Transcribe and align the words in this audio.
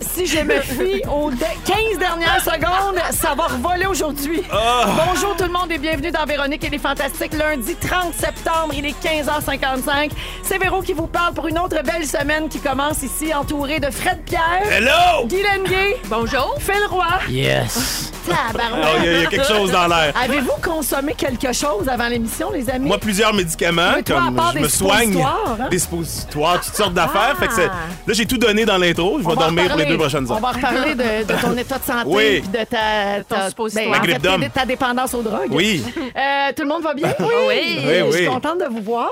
Si 0.00 0.26
je 0.26 0.38
me 0.40 0.60
fie 0.60 1.02
aux 1.10 1.30
de- 1.30 1.36
15 1.36 1.98
dernières 1.98 2.40
secondes, 2.42 2.98
ça 3.10 3.34
va 3.36 3.44
revoler 3.46 3.86
aujourd'hui. 3.86 4.42
Bonjour 4.50 5.36
tout 5.36 5.44
le 5.44 5.50
monde 5.50 5.70
et 5.70 5.78
bienvenue 5.78 6.10
dans 6.10 6.24
Véronique 6.24 6.64
et 6.64 6.70
les 6.70 6.78
Fantastiques. 6.78 7.32
Lundi 7.34 7.74
30 7.76 8.14
septembre, 8.14 8.72
il 8.74 8.86
est 8.86 8.94
15h55. 9.02 10.10
C'est 10.42 10.58
Véro 10.58 10.82
qui 10.82 10.92
vous 10.92 11.06
parle 11.06 11.34
pour 11.34 11.48
une 11.48 11.58
autre 11.58 11.82
belle 11.82 12.06
semaine 12.06 12.48
qui 12.48 12.58
commence 12.60 13.02
ici, 13.02 13.32
entourée 13.34 13.80
de 13.80 13.90
Fred 13.90 14.20
Pierre, 14.24 14.42
Hello! 14.70 15.26
Guy 15.26 15.42
Lenguet, 15.42 15.96
Bonjour! 16.08 16.54
Phil 16.58 16.84
Roy. 16.90 17.04
Yes. 17.28 18.10
Tabarouette. 18.28 18.84
Oh, 18.84 18.96
Il 19.00 19.04
y, 19.04 19.08
a- 19.08 19.12
il 19.12 19.22
y 19.22 19.26
a 19.26 19.28
quelque 19.28 19.46
chose 19.48 19.72
dans 19.72 19.88
l'air. 19.88 20.12
Avez-vous 20.22 20.52
consommé 20.62 21.14
quelque 21.14 21.52
chose 21.52 21.88
avant 21.88 22.06
l'émission, 22.06 22.52
les 22.52 22.70
amis? 22.70 22.86
Moi, 22.86 22.98
plusieurs 22.98 23.34
médicaments, 23.34 23.94
toi, 24.06 24.20
comme 24.26 24.36
part 24.36 24.50
je 24.52 24.58
des 24.58 24.60
me 24.64 24.68
soigne, 24.68 25.00
suppositoires, 25.12 25.56
hein? 25.60 25.68
des 25.70 25.78
suppositoires, 25.80 26.60
toutes 26.60 26.74
sortes 26.76 26.94
d'affaires. 26.94 27.34
Ah. 27.36 27.40
Fait 27.40 27.48
que 27.48 27.54
c'est- 27.54 27.66
là, 27.66 28.12
j'ai 28.14 28.24
tout 28.26 28.38
donné 28.38 28.64
dans 28.64 28.78
l'intro. 28.78 29.18
Je 29.18 29.24
vais 29.24 29.28
va 29.28 29.34
dormir 29.34 29.71
pour 29.72 29.78
les 29.78 29.84
reparler- 29.84 29.88
deux 29.88 29.98
prochaines 29.98 30.26
On 30.30 30.40
va 30.40 30.50
reparler 30.52 30.94
de, 30.94 31.32
de 31.32 31.40
ton 31.40 31.56
état 31.56 31.78
de 31.78 31.84
santé 31.84 32.02
Oui. 32.06 32.22
et 32.24 32.40
de 32.40 32.64
ta, 32.64 33.22
ta, 33.28 33.48
suppositoire. 33.48 34.00
ben, 34.00 34.00
en 34.00 34.38
fait, 34.38 34.46
de 34.48 34.52
ta 34.52 34.64
dépendance 34.66 35.14
aux 35.14 35.22
drogues. 35.22 35.50
Oui. 35.52 35.82
Euh, 35.96 36.52
tout 36.54 36.62
le 36.62 36.68
monde 36.68 36.82
va 36.82 36.94
bien? 36.94 37.14
Oui. 37.20 37.26
Oui. 37.48 37.78
Oui, 37.86 37.94
Je 38.12 38.16
suis 38.18 38.26
contente 38.26 38.58
de 38.60 38.66
vous 38.66 38.82
voir. 38.82 39.10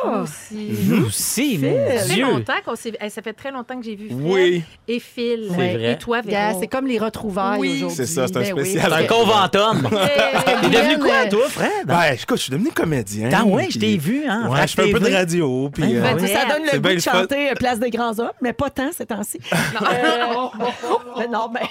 Nous 0.53 1.07
aussi, 1.07 1.59
mon 1.59 1.73
Ça 1.89 2.05
fait 2.05 2.15
Dieu. 2.15 2.25
longtemps 2.25 2.53
qu'on 2.65 2.77
s'est... 2.77 2.93
Ça 3.09 3.23
fait 3.23 3.33
très 3.33 3.51
longtemps 3.51 3.77
que 3.79 3.85
j'ai 3.85 3.97
vu 3.97 4.09
Fred 4.09 4.21
Oui. 4.23 4.63
et 4.89 5.01
Phil. 5.01 5.47
Vrai. 5.51 5.93
Et 5.93 5.99
toi, 5.99 6.21
Véro. 6.21 6.59
C'est 6.61 6.67
comme 6.69 6.87
les 6.87 6.99
retrouvailles 6.99 7.59
Oui. 7.61 7.73
aujourd'hui. 7.77 7.97
C'est 7.97 8.07
ça, 8.07 8.27
c'est 8.27 8.37
un 8.37 8.41
Ben 8.41 8.53
oui. 8.55 8.61
spécial. 8.71 8.93
C'est 8.97 9.05
un 9.05 9.07
conventum. 9.07 9.89
T'es 10.63 10.69
devenu 10.69 10.99
quoi, 10.99 11.27
toi, 11.31 11.49
Fred? 11.49 11.69
Ben, 11.87 12.03
écoute, 12.15 12.37
je 12.39 12.43
suis 12.43 12.53
devenu 12.53 12.71
comédien. 12.71 13.29
Ah 13.33 13.45
ouais, 13.45 13.69
je 13.71 13.79
t'ai 13.79 13.97
vu, 13.97 14.25
hein, 14.29 14.49
Ouais, 14.51 14.67
je 14.67 14.75
fais 14.75 14.89
un 14.89 14.93
peu 14.93 15.01
de 15.01 15.13
radio. 15.13 15.71
Puis, 15.73 15.83
Ben, 15.83 16.17
euh, 16.19 16.27
ça 16.27 16.45
donne 16.47 16.63
le 16.73 16.79
goût 16.79 16.95
de 16.95 16.99
chanter 17.01 17.51
euh, 17.51 17.55
Place 17.55 17.79
des 17.79 17.91
grands 17.91 18.19
hommes, 18.19 18.33
mais 18.41 18.53
pas 18.53 18.71
tant 18.71 18.91
ces 18.97 19.07
temps-ci. 19.07 19.39
Euh, 19.53 19.57
non, 21.31 21.49
mais 21.51 21.71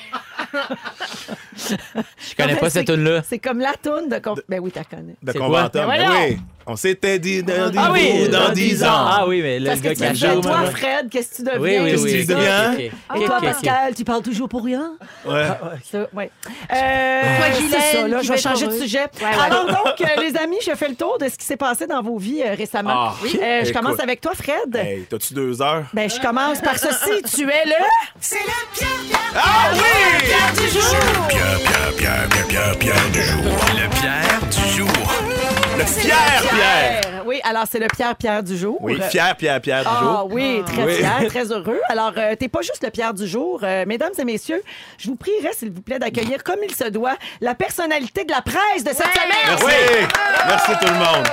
Je 1.58 2.36
connais 2.36 2.54
Non, 2.54 2.60
pas 2.60 2.70
cette 2.70 2.88
c'est- 2.88 2.94
tune-là. 2.94 3.22
c'est 3.28 3.40
comme 3.40 3.60
la 3.60 3.74
toune 3.74 4.10
de... 4.10 4.20
com- 4.20 4.40
Ben 4.48 4.60
oui, 4.60 4.72
t'as 4.72 4.84
connais. 4.84 5.16
de 5.22 5.32
C'est 5.32 5.38
conventum. 5.38 5.88
Ben 5.88 5.98
Ben 5.98 6.12
oui. 6.30 6.38
On 6.72 6.76
s'était 6.76 7.18
dit 7.18 7.42
dans 7.42 7.72
Ah 7.76 7.90
oui, 7.92 8.30
dans 8.30 8.52
10 8.52 8.84
ans. 8.84 8.88
Ah 8.92 9.26
oui, 9.28 9.42
mais 9.42 9.58
le 9.60 9.66
gars 9.76 9.96
qui 9.96 10.42
toi, 10.42 10.66
Fred, 10.66 11.10
qu'est-ce 11.10 11.32
que 11.32 11.36
tu 11.38 11.42
deviens? 11.44 11.60
Oui, 11.60 11.78
oui, 11.82 11.92
Qu'est-ce 11.92 12.04
oui. 12.04 12.12
que 12.14 12.18
tu 12.20 12.26
deviens? 12.28 12.74
Et 12.78 12.92
ok, 13.16 13.26
toi. 13.26 13.40
Pascal, 13.42 13.96
tu 13.96 14.04
parles 14.04 14.22
toujours 14.22 14.48
pour 14.48 14.64
rien? 14.64 14.92
Ouais. 15.26 15.48
Ouais. 16.14 16.30
Euh, 16.72 17.22
c'est 17.60 18.08
je 18.08 18.08
va 18.28 18.36
vais 18.36 18.38
changer 18.38 18.68
de 18.68 18.74
sujet. 18.74 19.00
Ouais, 19.20 19.26
ouais. 19.26 19.44
Alors 19.44 19.66
donc, 19.66 20.02
euh, 20.02 20.22
les 20.22 20.38
amis, 20.38 20.58
je 20.64 20.76
fais 20.76 20.90
le 20.90 20.96
tour 20.96 21.18
de 21.20 21.28
ce 21.28 21.38
qui 21.38 21.46
s'est 21.46 21.58
passé 21.58 21.88
dans 21.88 22.04
vos 22.04 22.18
vies 22.20 22.44
euh, 22.46 22.54
récemment. 22.56 22.92
Ah, 22.94 23.16
Euh, 23.42 23.64
je 23.66 23.74
commence 23.74 24.00
avec 24.00 24.22
toi, 24.22 24.34
Fred. 24.36 24.76
Hey, 24.76 25.08
t'as-tu 25.10 25.34
deux 25.34 25.60
heures? 25.64 25.86
Ben, 25.94 26.08
je 26.08 26.20
commence 26.22 26.60
par 26.62 26.78
ceci. 26.78 27.24
Tu 27.36 27.44
es 27.50 27.66
le... 27.66 27.74
Ah 29.36 29.72
oui! 29.74 29.80
Pierre 30.24 30.54
du 30.54 30.70
jour! 30.70 31.39
Pierre, 31.40 31.60
Pierre, 31.60 31.94
Pierre, 31.96 32.28
Pierre, 32.28 32.48
Pierre, 32.48 32.78
Pierre 32.78 33.10
du 33.14 33.22
jour. 33.22 33.44
Le 33.74 33.90
Pierre 33.90 34.40
du 34.52 34.78
jour. 34.78 34.90
Le 35.78 35.86
fier 35.86 36.42
Pierre! 36.50 37.24
Oui, 37.26 37.40
alors 37.46 37.64
c'est 37.72 37.80
le 37.80 37.88
Pierre-Pierre 37.88 38.44
du 38.44 38.58
jour. 38.58 38.78
Oui, 38.82 39.00
fier 39.10 39.34
Pierre 39.38 39.62
Pierre 39.62 39.82
du 39.84 39.88
Ah 39.90 40.00
jour. 40.02 40.28
oui, 40.32 40.62
très 40.66 40.84
Oui. 40.84 40.96
fier, 40.96 41.22
très 41.30 41.46
heureux. 41.52 41.80
Alors, 41.88 42.12
euh, 42.18 42.36
t'es 42.38 42.50
pas 42.50 42.62
juste 42.62 42.84
le 42.84 42.90
Pierre 42.90 43.14
du 43.14 43.26
jour. 43.26 43.62
Euh, 43.64 43.86
mesdames 43.88 44.12
et 44.18 44.26
messieurs, 44.26 44.62
je 44.98 45.08
vous 45.08 45.16
prierai, 45.16 45.54
s'il 45.54 45.72
vous 45.72 45.82
plaît, 45.82 46.00
d'accueillir 46.00 46.44
comme 46.44 46.60
il 46.68 46.76
se 46.76 46.90
doit 46.90 47.16
la 47.40 47.56
personnalité 47.56 48.26
de 48.26 48.32
la 48.32 48.42
presse 48.42 48.84
de 48.84 48.90
cette 48.90 48.98
semaine. 48.98 49.48
Merci! 49.48 50.08
Merci 50.48 50.72
tout 50.82 50.92
le 50.92 51.00
monde. 51.00 51.28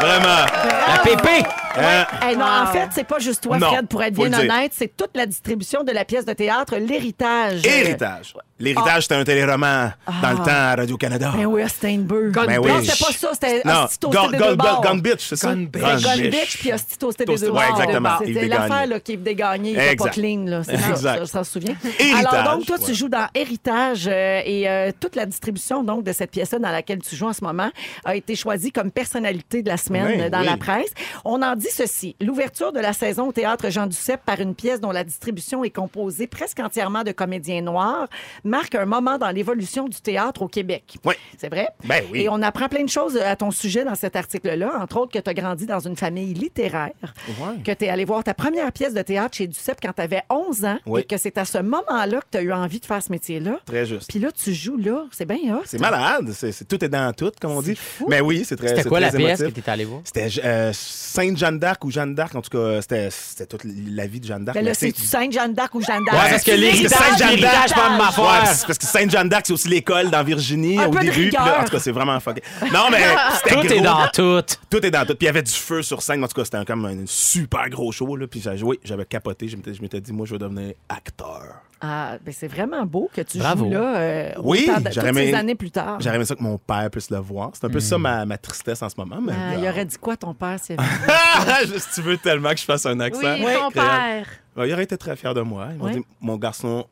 Vraiment. 0.00 0.46
La 0.88 0.98
pépé! 1.02 1.46
Hein? 1.76 2.06
Eh 2.30 2.36
non, 2.36 2.44
en 2.44 2.66
fait, 2.66 2.88
c'est 2.92 3.04
pas 3.04 3.18
juste 3.18 3.42
toi, 3.42 3.58
Non, 3.58 3.68
Fred, 3.72 3.88
pour 3.88 4.02
être 4.02 4.14
bien 4.14 4.32
honnête, 4.32 4.72
c'est 4.74 4.96
toute 4.96 5.10
la 5.14 5.26
distribution 5.26 5.82
de 5.84 5.92
la 5.92 6.04
pièce 6.04 6.24
de 6.24 6.32
théâtre, 6.32 6.76
l'héritage. 6.76 7.62
Euh, 7.66 7.68
Héritage. 7.70 8.34
L'héritage, 8.58 9.02
c'était 9.02 9.16
un 9.16 9.24
téléroman 9.24 9.92
dans 10.22 10.30
le 10.30 10.36
temps 10.36 10.44
à 10.46 10.76
Radio-Canada. 10.76 11.32
Ben 11.36 11.44
oui, 11.46 11.62
à 11.62 11.68
Steinberg. 11.68 12.30
Ben 12.32 12.46
Non, 12.60 12.76
oui. 12.78 12.86
c'était 12.86 13.04
pas 13.04 13.12
ça, 13.12 13.28
c'était 13.32 13.62
Non, 13.64 13.86
toasté 14.00 14.36
Gun, 14.38 14.54
Gun-. 14.56 14.80
Gun 14.82 14.96
Bitch, 14.98 15.26
c'est 15.28 15.36
ça? 15.36 15.48
Gun 15.54 15.64
Bitch. 15.64 16.02
Gun 16.04 16.30
Bitch 16.30 16.58
puis 16.58 16.72
Hostie 16.72 16.96
toasté 16.96 17.24
des 17.24 17.36
deux 17.36 17.50
ouais, 17.50 17.62
exactement. 17.70 18.10
C'était 18.24 18.46
l'affaire 18.46 18.86
Desgagnés, 19.18 19.70
il 19.70 19.76
était 19.76 19.96
pas 19.96 20.04
Exact. 20.06 20.10
clean, 20.12 20.44
là. 20.46 20.62
C'est 20.64 20.74
Exact. 20.74 20.96
ça, 20.96 21.16
ça, 21.18 21.26
ça 21.26 21.44
se 21.44 21.52
souvient. 21.52 21.74
Héritage, 21.98 22.26
Alors 22.32 22.56
donc, 22.56 22.66
toi, 22.66 22.78
tu 22.78 22.84
ouais. 22.86 22.94
joues 22.94 23.08
dans 23.08 23.26
Héritage 23.34 24.06
euh, 24.06 24.40
et 24.44 24.68
euh, 24.68 24.92
toute 24.98 25.16
la 25.16 25.26
distribution 25.26 25.82
donc 25.82 26.04
de 26.04 26.12
cette 26.12 26.30
pièce-là 26.30 26.58
dans 26.58 26.70
laquelle 26.70 27.00
tu 27.00 27.16
joues 27.16 27.26
en 27.28 27.32
ce 27.32 27.42
moment 27.44 27.70
a 28.04 28.14
été 28.14 28.36
choisie 28.36 28.70
comme 28.72 28.90
personnalité 28.90 29.62
de 29.62 29.68
la 29.68 29.76
semaine 29.76 30.06
Oui, 30.06 30.20
euh, 30.22 30.30
dans 30.30 30.40
oui. 30.40 30.46
la 30.46 30.56
presse. 30.56 30.90
On 31.24 31.42
en 31.42 31.56
dit 31.56 31.63
ceci. 31.70 32.16
L'ouverture 32.20 32.72
de 32.72 32.80
la 32.80 32.92
saison 32.92 33.28
au 33.28 33.32
Théâtre 33.32 33.70
Jean 33.70 33.86
Duceppe 33.86 34.22
par 34.24 34.40
une 34.40 34.54
pièce 34.54 34.80
dont 34.80 34.90
la 34.90 35.04
distribution 35.04 35.64
est 35.64 35.70
composée 35.70 36.26
presque 36.26 36.60
entièrement 36.60 37.02
de 37.04 37.12
comédiens 37.12 37.60
noirs 37.62 38.08
marque 38.44 38.74
un 38.74 38.84
moment 38.86 39.18
dans 39.18 39.30
l'évolution 39.30 39.88
du 39.88 40.00
théâtre 40.00 40.42
au 40.42 40.48
Québec. 40.48 40.96
Oui. 41.04 41.14
C'est 41.38 41.48
vrai? 41.48 41.68
Ben 41.84 42.02
oui. 42.12 42.22
Et 42.22 42.28
on 42.28 42.40
apprend 42.42 42.68
plein 42.68 42.84
de 42.84 42.88
choses 42.88 43.16
à 43.16 43.36
ton 43.36 43.50
sujet 43.50 43.84
dans 43.84 43.94
cet 43.94 44.16
article-là, 44.16 44.78
entre 44.80 44.98
autres 44.98 45.12
que 45.12 45.18
tu 45.18 45.30
as 45.30 45.34
grandi 45.34 45.66
dans 45.66 45.80
une 45.80 45.96
famille 45.96 46.34
littéraire, 46.34 46.92
Ouais. 47.40 47.62
que 47.64 47.72
tu 47.72 47.84
es 47.84 47.88
allé 47.88 48.04
voir 48.04 48.22
ta 48.24 48.34
première 48.34 48.70
pièce 48.72 48.94
de 48.94 49.02
théâtre 49.02 49.36
chez 49.36 49.46
Duceppe 49.46 49.78
quand 49.82 49.92
tu 49.92 50.02
avais 50.02 50.22
11 50.30 50.64
ans 50.64 50.78
Oui. 50.86 51.00
et 51.00 51.04
que 51.04 51.16
c'est 51.16 51.38
à 51.38 51.44
ce 51.44 51.58
moment-là 51.58 52.20
que 52.20 52.26
tu 52.32 52.38
as 52.38 52.42
eu 52.42 52.52
envie 52.52 52.80
de 52.80 52.86
faire 52.86 53.02
ce 53.02 53.10
métier-là. 53.12 53.58
Très 53.66 53.86
juste. 53.86 54.08
Puis 54.10 54.18
là, 54.18 54.30
tu 54.32 54.52
joues 54.54 54.76
là. 54.76 55.04
C'est 55.12 55.26
bien 55.26 55.56
hot. 55.56 55.62
C'est 55.64 55.80
malade. 55.80 56.30
C'est, 56.32 56.52
c'est- 56.52 56.64
tout 56.64 56.82
est 56.84 56.88
dans 56.88 57.12
tout, 57.12 57.30
comme 57.40 57.52
on 57.52 57.62
dit. 57.62 57.78
Mais 58.08 58.20
oui, 58.20 58.44
c'est 58.44 58.56
très 58.56 58.68
C'était 58.68 58.82
c'est 58.82 58.88
quoi 58.88 59.00
la 59.00 59.08
très 59.10 59.18
pièce 59.18 59.38
que 59.38 59.44
émotif. 59.44 59.54
t'étais 59.54 59.70
allé 59.70 59.84
voir? 59.84 60.00
C'était 60.04 60.28
euh, 60.44 60.70
Sainte-Jeanne 60.72 61.53
d'Arc 61.58 61.84
ou 61.84 61.90
Jeanne 61.90 62.14
d'Arc. 62.14 62.34
En 62.34 62.42
tout 62.42 62.50
cas, 62.50 62.80
c'était, 62.82 63.08
c'était 63.10 63.46
toute 63.46 63.62
la 63.64 64.06
vie 64.06 64.20
de 64.20 64.26
Jeanne 64.26 64.44
d'Arc. 64.44 64.56
Ben 64.56 64.64
là, 64.64 64.70
Mais 64.70 64.74
c'est-tu 64.74 65.02
Sainte-Jeanne 65.02 65.54
d'Arc 65.54 65.74
ou 65.74 65.80
Jeanne 65.80 66.04
d'Arc? 66.04 66.16
Ouais, 66.24 66.30
parce 66.30 66.42
que 66.42 66.50
l'héritage, 66.52 66.90
Sainte-Jeanne 66.98 67.40
d'Arc. 67.40 67.74
pas 67.74 67.88
de 67.90 67.98
ma 67.98 68.10
c'est 68.54 68.66
parce 68.66 68.78
que 68.78 68.86
Sainte-Jeanne 68.86 69.28
d'Arc, 69.28 69.46
c'est 69.46 69.52
aussi 69.52 69.68
l'école 69.68 70.10
dans 70.10 70.22
Virginie 70.22 70.78
Un 70.78 70.86
au 70.86 70.90
peu 70.90 71.00
de 71.00 71.04
début. 71.04 71.12
puis 71.28 71.30
là, 71.30 71.42
rigueur. 71.44 71.60
en 71.60 71.64
tout 71.64 71.70
cas, 71.72 71.78
c'est 71.80 71.92
vraiment 71.92 72.18
fucké. 72.20 72.42
Non, 72.72 72.86
mais 72.90 73.02
c'était 73.42 73.54
Tout 73.56 73.72
est 73.72 73.80
dans 73.80 74.08
tout. 74.12 74.42
Tout 74.70 74.84
est 74.86 74.90
dans 74.90 75.00
tout. 75.06 75.14
Puis 75.14 75.22
il 75.22 75.26
y 75.26 75.28
avait 75.28 75.42
du 75.42 75.52
feu 75.52 75.82
sur 75.82 76.02
scène. 76.02 76.22
En 76.24 76.28
tout 76.28 76.34
cas, 76.34 76.44
c'était 76.44 76.56
un- 76.58 76.64
comme 76.64 76.84
un 76.86 77.04
super 77.06 77.68
gros 77.68 77.92
show. 77.92 78.16
Là. 78.16 78.26
Puis 78.26 78.40
j'ai 78.42 78.56
joué, 78.56 78.78
j'avais 78.84 79.04
capoté. 79.04 79.48
Je 79.48 79.56
m'étais, 79.56 79.74
je 79.74 79.82
m'étais 79.82 80.00
dit, 80.00 80.12
moi, 80.12 80.26
je 80.26 80.32
vais 80.32 80.38
devenir 80.38 80.74
acteur. 80.88 81.42
Ah, 81.86 82.16
ben 82.24 82.32
c'est 82.32 82.48
vraiment 82.48 82.86
beau 82.86 83.10
que 83.14 83.20
tu 83.20 83.36
Bravo. 83.38 83.66
joues 83.66 83.72
là. 83.72 83.96
euh, 83.98 84.32
Oui, 84.42 84.66
de- 84.82 84.90
ces 84.90 85.34
années 85.34 85.54
plus 85.54 85.70
tard. 85.70 85.98
J'aurais 86.00 86.16
aimé 86.16 86.24
ça 86.24 86.34
que 86.34 86.42
mon 86.42 86.56
père 86.56 86.88
puisse 86.90 87.10
le 87.10 87.18
voir. 87.18 87.50
C'est 87.52 87.66
un 87.66 87.68
peu 87.70 87.80
ça 87.80 87.98
ma, 87.98 88.24
ma 88.24 88.38
tristesse 88.38 88.80
en 88.82 88.88
ce 88.88 88.94
moment. 88.96 89.18
Mais 89.20 89.32
Ah, 89.36 89.54
il 89.58 89.68
aurait 89.68 89.84
dit 89.84 89.96
quoi 89.98 90.16
ton 90.16 90.32
père 90.32 90.58
s'il 90.58 90.76
avait 90.78 91.78
si 91.78 91.94
tu 91.94 92.00
veux 92.00 92.16
tellement 92.16 92.50
que 92.50 92.58
je 92.58 92.64
fasse 92.64 92.86
un 92.86 92.98
accent. 93.00 93.20
Oui, 93.38 93.52
ton 93.58 93.70
père. 93.70 94.26
Il 94.56 94.72
aurait 94.72 94.84
été 94.84 94.96
très 94.96 95.14
fier 95.16 95.34
de 95.34 95.42
moi. 95.42 95.68
Il 95.72 95.78
m'a 95.78 95.84
Ouais. 95.84 95.92
dit, 95.96 96.02
mon 96.20 96.36
garçon, 96.36 96.86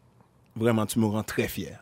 vraiment, 0.54 0.84
tu 0.84 0.98
me 0.98 1.06
rends 1.06 1.22
très 1.22 1.48
fier. 1.48 1.78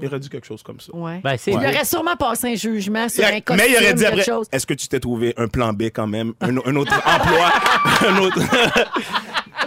Il 0.00 0.06
aurait 0.06 0.20
dit 0.20 0.28
quelque 0.28 0.46
chose 0.46 0.62
comme 0.62 0.78
ça. 0.78 0.94
Ouais. 0.94 1.20
Ben, 1.24 1.36
c'est 1.38 1.50
Il 1.50 1.56
aurait 1.56 1.84
sûrement 1.86 2.14
passé 2.14 2.52
un 2.52 2.54
jugement 2.54 3.08
sur 3.08 3.24
un 3.24 3.30
Mais 3.30 3.40
costume, 3.40 3.66
il 3.70 3.76
aurait 3.76 3.94
dit 3.94 4.02
quelque 4.02 4.12
après, 4.20 4.24
chose. 4.24 4.46
est-ce 4.52 4.66
que 4.66 4.74
tu 4.74 4.86
t'es 4.86 5.00
trouvé 5.00 5.32
un 5.38 5.48
plan 5.48 5.72
B 5.72 5.84
quand 5.84 6.06
même, 6.06 6.34
un, 6.42 6.54
un 6.58 6.76
autre 6.76 6.92
emploi, 7.06 7.50
un 8.08 8.18
autre... 8.18 8.38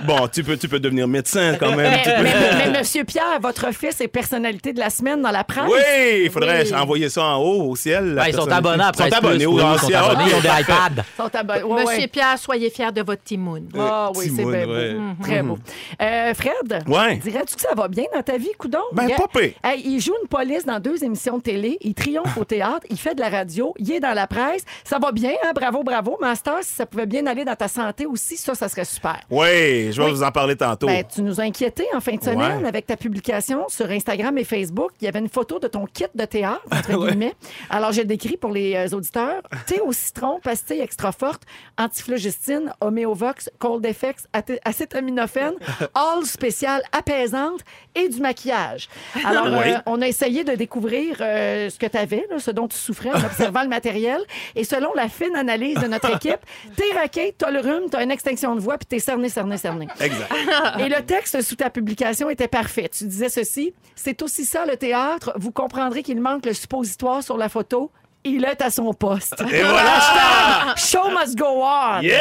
bon, 0.06 0.28
tu 0.28 0.44
peux, 0.44 0.58
tu 0.58 0.68
peux 0.68 0.80
devenir 0.80 1.08
médecin 1.08 1.56
quand 1.60 1.76
même. 1.76 2.00
tu 2.04 2.10
Mais, 2.10 2.16
peux- 2.16 2.24
mais- 2.24 2.72
mais 2.72 2.80
Monsieur 2.80 3.04
Pierre, 3.04 3.40
votre 3.42 3.74
fils 3.74 4.00
est 4.02 4.08
personnalité 4.08 4.74
de 4.74 4.80
la 4.80 4.90
semaine 4.90 5.22
dans 5.22 5.32
la 5.32 5.44
presse. 5.44 5.66
Oui, 5.70 6.24
il 6.26 6.32
faudrait 6.32 6.64
Oui. 6.64 6.74
envoyer 6.76 7.10
ça 7.10 7.24
en 7.24 7.38
haut, 7.42 7.70
au 7.72 7.76
ciel. 7.76 8.14
Ben, 8.16 8.26
ils 8.28 8.34
sont 8.34 8.50
abonnés. 8.52 8.84
Ils 8.94 8.98
sont 8.98 9.14
abonnés 9.18 9.46
au 9.46 9.58
ciel. 9.80 9.96
abonnés, 9.96 10.24
ils 10.30 10.36
ont 10.36 10.40
des 10.42 10.62
iPads. 10.62 10.90
Ils 10.98 11.22
sont 11.24 11.36
abonnés. 11.36 11.64
Ouais, 11.64 11.82
Monsieur 11.84 11.98
ouais. 12.02 12.08
Pierre, 12.08 12.38
soyez 12.38 12.70
fiers 12.70 12.92
de 12.92 13.02
votre 13.02 13.24
Timoun. 13.24 13.68
Ah 13.78 14.12
oui, 14.16 14.26
c'est 14.36 14.44
bien 14.44 14.68
ouais. 14.68 14.94
beau. 14.94 15.24
Très 15.24 15.42
beau. 15.42 15.58
Euh, 16.02 16.34
Fred, 16.34 16.84
Ouais. 16.88 17.16
dirais-tu 17.18 17.56
que 17.56 17.62
ça 17.62 17.74
va 17.76 17.88
bien 17.88 18.06
dans 18.14 18.22
ta 18.24 18.38
vie, 18.38 18.52
Coudon? 18.58 18.80
Ben, 18.94 19.08
pas. 19.10 19.42
Hey, 19.64 19.82
il 19.86 20.00
joue 20.00 20.14
une 20.22 20.28
police 20.28 20.66
dans 20.66 20.80
deux 20.80 21.04
émissions 21.04 21.38
de 21.38 21.44
télé, 21.44 21.78
il 21.82 21.94
triomphe 21.94 22.38
au 22.38 22.46
théâtre, 22.46 22.86
il 22.90 22.98
fait 22.98 23.16
de 23.16 23.22
la 23.22 23.30
radio, 23.30 23.74
il 23.78 23.92
est 23.92 24.00
dans 24.00 24.14
la 24.14 24.28
presse. 24.28 24.64
Ça 24.84 25.00
va 25.00 25.12
bien, 25.12 25.32
hein? 25.44 25.52
Bravo, 25.56 25.84
bravo. 25.84 26.18
Master, 26.22 26.58
si 26.62 26.74
ça 26.74 26.86
pouvait 26.86 27.06
bien 27.06 27.26
aller 27.28 27.44
dans 27.46 27.56
ta 27.56 27.68
santé 27.68 28.06
aussi, 28.06 28.38
ça, 28.38 28.56
ça 28.56 28.70
serait 28.70 28.86
super. 28.86 29.20
Oui, 29.30 29.92
je 29.96 30.02
vais 30.02 30.08
Oui. 30.08 30.14
vous 30.14 30.24
en 30.24 30.32
parler 30.32 30.56
tantôt. 30.56 30.88
Ben, 30.88 31.04
tu 31.04 31.22
nous 31.22 31.40
as 31.40 31.44
inquiétés 31.44 31.88
en 31.96 32.00
fin 32.02 32.16
de 32.16 32.24
semaine 32.24 32.62
Ouais. 32.62 32.68
avec 32.68 32.86
ta 32.86 32.98
publication 32.98 33.66
sur 33.70 33.90
Instagram 33.90 34.38
et 34.38 34.44
Facebook. 34.44 34.92
Il 35.02 35.06
y 35.06 35.08
avait 35.08 35.20
une 35.20 35.30
photo 35.30 35.60
de 35.60 35.68
ton 35.68 35.86
kit 35.86 36.06
de 36.14 36.26
théâtre, 36.26 36.62
entre 36.72 36.94
Ouais. 36.98 37.10
guillemets. 37.10 37.34
Alors, 37.70 37.92
j'ai 37.92 38.06
décrit 38.06 38.38
pour 38.38 38.52
les 38.52 38.76
euh, 38.76 38.96
auditeurs 38.96 39.42
thé 39.68 39.80
au 39.82 39.92
citron, 39.94 40.40
pastille 40.44 40.82
extra 40.82 41.12
forte, 41.12 41.44
antiflogistine, 41.78 42.74
homéovox, 42.82 43.50
cold 43.60 43.86
effects, 43.86 44.26
acétaminophène, 44.66 45.54
all 45.94 46.26
spécial 46.26 46.82
apaisante 46.92 47.62
et 47.96 48.10
du 48.10 48.20
maquillage. 48.20 48.90
Alors, 49.26 49.46
Oui. 49.48 49.72
euh, 49.72 49.78
on 49.86 50.02
a 50.02 50.08
essayé 50.08 50.44
de 50.44 50.54
découvrir 50.54 51.18
euh, 51.22 51.70
ce 51.70 51.80
que 51.80 51.86
tu 51.86 51.98
avais, 51.98 52.28
ce 52.38 52.52
dont 52.52 52.68
tu 52.68 52.78
souffrais 52.78 53.12
en 53.12 53.24
observant 53.24 53.62
le 53.64 53.70
matériel. 53.70 54.20
Et 54.56 54.64
selon 54.64 54.94
la 54.96 55.08
fine 55.08 55.36
analyse 55.36 55.76
de 55.80 55.88
notre 55.88 56.14
équipe, 56.16 56.40
t'es 56.76 56.92
raqué, 56.98 57.34
t'as 57.38 57.52
le 57.52 57.60
rhume, 57.60 57.90
t'as 57.90 58.04
une 58.04 58.12
extinction 58.12 58.56
de 58.56 58.60
voix, 58.60 58.78
puis 58.78 58.86
t'es 58.88 59.00
cerné, 59.00 59.30
cerné, 59.30 59.58
cerné. 59.58 59.85
Exact. 60.00 60.32
Et 60.80 60.90
le 60.90 61.02
texte 61.06 61.42
sous 61.42 61.56
ta 61.56 61.70
publication 61.70 62.30
était 62.30 62.48
parfait. 62.48 62.90
Tu 62.90 63.06
disais 63.06 63.30
ceci 63.30 63.74
C'est 63.96 64.22
aussi 64.22 64.46
ça 64.46 64.66
le 64.66 64.78
théâtre. 64.78 65.34
Vous 65.38 65.52
comprendrez 65.52 66.04
qu'il 66.04 66.20
manque 66.22 66.46
le 66.46 66.54
suppositoire 66.54 67.24
sur 67.24 67.38
la 67.38 67.50
photo. 67.50 67.92
il 68.28 68.44
est 68.44 68.62
à 68.62 68.72
son 68.72 68.92
poste. 68.94 69.36
Et 69.52 69.62
voilà! 69.62 70.74
Show 70.76 71.10
must 71.12 71.38
go 71.38 71.46
on. 71.64 72.02
Yeah! 72.02 72.18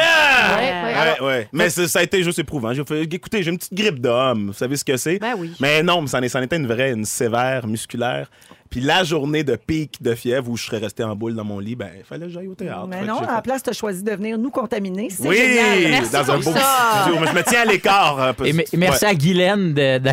Ouais, 0.57 0.71
ouais. 0.83 0.93
Ouais, 1.21 1.27
ouais. 1.27 1.49
Mais 1.51 1.69
ça 1.69 1.99
a 1.99 2.03
été 2.03 2.21
juste 2.23 2.37
éprouvant. 2.39 2.73
J'ai 2.73 2.83
fait, 2.85 3.01
écoutez, 3.03 3.41
j'ai 3.41 3.49
une 3.51 3.57
petite 3.57 3.73
grippe 3.73 3.99
d'homme. 3.99 4.47
Vous 4.47 4.53
savez 4.53 4.75
ce 4.77 4.85
que 4.85 4.97
c'est? 4.97 5.17
Ben 5.19 5.33
oui. 5.37 5.53
Mais 5.59 5.81
non, 5.81 6.01
mais 6.01 6.07
ça 6.07 6.19
en, 6.19 6.21
est- 6.21 6.29
ça 6.29 6.39
en 6.39 6.43
était 6.43 6.57
une 6.57 6.67
vraie, 6.67 6.91
une 6.91 7.05
sévère, 7.05 7.65
musculaire. 7.65 8.29
Puis 8.75 8.83
la 8.83 9.05
journée 9.05 9.45
de 9.45 9.55
pic 9.55 10.01
de 10.03 10.13
fièvre 10.15 10.49
où 10.49 10.57
je 10.57 10.65
serais 10.65 10.79
resté 10.79 11.01
en 11.01 11.15
boule 11.15 11.33
dans 11.33 11.45
mon 11.45 11.59
lit, 11.59 11.77
ben, 11.77 11.87
il 11.97 12.03
fallait 12.03 12.25
que 12.25 12.31
j'aille 12.33 12.47
au 12.49 12.55
théâtre. 12.55 12.87
Mais 12.89 12.97
Fait 12.97 13.01
que 13.03 13.07
non, 13.07 13.19
j'ai 13.19 13.23
à 13.23 13.27
la 13.27 13.35
fait- 13.37 13.41
place, 13.43 13.63
tu 13.63 13.69
as 13.69 13.73
choisi 13.73 14.03
de 14.03 14.11
venir 14.11 14.37
nous 14.37 14.49
contaminer. 14.49 15.07
C'est 15.09 15.25
Oui, 15.25 15.37
génial. 15.37 15.91
Merci 15.91 16.11
dans 16.11 16.19
un 16.31 16.39
pour 16.41 16.51
beau 16.53 16.59
ça. 16.59 17.01
studio. 17.03 17.19
Mais 17.21 17.27
je 17.27 17.33
me 17.35 17.43
tiens 17.43 17.61
à 17.61 17.65
l'écart. 17.65 18.19
un 18.19 18.33
peu. 18.33 18.45
Et 18.47 18.51
me- 18.51 18.63
merci 18.73 19.05
Ouais. 19.05 19.11
à 19.11 19.15
Guylaine 19.15 19.73
de- 19.73 19.97
de- 19.99 20.09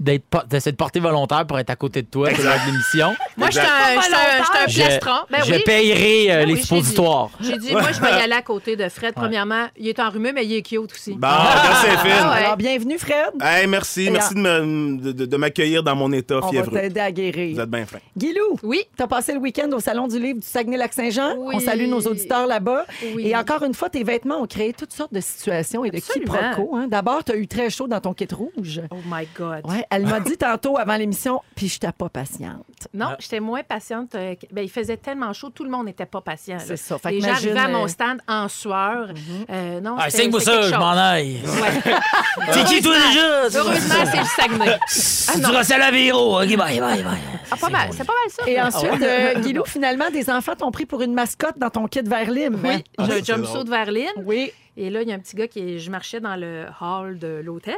d'être 0.00 0.46
de 0.48 0.58
s'être 0.58 0.76
portée 0.76 0.98
volontaire 0.98 1.46
pour 1.46 1.56
être 1.60 1.70
à 1.70 1.76
côté 1.76 2.02
de 2.02 2.08
toi 2.08 2.30
pour 2.30 2.36
Exact. 2.38 2.60
l'émission. 2.66 3.14
Moi, 3.36 3.48
j'étais 3.50 3.60
Exact. 3.64 3.70
un, 3.70 4.02
j'étais 4.02 4.16
un, 4.16 4.44
j'étais 4.44 4.58
un 4.58 4.66
Je, 4.66 4.82
plastron. 4.98 5.26
Ben 5.30 5.38
je 5.44 5.52
oui. 5.54 5.62
payerai 5.64 6.30
euh, 6.32 6.34
Ben 6.40 6.48
oui, 6.48 6.54
l'expositoire. 6.56 7.30
J'ai 7.40 7.58
dit, 7.58 7.70
moi, 7.70 7.92
je 7.92 8.00
vais 8.00 8.08
y 8.10 8.12
aller 8.22 8.32
à 8.32 8.42
côté 8.42 8.74
de 8.74 8.88
Fred. 8.88 9.14
Premièrement, 9.14 9.66
il 9.78 9.86
est 9.86 10.00
enrhumé, 10.00 10.32
mais 10.32 10.44
il 10.44 10.52
est 10.54 10.62
cute 10.62 10.80
aussi. 10.92 11.12
Bon, 11.12 11.28
regarde, 11.28 11.76
c'est 11.82 11.90
fine. 11.98 12.10
Ah 12.24 12.30
ouais. 12.32 12.36
Alors, 12.44 12.56
bienvenue, 12.56 12.98
Fred. 12.98 13.30
Hey, 13.40 13.68
merci. 13.68 14.06
Et 14.06 14.10
Merci 14.10 14.34
de 14.34 14.40
me- 14.40 15.00
de, 15.00 15.12
de- 15.12 15.26
de 15.26 15.36
m'accueillir 15.36 15.84
dans 15.84 15.94
mon 15.94 16.10
état 16.12 16.38
On 16.38 16.40
va 16.40 16.48
fiévreux. 16.48 16.80
t'aider 16.80 17.00
à 17.00 17.12
guérir. 17.12 17.54
Vous 17.54 17.60
êtes 17.60 17.70
bien 17.70 17.86
fin. 17.86 17.98
Guilou, 18.16 18.58
Oui. 18.64 18.82
tu 18.96 19.02
as 19.02 19.06
passé 19.06 19.32
le 19.32 19.38
week-end 19.38 19.70
au 19.72 19.78
Salon 19.80 20.08
du 20.08 20.18
Livre 20.18 20.40
du 20.40 20.46
Saguenay-Lac-Saint-Jean? 20.46 21.34
Oui. 21.38 21.54
On 21.56 21.60
salue 21.60 21.86
nos 21.86 22.00
auditeurs 22.00 22.46
là-bas. 22.46 22.84
Oui. 23.14 23.28
Et 23.28 23.36
encore 23.36 23.62
une 23.62 23.72
fois, 23.74 23.88
tes 23.88 24.02
vêtements 24.02 24.38
ont 24.42 24.46
créé 24.46 24.72
toutes 24.72 24.92
sortes 24.92 25.12
de 25.14 25.20
situations 25.20 25.84
et 25.84 25.90
de 25.90 25.98
quiproquos. 26.00 26.76
hein. 26.76 26.86
D'abord, 26.88 27.22
tu 27.24 27.32
as 27.32 27.36
eu 27.36 27.46
très 27.46 27.70
chaud 27.70 27.86
dans 27.86 28.00
ton 28.00 28.12
kit 28.12 28.26
rouge. 28.32 28.82
Oh 28.90 28.96
my 29.06 29.26
God. 29.38 29.60
Ouais, 29.64 29.84
elle 29.90 30.06
m'a 30.06 30.20
dit 30.20 30.36
tantôt 30.36 30.76
avant 30.76 30.96
l'émission, 30.96 31.40
puis 31.54 31.68
je 31.68 31.74
n'étais 31.76 31.92
pas 31.92 32.08
patiente. 32.08 32.64
Non, 32.92 33.10
j'étais 33.20 33.40
moins 33.40 33.62
patiente. 33.62 34.14
euh, 34.16 34.34
ben, 34.52 34.62
il 34.62 34.70
faisait 34.70 34.96
tellement 34.96 35.32
chaud, 35.32 35.50
tout 35.50 35.64
le 35.64 35.70
monde 35.70 35.86
n'était 35.86 36.06
pas 36.06 36.20
patient. 36.20 36.58
C'est 36.58 36.76
ça. 36.76 36.98
Fait 36.98 37.10
Les 37.12 37.20
gens 37.20 37.30
arrivaient 37.30 37.58
à 37.58 37.68
mon 37.68 37.84
euh, 37.84 37.88
stand 37.88 38.18
en 38.26 38.48
sueur. 38.48 39.10
Euh, 39.50 39.80
non, 39.80 39.96
Ah, 39.98 40.10
c'était 40.10 40.30
ça, 40.40 40.52
quelque 40.52 40.66
je 40.66 40.74
m'en 40.74 40.90
chose. 40.90 40.98
aille. 41.00 41.40
Ouais. 41.44 41.92
C'est 42.52 42.64
qui 42.64 42.82
toi 42.82 42.94
déjà? 43.08 43.58
Heureusement, 43.60 43.94
c'est 44.10 44.18
le 44.18 44.24
Saguenay. 44.24 44.78
C'est 44.86 45.40
du 45.40 45.46
Russell 45.46 45.82
Avéro. 45.82 46.40
OK, 46.42 46.48
bye, 46.56 46.80
bye, 46.80 47.02
bye. 47.02 47.18
Ah, 47.50 47.56
pas 47.56 47.68
mal. 47.68 47.89
C'est 47.92 48.04
pas 48.06 48.12
mal 48.12 48.30
ça. 48.30 48.42
Et 48.50 48.60
ensuite, 48.60 49.02
euh, 49.02 49.40
Guilou, 49.40 49.64
finalement, 49.66 50.10
des 50.10 50.28
enfants 50.30 50.54
t'ont 50.56 50.70
pris 50.70 50.86
pour 50.86 51.02
une 51.02 51.14
mascotte 51.14 51.58
dans 51.58 51.70
ton 51.70 51.86
kit 51.86 52.00
vers 52.04 52.30
Lim. 52.30 52.58
Oui, 52.64 52.84
Ah, 52.98 53.04
j'ai 53.06 53.32
un 53.32 53.36
jumpsuit 53.36 53.64
Verline. 53.68 54.06
Oui. 54.24 54.52
Et 54.82 54.88
là, 54.88 55.02
il 55.02 55.08
y 55.08 55.12
a 55.12 55.14
un 55.14 55.18
petit 55.18 55.36
gars 55.36 55.46
qui 55.46 55.58
est... 55.60 55.78
Je 55.78 55.90
marchais 55.90 56.20
dans 56.20 56.36
le 56.36 56.64
hall 56.80 57.18
de 57.18 57.42
l'hôtel. 57.44 57.74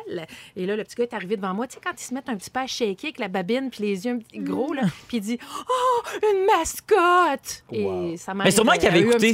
Et 0.54 0.66
là, 0.66 0.76
le 0.76 0.84
petit 0.84 0.94
gars 0.94 1.04
est 1.04 1.14
arrivé 1.14 1.36
devant 1.36 1.52
moi. 1.52 1.66
Tu 1.66 1.74
sais, 1.74 1.80
quand 1.84 1.90
ils 1.98 2.04
se 2.04 2.14
mettent 2.14 2.28
un 2.28 2.36
petit 2.36 2.50
peu 2.50 2.60
à 2.60 2.66
shaker 2.68 3.06
avec 3.08 3.18
la 3.18 3.26
babine 3.28 3.70
puis 3.70 3.82
les 3.82 4.06
yeux 4.06 4.12
un 4.12 4.18
petit 4.18 4.38
gros, 4.38 4.72
là. 4.72 4.82
Puis 5.08 5.16
il 5.16 5.20
dit 5.20 5.38
Oh, 5.68 6.02
une 6.32 6.46
mascotte! 6.46 7.64
Et 7.72 8.16
ça 8.18 8.34
m'a 8.34 8.44
Mais 8.44 8.50
sûrement 8.52 8.72
qu'il 8.72 8.86
avait 8.86 9.00
écouté. 9.00 9.32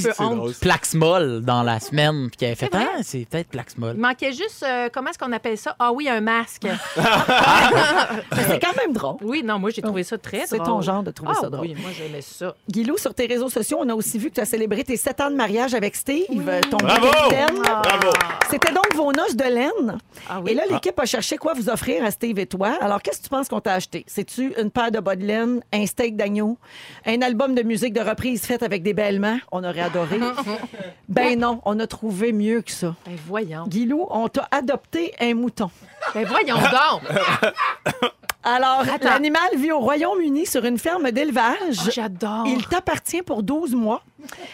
Plaxmol 0.61 1.43
dans 1.43 1.63
la 1.63 1.79
semaine, 1.81 2.29
puis 2.29 2.37
qu'il 2.39 2.47
avait 2.47 2.55
fait 2.57 2.71
C'est. 2.73 2.79
Ah, 2.79 3.03
c'est 3.03 3.27
peut-être 3.29 3.49
Plaxmol. 3.49 3.95
Il 3.97 4.01
manquait 4.01 4.33
juste, 4.33 4.63
euh, 4.67 4.89
comment 4.93 5.11
est-ce 5.11 5.19
qu'on 5.19 5.33
appelle 5.33 5.59
ça? 5.59 5.77
Ah 5.79 5.93
oui, 5.93 6.09
un 6.09 6.21
masque. 6.21 6.67
C'est 6.97 8.61
quand 8.61 8.77
même 8.77 8.93
drôle. 8.93 9.17
oui, 9.23 9.43
non, 9.45 9.59
moi, 9.59 9.71
j'ai 9.71 9.83
trouvé 9.83 10.03
ça 10.05 10.17
très 10.19 10.47
C'est 10.47 10.57
drôle. 10.57 10.69
ton 10.69 10.81
genre 10.81 11.03
de 11.03 11.11
trouver 11.11 11.33
Ah 11.37 11.41
ça 11.41 11.51
drôle. 11.51 11.67
Oui, 11.67 11.75
moi, 11.81 11.91
j'aimais 11.97 12.23
ça. 12.23 12.55
Guilou, 12.71 12.97
sur 12.97 13.15
tes 13.15 13.27
réseaux 13.27 13.49
sociaux, 13.49 13.79
on 13.81 13.89
a 13.89 13.95
aussi 13.95 14.19
vu 14.19 14.31
que 14.31 14.37
tu 14.37 14.41
as 14.41 14.45
célébré 14.47 14.85
tes 14.85 14.97
sept 14.97 15.21
ans 15.21 15.31
de 15.31 15.37
mariage 15.37 15.75
avec 15.75 15.97
Steve, 15.97 16.27
ton 16.71 16.77
Bravo! 16.79 17.07
capitaine. 17.11 17.58
Bravo! 17.63 18.13
C'était 18.51 18.73
donc 18.73 18.95
vos 18.95 19.13
noces 19.13 19.37
de 19.37 19.45
laine. 19.45 19.99
Ah 20.29 20.41
oui. 20.41 20.53
Et 20.53 20.55
là, 20.55 20.63
l'équipe 20.71 20.99
a 20.99 21.05
cherché 21.05 21.37
quoi 21.37 21.53
vous 21.55 21.69
offrir 21.69 22.05
à 22.05 22.11
Steve 22.11 22.39
et 22.39 22.47
toi. 22.47 22.79
Alors, 22.81 23.03
qu'est-ce 23.03 23.19
que 23.19 23.25
tu 23.25 23.29
penses 23.29 23.49
qu'on 23.49 23.61
t'a 23.61 23.75
acheté? 23.75 24.05
C'est-tu 24.07 24.55
une 24.59 24.71
paire 24.71 24.91
de 24.91 25.01
bas 25.01 25.17
de 25.17 25.25
laine, 25.25 25.61
un 25.73 25.87
steak 25.87 26.17
d'agneau, 26.17 26.59
un 27.05 27.21
album 27.23 27.55
de 27.55 27.63
musique 27.63 27.93
de 27.93 28.01
reprise 28.01 28.43
faite 28.43 28.63
avec 28.63 28.83
des 28.83 28.95
belles 28.95 29.21
mains? 29.21 29.39
On 29.53 29.65
aurait 29.65 29.81
adoré. 29.81 30.19
ben 31.09 31.39
non, 31.39 31.61
on 31.65 31.79
a 31.79 31.87
trouvé 31.87 32.33
mieux 32.33 32.63
que 32.63 32.73
ça. 32.73 32.95
Ben 33.05 33.17
voyons. 33.27 33.65
Guilou, 33.67 34.07
on 34.11 34.29
t'a 34.29 34.49
adopté 34.51 35.15
un 35.21 35.35
mouton. 35.35 35.71
Ben 36.15 36.25
voyons 36.27 36.57
donc. 36.57 37.03
Alors, 38.45 38.85
l'animal 39.03 39.51
vit 39.57 39.73
au 39.73 39.81
Royaume-Uni 39.81 40.47
sur 40.47 40.65
une 40.65 40.79
ferme 40.79 41.11
d'élevage. 41.11 41.81
Oh, 41.87 41.91
J'adore. 41.93 42.47
Il 42.47 42.67
t'appartient 42.67 43.21
pour 43.21 43.43
12 43.43 43.75
mois. 43.75 44.03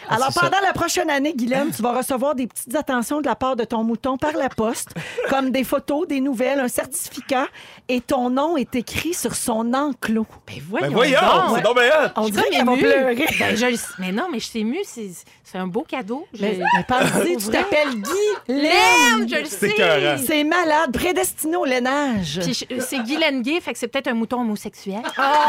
Alors, 0.09 0.31
c'est 0.31 0.39
pendant 0.39 0.59
la 0.61 0.73
prochaine 0.73 1.09
année, 1.09 1.33
Guylaine, 1.33 1.71
tu 1.75 1.81
vas 1.81 1.93
recevoir 1.97 2.35
des 2.35 2.47
petites 2.47 2.75
attentions 2.75 3.21
de 3.21 3.25
la 3.25 3.35
part 3.35 3.55
de 3.55 3.63
ton 3.63 3.83
mouton 3.83 4.17
par 4.17 4.33
la 4.33 4.49
poste, 4.49 4.89
comme 5.29 5.51
des 5.51 5.63
photos, 5.63 6.07
des 6.07 6.21
nouvelles, 6.21 6.59
un 6.59 6.67
certificat, 6.67 7.47
et 7.89 8.01
ton 8.01 8.29
nom 8.29 8.57
est 8.57 8.75
écrit 8.75 9.13
sur 9.13 9.35
son 9.35 9.73
enclos. 9.73 10.27
Ben 10.47 10.61
voyons, 10.69 10.87
Ben 10.87 10.93
voyons, 10.93 11.19
donc. 11.19 11.55
c'est 11.57 11.61
donc 11.63 11.79
bien 11.79 11.89
hot. 12.05 12.09
On 12.17 12.29
dirait 12.29 12.49
qu'elle 12.49 12.65
va 12.65 12.75
pleurer. 12.77 13.25
Ben, 13.39 13.55
je 13.55 13.65
Mais 13.99 14.11
non, 14.11 14.27
mais 14.31 14.39
je 14.39 14.45
suis 14.45 14.59
émue. 14.59 14.79
C'est 14.85 15.09
c'est 15.45 15.59
un 15.59 15.67
beau 15.67 15.85
cadeau. 15.87 16.27
Mais, 16.39 16.57
mais 16.59 16.83
pense-y, 16.87 17.37
tu 17.37 17.47
t'appelles 17.49 17.93
Guy 18.01 18.11
Laine, 18.47 19.29
je 19.29 19.35
le 19.35 19.45
sais. 19.45 19.75
C'est 20.25 20.43
malade, 20.43 20.91
prédestiné 20.91 21.55
au 21.55 21.65
je- 21.65 22.79
c'est 22.79 22.99
Guylaine 23.03 23.41
Gay, 23.43 23.61
fait 23.61 23.73
que 23.73 23.79
c'est 23.79 23.87
peut-être 23.87 24.07
un 24.07 24.15
mouton 24.15 24.41
homosexuel. 24.41 25.01
Ça 25.15 25.45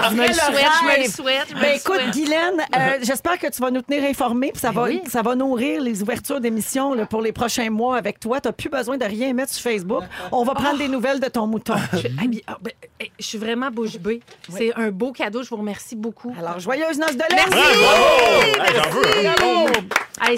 Je 0.10 0.14
me 0.14 0.26
le 0.26 0.32
souhaite, 0.32 0.66
je 0.80 0.86
me 0.86 1.04
le 1.04 1.10
souhaite. 1.10 1.54
Ben 1.54 1.76
écoute. 1.76 2.00
Guylaine, 2.12 2.59
euh, 2.76 2.98
j'espère 3.02 3.38
que 3.38 3.46
tu 3.48 3.60
vas 3.60 3.70
nous 3.70 3.82
tenir 3.82 4.04
informés, 4.04 4.50
puis 4.52 4.60
ça, 4.60 4.70
va, 4.70 4.84
oui. 4.84 5.00
ça 5.08 5.22
va 5.22 5.34
nourrir 5.34 5.80
les 5.82 6.02
ouvertures 6.02 6.40
d'émissions 6.40 6.94
là, 6.94 7.06
pour 7.06 7.20
les 7.22 7.32
prochains 7.32 7.70
mois 7.70 7.96
avec 7.96 8.20
toi. 8.20 8.40
Tu 8.40 8.48
n'as 8.48 8.52
plus 8.52 8.68
besoin 8.68 8.96
de 8.96 9.04
rien 9.04 9.32
mettre 9.32 9.52
sur 9.52 9.62
Facebook. 9.70 10.02
On 10.32 10.44
va 10.44 10.54
prendre 10.54 10.78
des 10.78 10.88
nouvelles 10.88 11.20
de 11.20 11.28
ton 11.28 11.46
mouton. 11.46 11.74
Je, 11.92 12.08
ah, 12.18 12.26
bien, 12.26 12.40
ah, 12.46 12.56
ben, 12.60 12.72
eh, 13.00 13.10
je 13.18 13.24
suis 13.26 13.38
vraiment 13.38 13.70
bouche 13.70 13.98
bée. 13.98 14.20
C'est 14.48 14.74
un 14.76 14.90
beau 14.90 15.12
cadeau. 15.12 15.42
Je 15.42 15.50
vous 15.50 15.56
remercie 15.56 15.96
beaucoup. 15.96 16.34
Alors, 16.38 16.58
joyeuse 16.60 16.98
noce 16.98 17.12
de 17.16 17.18
l'air. 17.30 17.46
Merci. 17.50 19.20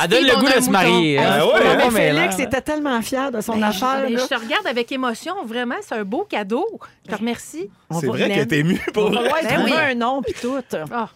Elle 0.00 0.08
donne 0.08 0.24
le 0.24 0.34
goût 0.36 0.46
de 0.46 0.58
un 0.58 0.60
se 0.62 0.70
marier. 0.70 1.18
hein. 1.18 1.24
Ah 1.40 1.46
ouais, 1.46 1.52
Non, 1.52 1.58
mais 1.76 1.84
Ouais, 1.84 1.90
mais 1.90 2.12
Félix 2.12 2.38
là- 2.38 2.44
était 2.44 2.60
tellement 2.60 3.02
fier 3.02 3.30
de 3.32 3.40
son 3.40 3.54
Ben, 3.56 3.64
affaire. 3.64 4.02
je, 4.02 4.06
ben, 4.06 4.14
là. 4.14 4.20
je 4.22 4.34
te 4.34 4.40
regarde 4.40 4.66
avec 4.66 4.92
émotion. 4.92 5.34
Vraiment, 5.44 5.74
c'est 5.80 5.94
un 5.96 6.04
beau 6.04 6.24
cadeau. 6.28 6.66
Je 7.06 7.10
te 7.12 7.16
remercie. 7.16 7.68
On 7.90 8.00
C'est 8.00 8.06
vrai 8.06 8.28
qu'elle 8.28 8.38
est 8.38 8.52
émue 8.52 8.80
pour 8.94 9.10
vrai. 9.10 9.22
ouais, 9.24 9.42
Ben 9.48 9.62
oui. 9.64 9.72
un 9.74 9.94
nom 9.94 10.22
puis 10.22 10.34
tout. 10.40 10.56
Ah, 10.92 11.08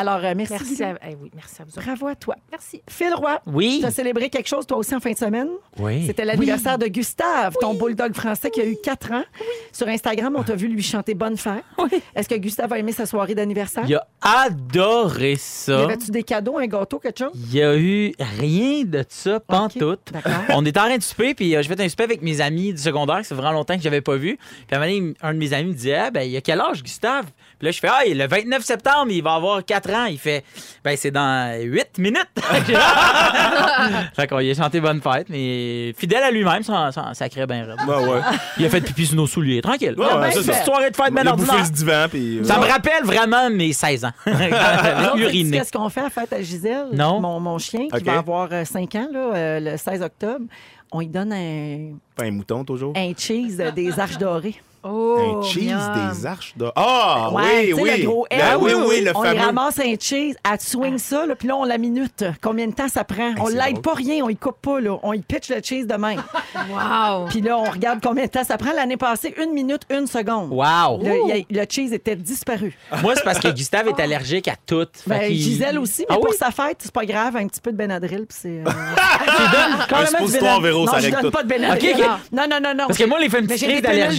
Alors, 0.00 0.20
euh, 0.24 0.32
merci. 0.36 0.52
merci, 0.52 0.82
à, 0.84 0.94
eh 1.08 1.16
oui, 1.20 1.30
merci 1.34 1.60
à 1.60 1.64
vous. 1.64 1.80
Bravo 1.80 2.06
à 2.06 2.14
toi. 2.14 2.36
Merci. 2.50 2.82
Phil 2.88 3.12
Roy, 3.14 3.40
Oui. 3.46 3.78
tu 3.80 3.86
as 3.86 3.90
célébré 3.90 4.30
quelque 4.30 4.46
chose 4.48 4.66
toi 4.66 4.76
aussi 4.78 4.94
en 4.94 5.00
fin 5.00 5.12
de 5.12 5.16
semaine? 5.18 5.48
Oui. 5.78 6.04
C'était 6.06 6.24
l'anniversaire 6.24 6.78
de 6.78 6.86
Gustave, 6.86 7.54
ton 7.60 7.74
bulldog 7.74 8.14
français 8.14 8.50
qui 8.50 8.60
a 8.60 8.66
eu 8.66 8.76
4 8.82 9.12
ans. 9.12 9.24
Sur 9.72 9.88
Instagram, 9.88 10.34
on 10.36 10.42
t'a 10.42 10.54
vu 10.54 10.68
lui 10.68 10.82
chanter 10.82 11.14
Bonne 11.14 11.36
fête. 11.36 11.64
Est-ce 12.14 12.28
que 12.28 12.34
Gustave 12.36 12.72
a 12.72 12.78
aimé 12.78 12.92
sa 12.92 13.06
soirée 13.06 13.34
d'anniversaire? 13.34 13.84
Il 13.88 13.94
a 13.96 14.06
adoré 14.20 15.32
Y 15.32 15.36
ça. 15.38 15.84
avait-tu 15.84 16.10
des 16.10 16.22
cadeaux, 16.22 16.58
un 16.58 16.66
gâteau, 16.66 16.98
quelque 16.98 17.18
chose? 17.18 17.32
Il 17.34 17.54
y 17.54 17.62
a 17.62 17.76
eu 17.76 18.12
rien 18.18 18.84
de 18.84 19.04
ça, 19.08 19.40
pantoute. 19.40 20.10
d'accord. 20.12 20.32
On 20.50 20.64
était 20.64 20.78
en 20.80 20.84
train 20.86 20.96
de 20.98 21.02
souper, 21.02 21.34
puis 21.34 21.54
euh, 21.56 21.62
j'ai 21.62 21.68
fait 21.68 21.80
un 21.80 21.88
souper 21.88 22.04
avec 22.04 22.22
mes 22.22 22.40
amis 22.40 22.72
du 22.72 22.80
secondaire, 22.80 23.18
que 23.20 23.26
c'est 23.26 23.34
vraiment 23.34 23.52
longtemps 23.52 23.76
que 23.76 23.82
j'avais 23.82 24.00
pas 24.00 24.16
vu. 24.16 24.36
Puis 24.66 24.76
à 24.76 24.80
un 24.80 24.86
moment 24.86 24.98
donné, 25.00 25.14
un 25.22 25.34
de 25.34 25.38
mes 25.38 25.52
amis 25.52 25.68
me 25.70 25.74
disait 25.74 25.94
Ah, 25.94 26.10
ben, 26.10 26.22
il 26.22 26.36
a 26.36 26.40
quel 26.40 26.60
âge, 26.60 26.82
Gustave 26.82 27.26
Puis 27.58 27.66
là, 27.66 27.70
je 27.72 27.78
fais 27.80 27.88
Ah, 27.90 28.02
le 28.06 28.26
29 28.26 28.62
septembre, 28.62 29.08
il 29.10 29.22
va 29.22 29.34
avoir 29.34 29.64
4 29.64 29.90
ans. 29.90 30.04
Il 30.06 30.18
fait 30.18 30.44
Ben, 30.84 30.96
c'est 30.96 31.10
dans 31.10 31.58
8 31.60 31.98
minutes. 31.98 32.28
fait 34.16 34.26
qu'on 34.26 34.38
lui 34.38 34.50
a 34.50 34.54
chanté 34.54 34.80
Bonne 34.80 35.00
fête, 35.02 35.28
mais 35.28 35.92
fidèle 35.96 36.22
à 36.22 36.30
lui-même, 36.30 36.62
ça, 36.62 36.90
ça, 36.92 37.10
sacré 37.14 37.40
raide. 37.44 37.74
Ouais, 37.86 37.96
ouais. 38.08 38.20
Il 38.58 38.64
a 38.66 38.68
fait 38.68 38.80
pipi 38.80 39.06
sur 39.06 39.16
nos 39.16 39.26
souliers, 39.26 39.60
tranquille. 39.60 39.94
Ouais, 39.98 40.06
ouais, 40.14 40.30
c'est 40.32 40.42
ça. 40.42 40.58
une 40.58 40.64
soirée 40.64 40.90
de 40.90 40.96
fête 40.96 41.12
bouffé 41.12 41.28
ordinaire. 41.28 41.70
divan, 41.70 42.06
puis... 42.08 42.38
euh, 42.38 42.44
Ça 42.44 42.58
me 42.58 42.64
rappelle 42.64 43.04
vraiment 43.04 43.50
mes 43.50 43.72
16 43.72 44.04
ans. 44.04 44.12
Uriné. 45.16 45.58
Qu'est-ce 45.58 45.72
qu'on 45.72 45.88
fait 45.88 46.00
à 46.00 46.04
la 46.04 46.10
fête 46.10 46.32
à 46.32 46.42
Gisèle? 46.42 46.86
Non. 46.92 47.20
Mon, 47.20 47.40
mon 47.40 47.58
chien, 47.58 47.88
qui 47.92 48.04
va 48.04 48.18
avoir 48.18 48.48
5 48.64 48.94
ans, 48.94 49.08
là, 49.12 49.18
euh, 49.34 49.60
le 49.60 49.76
16 49.76 50.02
octobre, 50.02 50.44
on 50.92 51.00
lui 51.00 51.08
donne 51.08 51.32
un, 51.32 51.96
Pas 52.16 52.24
un 52.24 52.30
mouton, 52.30 52.64
toujours? 52.64 52.92
un 52.96 53.12
cheese 53.16 53.60
euh, 53.60 53.70
des 53.70 53.98
arches 53.98 54.18
dorées. 54.18 54.54
Oh, 54.84 55.40
un 55.42 55.46
cheese 55.46 55.72
miam. 55.72 56.10
des 56.12 56.26
arches 56.26 56.54
de... 56.56 56.70
Ah, 56.76 57.30
Ouais, 57.32 57.72
oui, 57.74 57.80
oui. 57.82 57.90
le 58.00 58.06
gros 58.06 58.26
Le- 58.30 58.36
L. 58.36 58.56
oui, 58.60 58.72
oui, 58.88 59.00
le 59.02 59.12
on 59.16 59.22
fameux... 59.22 59.40
ramasse 59.40 59.78
un 59.80 59.94
cheese, 60.00 60.36
elle 60.50 60.60
swing 60.60 60.98
ça, 60.98 61.26
là, 61.26 61.34
puis 61.34 61.48
là, 61.48 61.56
on 61.56 61.64
la 61.64 61.78
minute. 61.78 62.24
Combien 62.40 62.66
de 62.68 62.72
temps 62.72 62.88
ça 62.88 63.04
prend? 63.04 63.34
on 63.40 63.46
c'est 63.46 63.54
l'aide 63.54 63.82
pas 63.82 63.94
rien, 63.94 64.24
on 64.24 64.28
y 64.28 64.36
coupe 64.36 64.60
pas, 64.62 64.80
là. 64.80 64.96
On 65.02 65.12
y 65.12 65.20
pitch 65.20 65.48
le 65.50 65.60
cheese 65.62 65.86
de 65.86 65.94
même. 65.94 66.22
Wow. 66.70 67.26
puis 67.28 67.40
là, 67.40 67.56
on 67.58 67.64
regarde 67.70 68.00
combien 68.02 68.24
de 68.24 68.30
temps 68.30 68.44
ça 68.44 68.56
prend. 68.58 68.72
L'année 68.72 68.96
passée, 68.96 69.34
une 69.42 69.52
minute, 69.52 69.82
une 69.90 70.06
seconde. 70.06 70.50
Wow! 70.50 71.00
Le, 71.02 71.60
a- 71.60 71.66
cheese 71.68 71.92
était 71.92 72.16
disparu. 72.16 72.76
Moi, 73.02 73.14
c'est 73.16 73.24
parce 73.24 73.38
que 73.38 73.48
Gustave 73.48 73.88
est 73.88 74.00
allergique 74.00 74.48
à 74.48 74.54
tout. 74.66 74.86
Ben, 75.06 75.32
Gisèle 75.32 75.78
aussi, 75.78 76.02
mais 76.08 76.16
Ah 76.16 76.20
pour 76.20 76.30
oui? 76.30 76.36
sa 76.38 76.50
fête, 76.50 76.78
c'est 76.80 76.92
pas 76.92 77.04
grave, 77.06 77.36
un 77.36 77.46
petit 77.46 77.60
peu 77.60 77.70
de 77.72 77.76
Benadryl, 77.76 78.26
puis 78.26 78.38
c'est. 78.40 78.48
euh, 78.48 78.64
Un 78.68 79.86
carrément 79.86 80.04
du 80.04 80.08
suppositoire, 80.16 80.60
Benadryl. 80.60 80.62
Véro, 80.62 80.86
non, 80.86 80.92
ça 80.92 80.98
je 80.98 81.04
règle 81.04 81.16
donne 81.16 81.24
tout. 81.26 81.30
pas 81.30 81.42
de 81.42 81.48
Benadryl. 81.48 81.96
Non, 82.32 82.42
non, 82.50 82.58
non, 82.62 82.74
non. 82.74 82.86
Parce 82.86 82.98
que 82.98 83.04
moi, 83.04 83.18
les 83.18 83.28
fait 83.28 83.40
une 83.40 83.46
d'allergie. 83.46 84.18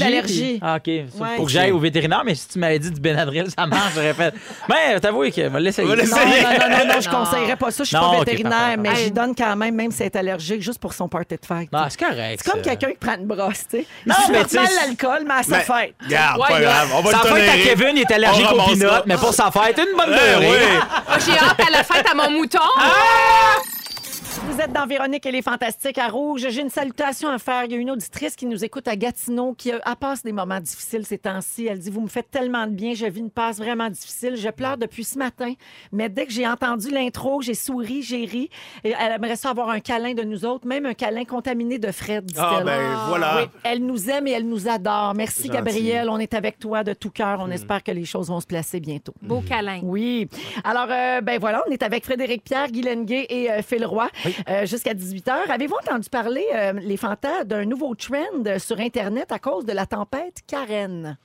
Allergie. 0.50 0.60
Ah, 0.62 0.76
OK. 0.78 0.88
Ouais. 0.88 1.36
Pour 1.36 1.46
que 1.46 1.52
j'aille 1.52 1.72
au 1.72 1.80
vétérinaire, 1.80 2.24
mais 2.26 2.36
si 2.36 2.48
tu 2.48 2.60
m'avais 2.60 2.80
dit 2.80 2.92
du 2.92 3.00
Benadryl, 3.00 3.46
ça 3.56 3.66
marche, 3.66 3.94
j'aurais 3.96 4.14
fait. 4.14 4.34
Mais 4.68 5.00
t'avoues 5.00 5.30
que 5.30 5.48
va 5.48 5.60
l'essayer. 5.60 5.88
Non, 5.88 5.94
l'essayer. 5.96 6.42
non, 6.44 6.50
non, 6.50 6.78
non, 6.78 6.94
non, 6.94 7.02
je 7.02 7.10
conseillerais 7.10 7.56
pas 7.56 7.72
ça. 7.72 7.84
Je 7.84 7.88
suis 7.90 7.98
Non, 7.98 8.12
pas 8.12 8.20
vétérinaire, 8.20 8.76
mais 8.78 8.96
j'y 8.96 9.12
donne 9.12 9.36
quand 9.36 9.56
même, 9.56 9.76
même 9.76 9.92
si 9.92 10.02
elle 10.02 10.08
est 10.08 10.16
allergique, 10.16 10.62
juste 10.62 10.80
pour 10.80 10.94
son 10.94 11.08
party 11.08 11.36
de 11.36 11.46
fête. 11.46 11.72
Non, 11.72 11.86
c'est 11.90 12.00
correct. 12.00 12.42
C'est 12.44 12.52
comme 12.52 12.62
quelqu'un 12.62 12.90
qui 12.92 12.98
prend 12.98 13.16
une 13.16 13.26
brosse, 13.28 13.66
tu 13.70 13.78
sais. 13.78 13.86
Non, 14.06 14.16
mais 14.32 14.44
tu 14.44 14.50
sais, 14.52 14.58
mal 14.58 14.70
l'alcool, 14.88 15.24
mais 15.28 15.34
à 15.36 15.44
sa 15.44 15.58
Mais- 15.58 15.64
fête. 15.64 15.96
Regarde, 16.04 16.40
pas 16.48 16.60
grave. 16.62 16.90
On 16.96 17.02
va 17.02 17.12
Sa 17.12 17.20
fête 17.20 17.50
à. 17.50 17.54
Kevin, 17.64 17.92
il 17.96 18.02
est 18.02 18.12
allergique 18.12 18.52
aux 18.52 18.70
peanuts, 18.70 18.86
mais 19.06 19.16
pour 19.18 19.34
sa 19.34 19.52
fête, 19.52 19.78
une 19.78 19.98
bonne 19.98 20.10
beurrée. 20.10 20.50
Ah, 21.08 21.18
J'ai 21.26 21.32
hâte 21.38 21.60
à 21.68 21.72
la 21.72 21.84
fête 21.84 22.06
à 22.10 22.16
mon 22.16 22.30
mouton. 22.32 22.60
Vous 24.32 24.62
êtes 24.62 24.72
dans 24.72 24.86
Véronique 24.86 25.26
et 25.26 25.32
les 25.32 25.42
Fantastiques 25.42 25.98
à 25.98 26.08
Rouge. 26.08 26.46
J'ai 26.50 26.62
une 26.62 26.70
salutation 26.70 27.30
à 27.30 27.40
faire. 27.40 27.64
Il 27.66 27.72
y 27.72 27.76
a 27.76 27.78
une 27.78 27.90
auditrice 27.90 28.36
qui 28.36 28.46
nous 28.46 28.64
écoute 28.64 28.88
à 28.88 28.96
Gatineau 28.96 29.54
qui 29.54 29.72
a, 29.72 29.80
elle 29.84 29.96
passe 29.96 30.22
des 30.22 30.32
moments 30.32 30.60
difficiles 30.60 31.04
ces 31.04 31.18
temps-ci. 31.18 31.66
Elle 31.66 31.80
dit 31.80 31.90
Vous 31.90 32.02
me 32.02 32.08
faites 32.08 32.30
tellement 32.30 32.68
de 32.68 32.72
bien, 32.72 32.94
je 32.94 33.08
vis 33.08 33.22
une 33.22 33.32
passe 33.32 33.58
vraiment 33.58 33.90
difficile. 33.90 34.36
Je 34.36 34.50
pleure 34.50 34.78
depuis 34.78 35.04
ce 35.04 35.18
matin. 35.18 35.54
Mais 35.92 36.10
dès 36.10 36.28
que 36.28 36.32
j'ai 36.32 36.48
entendu 36.48 36.92
l'intro, 36.92 37.42
j'ai 37.42 37.56
souri, 37.56 38.04
j'ai 38.04 38.26
ri. 38.26 38.52
Et 38.84 38.94
elle 39.00 39.14
aimerait 39.14 39.36
ça 39.36 39.50
avoir 39.50 39.70
un 39.70 39.80
câlin 39.80 40.14
de 40.14 40.24
nous 40.24 40.46
autres, 40.46 40.68
même 40.68 40.86
un 40.86 40.94
câlin 40.94 41.26
contaminé 41.26 41.80
de 41.80 41.92
Fred, 41.92 42.26
dit-elle. 42.26 42.44
Ah, 42.44 42.64
ben 42.64 42.98
voilà. 43.08 43.38
Oui, 43.42 43.50
elle 43.64 43.84
nous 43.84 44.12
aime 44.12 44.28
et 44.28 44.32
elle 44.32 44.48
nous 44.48 44.68
adore. 44.68 45.16
Merci. 45.16 45.50
Gabrielle. 45.50 46.08
On 46.08 46.20
est 46.20 46.36
avec 46.36 46.60
toi 46.60 46.84
de 46.84 46.94
tout 46.94 47.10
cœur. 47.10 47.40
On 47.40 47.50
espère 47.50 47.82
que 47.82 47.92
les 47.92 48.06
choses 48.06 48.28
vont 48.28 48.40
se 48.40 48.48
placer 48.48 48.80
bientôt. 48.80 49.14
Beau 49.24 49.42
câlin. 49.42 49.80
Oui. 49.82 50.30
Alors, 50.64 50.88
euh, 50.92 51.22
ben 51.22 51.40
voilà, 51.40 51.64
on 51.68 51.72
est 51.72 51.82
avec 51.82 52.04
Frédéric 52.04 52.44
Pierre, 52.44 52.68
Guy 52.68 52.84
Lenguet 52.84 53.26
et 53.30 53.50
euh, 53.50 53.62
Phil 53.64 53.86
Roy 53.86 54.08
euh, 54.50 54.66
jusqu'à 54.66 54.94
18h. 54.94 55.50
Avez-vous 55.50 55.76
entendu 55.76 56.10
parler, 56.10 56.46
euh, 56.54 56.74
les 56.74 56.98
fantas, 56.98 57.44
d'un 57.44 57.66
nouveau 57.66 57.96
trend 57.96 58.58
sur 58.58 58.80
Internet 58.80 59.32
à 59.32 59.40
cause 59.40 59.66
de 59.66 59.74
la 59.74 59.86
tempête 59.86 60.40
Karen? 60.48 61.18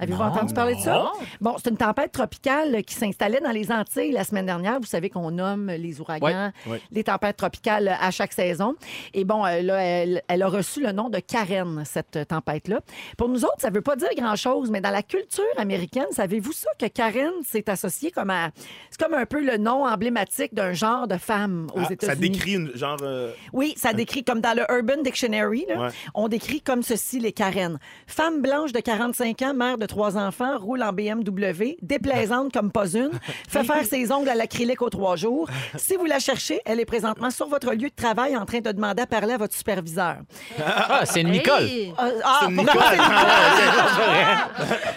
Avez-vous 0.00 0.22
entendu 0.22 0.54
parler 0.54 0.74
de 0.76 0.80
ça? 0.80 1.12
Bon, 1.40 1.56
c'est 1.62 1.70
une 1.70 1.76
tempête 1.76 2.12
tropicale 2.12 2.82
qui 2.84 2.94
s'installait 2.94 3.40
dans 3.40 3.50
les 3.50 3.72
Antilles 3.72 4.12
la 4.12 4.24
semaine 4.24 4.46
dernière. 4.46 4.78
Vous 4.78 4.86
savez 4.86 5.10
qu'on 5.10 5.30
nomme 5.30 5.66
les 5.70 6.00
ouragans, 6.00 6.50
les 6.90 7.04
tempêtes 7.04 7.36
tropicales 7.36 7.88
à 8.00 8.10
chaque 8.10 8.32
saison. 8.32 8.74
Et 9.14 9.24
bon, 9.24 9.44
euh, 9.44 9.60
là, 9.62 9.82
elle, 9.82 10.22
elle 10.28 10.42
a 10.42 10.48
reçu 10.48 10.80
le 10.82 10.92
nom 10.92 11.08
de 11.08 11.18
Karen, 11.18 11.82
cette 11.84 12.26
tempête-là. 12.28 12.80
Pour 13.16 13.28
nous 13.28 13.44
autres, 13.44 13.56
ça 13.58 13.70
ne 13.70 13.74
veut 13.74 13.80
pas 13.82 13.96
dire 13.96 14.08
grand-chose, 14.16 14.70
mais 14.70 14.80
dans 14.80 14.90
la 14.90 15.02
culture 15.02 15.42
américaine, 15.56 16.06
savez-vous 16.12 16.52
ça 16.52 16.68
que 16.78 16.86
Karen 16.86 17.32
s'est 17.44 17.68
associé 17.68 18.10
comme 18.10 18.30
à... 18.30 18.50
C'est 18.90 19.00
comme 19.02 19.14
un 19.14 19.26
peu 19.26 19.40
le 19.44 19.56
nom 19.56 19.84
emblématique 19.86 20.54
d'un 20.54 20.72
genre 20.72 21.08
de 21.08 21.16
femme 21.16 21.66
aux 21.74 21.80
Ah, 21.80 21.92
États-Unis. 21.92 22.06
ça 22.06 22.14
décrit 22.14 22.52
une 22.54 22.70
genre. 22.76 22.98
euh, 23.02 23.32
Oui, 23.52 23.74
ça 23.76 23.92
décrit 23.92 24.22
comme 24.24 24.40
dans 24.40 24.56
le 24.56 24.62
Urban 24.72 25.02
Dictionary, 25.02 25.66
là, 25.68 25.80
Ouais. 25.80 25.88
on 26.14 26.28
décrit 26.28 26.60
comme 26.60 26.82
ceci 26.82 27.18
les 27.18 27.32
Karen. 27.32 27.78
Femme 28.06 28.42
blanche 28.42 28.72
de 28.72 28.80
45 28.80 29.42
ans, 29.42 29.54
mère 29.54 29.78
de 29.78 29.87
trois 29.88 30.16
enfants, 30.16 30.58
roule 30.58 30.82
en 30.82 30.92
BMW, 30.92 31.76
déplaisante 31.82 32.52
comme 32.52 32.70
pas 32.70 32.94
une, 32.94 33.10
fait 33.48 33.64
faire 33.64 33.84
ses 33.84 34.12
ongles 34.12 34.28
à 34.28 34.36
l'acrylique 34.36 34.82
aux 34.82 34.90
trois 34.90 35.16
jours. 35.16 35.48
Si 35.76 35.96
vous 35.96 36.04
la 36.04 36.20
cherchez, 36.20 36.60
elle 36.64 36.78
est 36.78 36.84
présentement 36.84 37.30
sur 37.30 37.48
votre 37.48 37.72
lieu 37.72 37.88
de 37.88 37.94
travail 37.94 38.36
en 38.36 38.44
train 38.44 38.60
de 38.60 38.70
demander 38.70 39.02
à 39.02 39.06
parler 39.06 39.32
à 39.32 39.38
votre 39.38 39.54
superviseur. 39.54 40.18
Ah, 40.64 41.00
c'est 41.04 41.24
Nicole. 41.24 41.64
Hey! 41.64 41.94
Euh, 41.98 42.20
ah, 42.24 42.46
une 42.48 42.56
pourquoi 42.56 42.92
Nicole. 42.92 43.06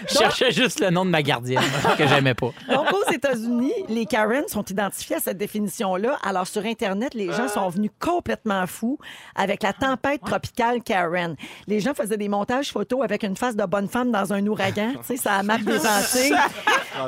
c'est 0.06 0.14
Je 0.14 0.18
cherchais 0.18 0.52
juste 0.52 0.80
le 0.80 0.90
nom 0.90 1.04
de 1.04 1.10
ma 1.10 1.22
gardienne 1.22 1.62
que 1.98 2.06
j'aimais 2.06 2.34
pas. 2.34 2.50
Donc, 2.70 2.92
aux 2.92 3.12
États-Unis, 3.12 3.72
les 3.88 4.06
Karen 4.06 4.46
sont 4.46 4.64
identifiés 4.64 5.16
à 5.16 5.20
cette 5.20 5.38
définition-là. 5.38 6.18
Alors, 6.22 6.46
sur 6.46 6.64
Internet, 6.64 7.14
les 7.14 7.32
gens 7.32 7.48
sont 7.48 7.68
venus 7.68 7.90
complètement 7.98 8.66
fous 8.66 8.98
avec 9.34 9.62
la 9.62 9.72
tempête 9.72 10.20
tropicale 10.22 10.82
Karen. 10.82 11.36
Les 11.66 11.80
gens 11.80 11.94
faisaient 11.94 12.16
des 12.16 12.28
montages 12.28 12.70
photos 12.70 13.02
avec 13.02 13.22
une 13.22 13.36
face 13.36 13.56
de 13.56 13.64
bonne 13.64 13.88
femme 13.88 14.10
dans 14.10 14.32
un 14.32 14.46
ouragan. 14.46 14.81
Tu 14.90 14.98
sais, 15.04 15.16
ça 15.16 15.42
map 15.42 15.58
des 15.58 15.78
Antilles. 15.86 16.34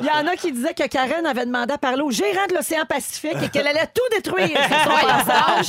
Il 0.01 0.07
y 0.07 0.11
en 0.11 0.27
a 0.27 0.37
qui 0.37 0.53
disaient 0.53 0.75
que 0.75 0.87
Karen 0.89 1.27
avait 1.27 1.45
demandé 1.47 1.73
à 1.75 1.79
parler 1.79 2.03
au 2.03 2.11
gérant 2.11 2.47
de 2.49 2.55
l'océan 2.55 2.85
Pacifique 2.89 3.37
et 3.43 3.49
qu'elle 3.49 3.67
allait 3.67 3.89
tout 3.95 4.03
détruire 4.17 4.49
sur 4.49 4.81
son 4.83 5.07
passage. 5.07 5.67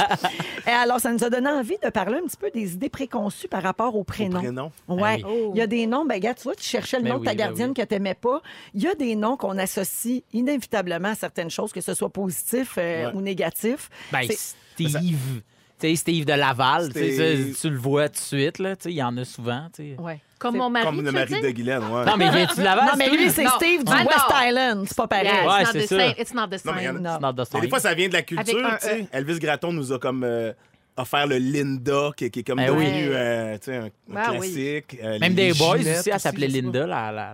Et 0.68 0.72
alors, 0.72 1.00
ça 1.00 1.12
nous 1.12 1.24
a 1.24 1.30
donné 1.30 1.50
envie 1.50 1.78
de 1.84 1.90
parler 1.90 2.18
un 2.24 2.26
petit 2.28 2.38
peu 2.38 2.50
des 2.52 2.74
idées 2.74 2.90
préconçues 2.90 3.48
par 3.48 3.62
rapport 3.64 3.96
aux 3.96 4.04
prénoms. 4.04 4.40
prénoms. 4.40 4.72
Ouais. 4.88 5.22
Ah 5.24 5.28
oui. 5.30 5.50
Il 5.54 5.58
y 5.58 5.62
a 5.62 5.68
des 5.68 5.86
noms, 5.88 6.06
ben, 6.06 6.20
gars, 6.20 6.34
tu 6.34 6.44
vois, 6.44 6.56
tu 6.56 6.64
cherchais 6.64 6.98
le 6.98 7.04
Ben 7.04 7.14
nom 7.14 7.20
de 7.20 7.26
ta 7.26 7.32
ben 7.32 7.38
gardienne 7.38 7.70
oui. 7.70 7.74
que 7.76 7.82
tu 7.88 7.94
n'aimais 7.94 8.14
pas. 8.16 8.42
Il 8.74 8.82
y 8.84 8.88
a 8.88 8.96
des 8.96 9.16
noms 9.16 9.38
qu'on 9.38 9.58
associe 9.58 10.22
inévitablement 10.34 11.10
à 11.10 11.16
certaines 11.16 11.50
choses, 11.50 11.72
que 11.74 11.82
ce 11.82 11.94
soit 11.94 12.10
positif 12.10 12.76
euh, 12.78 13.08
Ouais. 13.08 13.12
ou 13.16 13.22
négatif. 13.22 13.90
Ben, 14.12 14.28
Steve. 14.30 15.42
Tu 15.78 15.90
sais, 15.90 15.96
Steve 15.98 16.26
de 16.26 16.34
Laval, 16.34 16.94
tu 16.94 17.70
le 17.70 17.78
vois 17.78 18.08
tout 18.08 18.16
de 18.16 18.20
suite, 18.20 18.60
là. 18.60 18.76
Tu 18.78 18.84
sais, 18.84 18.92
il 18.92 18.96
y 18.96 19.04
en 19.04 19.16
a 19.18 19.26
souvent, 19.26 19.68
tu 19.76 19.96
sais. 19.96 20.02
Ouais. 20.02 20.20
Comme 20.38 20.54
C'est- 20.54 20.58
mon 20.60 20.70
mari, 20.70 20.86
Comme 20.86 20.96
tu 20.98 21.02
le 21.02 21.08
veux 21.08 21.14
mari 21.14 21.28
dire? 21.34 21.42
de 21.44 21.50
Guylaine, 21.50 21.84
ouais. 21.84 22.06
Non, 22.06 22.18
mais 22.18 22.30
viens-tu 22.30 22.60
de 22.60 22.64
Laval? 22.66 22.86
Non, 22.86 22.92
mais 22.98 23.10
lui, 23.10 23.30
c'est 23.30 23.44
Non. 23.46 23.50
Steve 23.56 23.84
du 23.86 23.92
Ah, 23.92 24.04
non. 24.04 24.10
West 24.10 24.26
Island. 24.50 24.86
C'est 24.88 24.98
pas 24.98 25.08
pareil. 25.08 25.26
Yeah, 25.28 25.48
Ouais, 25.48 25.62
it's 25.62 25.74
not 25.74 25.80
c'est 25.80 25.86
the 25.86 25.90
ça. 25.90 25.98
same. 26.00 26.14
It's 26.20 26.34
not 26.34 26.48
the 26.48 26.66
Non, 26.66 26.74
mais 26.76 26.82
il 26.82 26.86
y 26.86 26.90
en 26.90 26.92
a- 26.92 26.94
same. 26.96 27.04
Non. 27.04 27.12
It's 27.16 27.22
not 27.22 27.34
the 27.34 27.38
Mais 27.38 27.46
same. 27.46 27.62
des 27.62 27.70
fois, 27.70 27.80
ça 27.80 27.94
vient 27.94 28.08
de 28.08 28.14
la 28.14 28.18
Avec 28.20 28.28
culture, 28.28 28.66
un 28.66 28.76
tu 28.78 28.86
sais. 28.86 29.02
E. 29.02 29.06
Elvis 29.14 29.40
Gratton 29.40 29.72
nous 29.74 29.94
a 29.94 30.00
comme 30.00 30.24
euh, 30.26 30.52
offert 30.98 31.26
le 31.28 31.38
Linda, 31.38 32.10
qui, 32.18 32.30
qui 32.30 32.40
est 32.40 32.44
comme 32.44 32.60
Eh 32.60 32.66
devenu 32.68 32.86
oui. 32.86 33.08
euh, 33.14 33.54
tu 33.60 33.66
sais, 33.66 33.76
un, 33.78 33.84
un 33.86 33.90
Ah 34.16 34.32
oui. 34.32 34.38
classique. 34.40 34.98
Euh, 35.02 35.20
Même 35.20 35.36
les 35.36 35.52
des 35.54 35.58
boys 35.58 35.78
Ginettes 35.78 36.00
aussi, 36.00 36.10
elle 36.10 36.20
s'appelait 36.20 36.48
je 36.50 36.54
sais 36.56 36.62
Linda, 36.62 36.86
la, 36.86 37.12
la, 37.14 37.34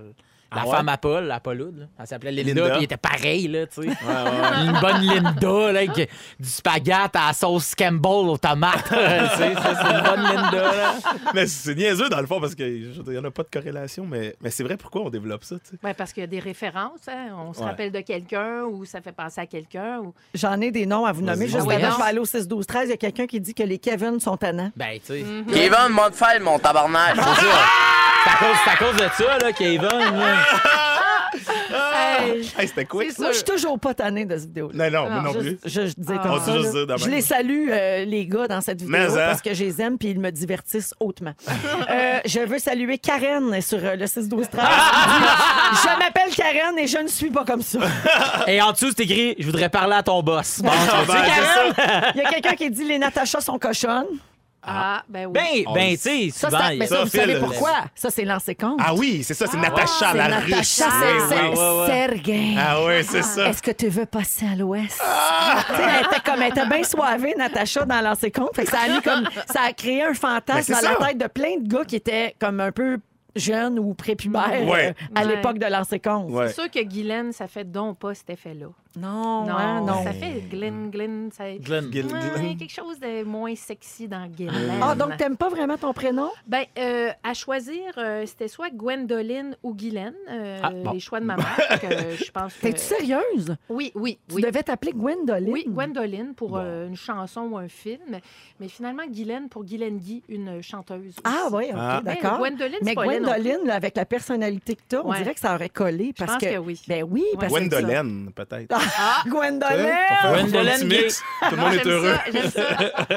la 0.53 0.62
Ah 0.62 0.65
ouais? 0.67 0.72
femme 0.75 0.89
à 0.89 0.98
Paul, 0.98 1.24
la 1.25 1.39
Pauloude. 1.39 1.88
Elle 2.00 2.08
s'appelait 2.08 2.31
Linda, 2.31 2.53
Linda. 2.62 2.70
puis 2.72 2.79
il 2.81 2.84
était 2.84 2.98
pareil, 2.98 3.48
là, 3.48 3.65
tu 3.67 3.84
sais. 3.84 3.88
pas. 3.88 4.24
Ouais, 4.24 4.29
ouais, 4.29 4.39
ouais. 4.41 4.65
Une 4.65 4.79
bonne 4.81 5.01
Linda, 5.01 5.72
là, 5.72 5.79
avec 5.79 6.10
du 6.39 6.50
spaghetti 6.50 6.91
à 6.91 7.10
la 7.27 7.34
sauce 7.34 7.74
Campbell 7.75 8.29
aux 8.29 8.38
tomates. 8.38 8.86
c'est 8.89 9.48
une 9.51 10.03
bonne 10.03 10.24
Linda, 10.24 10.51
là. 10.75 10.93
mais 11.34 11.48
c'est 11.48 11.74
niaiseux 11.75 12.10
dans 12.10 12.20
le 12.20 12.27
fond 12.27 12.39
parce 12.41 12.55
qu'il 12.55 12.91
n'y 13.08 13.17
en 13.17 13.24
a 13.24 13.31
pas 13.31 13.43
de 13.43 13.50
corrélation, 13.51 14.05
mais, 14.05 14.36
mais 14.41 14.50
c'est 14.50 14.63
vrai 14.63 14.77
pourquoi 14.77 15.01
on 15.03 15.10
développe 15.10 15.43
ça, 15.43 15.55
tu 15.55 15.72
sais? 15.72 15.77
Ouais, 15.84 15.93
parce 15.93 16.12
qu'il 16.13 16.22
y 16.22 16.24
a 16.25 16.27
des 16.27 16.39
références. 16.39 17.08
hein. 17.08 17.29
On 17.38 17.53
se 17.53 17.60
Ouais. 17.60 17.65
rappelle 17.65 17.91
de 17.91 18.01
quelqu'un 18.01 18.63
ou 18.63 18.84
ça 18.86 19.01
fait 19.01 19.12
penser 19.12 19.39
à 19.41 19.46
quelqu'un. 19.46 20.00
Ou... 20.00 20.13
J'en 20.34 20.60
ai 20.62 20.72
des 20.72 20.86
noms 20.86 21.05
à 21.05 21.12
vous 21.12 21.22
nommer. 21.22 21.46
Juste 21.48 21.60
Ah 21.62 21.65
oui, 21.67 21.75
avant, 21.75 21.91
je 21.93 21.98
vais 21.98 22.08
aller 22.10 22.20
au 22.20 22.25
6 22.25 22.48
12 22.48 22.65
13 22.65 22.88
Il 22.88 22.91
y 22.91 22.93
a 22.93 22.98
quelqu'un 22.98 23.25
qui 23.27 23.39
dit 23.39 23.53
que 23.53 23.63
les 23.63 23.77
Kevin 23.77 24.20
sont 24.20 24.36
tannants. 24.38 24.72
Ben, 24.75 24.93
tu 25.00 25.13
sais. 25.13 25.24
Kevin, 25.53 25.89
monte 25.91 26.15
faire 26.15 26.39
mon 26.41 26.60
tabarnak. 26.60 27.15
C'est 27.15 27.22
ça. 27.22 27.31
C'est 28.23 28.29
à 28.29 28.35
cause, 28.37 28.57
c'est 28.63 28.69
à 28.71 28.75
cause 28.77 28.95
de 28.95 29.23
ça, 29.23 29.37
là, 29.39 29.51
Kevin. 29.53 29.81
là. 29.83 30.45
Hey, 31.33 32.41
Hey, 32.57 32.67
c'était 32.67 32.85
c'est 32.91 33.19
Moi, 33.19 33.31
je 33.31 33.35
suis 33.37 33.43
toujours 33.45 33.79
pas 33.79 33.93
tannée 33.93 34.25
de 34.25 34.35
cette 34.37 34.47
vidéo 34.47 34.69
Non, 34.73 34.91
non, 34.91 35.09
moi 35.09 35.21
non 35.21 35.33
plus. 35.33 35.57
Je, 35.65 35.87
je 35.87 35.93
disais 35.97 36.15
Ah. 36.17 36.23
comme 36.23 36.31
On 36.33 36.39
ça. 36.39 36.51
dit 36.51 36.57
juste 36.61 36.73
là. 36.73 36.85
dire 36.85 36.87
de 36.97 36.97
Je 37.01 37.09
les 37.09 37.21
salue, 37.21 37.69
euh, 37.71 38.05
les 38.05 38.25
gars, 38.27 38.47
dans 38.47 38.59
cette 38.61 38.81
vidéo, 38.81 38.91
Mais, 38.91 39.05
hein. 39.05 39.27
parce 39.27 39.41
que 39.41 39.53
je 39.53 39.63
les 39.63 39.81
aime 39.81 39.97
puis 39.97 40.09
ils 40.09 40.19
me 40.19 40.29
divertissent 40.29 40.93
hautement. 40.99 41.33
Euh, 41.89 42.19
je 42.25 42.39
veux 42.39 42.59
saluer 42.59 42.97
Karen 42.99 43.59
sur 43.61 43.79
euh, 43.83 43.95
le 43.95 44.05
6-12-13. 44.05 44.47
Ah! 44.59 45.71
je 45.73 45.99
m'appelle 45.99 46.33
Karen 46.35 46.77
et 46.77 46.87
je 46.87 46.97
ne 46.99 47.07
suis 47.07 47.29
pas 47.29 47.43
comme 47.43 47.61
ça. 47.61 47.79
Et 48.47 48.61
en 48.61 48.71
dessous, 48.71 48.91
c'est 48.95 49.03
écrit 49.03 49.35
Je 49.39 49.45
voudrais 49.45 49.69
parler 49.69 49.95
à 49.95 50.03
ton 50.03 50.21
boss. 50.21 50.59
Bon, 50.61 50.69
ben, 51.07 51.15
c'est 51.25 51.81
ça. 51.83 52.11
Il 52.15 52.21
y 52.21 52.25
a 52.25 52.29
quelqu'un 52.29 52.53
qui 52.55 52.69
dit 52.69 52.83
les 52.85 52.97
Natachas 52.97 53.41
sont 53.41 53.57
cochonnes. 53.59 54.05
Ah, 54.63 55.03
ben 55.10 55.25
oui. 55.25 55.34
Ben, 55.65 55.74
ben, 55.74 55.89
tu 55.91 55.98
sais, 55.98 56.30
Ça, 56.32 56.50
souvent. 56.50 56.68
il 56.70 56.75
y 56.75 56.80
mais 56.80 56.88
ça, 56.88 56.96
Ça, 56.98 57.03
vous 57.03 57.10
Phil, 57.10 57.20
savez 57.22 57.39
pourquoi? 57.39 57.72
Ça, 57.96 58.10
c'est 58.12 58.25
lancé 58.25 58.53
compte. 58.53 58.80
Ah 58.84 58.94
oui, 58.94 59.24
c'est 59.24 59.34
ça, 59.34 59.48
c'est 59.48 59.58
Natacha, 59.58 60.12
C'est 60.12 60.18
la 60.18 60.27
Natacha, 60.27 60.56
russe. 60.58 60.68
c'est 60.70 60.86
Oui, 60.86 61.22
c'est 61.30 61.41
oui. 61.41 61.58
ouais, 61.58 61.80
ouais. 61.80 61.88
Sergei. 61.88 62.56
Ah 62.60 62.84
oui, 62.86 62.94
c'est 63.03 63.24
ça. 63.24 63.50
Est-ce 63.50 63.62
que 63.63 63.72
tu 63.72 63.88
veux 63.89 64.06
passer 64.06 64.46
à 64.51 64.56
l'ouest? 64.56 65.01
Tu 65.01 65.75
sais, 65.75 65.82
Elle 66.00 66.06
était 66.06 66.20
comme, 66.24 66.41
elle 66.44 66.51
était 66.51 66.65
bien 66.68 66.84
soivée, 66.84 67.34
Natacha, 67.38 67.86
dans 67.86 68.01
Lancer 68.01 68.30
compte. 68.32 68.56
Fait 68.56 68.65
que 68.65 68.72
ça 68.72 68.82
a 68.86 68.88
mis 68.89 69.01
comme, 69.01 69.27
ça 69.48 69.62
a 69.68 69.74
créé 69.74 70.03
un 70.03 70.10
Mais 70.10 70.13
fantasme 70.15 70.62
c'est 70.75 70.82
dans 70.84 70.89
la 70.91 70.98
ça. 71.00 71.08
tête 71.08 71.18
de 71.18 71.27
plein 71.27 71.58
de 71.58 71.68
gars 71.68 71.84
qui 71.86 71.96
étaient 71.96 72.36
comme 72.39 72.60
un 72.60 72.72
peu 72.72 72.98
jeunes 73.36 73.80
ou 73.80 73.94
prépubères 73.94 74.63
Ouais. 74.68 74.89
euh, 74.89 74.94
à 75.15 75.22
Ouais. 75.25 75.36
l'époque 75.36 75.58
de 75.58 75.65
Lancer 75.65 76.00
compte. 76.00 76.30
Ouais. 76.30 76.50
C'est 76.50 76.56
sûr 76.62 76.70
que 76.70 76.84
Guylaine, 76.84 77.32
ça 77.32 77.48
fait 77.48 77.63
donc 77.70 77.98
pas 77.98 78.13
cet 78.13 78.30
effet-là. 78.30 78.68
Non, 78.98 79.45
hein, 79.50 79.81
non. 79.81 80.03
Ça 80.03 80.12
fait 80.12 80.41
Glenn, 80.50 80.89
Glenn. 80.91 81.29
Ça... 81.31 81.45
Glenn. 81.57 81.89
Gil- 81.91 82.07
Ouais, 82.12 82.55
quelque 82.57 82.74
chose 82.74 83.00
de 83.00 83.24
moins 83.24 83.55
sexy 83.55 84.07
dans 84.07 84.27
Guylaine. 84.27 84.79
Ah, 84.81 84.95
donc 84.95 85.15
t'aimes 85.17 85.38
pas 85.38 85.50
vraiment 85.50 85.77
ton 85.77 85.93
prénom? 85.93 86.29
Ben, 86.48 86.65
euh, 86.77 87.10
à 87.24 87.33
choisir, 87.33 87.93
euh, 87.98 88.25
c'était 88.25 88.48
soit 88.50 88.69
Gwendoline 88.69 89.55
ou 89.63 89.74
Guylaine, 89.74 90.13
euh, 90.29 90.60
Ah, 90.62 90.71
bon. 90.71 90.91
les 90.91 91.00
choix 91.00 91.19
de 91.19 91.25
ma 91.25 91.38
mère. 91.38 91.57
que 91.81 92.15
je 92.24 92.31
pense 92.31 92.53
que... 92.55 92.62
T'es-tu 92.62 92.79
sérieuse? 92.79 93.55
Oui, 93.69 93.91
oui, 93.95 94.17
Tu 94.27 94.36
oui. 94.36 94.41
devais 94.41 94.63
t'appeler 94.63 94.91
Gwendoline? 94.91 95.51
Oui, 95.53 95.63
Gwendoline 95.67 96.33
pour 96.36 96.57
euh, 96.57 96.88
une 96.88 96.95
chanson 96.98 97.41
ou 97.43 97.57
un 97.57 97.67
film. 97.69 98.19
Mais 98.60 98.67
finalement, 98.67 99.03
Guylaine 99.07 99.48
pour 99.48 99.63
Guylaine 99.63 99.98
Guy, 100.00 100.24
une 100.27 100.62
chanteuse. 100.62 101.15
Ah 101.24 101.45
aussi. 101.48 101.55
oui, 101.55 101.65
OK, 101.69 101.75
Ah. 101.77 102.01
Mais 102.03 102.15
d'accord. 102.15 102.38
Gwendoline, 102.39 102.79
Mais 102.83 102.93
non. 102.95 103.03
Gwendoline, 103.03 103.65
là, 103.65 103.75
avec 103.75 103.95
la 103.95 104.05
personnalité 104.05 104.75
que 104.75 104.81
tu 104.89 104.95
as, 104.98 105.05
on 105.05 105.10
Ouais. 105.12 105.17
dirait 105.19 105.33
que 105.33 105.39
ça 105.39 105.55
aurait 105.55 105.69
collé. 105.69 106.13
Parce 106.17 106.33
pense 106.33 106.41
que 106.41 106.57
oui. 106.57 106.81
Ben 106.88 107.05
oui, 107.10 107.24
parce 107.39 107.53
que... 107.53 107.57
Gwendoline, 107.60 108.31
peut-être. 108.36 108.67
Petit 108.81 110.88
Gay. 110.88 111.01
mix. 111.03 111.21
Tout 111.50 111.55
le 111.55 111.61
monde 111.61 111.73
est 111.73 111.83
J'aime 111.83 111.93
heureux. 111.93 112.13
ça, 112.13 112.21
j'aime 112.31 112.51
ça. 112.51 112.61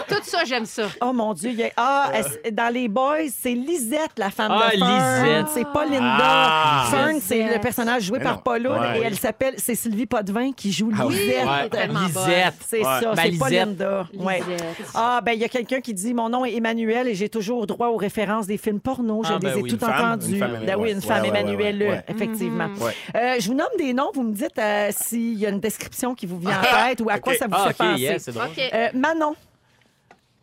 Tout 0.08 0.22
ça, 0.22 0.44
j'aime 0.44 0.66
ça. 0.66 0.82
Oh 1.00 1.12
mon 1.12 1.32
Dieu, 1.34 1.50
il 1.50 1.56
y 1.58 1.64
a- 1.64 1.70
ah, 1.76 2.10
dans 2.52 2.72
les 2.72 2.88
boys, 2.88 3.28
c'est 3.36 3.52
Lisette, 3.54 4.12
la 4.18 4.30
femme 4.30 4.52
Ah, 4.54 4.70
de 4.72 4.78
Fern. 4.78 5.24
Lisette. 5.24 5.46
C'est 5.54 5.66
pas 5.72 5.84
Linda. 5.84 6.18
Ah. 6.20 6.86
Fern, 6.90 7.18
c'est 7.20 7.38
Lisette. 7.38 7.54
le 7.54 7.60
personnage 7.60 8.02
joué 8.04 8.18
Mais 8.18 8.24
par. 8.24 8.42
Paul 8.42 8.66
Ouais. 8.66 9.00
et 9.00 9.02
elle 9.04 9.16
s'appelle, 9.16 9.54
c'est 9.58 9.74
Sylvie 9.74 10.06
Potvin 10.06 10.52
qui 10.52 10.72
joue 10.72 10.90
Ah 10.98 11.06
oui. 11.06 11.14
Lisette. 11.16 11.46
Ouais. 11.46 11.68
tellement 11.70 12.00
Lisette. 12.06 12.54
C'est 12.66 12.78
Ouais. 12.78 12.84
ça, 12.84 13.12
Ma 13.14 13.22
c'est 13.22 13.38
pas 13.38 13.48
Lisette. 13.48 13.50
Linda. 13.66 14.06
Ouais. 14.18 14.38
Lisette. 14.48 14.64
Ah, 14.94 15.20
ben 15.24 15.32
il 15.32 15.40
y 15.40 15.44
a 15.44 15.48
quelqu'un 15.48 15.80
qui 15.80 15.94
dit 15.94 16.14
Mon 16.14 16.28
nom 16.28 16.44
est 16.44 16.54
Emmanuel 16.54 17.08
et 17.08 17.14
j'ai 17.14 17.28
toujours 17.28 17.66
droit 17.66 17.88
aux 17.88 17.96
références 17.96 18.46
des 18.46 18.58
films 18.58 18.80
porno. 18.80 19.22
Je 19.24 19.32
Ah, 19.32 19.38
ben 19.38 19.50
les 19.52 19.58
ai 19.58 19.62
oui. 19.62 19.70
Une 19.70 19.78
femme, 19.78 20.12
entendues. 20.12 20.32
une 20.34 20.38
femme, 20.38 20.58
Ben 20.66 20.76
oui, 20.76 20.82
ouais. 20.84 20.92
une 20.92 21.02
femme 21.02 21.22
Ouais, 21.22 21.30
ouais, 21.30 21.40
Emmanuel, 21.40 21.78
ouais, 21.82 21.88
ouais. 21.88 22.04
effectivement. 22.08 22.68
Ouais. 22.80 22.92
Euh, 23.16 23.36
je 23.40 23.46
vous 23.48 23.54
nomme 23.54 23.66
des 23.78 23.92
noms, 23.94 24.10
vous 24.14 24.22
me 24.22 24.32
dites 24.32 24.58
euh, 24.58 24.90
s'il 24.90 25.34
y 25.38 25.46
a 25.46 25.50
une 25.54 25.60
description 25.60 26.14
qui 26.14 26.26
vous 26.26 26.38
vient 26.38 26.60
en 26.60 26.62
tête 26.88 27.00
ou 27.00 27.08
à 27.10 27.18
quoi 27.18 27.34
ça 27.34 27.46
vous 27.46 27.54
Ah, 27.56 27.64
fait 27.64 27.70
OK, 27.70 27.76
penser. 27.90 28.02
yeah, 28.02 28.18
c'est 28.18 28.32
drôle. 28.32 28.46
OK. 28.46 28.60
Euh, 28.72 28.88
Manon. 28.94 29.34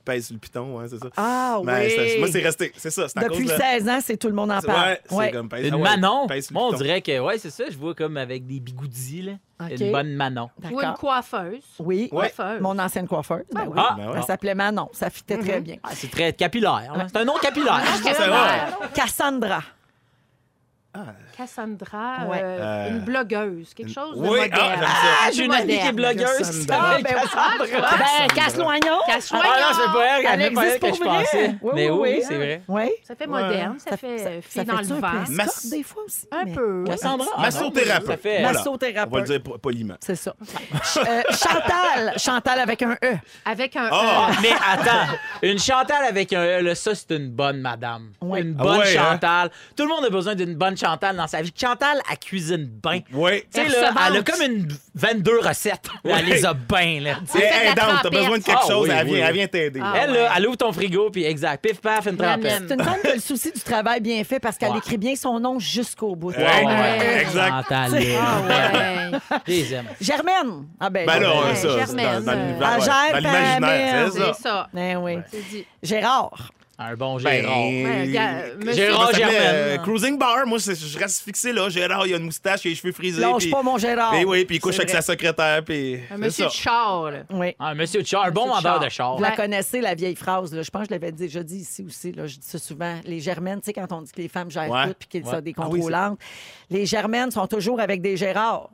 Pèse 0.04 0.26
sur 0.26 0.34
le 0.34 0.40
piton, 0.40 0.78
ouais, 0.80 0.88
c'est 0.90 0.98
ça. 0.98 1.10
Ah 1.16 1.60
Mais 1.64 1.86
oui. 1.86 1.94
c'est- 1.96 2.18
moi, 2.18 2.28
c'est 2.32 2.42
resté. 2.42 2.72
C'est 2.76 2.90
ça. 2.90 3.08
C'est 3.08 3.20
à 3.20 3.22
Depuis 3.22 3.44
cause 3.46 3.54
de... 3.54 3.62
16 3.62 3.88
ans, 3.88 4.00
c'est 4.02 4.18
tout 4.18 4.30
le 4.30 4.34
monde 4.34 4.52
en 4.52 4.60
parle. 4.60 4.90
Ouais, 4.90 5.02
c'est 5.08 5.16
Ouais. 5.16 5.32
comme 5.32 5.48
pèse. 5.48 5.68
Une 5.68 5.76
ah 5.76 5.78
ouais, 5.78 5.84
Manon? 5.84 6.26
pèse 6.28 6.46
sur 6.48 6.54
le 6.56 6.60
Moi, 6.60 6.68
on 6.70 6.72
piton. 6.72 6.84
dirait 6.84 7.02
que, 7.04 7.20
ouais, 7.20 7.38
c'est 7.38 7.52
ça. 7.52 7.66
Je 7.70 7.78
vois 7.78 7.94
comme 7.94 8.18
avec 8.18 8.48
des 8.48 8.60
bigoudis, 8.60 9.22
là. 9.22 9.34
OK. 9.64 9.80
Une 9.80 9.92
bonne 9.92 10.16
Manon. 10.16 10.50
Ou 10.64 10.70
une 10.70 10.76
D'accord. 10.78 10.98
coiffeuse. 10.98 11.62
Oui, 11.78 12.10
Coiffeuse. 12.10 12.62
mon 12.62 12.80
ancienne 12.80 13.08
coiffeuse. 13.08 13.44
Ben 13.54 13.66
oui. 13.68 13.74
Ah, 13.78 13.94
Ben 13.96 14.08
ouais. 14.08 14.14
Elle 14.18 14.24
s'appelle 14.24 14.58
Manon. 14.58 14.90
Ça 14.92 15.12
fitait 15.12 15.38
très 15.38 15.62
bien. 15.62 15.76
Ah, 15.84 15.90
c'est 15.94 16.10
très 16.10 16.34
capillaire. 16.34 16.92
hein. 16.96 17.06
C'est 17.08 17.20
un 17.20 17.26
nom 17.26 17.36
capillaire. 17.40 17.84
C'est 18.02 18.12
vrai. 18.14 18.90
Cassandra. 18.96 19.62
Cassandra, 21.38 22.26
Ouais. 22.28 22.42
euh, 22.44 22.60
Euh, 22.62 22.90
une 22.90 23.00
blogueuse, 23.00 23.74
quelque 23.74 23.92
chose 23.94 24.18
de 24.18 24.22
Oui, 24.28 24.40
moderne. 24.42 24.52
ah, 24.82 24.86
ça. 24.86 24.88
Ah, 25.26 25.30
j'ai 25.34 25.46
une 25.46 25.54
amie 25.54 25.68
qui 25.68 25.74
est 25.88 25.92
Moderne. 25.92 25.96
blogueuse. 25.96 26.38
qui 26.38 26.66
Cassandra. 26.68 26.90
s'appelle 26.92 27.04
ben, 27.04 27.14
Cassandra. 27.14 27.98
Ben, 27.98 28.36
Casse-Loignon. 28.36 29.00
Casse-Soignon. 29.08 29.46
Ah 29.48 29.60
non, 29.62 29.68
c'est 29.80 29.92
pas 29.94 30.06
elle, 30.06 30.26
Elle 30.26 30.42
elle 30.42 30.54
pas 30.54 30.62
elle 30.62 30.68
existe 30.68 30.82
que 30.84 30.88
pour 30.88 30.96
je 30.96 31.04
vrai. 31.04 31.24
pensais. 31.24 31.56
Oui, 31.62 31.72
Mais 31.76 31.90
oui, 31.90 32.00
oui, 32.02 32.24
c'est 32.28 32.36
vrai. 32.36 32.62
Oui. 32.68 32.92
Ça 33.08 33.16
fait 33.16 33.28
moderne, 33.28 33.76
ça, 33.80 33.98
fait 33.98 34.28
euh, 34.28 34.42
fille 34.42 34.66
dans 34.66 34.78
fait-tu 34.78 34.90
le 34.94 35.00
Mas- 35.36 35.70
des 35.70 35.84
fois 35.84 36.04
aussi. 36.06 36.28
Un 36.32 36.44
mais- 36.46 36.52
peu. 36.54 36.84
Cassandra. 36.86 37.28
ah 37.38 37.42
Massothérapeute. 37.42 38.08
Ça 38.08 38.18
fait. 38.18 38.42
Voilà. 38.42 38.58
Massothérapeute. 38.58 39.12
On 39.12 39.16
va 39.16 39.22
le 39.22 39.28
dire 39.28 39.44
po- 39.44 39.58
poliment. 39.58 39.96
C'est 40.02 40.16
ça. 40.16 40.34
Euh, 40.98 41.22
Chantal. 41.32 42.14
Chantal 42.18 42.60
avec 42.60 42.82
un 42.82 42.92
E. 43.04 43.14
Avec 43.46 43.76
un 43.78 43.90
Ah! 43.92 44.28
E. 44.32 44.36
Mais 44.42 44.52
attends, 44.52 45.14
une 45.42 45.58
Chantal 45.60 46.04
avec 46.10 46.34
un 46.34 46.44
E, 46.62 46.74
ça, 46.76 46.94
c'est 46.96 47.12
une 47.12 47.30
bonne 47.32 47.62
madame. 47.62 48.12
Une 48.22 48.56
Ah 48.60 48.64
bonne 48.64 48.82
hein? 48.82 48.86
Chantal. 48.86 49.52
Tout 49.76 49.84
le 49.84 49.90
monde 49.90 50.06
a 50.06 50.10
besoin 50.10 50.36
d'une 50.36 50.56
bonne 50.56 50.78
Chantal 50.82 51.16
dans 51.16 51.28
sa 51.28 51.42
vie. 51.42 51.54
Chantal, 51.56 52.00
elle 52.10 52.18
cuisine 52.18 52.66
bien. 52.84 53.02
Oui. 53.14 53.44
Tu 53.54 53.62
sais, 53.62 53.68
là, 53.68 53.92
elle 54.08 54.18
a 54.18 54.24
comme 54.24 54.42
une 54.42 54.68
22 54.96 55.40
recettes. 55.40 55.88
Elle 56.04 56.12
Ouais. 56.12 56.22
les 56.24 56.46
a 56.46 56.54
bien, 56.54 57.00
là. 57.02 57.12
Aidante. 57.36 58.00
T'as 58.04 58.10
besoin 58.10 58.38
de 58.40 58.44
quelque 58.44 58.60
Ah, 58.64 58.68
chose. 58.68 58.88
oui, 58.90 58.96
Elle 58.96 59.06
oui, 59.08 59.14
vient 59.14 59.22
oui. 59.22 59.26
elle 59.30 59.34
vient 59.36 59.48
t'aider. 59.48 59.80
Ah. 59.84 59.94
Elle, 60.02 60.12
là, 60.14 60.34
elle 60.36 60.48
ouvre 60.48 60.58
ton 60.58 60.72
frigo, 60.72 61.10
puis 61.12 61.24
exact, 61.26 61.64
pif, 61.66 61.80
paf, 61.82 62.06
une 62.08 62.18
trempette. 62.18 62.64
C'est 62.68 62.74
une 62.74 62.84
femme 62.84 63.00
qui 63.02 63.08
a 63.12 63.14
le 63.16 63.22
souci 63.22 63.52
du 63.52 63.60
travail 63.62 64.00
bien 64.02 64.24
fait 64.24 64.40
parce 64.40 64.58
qu'elle 64.58 64.72
Ouais. 64.72 64.78
écrit 64.80 64.98
bien 64.98 65.16
son 65.16 65.40
nom 65.40 65.60
jusqu'au 65.60 66.16
bout. 66.16 66.32
Ouais, 66.32 66.38
Ouais, 66.38 66.66
ouais. 66.66 67.22
Exact. 67.22 67.50
Chantal, 67.50 67.92
Ah 68.20 68.42
ouais. 68.42 69.20
Aime. 69.74 69.86
Germaine. 70.00 70.66
Ah 70.80 70.90
ben, 70.90 71.06
Ben 71.06 71.20
là, 71.20 71.30
Ouais, 71.42 71.56
ça, 71.56 71.62
c'est 71.62 71.68
dans, 71.68 71.78
Germaine, 72.02 72.24
dans 72.60 72.66
Agère 72.66 73.12
dans 73.14 73.18
l'imaginaire, 73.20 74.10
c'est 74.12 74.20
ça. 74.20 74.34
C'est 74.36 74.42
ça. 74.44 74.68
Ben 74.74 74.98
oui. 74.98 75.18
C'est 75.32 75.50
dit. 75.50 75.66
Gérard. 75.84 76.52
Un 76.84 76.96
bon 76.96 77.18
Ben, 77.20 77.42
Gérard. 77.44 78.12
Gars, 78.12 78.44
monsieur- 78.58 78.74
Gérard 78.74 79.14
Germaine. 79.14 79.38
euh, 79.40 79.78
Cruising 79.78 80.18
Bar. 80.18 80.48
Moi, 80.48 80.58
je 80.58 80.98
reste 80.98 81.22
fixé 81.24 81.54
là. 81.54 81.70
Gérard, 81.70 82.08
il 82.08 82.14
a 82.14 82.18
une 82.18 82.24
moustache, 82.24 82.62
il 82.66 82.70
a 82.70 82.72
les 82.72 82.76
cheveux 82.76 82.92
frisés. 82.92 83.22
Lâche 83.22 83.44
puis- 83.44 83.52
pas 83.52 83.62
mon 83.62 83.78
Gérard. 83.78 84.12
puis 84.14 84.26
oui, 84.26 84.46
puis 84.46 84.56
il 84.56 84.60
couche 84.60 84.78
avec 84.78 84.90
sa 84.90 85.02
secrétaire. 85.02 85.64
Puis 85.64 86.00
Un 86.10 86.18
monsieur 86.18 86.46
ça. 86.46 86.50
de 86.50 86.54
char, 86.56 87.12
là. 87.12 87.20
Oui. 87.30 87.56
Ah, 87.60 87.76
monsieur 87.76 88.04
Char, 88.04 88.26
un 88.26 88.32
bon 88.32 88.48
vendeur 88.48 88.80
de 88.80 88.90
char. 88.90 89.16
Vous 89.18 89.22
la 89.22 89.36
connaissez, 89.36 89.80
la 89.80 89.94
vieille 89.94 90.16
phrase. 90.16 90.52
Là. 90.54 90.64
Je 90.64 90.70
pense 90.72 90.82
que 90.84 90.88
je 90.88 90.94
l'avais 90.94 91.12
déjà 91.12 91.44
dit 91.44 91.58
ici 91.58 91.84
aussi. 91.88 92.12
Là. 92.14 92.26
Je 92.26 92.36
dis 92.38 92.48
ça 92.48 92.58
souvent. 92.58 92.96
Les 93.06 93.20
germaines, 93.20 93.60
tu 93.62 93.66
sais, 93.68 93.74
quand 93.74 93.92
on 93.92 94.02
dit 94.02 94.12
que 94.12 94.22
les 94.22 94.28
femmes 94.28 94.50
gèrent 94.50 94.70
Ouais. 94.70 94.88
tout 94.88 94.96
puis 94.98 95.08
qu'elles 95.08 95.24
Ouais. 95.24 95.32
sont 95.36 95.42
des 95.42 95.54
Ah 95.58 95.62
oui, 95.70 95.80
contrôlantes, 95.80 96.20
les 96.72 96.86
germaines 96.88 97.30
sont 97.32 97.46
toujours 97.48 97.80
avec 97.80 98.02
des 98.02 98.18
Gérards. 98.18 98.70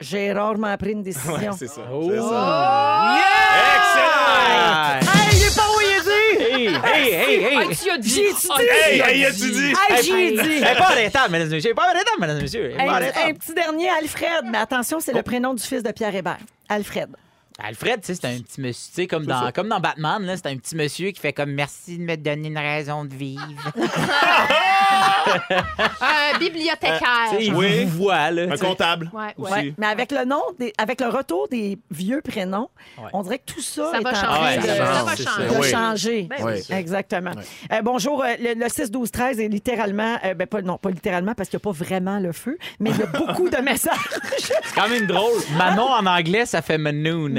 Gérard 0.00 0.58
m'a 0.58 0.76
pris 0.76 0.90
une 0.90 1.02
décision. 1.04 1.34
Ouais, 1.34 1.48
c'est 1.56 1.68
ça. 1.68 1.82
Oh. 1.92 2.08
C'est 2.10 2.18
ça. 2.18 3.16
Excellent! 3.76 5.12
Hey, 5.14 5.36
il 5.36 5.42
est 5.46 5.56
pas 5.56 5.68
Hey, 6.68 7.12
hey, 7.12 7.12
hey, 7.12 7.44
hey! 7.44 7.56
Ah, 7.56 7.74
tu 7.74 7.90
as 7.90 7.98
dit. 7.98 8.20
Hey, 8.20 8.34
tu 8.34 9.02
as 9.02 9.10
hey, 9.10 9.24
as-tu 9.24 9.50
dit? 9.50 9.72
Hey, 9.88 10.02
j'ai 10.02 10.30
dit! 10.32 10.38
Elle 10.38 10.64
est 10.64 10.78
pas 10.78 10.90
arrêtable, 10.90 11.32
mesdames 11.32 11.48
et 11.48 11.54
messieurs. 11.54 11.74
Pas 11.74 11.84
arrêtable, 11.84 12.20
mesdames 12.20 12.38
et 12.38 12.42
messieurs. 12.42 12.74
Un, 12.78 13.34
petit 13.34 13.54
dernier, 13.54 13.88
Alfred. 13.90 14.44
Mais 14.50 14.58
attention, 14.58 15.00
c'est 15.00 15.12
le 15.12 15.22
prénom 15.22 15.54
du 15.54 15.62
fils 15.62 15.82
de 15.82 15.92
Pierre 15.92 16.14
Hébert. 16.14 16.38
Alfred. 16.68 17.10
Alfred, 17.62 18.00
tu 18.00 18.08
sais, 18.08 18.14
c'est 18.20 18.26
un 18.26 18.40
petit 18.40 18.60
monsieur, 18.60 18.88
tu 18.90 18.94
sais, 19.02 19.06
comme 19.06 19.26
dans, 19.26 19.40
ça. 19.44 19.52
comme 19.52 19.68
dans 19.68 19.78
Batman, 19.78 20.20
là, 20.24 20.36
c'est 20.36 20.46
un 20.46 20.56
petit 20.56 20.74
monsieur 20.74 21.10
qui 21.12 21.20
fait 21.20 21.32
comme 21.32 21.52
merci 21.52 21.98
de 21.98 22.02
me 22.02 22.16
donner 22.16 22.48
une 22.48 22.58
raison 22.58 23.04
de 23.04 23.14
vivre. 23.14 23.42
Un 26.00 26.38
bibliothécaire. 26.38 27.00
Tu 27.30 27.36
sais, 27.36 27.44
il 27.46 27.54
Oui. 27.54 27.84
vous 27.84 28.04
voit, 28.04 28.30
là. 28.30 28.42
Un 28.42 28.50
tu 28.50 28.56
sais. 28.58 28.66
comptable. 28.66 29.10
Ouais, 29.14 29.32
aussi. 29.38 29.52
Ouais, 29.52 29.74
mais 29.78 29.86
avec 29.86 30.12
le 30.12 30.24
nom, 30.24 30.42
des- 30.58 30.72
avec 30.78 31.00
le 31.00 31.08
retour 31.08 31.48
des 31.48 31.78
vieux 31.90 32.20
prénoms, 32.22 32.68
Ouais. 32.98 33.08
on 33.12 33.22
dirait 33.22 33.38
que 33.38 33.50
tout 33.52 33.62
ça, 33.62 33.90
Ça 33.92 34.00
est 34.00 34.02
va 34.02 34.10
en 34.10 34.14
changer. 34.14 34.26
train 34.26 34.44
ouais, 34.44 34.56
de, 34.58 34.62
ça 34.66 34.76
Ça 34.76 34.84
change, 34.84 35.04
va 35.06 35.16
c'est 35.16 35.24
changer. 35.24 35.48
de 35.48 35.60
Oui. 35.60 35.70
changer. 35.70 36.22
Ben 36.28 36.36
oui. 36.44 36.76
Exactement. 36.76 37.30
Euh, 37.72 37.82
bonjour, 37.82 38.22
euh, 38.22 38.34
le, 38.40 38.54
le 38.62 38.68
6, 38.68 38.90
12, 38.90 39.10
13 39.10 39.40
est 39.40 39.48
littéralement, 39.48 40.18
euh, 40.24 40.34
ben 40.34 40.46
pas, 40.46 40.60
non, 40.60 40.76
pas 40.76 40.90
littéralement 40.90 41.34
parce 41.34 41.48
qu'il 41.48 41.56
n'y 41.58 41.62
a 41.62 41.66
pas 41.72 41.84
vraiment 41.84 42.18
le 42.18 42.32
feu, 42.32 42.58
mais 42.80 42.90
il 42.90 42.98
y 42.98 43.02
a 43.02 43.06
beaucoup 43.06 43.48
de 43.48 43.56
messages. 43.62 43.96
C'est 44.38 44.74
quand 44.74 44.88
même 44.88 45.06
drôle. 45.06 45.32
Manon 45.56 45.88
en 45.88 46.04
anglais, 46.06 46.44
ça 46.46 46.60
fait 46.62 46.78
Manoon. 46.78 47.36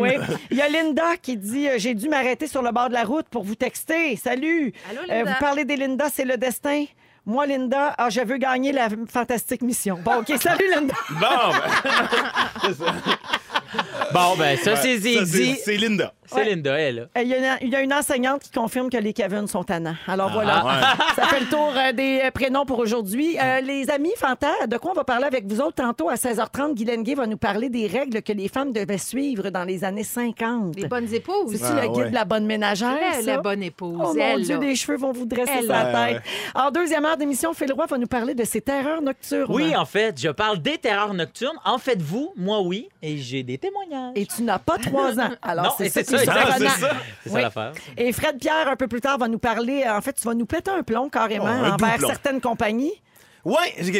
Oui. 0.00 0.10
Il 0.50 0.56
y 0.56 0.62
a 0.62 0.68
Linda 0.68 1.16
qui 1.20 1.36
dit 1.36 1.68
euh, 1.68 1.74
J'ai 1.78 1.94
dû 1.94 2.08
m'arrêter 2.08 2.46
sur 2.46 2.62
le 2.62 2.70
bord 2.72 2.88
de 2.88 2.94
la 2.94 3.04
route 3.04 3.26
pour 3.30 3.42
vous 3.44 3.54
texter. 3.54 4.16
Salut. 4.16 4.72
Allô, 4.90 5.00
Euh, 5.10 5.24
vous 5.26 5.34
parlez 5.40 5.64
des 5.64 5.76
Linda, 5.76 6.06
c'est 6.12 6.24
le 6.24 6.36
destin. 6.36 6.84
Moi, 7.26 7.46
Linda, 7.46 7.94
ah, 7.98 8.08
je 8.08 8.20
veux 8.22 8.38
gagner 8.38 8.72
la 8.72 8.88
fantastique 9.08 9.62
mission. 9.62 9.98
Bon, 10.02 10.20
OK, 10.20 10.32
salut, 10.40 10.64
Linda. 10.74 10.94
Bon, 11.10 11.52
ben, 11.52 12.74
Bon, 14.12 14.36
ben, 14.36 14.56
ça, 14.58 14.76
c'est. 14.76 14.98
C'est 14.98 15.76
Linda. 15.76 16.12
C'est 16.32 16.44
Linda, 16.44 16.78
elle, 16.78 16.94
là. 16.96 17.02
Euh, 17.18 17.22
Il 17.22 17.28
y, 17.28 17.34
a 17.34 17.38
une, 17.38 17.58
il 17.62 17.68
y 17.70 17.76
a 17.76 17.80
une 17.82 17.92
enseignante 17.92 18.42
qui 18.42 18.50
confirme 18.50 18.90
que 18.90 18.96
les 18.96 19.12
Kevin 19.12 19.46
sont 19.46 19.64
tannants. 19.64 19.94
Alors 20.06 20.30
voilà, 20.32 20.64
Ouais. 20.64 20.72
ça 21.16 21.22
fait 21.26 21.40
le 21.40 21.46
tour 21.46 21.72
euh, 21.76 21.92
des 21.92 22.20
euh, 22.24 22.30
prénoms 22.30 22.64
pour 22.66 22.78
aujourd'hui. 22.78 23.36
Euh, 23.40 23.60
les 23.60 23.90
amis 23.90 24.12
Fanta, 24.16 24.50
de 24.66 24.76
quoi 24.76 24.92
on 24.92 24.94
va 24.94 25.04
parler 25.04 25.24
avec 25.26 25.46
vous 25.46 25.60
autres 25.60 25.74
tantôt? 25.76 26.08
À 26.08 26.14
16h30? 26.14 26.74
Guy 26.74 26.84
Lenguet 26.84 27.14
va 27.14 27.26
nous 27.26 27.36
parler 27.36 27.68
des 27.68 27.86
règles 27.86 28.22
que 28.22 28.32
les 28.32 28.48
femmes 28.48 28.72
devaient 28.72 28.98
suivre 28.98 29.50
dans 29.50 29.64
les 29.64 29.84
années 29.84 30.04
50. 30.04 30.76
Les 30.76 30.86
bonnes 30.88 31.12
épouses. 31.12 31.52
C'est-tu 31.52 31.64
Ah, 31.64 31.82
le 31.82 31.88
guide 31.88 31.96
ouais. 32.04 32.10
de 32.10 32.14
la 32.14 32.24
bonne 32.24 32.46
ménagère? 32.46 32.94
La, 33.00 33.20
ça? 33.20 33.22
la 33.22 33.38
bonne 33.38 33.62
épouse. 33.62 33.98
Oh 34.02 34.14
mon 34.14 34.20
elle, 34.20 34.42
Dieu, 34.42 34.54
là. 34.58 34.66
les 34.66 34.76
cheveux 34.76 34.96
vont 34.98 35.12
vous 35.12 35.26
dresser 35.26 35.50
Elle. 35.60 35.66
la 35.66 35.90
Ouais, 35.92 36.14
tête. 36.14 36.22
En 36.54 36.70
deuxième 36.70 37.04
heure 37.04 37.16
d'émission, 37.16 37.52
Phil 37.54 37.72
Roy 37.72 37.86
va 37.86 37.98
nous 37.98 38.06
parler 38.06 38.34
de 38.34 38.44
ses 38.44 38.60
terreurs 38.60 39.02
nocturnes. 39.02 39.46
Oui, 39.48 39.74
en 39.76 39.84
fait, 39.84 40.20
je 40.20 40.28
parle 40.28 40.58
des 40.60 40.78
terreurs 40.78 41.14
nocturnes. 41.14 41.56
En 41.64 41.78
faites-vous, 41.78 42.32
moi 42.36 42.60
oui, 42.60 42.88
et 43.02 43.16
j'ai 43.18 43.42
des 43.42 43.58
témoignages. 43.58 44.12
Et 44.14 44.26
tu 44.26 44.42
n'as 44.42 44.58
pas 44.58 44.78
trois 44.78 45.18
ans. 45.18 45.30
Alors, 45.42 45.64
Non, 45.64 45.70
c'est 45.78 45.88
ça 45.88 46.02
ça, 46.24 46.54
c'est 46.58 46.68
ça. 46.68 46.90
C'est 47.24 47.30
Oui. 47.30 47.32
ça 47.32 47.40
l'affaire. 47.42 47.72
Et 47.96 48.12
Fred 48.12 48.38
Pierre, 48.38 48.68
un 48.68 48.76
peu 48.76 48.88
plus 48.88 49.00
tard, 49.00 49.18
va 49.18 49.28
nous 49.28 49.38
parler. 49.38 49.84
En 49.88 50.00
fait, 50.00 50.12
tu 50.14 50.22
vas 50.26 50.34
nous 50.34 50.46
péter 50.46 50.70
un 50.70 50.82
plomb 50.82 51.08
carrément 51.08 51.44
Oh, 51.46 51.64
un 51.64 51.72
envers 51.72 51.94
doublon. 51.94 52.08
certaines 52.08 52.40
compagnies. 52.40 52.92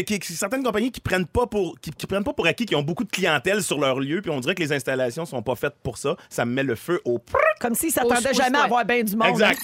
Qui- 0.07 0.21
certaines 0.35 0.63
compagnies 0.63 0.93
qui 0.93 1.01
prennent 1.01 1.27
pas 1.27 1.47
pour 1.47 1.79
qui, 1.81 1.91
qui 1.91 2.07
prennent 2.07 2.25
pas 2.25 2.35
pour 2.35 2.47
acquis, 2.47 2.67
qui 2.67 2.75
ont 2.75 2.83
beaucoup 2.83 3.05
de 3.05 3.11
clientèle 3.11 3.63
sur 3.63 3.81
leur 3.81 3.99
lieu, 3.99 4.21
puis 4.21 4.31
on 4.31 4.39
dirait 4.39 4.55
que 4.55 4.63
les 4.63 4.71
installations 4.73 5.25
sont 5.25 5.43
pas 5.43 5.55
faites 5.55 5.77
pour 5.83 5.97
ça. 5.97 6.15
Ça 6.29 6.45
me 6.45 6.53
met 6.53 6.63
le 6.63 6.75
feu 6.75 7.01
au. 7.07 7.19
Comme 7.59 7.75
s'ils 7.75 7.91
s'attendaient 7.91 8.35
jamais 8.35 8.59
à 8.59 8.65
avoir 8.65 8.85
bien 8.85 9.03
du 9.03 9.17
monde. 9.17 9.29
Exact. 9.31 9.59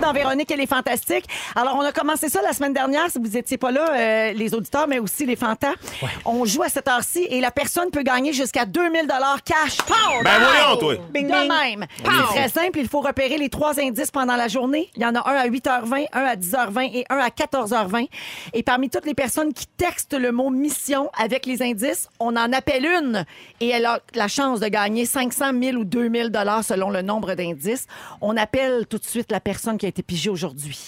Dans 0.00 0.12
Véronique, 0.12 0.50
elle 0.50 0.60
est 0.60 0.66
fantastique. 0.66 1.24
Alors, 1.54 1.76
on 1.76 1.82
a 1.82 1.92
commencé 1.92 2.28
ça 2.28 2.40
la 2.42 2.52
semaine 2.52 2.72
dernière, 2.72 3.10
si 3.10 3.18
vous 3.18 3.28
n'étiez 3.28 3.56
pas 3.56 3.70
là, 3.70 3.86
euh, 3.92 4.32
les 4.32 4.54
auditeurs, 4.54 4.88
mais 4.88 4.98
aussi 4.98 5.26
les 5.26 5.36
fantas. 5.36 5.74
On 6.24 6.44
joue 6.44 6.62
à 6.62 6.68
cette 6.68 6.88
heure-ci 6.88 7.26
et 7.30 7.40
la 7.40 7.50
personne 7.50 7.90
peut 7.90 8.02
gagner 8.02 8.32
jusqu'à 8.32 8.64
2000 8.64 9.06
cash. 9.44 9.76
Pow! 9.86 9.94
Ben 10.24 10.38
voyons, 10.40 10.76
toi. 10.78 10.94
Bing, 11.12 11.26
de 11.26 11.32
même. 11.32 11.86
C'est 11.98 12.38
très 12.38 12.48
simple. 12.48 12.78
Il 12.78 12.88
faut 12.88 13.00
repérer 13.00 13.38
les 13.38 13.48
trois 13.48 13.78
indices 13.80 14.10
pendant 14.10 14.36
la 14.36 14.48
journée. 14.48 14.90
Il 14.96 15.02
y 15.02 15.06
en 15.06 15.14
a 15.14 15.28
un 15.28 15.34
à 15.34 15.48
8h20, 15.48 16.06
un 16.12 16.24
à 16.24 16.36
10h20 16.36 16.90
et 16.94 17.04
un 17.08 17.18
à 17.18 17.28
14h20. 17.28 18.08
Et 18.52 18.62
parmi 18.62 18.90
toutes 18.90 19.06
les 19.06 19.14
personnes 19.14 19.52
qui 19.52 19.66
textent 19.66 20.18
le 20.18 20.32
mot 20.32 20.50
mission 20.50 21.10
avec 21.18 21.46
les 21.46 21.62
indices, 21.62 22.08
on 22.20 22.36
en 22.36 22.52
appelle 22.52 22.84
une 22.84 23.24
et 23.60 23.68
elle 23.68 23.86
a 23.86 24.00
la 24.14 24.28
chance 24.28 24.60
de 24.60 24.68
gagner 24.68 25.06
500 25.06 25.52
000 25.60 25.76
ou 25.76 25.84
2000 25.84 26.30
dollars 26.30 26.64
selon 26.64 26.90
le 26.90 27.02
nombre 27.02 27.34
d'indices. 27.34 27.86
On 28.20 28.36
appelle 28.36 28.86
tout 28.86 28.98
de 28.98 29.04
suite 29.04 29.30
la 29.30 29.40
personne 29.40 29.61
qui 29.78 29.86
a 29.86 29.88
été 29.88 30.02
pigée 30.02 30.30
aujourd'hui. 30.30 30.78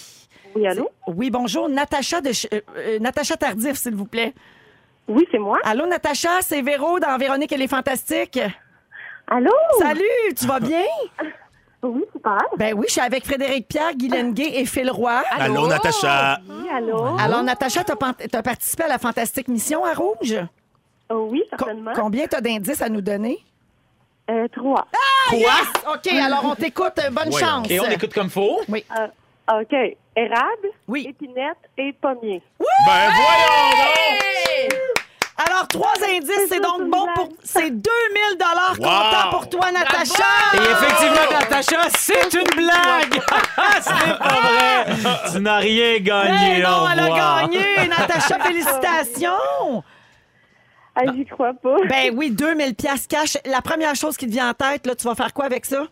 Oui, 0.55 0.67
allô? 0.67 0.89
Oui, 1.07 1.29
bonjour. 1.31 1.67
Natacha, 1.69 2.21
de, 2.21 2.31
Ch- 2.31 2.47
euh, 2.53 2.61
euh, 2.77 2.99
Natacha 2.99 3.35
Tardif, 3.35 3.75
s'il 3.77 3.95
vous 3.95 4.05
plaît. 4.05 4.33
Oui, 5.07 5.25
c'est 5.31 5.37
moi. 5.39 5.57
Allô, 5.63 5.85
Natacha, 5.85 6.41
c'est 6.41 6.61
Véro 6.61 6.99
dans 6.99 7.17
Véronique, 7.17 7.51
elle 7.51 7.61
est 7.61 7.67
fantastique. 7.67 8.39
Allô? 9.27 9.51
Salut, 9.79 10.33
tu 10.37 10.45
vas 10.45 10.59
bien? 10.59 10.83
Oui, 11.83 12.03
super. 12.11 12.39
Ben 12.57 12.73
oui, 12.75 12.85
je 12.87 12.93
suis 12.93 13.01
avec 13.01 13.23
Frédéric 13.25 13.67
Pierre, 13.67 13.93
Guy 13.93 14.07
Lenguet 14.07 14.59
et 14.59 14.65
Phil 14.65 14.89
Roy. 14.89 15.21
Allô, 15.29 15.67
Natacha. 15.67 16.39
Oui, 16.49 16.67
allô? 16.75 17.15
Alors, 17.19 17.43
Natacha, 17.43 17.83
tu 17.83 17.91
as, 17.91 18.41
participé 18.41 18.83
à 18.85 18.87
la 18.87 18.97
fantastique 18.97 19.47
mission 19.49 19.85
à 19.85 19.93
Rouge? 19.93 20.35
Oh, 21.11 21.27
oui, 21.29 21.43
Co- 21.51 21.57
certainement. 21.65 21.91
combien 21.93 22.25
t'as 22.25 22.41
d'indices 22.41 22.81
à 22.81 22.89
nous 22.89 23.01
donner? 23.01 23.37
Euh, 24.29 24.47
trois. 24.55 24.87
Quoi? 25.29 25.93
OK, 25.93 26.07
alors 26.13 26.45
on 26.45 26.55
t'écoute. 26.55 26.93
euh, 26.99 27.09
Bonne 27.11 27.33
Ouais, 27.33 27.41
chance. 27.41 27.69
Et 27.69 27.79
on 27.79 27.85
écoute 27.89 28.13
comme 28.13 28.29
faux. 28.29 28.61
Euh, 28.69 29.07
OK. 29.61 29.75
Érable, 30.15 30.69
Oui. 30.87 31.05
épinette 31.09 31.57
et 31.77 31.93
pommier. 31.93 32.41
Ben 32.59 33.11
voyons 33.11 33.69
donc! 33.77 34.21
Alors, 35.37 35.67
trois 35.67 35.93
indices, 36.09 36.47
c'est 36.47 36.61
donc 36.61 36.89
bon 36.89 37.07
pour... 37.13 37.27
C'est 37.43 37.69
2000 37.69 37.83
dollars 38.39 38.75
Wow. 38.79 38.85
comptant 38.85 39.29
pour 39.31 39.49
toi, 39.49 39.69
Natacha! 39.71 40.23
Et 40.53 40.57
effectivement, 40.71 41.29
Natacha, 41.39 41.89
c'est 41.97 42.33
une 42.33 42.55
blague! 42.55 43.21
Ce 43.81 44.07
n'est 44.07 44.17
pas 44.17 44.39
vrai! 44.39 44.85
Tu 45.33 45.41
n'as 45.41 45.57
rien 45.57 45.97
gagné. 45.99 46.55
Eh 46.59 46.61
non, 46.63 46.83
au 46.85 46.87
elle 46.93 46.99
a 46.99 47.03
revoir. 47.03 47.41
gagné! 47.49 47.87
Natacha, 47.89 48.39
félicitations! 48.43 49.83
Ah, 50.95 51.01
j'y 51.13 51.25
crois 51.25 51.53
pas. 51.53 51.75
Ben 51.89 52.13
oui, 52.17 52.31
2000 52.31 52.73
pièces 52.75 53.07
cash. 53.07 53.37
La 53.45 53.61
première 53.61 53.95
chose 53.95 54.15
qui 54.17 54.25
te 54.27 54.31
vient 54.31 54.49
en 54.49 54.53
tête, 54.53 54.85
là, 54.87 54.95
tu 54.95 55.05
vas 55.07 55.15
faire 55.15 55.33
quoi 55.33 55.45
avec 55.45 55.65
ça? 55.65 55.83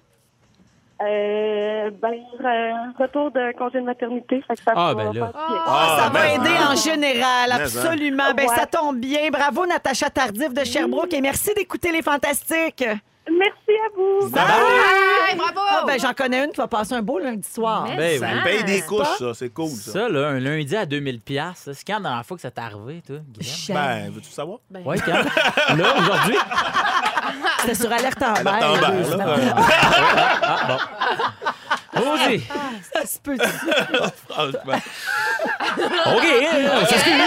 Euh, 1.02 1.90
ben, 2.02 2.14
re- 2.40 2.98
retour 2.98 3.32
de 3.32 3.52
congé 3.58 3.80
de 3.80 3.86
maternité. 3.86 4.42
Fait 4.48 4.56
que 4.56 4.62
ça 4.64 4.72
Ah, 4.76 4.94
va 4.94 5.04
ben 5.04 5.06
là. 5.06 5.12
faire 5.14 5.32
bien. 5.34 5.62
Ah, 5.68 5.98
ça 6.04 6.10
va 6.10 6.20
mais- 6.24 6.36
aider 6.36 6.58
en 6.64 6.76
général, 6.76 7.52
hein. 7.52 7.58
absolument. 7.62 8.34
Ben, 8.38 8.48
Ouais. 8.48 8.56
ça 8.56 8.66
tombe 8.66 8.98
bien. 9.00 9.30
Bravo, 9.30 9.66
Natacha 9.66 10.10
Tardif 10.10 10.54
de 10.54 10.64
Sherbrooke. 10.64 11.14
Et 11.14 11.20
merci 11.22 11.54
d'écouter 11.56 11.92
les 11.92 12.02
Fantastiques. 12.02 12.86
Merci 13.30 13.72
à 13.86 13.90
vous. 13.96 14.26
Hey, 14.28 15.36
bravo! 15.38 15.60
Ah, 15.70 15.84
ben, 15.88 16.00
j'en 16.00 16.14
connais 16.14 16.44
une 16.44 16.52
qui 16.52 16.58
va 16.58 16.68
passer 16.68 16.94
un 16.94 17.02
beau 17.02 17.20
lundi 17.20 17.48
soir. 17.48 17.86
Mais 17.88 18.20
Ben 18.20 18.20
ça. 18.20 18.26
oui. 18.28 18.34
Ça 18.38 18.44
paye 18.44 18.64
des 18.66 18.82
couches, 18.82 19.18
ça. 19.20 19.34
C'est 19.34 19.50
cool, 19.50 19.70
ça. 19.70 19.92
Ça, 19.94 20.10
là, 20.10 20.28
un 20.30 20.40
lundi 20.40 20.76
à 20.76 20.86
2000 20.86 21.22
pièces, 21.22 21.70
c'est 21.74 21.86
quand 21.88 21.96
la 22.00 22.10
dernière 22.10 22.26
fois 22.26 22.36
que 22.38 22.42
ça 22.42 22.52
t'est 22.52 22.62
arrivé, 22.62 23.02
toi, 23.06 23.18
Guillaume? 23.28 23.76
Ben, 23.78 24.12
veux-tu 24.12 24.30
savoir? 24.30 24.60
Ouais, 24.86 24.98
quand? 25.00 25.14
là, 25.78 25.96
aujourd'hui? 26.00 26.38
C'était 27.62 27.76
sur 27.76 27.92
Alerte 27.92 28.22
en 28.22 28.34
mer. 28.44 28.44
bien, 28.44 28.90
deux 28.92 28.98
là. 28.98 29.04
semaines. 29.06 29.56
Euh, 31.96 32.02
Vas-y. 32.02 32.40
Ça 32.94 33.06
se 33.06 33.20
peut. 33.20 33.38
franchement. 34.28 34.82
OK, 36.08 36.24
c'est 36.90 36.98
ce 36.98 37.06
que 37.06 37.12
je 37.12 37.18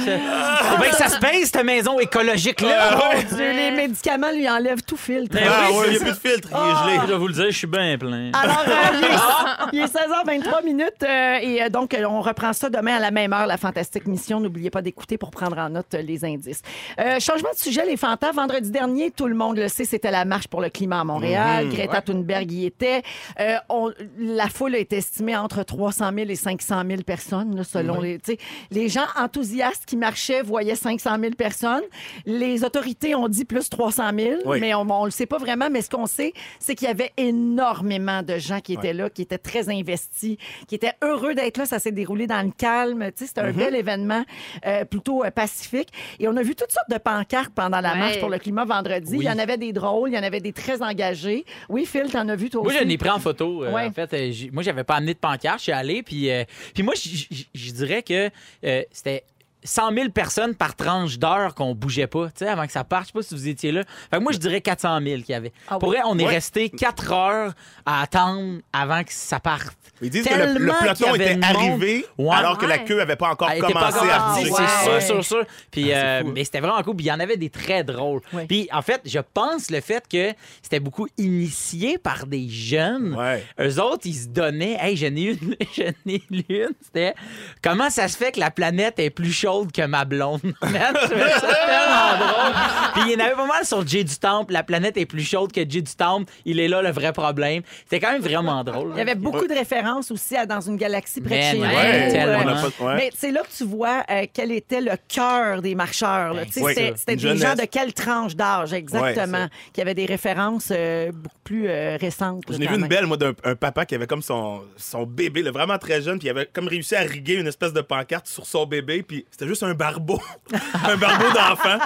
C'est 0.00 0.78
bien 0.80 0.90
que 0.90 0.96
ça 0.96 1.08
se 1.08 1.18
pèse, 1.18 1.50
cette 1.52 1.64
maison 1.64 1.98
écologique-là? 2.00 2.96
Mon 2.96 3.22
Dieu, 3.36 3.52
les 3.52 3.70
médicaments 3.88 4.30
lui 4.32 4.48
enlèvent 4.48 4.82
tout 4.82 4.96
filtre. 4.96 5.36
Ah 5.40 5.68
oui, 5.72 5.84
il 5.86 5.90
n'y 5.90 5.96
a 5.96 6.00
plus 6.00 6.10
de 6.10 6.28
filtre, 6.28 6.48
il 6.52 6.90
est 6.94 7.00
Je 7.06 7.12
vais 7.12 7.18
vous 7.18 7.28
le 7.28 7.32
dire, 7.34 7.46
je 7.50 7.56
suis 7.56 7.66
bien 7.66 7.96
plein. 7.98 8.30
Alors, 8.32 8.64
euh, 8.66 8.72
il, 8.98 9.04
est, 9.04 9.72
il 9.72 9.80
est 9.80 9.94
16h23 9.94 10.64
minutes 10.64 11.02
euh, 11.02 11.38
et 11.42 11.62
euh, 11.62 11.68
donc, 11.68 11.96
on 12.08 12.20
reprend 12.20 12.52
ça 12.52 12.70
demain 12.70 12.96
à 12.96 13.00
la 13.00 13.10
même 13.10 13.32
heure, 13.32 13.46
la 13.46 13.56
fantastique 13.56 14.06
mission. 14.06 14.40
N'oubliez 14.40 14.70
pas 14.70 14.82
d'écouter 14.82 15.18
pour 15.18 15.30
prendre 15.30 15.58
en 15.58 15.68
note 15.70 15.94
les 15.94 16.24
indices. 16.24 16.62
Euh, 17.00 17.18
changement 17.20 17.50
de 17.52 17.58
sujet, 17.58 17.84
les 17.86 17.96
fantas. 17.96 18.32
Vendredi 18.32 18.70
dernier, 18.70 19.10
tout 19.10 19.26
le 19.26 19.34
monde 19.34 19.56
le 19.58 19.68
sait, 19.68 19.84
c'était 19.84 20.10
la 20.10 20.24
marche 20.24 20.48
pour 20.48 20.60
le 20.60 20.68
climat 20.68 21.00
à 21.00 21.04
Montréal. 21.04 21.68
Greta 21.68 22.02
Thunberg 22.02 22.50
y 22.50 22.66
était. 22.66 23.02
Euh, 23.40 23.56
on- 23.68 23.90
la 24.18 24.48
foule 24.48 24.74
est 24.74 24.92
estimée 24.92 25.36
entre 25.36 25.62
300 25.62 26.10
000 26.14 26.30
et 26.30 26.34
500 26.34 26.82
000 26.88 27.02
personnes, 27.02 27.56
là, 27.56 27.64
selon 27.64 28.00
les... 28.00 28.18
tu 28.18 28.32
sais, 28.32 28.38
Les 28.70 28.88
gens 28.88 29.06
enthousiastes 29.18 29.84
qui 29.86 29.96
marchaient 29.96 30.42
voyaient 30.42 30.74
500 30.76 31.10
000 31.20 31.34
personnes. 31.34 31.82
Les 32.24 32.64
autorités 32.64 33.14
ont 33.14 33.28
dit 33.28 33.44
plus 33.44 33.68
300 33.76 34.10
000, 34.18 34.34
Oui. 34.46 34.58
mais 34.60 34.74
on 34.74 34.84
ne 34.84 35.04
le 35.04 35.10
sait 35.10 35.26
pas 35.26 35.38
vraiment. 35.38 35.68
Mais 35.70 35.82
ce 35.82 35.90
qu'on 35.90 36.06
sait, 36.06 36.32
c'est 36.58 36.74
qu'il 36.74 36.88
y 36.88 36.90
avait 36.90 37.12
énormément 37.16 38.22
de 38.22 38.38
gens 38.38 38.60
qui 38.60 38.72
étaient 38.74 38.92
là, 38.92 39.10
qui 39.10 39.22
étaient 39.22 39.38
très 39.38 39.68
investis, 39.68 40.36
qui 40.66 40.74
étaient 40.74 40.92
heureux 41.02 41.34
d'être 41.34 41.58
là. 41.58 41.66
Ça 41.66 41.78
s'est 41.78 41.92
déroulé 41.92 42.26
dans 42.26 42.42
le 42.44 42.52
calme. 42.52 43.04
Tu 43.16 43.24
sais, 43.24 43.26
C'était 43.26 43.40
un 43.42 43.52
bel 43.52 43.74
événement 43.74 44.24
euh, 44.66 44.84
plutôt 44.84 45.24
euh, 45.24 45.30
pacifique. 45.30 45.88
Et 46.18 46.28
on 46.28 46.36
a 46.36 46.42
vu 46.42 46.54
toutes 46.54 46.72
sortes 46.72 46.90
de 46.90 46.98
pancartes 46.98 47.52
pendant 47.54 47.80
la 47.80 47.92
Ouais. 47.92 47.98
marche 47.98 48.20
pour 48.20 48.30
le 48.30 48.38
climat 48.38 48.64
vendredi. 48.64 49.12
Oui. 49.12 49.18
Il 49.20 49.26
y 49.26 49.30
en 49.30 49.38
avait 49.38 49.56
des 49.58 49.72
drôles, 49.72 50.10
il 50.10 50.14
y 50.14 50.18
en 50.18 50.22
avait 50.22 50.40
des 50.40 50.52
très 50.52 50.82
engagés. 50.82 51.44
Oui, 51.68 51.86
Phil, 51.86 52.10
t'en 52.10 52.28
as 52.28 52.36
vu 52.36 52.50
toi 52.50 52.62
Moi, 52.62 52.72
aussi? 52.72 52.80
je 52.80 52.84
l'ai 52.84 52.98
pris 52.98 53.10
en 53.10 53.18
photo. 53.20 53.64
euh, 53.64 53.72
Ouais. 53.72 53.86
En 53.86 53.92
fait, 53.92 54.12
euh, 54.14 54.32
moi, 54.52 54.62
j'avais 54.62 54.84
pas 54.84 54.94
amené 54.96 55.14
de 55.14 55.18
pancarte. 55.18 55.58
Je 55.58 55.64
suis 55.64 55.72
allé. 55.72 56.02
Puis, 56.02 56.30
euh, 56.30 56.44
puis 56.74 56.82
moi, 56.82 56.94
je- 56.94 57.72
dirais 57.72 58.02
que 58.02 58.30
euh, 58.64 58.82
c'était 58.90 59.22
100 59.66 59.92
000 59.92 60.08
personnes 60.10 60.54
par 60.54 60.74
tranche 60.74 61.18
d'heure 61.18 61.54
qu'on 61.54 61.74
bougeait 61.74 62.06
pas, 62.06 62.26
tu 62.26 62.32
sais, 62.38 62.48
avant 62.48 62.66
que 62.66 62.72
ça 62.72 62.84
parte. 62.84 63.02
Je 63.04 63.06
sais 63.08 63.12
pas 63.12 63.22
si 63.22 63.34
vous 63.34 63.48
étiez 63.48 63.72
là. 63.72 63.82
Fait 64.10 64.16
que 64.18 64.22
moi, 64.22 64.32
je 64.32 64.38
dirais 64.38 64.60
400 64.60 65.00
000 65.02 65.16
qu'il 65.22 65.30
y 65.30 65.34
avait. 65.34 65.52
Ah 65.68 65.78
Pour 65.78 65.88
oui? 65.90 65.96
vrai, 65.96 66.04
on 66.08 66.18
est 66.18 66.24
Ouais. 66.24 66.34
resté 66.34 66.70
4 66.70 67.12
heures 67.12 67.52
à 67.84 68.02
attendre 68.02 68.60
avant 68.72 69.02
que 69.04 69.12
ça 69.12 69.40
parte. 69.40 69.76
Ils 70.02 70.10
disent 70.10 70.26
que 70.26 70.34
le, 70.34 70.38
le 70.40 70.52
Tellement 70.54 70.72
qu'il 70.74 70.84
y 70.84 70.94
peloton 70.94 71.14
avait 71.14 71.32
était 71.34 71.44
arrivé 71.46 72.06
Ouais. 72.18 72.34
alors 72.34 72.58
que 72.58 72.66
la 72.66 72.78
queue 72.78 72.96
n'avait 72.96 73.16
pas 73.16 73.30
encore 73.30 73.50
Elle 73.50 73.60
pas 73.60 73.68
commencé 73.68 73.98
encore 73.98 74.10
à 74.12 74.34
bouger. 74.34 74.50
Ouais. 74.50 74.56
c'est 74.84 74.90
Ouais. 74.90 75.00
sûr, 75.00 75.14
sûr, 75.16 75.24
sûr. 75.24 75.44
Puis, 75.70 75.92
Ah, 75.92 75.96
c'est 76.20 76.26
euh, 76.26 76.30
mais 76.34 76.44
c'était 76.44 76.60
vraiment 76.60 76.82
cool. 76.82 76.96
Puis 76.96 77.06
il 77.06 77.08
y 77.08 77.12
en 77.12 77.20
avait 77.20 77.36
des 77.38 77.48
très 77.50 77.82
drôles. 77.82 78.20
Ouais. 78.32 78.44
Puis 78.46 78.68
en 78.72 78.82
fait, 78.82 79.00
je 79.06 79.18
pense 79.32 79.70
le 79.70 79.80
fait 79.80 80.04
que 80.06 80.32
c'était 80.62 80.80
beaucoup 80.80 81.06
initié 81.16 81.96
par 81.98 82.26
des 82.26 82.46
jeunes. 82.48 83.14
Ouais. 83.14 83.42
Eux 83.60 83.80
autres, 83.80 84.02
ils 84.06 84.14
se 84.14 84.28
donnaient. 84.28 84.76
Hey, 84.80 84.96
j'en 84.96 85.06
ai 85.06 85.22
une, 85.40 85.56
j'en 85.76 86.10
ai 86.12 86.22
une. 86.30 86.68
C'était 86.82 87.14
comment 87.62 87.88
ça 87.88 88.08
se 88.08 88.16
fait 88.18 88.32
que 88.32 88.40
la 88.40 88.50
planète 88.50 88.98
est 88.98 89.10
plus 89.10 89.32
chaude 89.32 89.55
que 89.64 89.86
ma 89.86 90.04
blonde? 90.04 90.40
Man, 90.62 90.94
je 91.02 91.06
trouvais 91.06 91.30
ça 91.30 91.40
tellement 91.40 92.18
drôle. 92.18 92.54
Puis 92.94 93.02
il 93.06 93.12
y 93.12 93.16
en 93.16 93.24
avait 93.24 93.34
pas 93.34 93.46
mal 93.46 93.64
sur 93.64 93.86
Jay 93.86 94.04
du 94.04 94.16
Temple. 94.16 94.52
La 94.52 94.62
planète 94.62 94.96
est 94.96 95.06
plus 95.06 95.22
chaude 95.22 95.52
que 95.52 95.60
Jay 95.60 95.82
du 95.82 95.94
Temple. 95.94 96.30
Il 96.44 96.60
est 96.60 96.68
là 96.68 96.82
le 96.82 96.90
vrai 96.90 97.12
problème. 97.12 97.62
C'était 97.84 98.00
quand 98.00 98.12
même 98.12 98.22
vraiment 98.22 98.62
drôle. 98.64 98.90
Il 98.94 98.98
y 98.98 99.00
avait 99.00 99.14
beaucoup 99.14 99.46
de 99.46 99.54
références 99.54 100.10
aussi 100.10 100.36
à 100.36 100.46
Dans 100.46 100.60
une 100.60 100.76
galaxie 100.76 101.20
près 101.20 101.38
de 101.38 101.42
chez 101.42 101.58
nous. 101.58 102.86
Mais 102.96 103.10
c'est 103.16 103.30
là 103.30 103.42
que 103.42 103.56
tu 103.56 103.64
vois 103.64 104.04
euh, 104.10 104.26
quel 104.32 104.52
était 104.52 104.80
le 104.80 104.92
cœur 105.08 105.62
des 105.62 105.74
marcheurs. 105.74 106.34
Ben, 106.34 106.46
oui, 106.56 106.74
c'était 106.74 107.16
des 107.16 107.18
jeunesse. 107.18 107.42
gens 107.42 107.54
de 107.54 107.64
quelle 107.64 107.92
tranche 107.92 108.36
d'âge 108.36 108.72
exactement, 108.72 109.44
Ouais, 109.44 109.48
qui 109.72 109.80
avaient 109.80 109.94
des 109.94 110.06
références 110.06 110.68
euh, 110.70 111.10
beaucoup 111.12 111.38
plus 111.44 111.68
euh, 111.68 111.96
récentes. 112.00 112.44
J'en 112.48 112.58
ai 112.58 112.66
vu 112.66 112.74
une 112.76 112.88
belle, 112.88 113.06
moi, 113.06 113.16
d'un 113.16 113.32
un 113.44 113.54
papa 113.54 113.86
qui 113.86 113.94
avait 113.94 114.06
comme 114.06 114.22
son, 114.22 114.62
son 114.76 115.04
bébé, 115.04 115.42
là, 115.42 115.50
vraiment 115.50 115.78
très 115.78 116.02
jeune, 116.02 116.18
puis 116.18 116.28
il 116.28 116.30
avait 116.30 116.46
comme 116.52 116.68
réussi 116.68 116.94
à 116.96 117.00
riguer 117.00 117.34
une 117.34 117.46
espèce 117.46 117.72
de 117.72 117.80
pancarte 117.80 118.26
sur 118.26 118.46
son 118.46 118.66
bébé, 118.66 119.02
puis 119.02 119.24
c'était 119.30 119.45
juste 119.46 119.62
un 119.62 119.74
barbeau. 119.74 120.20
un 120.86 120.96
barbeau 120.96 121.26
d'enfant. 121.34 121.78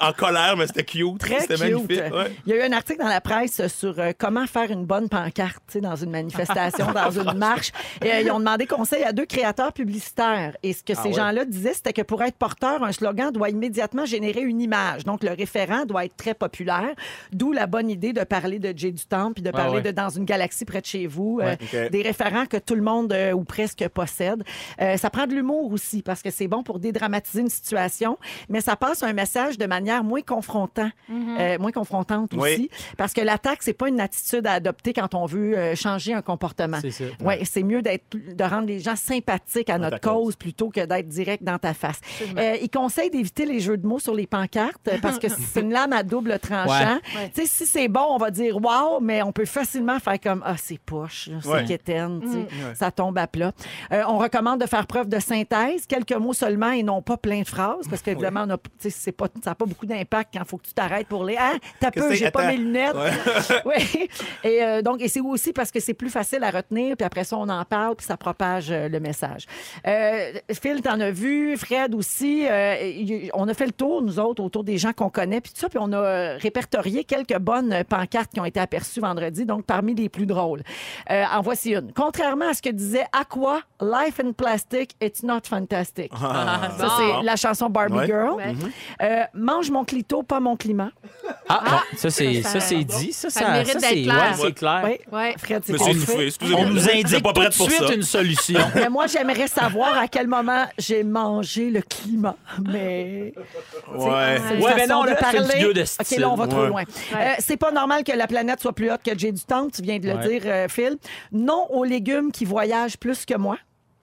En 0.00 0.12
colère, 0.12 0.56
mais 0.56 0.66
c'était 0.66 0.84
cute. 0.84 1.18
Très 1.18 1.40
C'était 1.40 1.54
cute. 1.54 1.62
magnifique. 1.64 2.14
ouais. 2.14 2.32
Il 2.46 2.52
y 2.54 2.58
a 2.58 2.64
eu 2.64 2.68
un 2.68 2.72
article 2.72 3.00
dans 3.00 3.08
la 3.08 3.20
presse 3.20 3.66
sur 3.68 3.98
euh, 3.98 4.12
comment 4.16 4.46
faire 4.46 4.70
une 4.70 4.84
bonne 4.84 5.08
pancarte 5.08 5.76
dans 5.78 5.96
une 5.96 6.10
manifestation, 6.10 6.92
dans 6.92 7.10
une 7.10 7.32
marche. 7.38 7.72
Et, 8.02 8.10
euh, 8.12 8.20
ils 8.20 8.30
ont 8.30 8.38
demandé 8.38 8.66
conseil 8.66 9.02
à 9.04 9.12
deux 9.12 9.26
créateurs 9.26 9.72
publicitaires. 9.72 10.56
Et 10.62 10.72
ce 10.72 10.82
que 10.82 10.94
ces 10.94 11.00
Ah 11.00 11.06
ouais? 11.06 11.12
gens-là 11.12 11.44
disaient, 11.44 11.74
c'était 11.74 11.92
que 11.92 12.02
pour 12.02 12.22
être 12.22 12.36
porteur, 12.36 12.82
un 12.82 12.92
slogan 12.92 13.30
doit 13.32 13.50
immédiatement 13.50 14.04
générer 14.04 14.40
une 14.42 14.60
image. 14.60 15.04
Donc, 15.04 15.22
le 15.22 15.30
référent 15.32 15.84
doit 15.86 16.04
être 16.04 16.16
très 16.16 16.34
populaire. 16.34 16.94
D'où 17.32 17.52
la 17.52 17.66
bonne 17.66 17.90
idée 17.90 18.12
de 18.12 18.24
parler 18.24 18.58
de 18.58 18.72
Jay 18.76 18.92
du 18.92 19.04
Temple 19.04 19.34
puis 19.34 19.42
de 19.42 19.50
parler 19.50 19.76
ouais. 19.76 19.82
de 19.82 19.90
Dans 19.90 20.08
une 20.10 20.24
galaxie 20.24 20.64
près 20.64 20.80
de 20.80 20.86
chez 20.86 21.06
vous. 21.06 21.40
euh. 21.42 21.88
Des 21.90 22.02
référents 22.02 22.46
que 22.46 22.56
tout 22.56 22.74
le 22.74 22.82
monde 22.82 23.14
ou 23.34 23.44
presque 23.44 23.86
possède. 23.88 24.42
Ça 24.96 25.10
prend 25.10 25.26
de 25.26 25.34
l'humour 25.34 25.72
aussi 25.72 26.02
parce 26.02 26.22
que 26.22 26.30
c'est 26.30 26.48
bon 26.48 26.62
pour 26.62 26.75
dédramatiser 26.78 27.40
une 27.40 27.48
situation, 27.50 28.18
mais 28.48 28.60
ça 28.60 28.76
passe 28.76 29.02
un 29.02 29.12
message 29.12 29.58
de 29.58 29.66
manière 29.66 30.04
moins 30.04 30.22
confrontant, 30.22 30.90
euh, 31.10 31.58
moins 31.58 31.72
confrontante 31.72 32.32
Oui. 32.34 32.38
aussi. 32.54 32.70
Parce 32.96 33.12
que 33.12 33.20
l'attaque, 33.20 33.58
c'est 33.62 33.72
pas 33.72 33.88
une 33.88 34.00
attitude 34.00 34.46
à 34.46 34.52
adopter 34.52 34.92
quand 34.92 35.14
on 35.14 35.26
veut 35.26 35.56
euh, 35.56 35.74
changer 35.74 36.12
un 36.14 36.22
comportement. 36.22 36.78
C'est 36.80 36.90
ça. 36.90 37.04
Ouais, 37.22 37.40
c'est 37.44 37.62
mieux 37.62 37.82
d'être, 37.82 38.04
de 38.14 38.44
rendre 38.44 38.66
les 38.66 38.80
gens 38.80 38.96
sympathiques 38.96 39.70
à 39.70 39.78
notre 39.78 40.00
cause. 40.00 40.12
cause 40.26 40.36
plutôt 40.36 40.68
que 40.70 40.84
d'être 40.84 41.08
direct 41.08 41.42
dans 41.42 41.58
ta 41.58 41.74
face. 41.74 42.00
Euh, 42.36 42.56
il 42.62 42.70
conseille 42.70 43.10
d'éviter 43.10 43.46
les 43.46 43.60
jeux 43.60 43.76
de 43.76 43.86
mots 43.86 43.98
sur 43.98 44.14
les 44.14 44.26
pancartes 44.26 44.88
parce 45.02 45.18
que 45.18 45.28
c'est 45.28 45.60
une 45.60 45.72
lame 45.72 45.92
à 45.92 46.02
double 46.02 46.38
tranchant. 46.38 46.98
Ouais. 47.16 47.30
Tu 47.34 47.42
sais, 47.42 47.46
si 47.46 47.66
c'est 47.66 47.88
bon, 47.88 48.04
on 48.10 48.18
va 48.18 48.30
dire 48.30 48.56
wow, 48.56 49.00
mais 49.00 49.22
on 49.22 49.32
peut 49.32 49.44
facilement 49.44 49.98
faire 49.98 50.20
comme 50.20 50.42
ah 50.44 50.56
c'est 50.56 50.78
poche, 50.78 51.30
c'est 51.42 51.48
Ouais. 51.48 51.64
quétaine, 51.64 52.20
sais, 52.30 52.74
ça 52.74 52.90
tombe 52.90 53.16
à 53.18 53.26
plat. 53.26 53.52
Euh, 53.92 54.02
on 54.08 54.18
recommande 54.18 54.60
de 54.60 54.66
faire 54.66 54.86
preuve 54.86 55.08
de 55.08 55.18
synthèse, 55.18 55.86
quelques 55.86 56.12
mots 56.12 56.32
seulement 56.32 56.65
et 56.72 56.82
non 56.82 57.02
pas 57.02 57.16
plein 57.16 57.40
de 57.42 57.46
phrases 57.46 57.86
parce 57.88 58.02
qu'évidemment 58.02 58.44
on 58.46 58.50
a, 58.50 58.56
tu 58.58 58.62
sais, 58.78 58.90
c'est 58.90 59.12
pas, 59.12 59.26
ça 59.42 59.50
n'a 59.50 59.54
pas 59.54 59.64
beaucoup 59.66 59.86
d'impact 59.86 60.30
quand 60.34 60.40
il 60.42 60.48
faut 60.48 60.56
que 60.58 60.66
tu 60.66 60.74
t'arrêtes 60.74 61.06
pour 61.08 61.24
les. 61.24 61.36
Hein, 61.36 61.58
t'as 61.80 61.90
peu, 61.90 62.14
j'ai 62.14 62.30
pas 62.30 62.46
mes 62.48 62.56
lunettes. 62.56 62.94
oui. 63.64 64.08
Et 64.44 64.62
euh, 64.62 64.82
donc, 64.82 65.00
et 65.00 65.08
c'est 65.08 65.20
aussi 65.20 65.52
parce 65.52 65.70
que 65.70 65.80
c'est 65.80 65.94
plus 65.94 66.10
facile 66.10 66.42
à 66.44 66.50
retenir, 66.50 66.96
puis 66.96 67.04
après 67.04 67.24
ça, 67.24 67.36
on 67.36 67.48
en 67.48 67.64
parle, 67.64 67.96
puis 67.96 68.06
ça 68.06 68.16
propage 68.16 68.70
euh, 68.70 68.88
le 68.88 69.00
message. 69.00 69.46
Euh, 69.86 70.32
Phil, 70.62 70.80
t'en 70.82 71.00
as 71.00 71.10
vu, 71.10 71.56
Fred 71.56 71.94
aussi. 71.94 72.46
euh, 72.48 72.76
y- 72.82 73.30
on 73.34 73.48
a 73.48 73.54
fait 73.54 73.66
le 73.66 73.72
tour, 73.72 74.02
nous 74.02 74.18
autres, 74.18 74.42
autour 74.42 74.64
des 74.64 74.78
gens 74.78 74.92
qu'on 74.92 75.10
connaît, 75.10 75.40
puis 75.40 75.52
tout 75.52 75.60
ça, 75.60 75.68
puis 75.68 75.78
on 75.80 75.92
a 75.92 76.36
répertorié 76.36 77.04
quelques 77.04 77.38
bonnes 77.38 77.84
pancartes 77.88 78.32
qui 78.32 78.40
ont 78.40 78.44
été 78.44 78.60
aperçues 78.60 79.00
vendredi, 79.00 79.44
donc 79.46 79.64
parmi 79.64 79.94
les 79.94 80.08
plus 80.08 80.26
drôles. 80.26 80.62
En 81.10 81.40
voici 81.42 81.72
une. 81.74 81.92
Contrairement 81.92 82.48
à 82.48 82.54
ce 82.54 82.62
que 82.62 82.70
disait 82.70 83.04
Aqua, 83.12 83.60
Life 83.80 84.20
in 84.24 84.32
Plastic, 84.32 84.96
it's 85.02 85.22
not 85.22 85.40
fantastic. 85.48 86.10
Ah, 86.14 86.55
Ça, 86.78 86.84
Bon. 86.86 86.92
c'est 87.18 87.24
la 87.24 87.36
chanson 87.36 87.68
Barbie 87.70 87.94
Ouais. 87.98 88.06
Girl. 88.06 88.30
Ouais. 88.36 88.54
Euh, 89.02 89.22
mange 89.34 89.70
mon 89.70 89.84
clito, 89.84 90.22
pas 90.22 90.40
mon 90.40 90.56
climat. 90.56 90.90
Ah, 91.48 91.62
bon, 91.64 91.96
ça, 91.98 92.10
c'est 92.10 92.42
ça- 92.42 92.48
ça, 92.50 92.60
c'est 92.60 92.84
dit. 92.84 93.12
Ça, 93.12 93.30
ça 93.30 93.40
ça, 93.40 93.50
mérite 93.50 93.68
ça, 93.68 93.78
d'être 93.80 93.88
c'est 93.90 94.02
clair. 94.02 94.14
ouais, 94.16 94.36
c'est 94.46 94.52
clair. 94.52 94.82
Oui. 94.84 94.98
Ouais. 95.12 95.34
Fred, 95.38 95.62
c'est 95.64 95.78
fait. 95.78 95.90
étouffé, 95.92 96.26
excusez-moi. 96.26 96.60
On 96.64 96.68
nous 96.70 96.88
indique 96.88 97.22
pas 97.22 97.32
tout 97.32 97.40
de 97.42 97.56
pour 97.56 97.70
suite 97.70 97.86
ça. 97.86 97.94
une 97.94 98.02
solution. 98.02 98.60
Mais 98.74 98.88
moi, 98.88 99.06
j'aimerais 99.06 99.48
savoir 99.48 99.96
à 99.98 100.08
quel 100.08 100.26
moment 100.26 100.64
j'ai 100.78 101.02
mangé 101.04 101.70
le 101.70 101.82
climat. 101.82 102.36
Mais. 102.64 103.32
Ouais. 103.94 104.40
C'est 104.48 104.54
une 104.56 104.62
Ouais, 104.62 104.72
mais 104.74 104.86
façon 104.86 104.94
non, 104.94 105.02
de 105.04 105.10
là, 105.10 105.16
c'est 105.20 105.26
une 105.36 105.42
parler. 105.44 105.54
vidéo 105.54 105.72
de 105.72 105.82
OK, 105.82 106.18
là, 106.18 106.30
on 106.30 106.34
va 106.34 106.46
trop 106.46 106.60
Ouais. 106.62 106.68
loin. 106.68 106.82
Euh, 107.14 107.32
c'est 107.38 107.56
pas 107.56 107.70
normal 107.72 108.04
que 108.04 108.12
la 108.12 108.26
planète 108.26 108.60
soit 108.60 108.72
plus 108.72 108.90
haute 108.90 109.02
que 109.04 109.16
j'ai 109.16 109.32
du 109.32 109.42
temps. 109.42 109.68
Tu 109.68 109.82
viens 109.82 109.98
de 109.98 110.08
le 110.08 110.14
Ouais. 110.16 110.28
dire, 110.28 110.42
euh, 110.46 110.68
Phil. 110.68 110.96
Non 111.32 111.66
aux 111.70 111.84
légumes 111.84 112.32
qui 112.32 112.44
voyagent 112.44 112.96
plus 112.98 113.24
que 113.24 113.36
moi. 113.36 113.56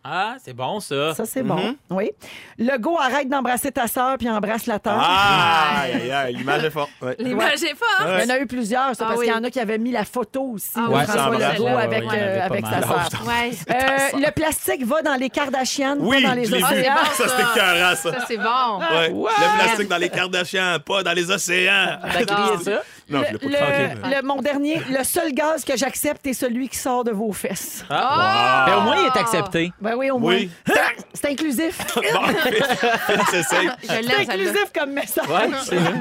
Ah, 0.06 0.36
c'est 0.44 0.52
bon, 0.54 0.82
ça. 0.82 1.14
Ça, 1.14 1.26
c'est 1.26 1.44
bon. 1.44 1.76
Oui. 1.90 2.12
Le 2.58 2.78
go, 2.78 2.98
arrête 3.00 3.30
d'embrasser 3.30 3.72
ta 3.72 3.88
sœur 3.88 4.18
puis 4.18 4.30
embrasse 4.30 4.66
la 4.66 4.78
terre. 4.78 4.98
Ah, 5.00 5.82
aïe, 5.84 5.94
aïe, 5.94 6.12
aïe, 6.12 6.36
l'image 6.36 6.64
est 6.66 6.70
forte. 6.72 6.90
Ouais. 7.02 7.16
L'image 7.20 7.64
est 7.64 7.74
forte. 7.76 8.10
Il 8.20 8.24
y 8.28 8.32
en 8.32 8.36
a 8.36 8.40
eu 8.40 8.46
plusieurs, 8.46 8.96
ça, 8.96 9.06
Ah 9.06 9.08
parce 9.08 9.20
oui. 9.20 9.28
qu'il 9.28 9.34
y 9.34 9.38
en 9.38 9.44
a 9.46 9.50
qui 9.50 9.62
avaient 9.62 9.78
mis 9.78 9.92
la 9.92 10.04
photo 10.04 10.42
aussi 10.56 10.72
Ah 10.76 10.82
de 10.90 10.94
oui, 10.94 11.04
François 11.06 11.52
Legault 11.54 11.68
avec, 11.68 12.04
ouais, 12.04 12.10
ouais, 12.10 12.16
il 12.16 12.20
y 12.20 12.22
en 12.22 12.28
euh, 12.28 12.38
pas 12.40 12.44
avec 12.46 12.66
sa 12.66 12.72
mal. 12.72 12.84
sœur. 12.84 13.26
Ouais. 13.26 13.52
Euh, 13.70 14.20
le 14.26 14.32
plastique 14.32 14.86
va 14.86 15.02
dans 15.04 15.16
les 15.16 15.30
Kardashians, 15.30 15.96
Oui, 16.00 16.22
pas 16.22 16.30
dans 16.30 16.36
les 16.36 16.46
je 16.46 16.52
l'ai 16.52 16.58
vu. 16.58 16.64
océans. 16.66 16.96
Ah, 16.98 17.04
c'est 17.14 17.24
bon, 17.24 17.30
Ça, 17.30 17.38
c'était 17.38 17.50
écœurant, 17.60 17.96
ça. 17.96 18.12
Ça, 18.12 18.26
c'est 18.28 18.38
bon. 18.38 18.80
Ouais. 18.98 19.10
Le 19.10 19.58
plastique 19.64 19.88
dans 19.88 19.98
les 19.98 20.10
Kardashians, 20.10 20.78
pas 20.86 21.04
dans 21.04 21.14
les 21.14 21.32
océans. 21.32 21.98
T'as 22.02 22.26
crié 22.26 22.58
ça? 22.64 22.82
Non, 23.10 23.22
je 23.30 23.34
Le, 23.46 23.52
l'ai 23.52 23.58
pas 24.02 24.08
le- 24.22 24.22
mon 24.28 24.42
dernier, 24.42 24.82
le 24.90 25.04
seul 25.04 25.34
gaz 25.34 25.64
que 25.66 25.76
j'accepte 25.76 26.26
est 26.26 26.34
celui 26.34 26.70
qui 26.70 26.78
sort 26.78 27.04
de 27.04 27.12
vos 27.12 27.34
fesses. 27.34 27.84
Ah. 27.90 28.66
Ben, 28.68 28.78
au 28.78 28.82
moins, 28.82 28.96
il 28.98 29.06
est 29.06 29.20
accepté. 29.20 29.74
Ben 29.82 29.96
oui, 29.98 30.10
au 30.10 30.18
moins. 30.20 30.34
Oui. 30.36 30.50
C'est 31.14 31.30
inclusif. 31.32 31.78
Bon. 31.96 32.02
Je 32.04 33.42
C'est 33.42 33.62
l'aime, 33.62 33.72
celle-là. 33.84 34.16
inclusif 34.20 34.66
comme 34.78 34.92
message. 34.92 35.28
Ouais, 35.28 35.50
c'est 35.66 35.76
vrai. 35.76 35.94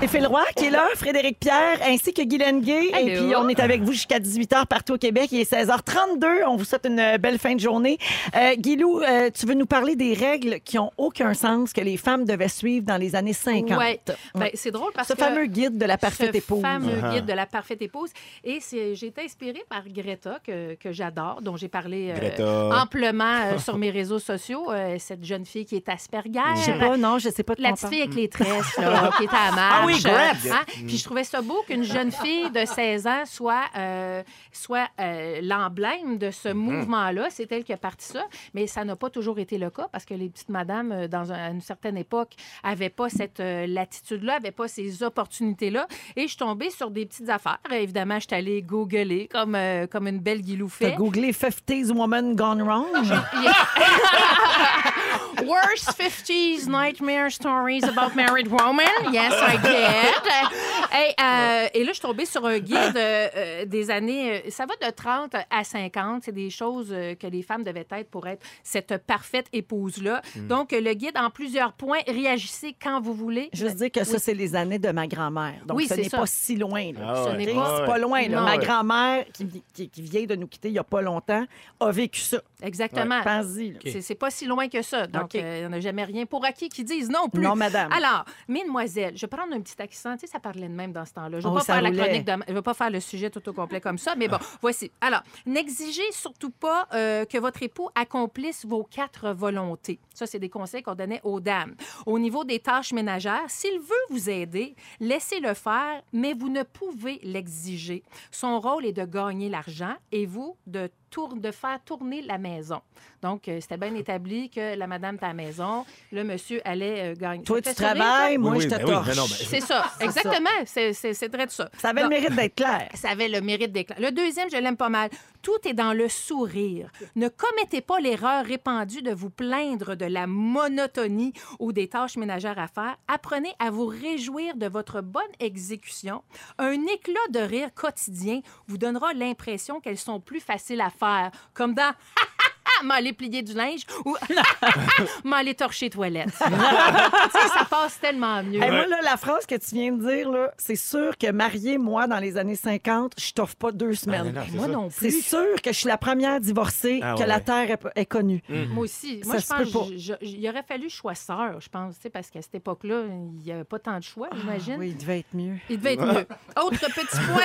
C'est 0.00 0.06
Phil 0.06 0.26
Roy 0.26 0.44
qui 0.56 0.66
est 0.66 0.70
là, 0.70 0.86
Frédéric 0.94 1.40
Pierre, 1.40 1.78
ainsi 1.84 2.12
que 2.12 2.22
Guylaine 2.22 2.60
Gay. 2.60 2.90
Et 3.00 3.16
puis, 3.16 3.34
on 3.36 3.48
est 3.48 3.58
avec 3.58 3.82
vous 3.82 3.92
jusqu'à 3.92 4.18
18h 4.20 4.66
partout 4.66 4.94
au 4.94 4.98
Québec. 4.98 5.28
Il 5.32 5.40
est 5.40 5.50
16h32. 5.52 6.24
On 6.46 6.56
vous 6.56 6.64
souhaite 6.64 6.86
une 6.86 7.00
euh, 7.00 7.18
belle 7.18 7.38
fin 7.38 7.54
de 7.54 7.60
journée. 7.60 7.98
Euh, 8.36 8.54
Guilou, 8.56 9.00
euh, 9.02 9.30
tu 9.36 9.44
veux 9.46 9.54
nous 9.54 9.66
parler 9.66 9.96
des 9.96 10.14
règles 10.14 10.60
qui 10.60 10.78
ont 10.78 10.92
aucun 10.98 11.34
sens 11.34 11.72
que 11.72 11.80
les 11.80 11.96
femmes 11.96 12.24
devaient 12.24 12.48
suivre 12.48 12.86
dans 12.86 12.96
les 12.96 13.16
années 13.16 13.32
50. 13.32 13.76
Ouais. 13.76 14.00
Ben, 14.34 14.50
c'est 14.54 14.70
drôle 14.70 14.92
parce 14.94 15.08
Ce 15.08 15.14
que 15.14 15.18
fameux 15.18 15.46
guide 15.46 15.78
de 15.78 15.84
la 15.84 15.98
parfaite 15.98 16.30
ce 16.32 16.38
épouse. 16.38 16.62
fameux 16.62 16.88
Uh-huh. 16.98 17.14
guide 17.14 17.26
de 17.26 17.32
la 17.32 17.46
parfaite 17.46 17.82
épouse. 17.82 18.10
Et 18.44 18.58
c'est- 18.60 18.94
j'ai 18.94 19.08
été 19.08 19.22
inspirée 19.24 19.62
par 19.68 19.82
Greta, 19.88 20.38
que, 20.46 20.74
que 20.74 20.92
j'adore, 20.92 21.40
dont 21.42 21.56
j'ai 21.56 21.68
parlé 21.68 22.12
euh, 22.38 22.70
amplement 22.72 23.24
euh, 23.52 23.58
sur 23.64 23.76
mes 23.78 23.90
réseaux 23.90 24.18
sociaux. 24.18 24.70
Euh, 24.70 24.96
cette 24.98 25.24
jeune 25.24 25.44
fille 25.44 25.64
qui 25.66 25.76
est 25.76 25.88
Asperger. 25.88 26.40
Je 26.56 26.60
sais 26.62 26.78
pas, 26.78 26.96
non, 26.96 27.18
je 27.18 27.28
sais 27.30 27.42
pas 27.42 27.54
de 27.54 27.62
La 27.62 27.72
petite 27.72 27.88
fille 27.88 28.02
avec 28.02 28.14
les 28.14 28.28
tresses, 28.28 28.76
là, 28.78 29.10
qui 29.16 29.24
était 29.24 29.34
à 29.34 29.54
la. 29.54 29.87
Oui, 29.94 30.02
Greta. 30.02 30.56
Hein? 30.56 30.64
Puis 30.86 30.98
je 30.98 31.04
trouvais 31.04 31.24
ça 31.24 31.40
beau 31.42 31.62
qu'une 31.66 31.82
jeune 31.84 32.12
fille 32.12 32.50
de 32.50 32.64
16 32.64 33.06
ans 33.06 33.22
soit, 33.26 33.64
euh, 33.76 34.22
soit 34.52 34.88
euh, 35.00 35.40
l'emblème 35.42 36.18
de 36.18 36.30
ce 36.30 36.48
mouvement-là. 36.52 37.28
C'est 37.30 37.50
elle 37.52 37.64
qui 37.64 37.72
a 37.72 37.76
parti 37.76 38.06
ça. 38.06 38.24
Mais 38.54 38.66
ça 38.66 38.84
n'a 38.84 38.96
pas 38.96 39.10
toujours 39.10 39.38
été 39.38 39.58
le 39.58 39.70
cas 39.70 39.88
parce 39.90 40.04
que 40.04 40.14
les 40.14 40.28
petites 40.28 40.48
madames, 40.50 40.92
euh, 40.92 41.08
dans 41.08 41.32
un- 41.32 41.46
à 41.46 41.50
une 41.50 41.60
certaine 41.60 41.96
époque, 41.96 42.32
n'avaient 42.64 42.88
pas 42.90 43.08
cette 43.08 43.40
euh, 43.40 43.66
latitude-là, 43.66 44.34
n'avaient 44.34 44.50
pas 44.50 44.68
ces 44.68 45.02
opportunités-là. 45.02 45.86
Et 46.16 46.22
je 46.22 46.28
suis 46.28 46.36
tombée 46.36 46.70
sur 46.70 46.90
des 46.90 47.06
petites 47.06 47.28
affaires. 47.28 47.58
Évidemment, 47.70 48.16
je 48.20 48.26
suis 48.28 48.34
allée 48.36 48.62
googler 48.62 49.28
comme, 49.28 49.54
euh, 49.54 49.86
comme 49.86 50.06
une 50.08 50.20
belle 50.20 50.42
guilou 50.42 50.70
T'as 50.78 50.90
googlé 50.90 51.32
50s 51.32 51.90
Woman 51.92 52.34
Gone 52.36 52.62
Wrong? 52.62 52.86
Worst 55.46 55.90
50s 55.98 56.66
nightmare 56.68 57.30
stories 57.30 57.84
about 57.84 58.14
married 58.16 58.48
women. 58.48 59.12
Yes, 59.12 59.32
I 59.34 59.56
euh, 61.20 61.68
et 61.74 61.80
là, 61.84 61.88
je 61.88 61.92
suis 61.92 62.00
tombée 62.02 62.24
sur 62.26 62.44
un 62.46 62.58
guide 62.58 62.96
euh, 62.96 63.28
euh, 63.36 63.64
des 63.64 63.90
années. 63.90 64.42
Ça 64.50 64.66
va 64.66 64.74
de 64.86 64.92
30 64.94 65.34
à 65.50 65.64
50. 65.64 66.22
C'est 66.24 66.32
des 66.32 66.50
choses 66.50 66.88
euh, 66.90 67.14
que 67.14 67.26
les 67.26 67.42
femmes 67.42 67.64
devaient 67.64 67.86
être 67.90 68.10
pour 68.10 68.26
être 68.26 68.44
cette 68.62 68.96
parfaite 69.06 69.46
épouse-là. 69.52 70.22
Donc, 70.36 70.72
euh, 70.72 70.80
le 70.80 70.94
guide, 70.94 71.16
en 71.16 71.30
plusieurs 71.30 71.72
points, 71.72 71.98
réagissez 72.06 72.74
quand 72.80 73.00
vous 73.00 73.14
voulez. 73.14 73.48
Juste 73.52 73.76
dire 73.76 73.90
que 73.90 74.04
ça, 74.04 74.18
c'est 74.18 74.34
les 74.34 74.54
années 74.56 74.78
de 74.78 74.90
ma 74.90 75.06
grand-mère. 75.06 75.54
Donc, 75.66 75.76
Oui, 75.78 75.86
ce 75.86 75.94
c'est 75.94 76.02
n'est 76.02 76.08
pas 76.10 76.26
si 76.26 76.56
loin. 76.56 76.92
là. 76.92 77.00
Ah 77.08 77.24
Ce 77.24 77.30
ouais. 77.30 77.46
n'est 77.46 77.54
pas, 77.54 77.98
loin. 77.98 78.22
là. 78.22 78.28
Non. 78.28 78.42
Ma 78.42 78.56
Ouais. 78.56 78.64
grand-mère, 78.64 79.24
qui, 79.32 79.46
qui- 79.74 79.88
qui 79.88 80.02
vient 80.02 80.24
de 80.24 80.34
nous 80.34 80.46
quitter 80.46 80.68
il 80.68 80.72
n'y 80.72 80.78
a 80.78 80.84
pas 80.84 81.02
longtemps, 81.02 81.44
a 81.80 81.90
vécu 81.90 82.20
ça. 82.20 82.38
Exactement. 82.62 83.20
Pense-y. 83.22 83.72
là. 83.72 83.78
C'est- 84.00 84.14
pas 84.14 84.30
si 84.30 84.46
loin 84.46 84.68
que 84.68 84.82
ça. 84.82 85.06
Donc, 85.06 85.34
euh, 85.34 85.58
il 85.58 85.60
n'y 85.60 85.66
en 85.66 85.72
a 85.72 85.80
jamais 85.80 86.02
rien 86.04 86.26
pour 86.26 86.44
acquis 86.44 86.68
qui 86.68 86.82
disent 86.82 87.08
non 87.10 87.28
plus. 87.28 87.40
Non, 87.42 87.54
madame. 87.54 87.92
Alors, 87.92 88.24
mesdemoiselles, 88.48 89.12
je 89.16 89.20
vais 89.22 89.26
prendre 89.28 89.52
un 89.58 89.60
petit 89.60 89.80
accent. 89.82 90.14
Tu 90.16 90.20
sais, 90.20 90.32
ça 90.32 90.40
parlait 90.40 90.68
de 90.68 90.72
même 90.72 90.92
dans 90.92 91.04
ce 91.04 91.12
temps-là. 91.14 91.40
Je 91.40 91.46
ne 91.46 91.52
Oh, 91.52 91.54
vais 91.54 91.60
pas 91.60 91.64
faire 91.64 91.82
la 91.82 91.88
roulait. 91.90 92.02
chronique 92.02 92.24
de... 92.24 92.32
Je 92.48 92.52
vais 92.54 92.62
pas 92.62 92.74
faire 92.74 92.90
le 92.90 93.00
sujet 93.00 93.30
tout 93.30 93.46
au 93.48 93.52
complet 93.52 93.80
comme 93.80 93.98
ça, 93.98 94.14
mais 94.16 94.28
bon, 94.28 94.38
voici. 94.60 94.90
Alors, 95.00 95.22
n'exigez 95.46 96.10
surtout 96.12 96.50
pas 96.50 96.88
euh, 96.94 97.24
que 97.24 97.38
votre 97.38 97.62
époux 97.62 97.88
accomplisse 97.94 98.64
vos 98.64 98.84
quatre 98.84 99.30
volontés. 99.32 99.98
Ça, 100.14 100.26
c'est 100.26 100.38
des 100.38 100.48
conseils 100.48 100.82
qu'on 100.82 100.94
donnait 100.94 101.20
aux 101.24 101.40
dames. 101.40 101.74
Au 102.06 102.18
niveau 102.18 102.44
des 102.44 102.58
tâches 102.60 102.92
ménagères, 102.92 103.44
s'il 103.48 103.78
veut 103.78 104.04
vous 104.10 104.30
aider, 104.30 104.74
laissez-le 105.00 105.54
faire, 105.54 106.02
mais 106.12 106.34
vous 106.34 106.48
ne 106.48 106.62
pouvez 106.62 107.18
l'exiger. 107.22 108.02
Son 108.30 108.60
rôle 108.60 108.86
est 108.86 108.92
de 108.92 109.04
gagner 109.04 109.48
l'argent 109.48 109.94
et 110.12 110.26
vous, 110.26 110.56
de, 110.66 110.90
tour- 111.10 111.34
de 111.36 111.50
faire 111.50 111.78
tourner 111.84 112.22
la 112.22 112.38
maison. 112.38 112.80
Donc, 113.22 113.48
euh, 113.48 113.58
c'était 113.60 113.76
bien 113.76 113.94
établi 113.94 114.48
que 114.50 114.76
la 114.76 114.86
madame 114.86 115.16
était 115.16 115.24
à 115.24 115.28
la 115.28 115.34
maison, 115.34 115.84
le 116.12 116.24
monsieur 116.24 116.60
allait 116.64 117.12
euh, 117.12 117.14
gagner. 117.16 117.42
Toi, 117.44 117.60
tu 117.60 117.70
sourire, 117.70 117.94
travailles, 117.94 118.38
moi, 118.38 118.52
Oui, 118.52 118.60
je 118.62 118.68
te 118.68 118.74
ben 118.76 118.84
oui, 118.84 118.90
torche. 118.92 119.06
ben- 119.16 119.24
C'est 119.48 119.60
ça, 119.60 119.84
exactement. 120.00 120.48
C'est- 120.66 120.92
C'est 120.92 121.14
c'est 121.14 121.28
vrai 121.34 121.46
de 121.46 121.50
ça. 121.50 121.68
Ça 121.78 121.88
avait 121.90 122.02
le 122.02 122.08
mérite 122.08 122.34
d'être 122.34 122.54
clair. 122.54 122.88
Ça 122.94 123.10
avait 123.10 123.28
le 123.28 123.40
mérite 123.40 123.72
d'éclat. 123.72 123.96
Le 123.98 124.10
deuxième, 124.12 124.48
je 124.50 124.56
l'aime 124.56 124.76
pas 124.76 124.88
mal. 124.88 125.10
Tout 125.48 125.66
est 125.66 125.72
dans 125.72 125.94
le 125.94 126.10
sourire. 126.10 126.90
Ne 127.16 127.28
commettez 127.28 127.80
pas 127.80 128.00
l'erreur 128.00 128.44
répandue 128.44 129.00
de 129.00 129.12
vous 129.12 129.30
plaindre 129.30 129.94
de 129.94 130.04
la 130.04 130.26
monotonie 130.26 131.32
ou 131.58 131.72
des 131.72 131.88
tâches 131.88 132.18
ménagères 132.18 132.58
à 132.58 132.68
faire. 132.68 132.98
Apprenez 133.08 133.54
à 133.58 133.70
vous 133.70 133.86
réjouir 133.86 134.58
de 134.58 134.66
votre 134.66 135.00
bonne 135.00 135.22
exécution. 135.40 136.22
Un 136.58 136.84
éclat 136.88 137.28
de 137.30 137.38
rire 137.38 137.70
quotidien 137.74 138.42
vous 138.66 138.76
donnera 138.76 139.14
l'impression 139.14 139.80
qu'elles 139.80 139.96
sont 139.96 140.20
plus 140.20 140.40
faciles 140.40 140.82
à 140.82 140.90
faire, 140.90 141.30
comme 141.54 141.72
dans 141.72 141.94
m'aller 142.84 143.12
plier 143.12 143.42
du 143.42 143.52
linge 143.54 143.82
ou 144.04 144.16
m'aller 145.24 145.54
torcher 145.54 145.90
sais, 146.38 147.48
ça 147.48 147.64
passe 147.68 147.98
tellement 148.00 148.42
mieux. 148.42 148.62
Hey, 148.62 148.70
moi, 148.70 148.86
là, 148.86 149.00
la 149.02 149.16
phrase 149.16 149.46
que 149.46 149.54
tu 149.54 149.74
viens 149.74 149.92
de 149.92 150.06
dire, 150.06 150.30
là, 150.30 150.52
c'est 150.58 150.76
sûr 150.76 151.16
que 151.18 151.30
mariée, 151.30 151.78
moi, 151.78 152.06
dans 152.06 152.18
les 152.18 152.36
années 152.36 152.54
50, 152.56 153.14
je 153.18 153.32
t'offre 153.32 153.56
pas 153.56 153.72
deux 153.72 153.94
semaines. 153.94 154.32
non, 154.32 154.40
non, 154.40 154.46
Moi 154.56 154.68
non 154.68 154.88
c'est 154.90 155.08
plus. 155.08 155.22
sûr 155.22 155.60
que 155.62 155.72
je 155.72 155.78
suis 155.78 155.88
la 155.88 155.98
première 155.98 156.40
divorcée 156.40 157.00
Ah 157.02 157.14
que 157.18 157.24
la 157.24 157.40
Terre 157.40 157.70
est, 157.70 157.80
est 157.96 158.06
connue. 158.06 158.42
Moi 158.48 158.84
aussi. 158.84 159.20
Ça 159.22 159.26
Moi, 159.28 159.36
je 159.38 159.42
se 159.42 159.48
pense 159.72 159.90
je- 159.96 160.12
je- 160.20 160.26
il 160.26 160.48
aurait 160.48 160.62
fallu 160.62 160.84
que 160.86 160.92
je 160.92 160.96
sois 160.96 161.14
sœur, 161.14 161.60
je 161.60 161.68
pense, 161.68 161.96
tu 161.96 162.02
sais, 162.02 162.10
parce 162.10 162.30
qu'à 162.30 162.42
cette 162.42 162.54
époque-là, 162.54 163.04
il 163.08 163.42
n'y 163.44 163.52
avait 163.52 163.64
pas 163.64 163.78
tant 163.78 163.98
de 163.98 164.04
choix, 164.04 164.28
j'imagine. 164.34 164.74
Ah, 164.76 164.80
Oui, 164.80 164.88
il 164.90 164.96
devait 164.96 165.20
être 165.20 165.34
mieux. 165.34 165.56
Il 165.68 165.78
devait 165.78 165.94
être 165.94 166.04
mieux. 166.04 166.26
Autre 166.62 166.80
petit 166.80 167.16
point. 167.32 167.42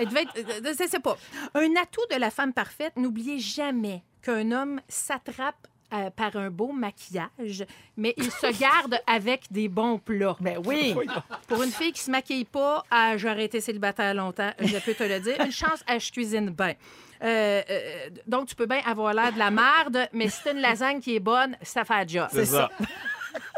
Il 0.00 0.08
devait 0.08 0.22
être. 0.22 0.36
euh, 0.38 0.72
Je 0.78 0.88
sais 0.88 1.00
pas. 1.00 1.16
Un 1.54 1.70
atout 1.80 2.02
de 2.12 2.18
la 2.18 2.30
femme 2.30 2.52
parfaite, 2.52 2.92
n'oubliez 2.96 3.38
jamais 3.38 4.02
qu'un 4.24 4.50
homme 4.52 4.80
s'attrape 4.88 5.66
euh, 5.92 6.10
par 6.10 6.34
un 6.36 6.50
beau 6.50 6.72
maquillage, 6.72 7.64
mais 7.96 8.14
il 8.16 8.30
se 8.30 8.58
garde 8.58 8.98
avec 9.06 9.42
des 9.50 9.68
bons 9.68 9.98
plats. 9.98 10.36
Ben 10.40 10.58
oui. 10.64 10.94
Pour 11.46 11.62
une 11.62 11.70
fille 11.70 11.92
qui 11.92 12.00
se 12.00 12.10
maquille 12.10 12.46
pas, 12.46 12.82
ah, 12.90 13.16
j'aurais 13.16 13.44
été 13.44 13.60
célibataire 13.60 14.14
longtemps, 14.14 14.50
je 14.60 14.78
peux 14.78 14.94
te 14.94 15.04
le 15.04 15.20
dire. 15.20 15.40
Une 15.44 15.52
chance, 15.52 15.84
elle, 15.86 16.00
je 16.00 16.10
cuisine 16.10 16.50
bien. 16.50 16.74
Euh, 17.22 17.62
euh, 17.70 18.10
donc, 18.26 18.48
tu 18.48 18.54
peux 18.56 18.66
bien 18.66 18.80
avoir 18.86 19.14
l'air 19.14 19.32
de 19.32 19.38
la 19.38 19.50
merde, 19.50 20.08
mais 20.12 20.28
si 20.28 20.42
t'as 20.42 20.52
une 20.52 20.60
lasagne 20.60 21.00
qui 21.00 21.14
est 21.16 21.20
bonne, 21.20 21.56
ça 21.62 21.84
fait 21.84 22.08
job. 22.08 22.28
C'est 22.32 22.46
ça. 22.46 22.70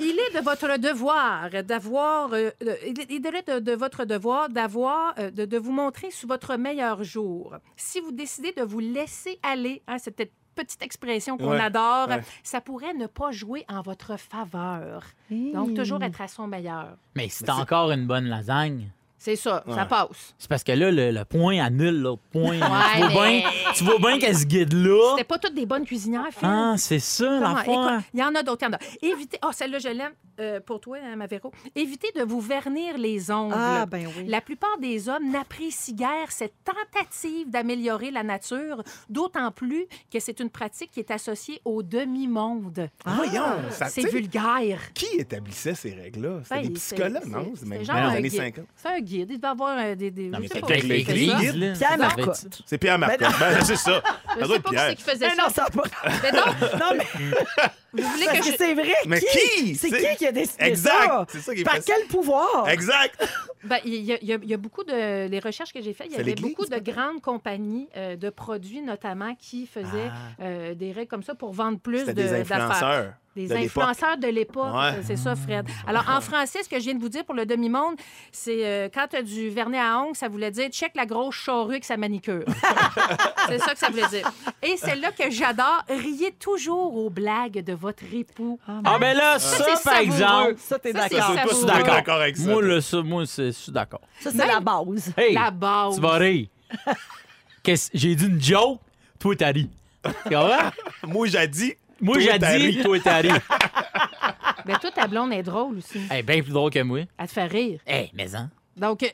Il 0.00 0.18
est 0.18 0.38
de 0.38 0.42
votre 0.42 0.78
devoir 0.78 1.50
d'avoir, 1.62 2.32
euh, 2.32 2.50
il 2.86 2.98
est- 2.98 3.18
de, 3.20 3.58
de 3.58 3.72
votre 3.72 4.06
devoir 4.06 4.48
d'avoir, 4.48 5.14
euh, 5.18 5.30
de, 5.30 5.44
de 5.44 5.58
vous 5.58 5.72
montrer 5.72 6.10
sous 6.10 6.26
votre 6.26 6.56
meilleur 6.56 7.04
jour. 7.04 7.54
Si 7.76 8.00
vous 8.00 8.10
décidez 8.10 8.52
de 8.52 8.62
vous 8.62 8.78
laisser 8.80 9.38
aller, 9.42 9.82
hein, 9.86 9.98
cette 9.98 10.18
petite 10.56 10.82
expression 10.82 11.38
qu'on 11.38 11.50
Ouais, 11.52 11.60
adore, 11.60 12.08
ouais. 12.08 12.22
ça 12.42 12.60
pourrait 12.60 12.94
ne 12.94 13.06
pas 13.06 13.30
jouer 13.30 13.64
en 13.68 13.82
votre 13.82 14.18
faveur. 14.18 15.04
Donc, 15.30 15.74
toujours 15.74 16.02
être 16.02 16.20
à 16.20 16.26
son 16.28 16.48
meilleur. 16.48 16.96
Mais 17.14 17.28
c'est 17.28 17.48
encore 17.50 17.92
une 17.92 18.06
bonne 18.08 18.26
lasagne. 18.26 18.90
C'est 19.26 19.34
ça, 19.34 19.64
ça 19.74 19.84
passe. 19.86 20.34
C'est 20.38 20.48
parce 20.48 20.62
que 20.62 20.70
là, 20.70 20.92
le, 20.92 21.10
le 21.10 21.24
point 21.24 21.58
annule 21.58 22.00
l'autre 22.00 22.22
point. 22.30 22.52
tu, 22.52 22.58
vois 22.58 23.08
mais- 23.26 23.40
bien, 23.40 23.50
tu 23.74 23.82
vois 23.82 23.98
bien 23.98 24.18
qu'elle 24.20 24.36
se 24.36 24.44
guide-là. 24.44 25.10
C'était 25.16 25.24
pas 25.24 25.38
toutes 25.38 25.54
des 25.54 25.66
bonnes 25.66 25.84
cuisinières, 25.84 26.28
Phil. 26.30 26.46
Ah, 26.48 26.74
c'est 26.76 27.00
ça. 27.00 27.56
Écoute, 27.64 28.04
Il 28.14 28.20
y 28.20 28.22
en 28.22 28.32
a 28.36 28.44
d'autres. 28.44 28.64
Évitez. 29.02 29.40
Oh, 29.44 29.48
celle-là, 29.50 29.80
je 29.80 29.88
l'aime 29.88 30.12
euh, 30.38 30.60
pour 30.60 30.78
toi, 30.78 30.98
hein, 31.04 31.16
ma 31.16 31.26
Véro. 31.26 31.50
Évitez 31.74 32.12
de 32.14 32.22
vous 32.22 32.40
vernir 32.40 32.98
les 32.98 33.32
ongles. 33.32 33.54
Ah, 33.58 33.84
ben 33.86 34.06
oui. 34.16 34.26
La 34.28 34.40
plupart 34.40 34.78
des 34.80 35.08
hommes 35.08 35.28
n'apprécient 35.28 35.96
guère 35.96 36.30
cette 36.30 36.54
tentative 36.64 37.50
d'améliorer 37.50 38.12
la 38.12 38.22
nature, 38.22 38.80
d'autant 39.08 39.50
plus 39.50 39.86
que 40.12 40.20
c'est 40.20 40.38
une 40.38 40.50
pratique 40.50 40.92
qui 40.92 41.00
est 41.00 41.10
associée 41.10 41.60
au 41.64 41.82
demi-monde. 41.82 42.88
Voyons, 43.04 43.42
ça, 43.70 43.88
C'est 43.88 44.08
vulgaire. 44.08 44.92
Qui 44.94 45.16
établissait 45.18 45.74
ces 45.74 45.94
règles-là? 45.94 46.40
C'était 46.44 46.54
Ben, 46.62 46.68
des 46.68 46.74
psychologues, 46.74 47.26
non? 47.26 47.52
c'est 47.56 47.84
genre 47.84 47.96
dans 47.96 48.10
les 48.10 48.16
années 48.18 48.28
guide. 48.28 48.38
50. 48.40 48.66
C'est 48.76 48.88
un 48.88 49.00
guide. 49.00 49.15
Il 49.20 49.26
devait 49.26 49.46
avoir 49.46 49.76
euh, 49.78 49.94
des. 49.94 50.10
des 50.10 50.28
Non, 50.28 50.38
mais 50.40 50.46
je 50.46 50.52
sais 50.52 50.54
c'est 50.54 50.60
pas 50.60 50.66
avec 50.74 51.06
ça. 51.06 51.86
Pierre 51.86 51.98
Marcotte. 51.98 52.62
C'est 52.66 52.78
Pierre 52.78 52.98
Marcotte. 52.98 53.28
Ben, 53.40 53.64
c'est 53.64 53.76
ça. 53.76 54.02
Je 54.36 54.40
Ça 54.40 54.46
doit 54.46 54.48
sais 54.48 54.54
être 54.56 54.62
pas 54.62 54.68
qui 54.70 54.74
Pierre. 54.74 54.86
c'est 54.90 54.96
qui 54.96 55.02
faisait 55.02 55.28
Mais 55.28 55.34
non, 55.36 55.48
ça. 55.48 55.50
ça 55.54 55.64
a 55.64 55.70
pas- 55.70 55.82
Mais 56.22 56.32
donc, 56.32 56.80
Non, 56.80 56.96
mais 56.96 57.66
vous 58.02 58.08
voulez 58.08 58.24
parce 58.26 58.38
que 58.38 58.44
que 58.46 58.52
je... 58.52 58.56
c'est 58.56 58.74
vrai. 58.74 58.94
Mais 59.06 59.20
qui? 59.20 59.74
C'est 59.74 59.88
C'est- 59.88 60.10
qui 60.10 60.16
qui 60.16 60.26
a 60.26 60.32
décidé 60.32 60.64
Exact. 60.64 60.92
ça? 61.06 61.26
C'est 61.28 61.40
ça 61.40 61.54
qui 61.54 61.60
est 61.60 61.64
Par 61.64 61.74
facile. 61.76 61.94
quel 61.96 62.06
pouvoir? 62.08 62.68
Exact. 62.68 63.28
Ben, 63.64 63.78
il 63.84 63.94
y, 63.96 64.12
a- 64.12 64.18
y 64.22 64.32
a- 64.32 64.38
il 64.40 64.48
y 64.48 64.54
a 64.54 64.56
beaucoup 64.58 64.84
de. 64.84 65.26
Les 65.26 65.40
recherches 65.40 65.72
que 65.72 65.82
j'ai 65.82 65.92
faites, 65.92 66.06
il 66.06 66.12
y 66.12 66.14
C'est 66.14 66.20
avait 66.20 66.30
l'Église, 66.36 66.54
beaucoup 66.54 66.68
de 66.70 66.78
grandes 66.78 67.20
compagnies 67.20 67.88
euh, 67.96 68.14
de 68.14 68.30
produits, 68.30 68.80
notamment, 68.80 69.34
qui 69.34 69.66
faisaient 69.66 70.08
euh, 70.40 70.74
des 70.74 70.92
règles 70.92 71.08
comme 71.08 71.24
ça 71.24 71.34
pour 71.34 71.52
vendre 71.52 71.80
plus 71.80 72.02
de- 72.02 72.04
C'était 72.10 72.14
des 72.14 72.28
d'affaires. 72.44 72.60
influenceurs. 72.70 73.12
Des 73.34 73.48
de 73.48 73.54
l'époque. 73.54 73.66
influenceurs 73.82 74.16
de 74.18 74.28
l'époque, 74.28 74.72
Ouais. 74.74 75.00
c'est 75.02 75.16
ça, 75.16 75.34
Fred. 75.34 75.66
Alors, 75.86 76.04
en 76.08 76.20
français, 76.22 76.62
ce 76.62 76.68
que 76.68 76.76
je 76.78 76.84
viens 76.84 76.94
de 76.94 77.00
vous 77.00 77.08
dire 77.08 77.24
pour 77.24 77.34
le 77.34 77.44
demi-monde, 77.44 77.96
c'est 78.30 78.64
euh, 78.64 78.88
quand 78.92 79.08
tu 79.10 79.16
as 79.16 79.22
du 79.22 79.50
vernis 79.50 79.78
à 79.78 79.98
ongles, 80.00 80.14
ça 80.16 80.28
voulait 80.28 80.52
dire 80.52 80.68
check 80.70 80.92
la 80.94 81.04
grosse 81.04 81.34
charrue 81.34 81.72
avec 81.72 81.84
sa 81.84 81.96
manicure. 81.96 82.44
c'est 83.48 83.58
ça 83.58 83.72
que 83.72 83.78
ça 83.78 83.88
voulait 83.90 84.06
dire. 84.08 84.30
Et 84.62 84.76
celle-là 84.76 85.10
que 85.12 85.28
j'adore, 85.30 85.82
riez 85.88 86.32
toujours 86.32 86.96
aux 86.96 87.10
blagues 87.10 87.64
de 87.64 87.72
votre 87.86 88.04
époux. 88.12 88.58
Ah, 88.66 88.98
ben 88.98 89.16
là, 89.16 89.38
ça, 89.38 89.56
c'est 89.56 89.64
par 89.64 89.78
savoureux. 89.94 90.02
exemple. 90.04 90.54
Ça, 90.58 90.78
t'es 90.78 90.92
Ça, 90.92 91.08
c'est 91.08 91.16
d'accord. 91.16 91.44
Toi, 91.44 91.54
tu 91.60 91.84
d'accord. 91.84 92.14
avec 92.20 92.36
ça. 92.36 92.44
Moi, 92.44 92.60
toi. 92.62 92.74
là, 92.74 92.80
ça, 92.80 93.02
moi, 93.02 93.26
c'est- 93.26 93.46
je 93.46 93.50
suis 93.52 93.72
d'accord. 93.72 94.00
Ça, 94.20 94.30
c'est 94.30 94.46
la 94.46 94.60
base. 94.60 95.12
Hey, 95.16 95.34
La 95.34 95.50
base. 95.50 95.94
tu 95.96 96.00
vas 96.00 96.14
rire. 96.16 96.46
Qu'est-ce- 97.62 97.90
J'ai 97.94 98.14
dit 98.14 98.26
une 98.26 98.40
joke, 98.42 98.80
toi, 99.18 99.34
t'as 99.36 99.52
ri. 99.52 99.70
Tu 100.04 100.10
comprends? 100.34 100.70
Moi, 101.06 101.26
j'ai 101.28 101.48
dit. 101.48 101.74
Moi, 102.00 102.14
toi, 102.16 102.22
j'ai 102.32 102.38
t'as 102.38 102.58
dit, 102.58 102.66
ri. 102.68 102.82
toi, 102.82 102.98
t'as 103.02 103.16
ri. 103.20 103.30
Mais 104.66 104.74
toi, 104.78 104.90
ta 104.90 105.06
blonde 105.06 105.32
est 105.32 105.42
drôle 105.42 105.78
aussi. 105.78 106.00
Elle 106.10 106.18
est 106.18 106.22
bien 106.22 106.42
plus 106.42 106.52
drôle 106.52 106.70
que 106.72 106.82
moi. 106.82 107.00
Elle 107.18 107.26
te 107.28 107.32
fait 107.32 107.46
rire. 107.46 107.80
Hey, 107.86 108.10
mais 108.14 108.34
hein. 108.34 108.50
Donc, 108.76 109.02
euh, 109.02 109.06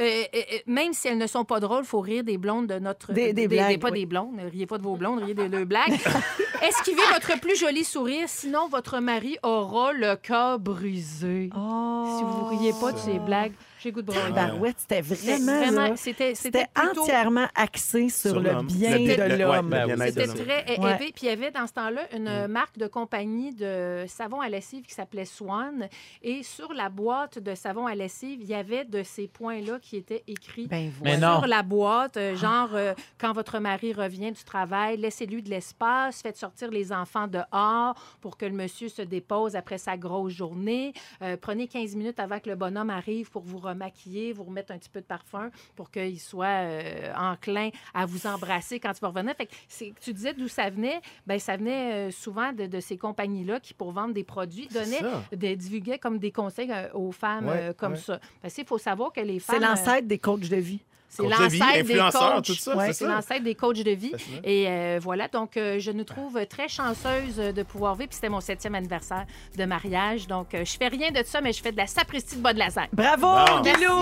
euh, 0.00 0.22
euh, 0.34 0.40
même 0.66 0.92
si 0.94 1.06
elles 1.08 1.18
ne 1.18 1.26
sont 1.26 1.44
pas 1.44 1.60
drôles, 1.60 1.82
il 1.84 1.86
faut 1.86 2.00
rire 2.00 2.24
des 2.24 2.38
blondes 2.38 2.66
de 2.66 2.78
notre... 2.78 3.12
Des- 3.12 3.32
des 3.34 3.46
blagues, 3.46 3.78
Pas 3.78 3.90
oui. 3.90 4.00
des 4.00 4.06
blondes. 4.06 4.34
Ne 4.34 4.48
Riez 4.48 4.66
pas 4.66 4.78
de 4.78 4.82
vos 4.82 4.96
blondes, 4.96 5.22
riez 5.22 5.34
de 5.34 5.42
leurs 5.42 5.66
blagues. 5.66 5.92
Esquivez 6.62 7.02
votre 7.12 7.38
plus 7.40 7.56
joli 7.58 7.84
sourire, 7.84 8.26
sinon 8.28 8.68
votre 8.68 9.00
mari 9.00 9.36
aura 9.42 9.92
le 9.92 10.16
cœur 10.16 10.58
brisé. 10.58 11.50
Oh. 11.56 12.16
Si 12.18 12.24
vous 12.24 12.44
riez 12.56 12.72
pas 12.80 12.92
de 12.92 12.98
ces 12.98 13.18
blagues, 13.18 13.52
j'ai 13.82 13.92
goût 13.92 14.02
de. 14.02 14.12
Barouette, 14.32 14.76
c'était 14.78 15.02
C'était 15.02 15.36
vraiment. 15.38 15.96
C'était 15.96 16.32
plutôt... 16.72 17.00
entièrement 17.02 17.46
axé 17.54 18.08
sur, 18.08 18.30
Sur 18.30 18.40
le 18.40 18.62
bien 18.62 18.98
Le- 18.98 19.16
de 19.16 19.20
ouais, 19.22 19.38
l'homme. 19.38 19.74
C'était 20.06 20.26
très 20.26 20.64
Ouais. 20.64 20.74
élevé. 20.74 21.12
Puis 21.12 21.22
il 21.22 21.26
y 21.26 21.30
avait 21.30 21.50
dans 21.50 21.66
ce 21.66 21.72
temps-là 21.72 22.02
une 22.14 22.46
marque 22.48 22.78
de 22.78 22.86
compagnie 22.86 23.52
de 23.54 24.04
savon 24.08 24.40
à 24.40 24.48
lessive 24.48 24.84
qui 24.84 24.94
s'appelait 24.94 25.24
Swan. 25.24 25.88
Et 26.22 26.42
sur 26.42 26.72
la 26.72 26.88
boîte 26.88 27.38
de 27.38 27.54
savon 27.54 27.86
à 27.86 27.94
lessive, 27.94 28.40
il 28.42 28.48
y 28.48 28.54
avait 28.54 28.84
de 28.84 29.02
ces 29.02 29.28
points-là 29.28 29.78
qui 29.80 29.96
étaient 29.96 30.22
écrits. 30.26 30.66
Ben. 30.68 30.90
Sur 31.02 31.46
la 31.46 31.62
boîte, 31.62 32.16
euh, 32.16 32.36
genre, 32.36 32.70
euh, 32.74 32.94
quand 33.18 33.32
votre 33.32 33.58
mari 33.58 33.92
revient 33.92 34.32
du 34.32 34.44
travail, 34.44 34.96
laissez-lui 34.96 35.42
de 35.42 35.50
l'espace, 35.50 36.22
faites 36.22 36.36
sortir 36.36 36.70
les 36.70 36.92
enfants 36.92 37.26
dehors 37.26 37.94
pour 38.20 38.36
que 38.36 38.44
le 38.46 38.52
monsieur 38.52 38.88
se 38.88 39.02
dépose 39.02 39.56
après 39.56 39.78
sa 39.78 39.96
grosse 39.96 40.32
journée. 40.32 40.92
Euh, 41.22 41.36
prenez 41.40 41.66
15 41.68 41.94
minutes 41.96 42.20
avant 42.20 42.38
que 42.40 42.48
le 42.48 42.56
bonhomme 42.56 42.90
arrive 42.90 43.30
pour 43.30 43.42
vous 43.42 43.58
remaquiller, 43.72 44.32
vous 44.32 44.44
remettre 44.44 44.72
un 44.72 44.78
petit 44.78 44.88
peu 44.90 45.00
de 45.00 45.06
parfum 45.06 45.50
pour 45.76 45.90
qu'il 45.90 46.20
soit 46.20 46.46
euh, 46.46 47.12
enclin 47.16 47.70
à 47.94 48.06
vous 48.06 48.26
embrasser 48.26 48.80
quand 48.80 48.92
il 48.96 49.00
va 49.00 49.08
revenir. 49.08 49.34
Fait 49.36 49.46
que 49.46 50.00
tu 50.00 50.12
disais 50.12 50.34
d'où 50.34 50.48
ça 50.48 50.70
venait. 50.70 51.00
Ben 51.26 51.38
ça 51.38 51.56
venait 51.56 52.08
euh, 52.08 52.10
souvent 52.10 52.52
de, 52.52 52.66
de 52.66 52.80
ces 52.80 52.96
compagnies-là 52.96 53.60
qui, 53.60 53.74
pour 53.74 53.92
vendre 53.92 54.14
des 54.14 54.24
produits, 54.24 54.68
donnaient, 54.68 55.02
des, 55.32 55.56
divulguaient 55.56 55.98
comme 55.98 56.18
des 56.18 56.32
conseils 56.32 56.70
euh, 56.70 56.88
aux 56.94 57.12
femmes 57.12 57.32
Ouais, 57.46 57.70
euh, 57.70 57.72
comme 57.72 57.92
ouais. 57.92 57.98
ça. 57.98 58.20
Parce 58.40 58.54
qu'il 58.54 58.66
faut 58.66 58.78
savoir 58.78 59.12
que 59.12 59.20
les 59.20 59.38
femmes... 59.38 59.56
C'est 59.58 59.64
euh, 59.64 59.68
l'ancêtre 59.68 60.06
des 60.06 60.18
coachs 60.18 60.48
de 60.48 60.56
vie. 60.56 60.80
C'est 61.14 61.22
l'ancêtre 61.22 61.86
des 61.86 61.94
coachs. 61.98 62.44
tout 62.44 62.54
ça, 62.54 62.74
Ouais, 62.76 62.86
c'est 62.86 62.92
c'est 62.94 63.04
ça? 63.04 63.10
l'ancêtre 63.14 63.44
des 63.44 63.54
coachs 63.54 63.76
de 63.82 63.90
vie. 63.90 64.12
Et 64.44 64.64
euh, 64.68 64.98
voilà, 65.02 65.28
donc 65.28 65.56
euh, 65.56 65.78
je 65.78 65.90
nous 65.90 66.04
trouve 66.04 66.44
très 66.46 66.68
chanceuse 66.68 67.36
de 67.36 67.62
pouvoir 67.62 67.94
vivre. 67.96 68.08
Puis 68.08 68.14
c'était 68.16 68.28
mon 68.30 68.40
septième 68.40 68.74
anniversaire 68.74 69.26
de 69.56 69.64
mariage. 69.64 70.26
Donc 70.26 70.54
euh, 70.54 70.64
je 70.64 70.72
fais 70.76 70.88
rien 70.88 71.10
de 71.10 71.22
ça, 71.24 71.40
mais 71.42 71.52
je 71.52 71.62
fais 71.62 71.72
de 71.72 71.76
la 71.76 71.86
sapristi 71.86 72.36
de 72.36 72.40
bas 72.40 72.52
de 72.54 72.58
lasagne. 72.58 72.88
Bravo, 72.92 73.26
Bon. 73.26 73.60
Guilou! 73.60 73.98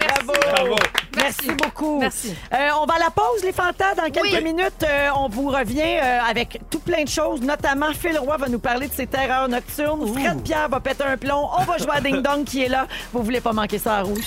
Merci. 0.00 0.24
Bravo! 0.24 0.32
Bravo. 0.52 0.76
Merci, 1.16 1.46
Merci. 1.46 1.48
beaucoup. 1.62 1.98
Merci. 1.98 2.34
Euh, 2.52 2.68
on 2.80 2.86
va 2.86 2.94
à 2.94 2.98
la 2.98 3.10
pause, 3.10 3.42
les 3.42 3.52
fantas. 3.52 3.94
Dans 3.96 4.04
quelques 4.10 4.32
Oui. 4.36 4.44
minutes, 4.44 4.82
euh, 4.84 5.08
on 5.16 5.28
vous 5.28 5.48
revient 5.48 5.80
euh, 6.02 6.20
avec 6.28 6.60
tout 6.70 6.78
plein 6.80 7.02
de 7.04 7.08
choses. 7.08 7.40
Notamment, 7.42 7.92
Phil 7.92 8.18
Roy 8.18 8.36
va 8.36 8.48
nous 8.48 8.58
parler 8.60 8.86
de 8.88 8.92
ses 8.92 9.06
terreurs 9.06 9.48
nocturnes. 9.48 10.06
Fred 10.14 10.42
Pierre 10.42 10.68
va 10.68 10.78
péter 10.80 11.04
un 11.04 11.16
plomb. 11.16 11.48
On 11.58 11.64
va 11.64 11.78
jouer 11.78 11.92
à 11.94 12.00
Ding 12.00 12.22
Dong 12.22 12.44
qui 12.44 12.62
est 12.62 12.68
là. 12.68 12.86
Vous 13.12 13.22
voulez 13.22 13.40
pas 13.40 13.52
manquer 13.52 13.78
ça 13.78 13.96
à 13.96 14.02
rouge? 14.02 14.24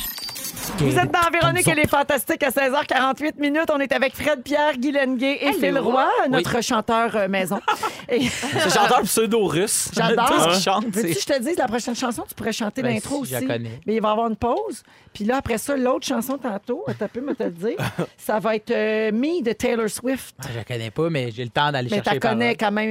Vous 0.80 0.98
êtes 0.98 1.12
dans 1.12 1.30
Véronique 1.32 1.68
et 1.68 1.76
les 1.76 1.88
Fantastiques 1.88 2.44
à 2.44 2.50
16h48 2.50 3.40
minutes. 3.40 3.70
On 3.74 3.80
est 3.80 3.92
avec 3.92 4.16
Fred 4.16 4.42
Pierre, 4.44 4.78
Guy 4.78 4.92
Lenguet 4.92 5.38
et 5.42 5.48
Hello. 5.48 5.60
Phil 5.60 5.80
Roy, 5.80 6.08
notre 6.30 6.62
chanteur 6.62 7.16
euh, 7.16 7.28
maison. 7.28 7.60
Et 8.10 8.28
C'est 8.28 8.74
chanteur 8.74 9.02
pseudo-russe. 9.04 9.92
J'adore. 9.96 10.26
Tout 10.28 10.40
ce 10.40 10.48
qu'il 10.54 10.62
chante, 10.64 10.86
Veux-tu 10.88 11.14
que 11.14 11.20
je 11.22 11.26
te 11.26 11.40
dise 11.40 11.58
la 11.58 11.68
prochaine 11.68 11.96
chanson? 11.96 12.24
Tu 12.28 12.34
pourrais 12.36 12.52
chanter 12.52 12.82
Ben, 12.82 12.94
l'intro 12.94 13.24
si, 13.26 13.36
aussi. 13.36 13.44
je 13.44 13.48
la 13.48 13.56
connais. 13.56 13.80
Mais 13.86 13.96
il 13.96 14.02
va 14.02 14.10
y 14.10 14.12
avoir 14.12 14.28
une 14.28 14.36
pause. 14.36 14.84
Puis 15.14 15.26
là, 15.26 15.38
après 15.38 15.58
ça, 15.58 15.78
l'autre 15.78 16.06
chanson 16.08 16.38
tantôt, 16.38 16.84
t'as 16.98 17.08
peu 17.08 17.22
me 17.22 17.36
te 17.36 17.44
le 17.44 17.52
dire, 17.52 17.78
ça 18.18 18.40
va 18.40 18.56
être 18.56 18.72
euh, 18.72 19.12
Me 19.12 19.44
de 19.44 19.52
Taylor 19.54 19.90
Swift. 19.90 20.36
Ah, 20.40 20.48
Je 20.52 20.58
la 20.58 20.64
connais 20.64 20.92
pas, 20.92 21.10
mais 21.10 21.32
j'ai 21.32 21.44
le 21.44 21.50
temps 21.52 21.72
d'aller 21.72 21.90
Mais 21.90 21.98
chercher 21.98 22.04
t'as 22.10 22.14
les 22.14 22.20
connais 22.20 22.56
quand 22.56 22.72
même. 22.72 22.90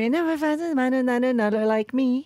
Like 1.67 1.93
me. 1.93 2.23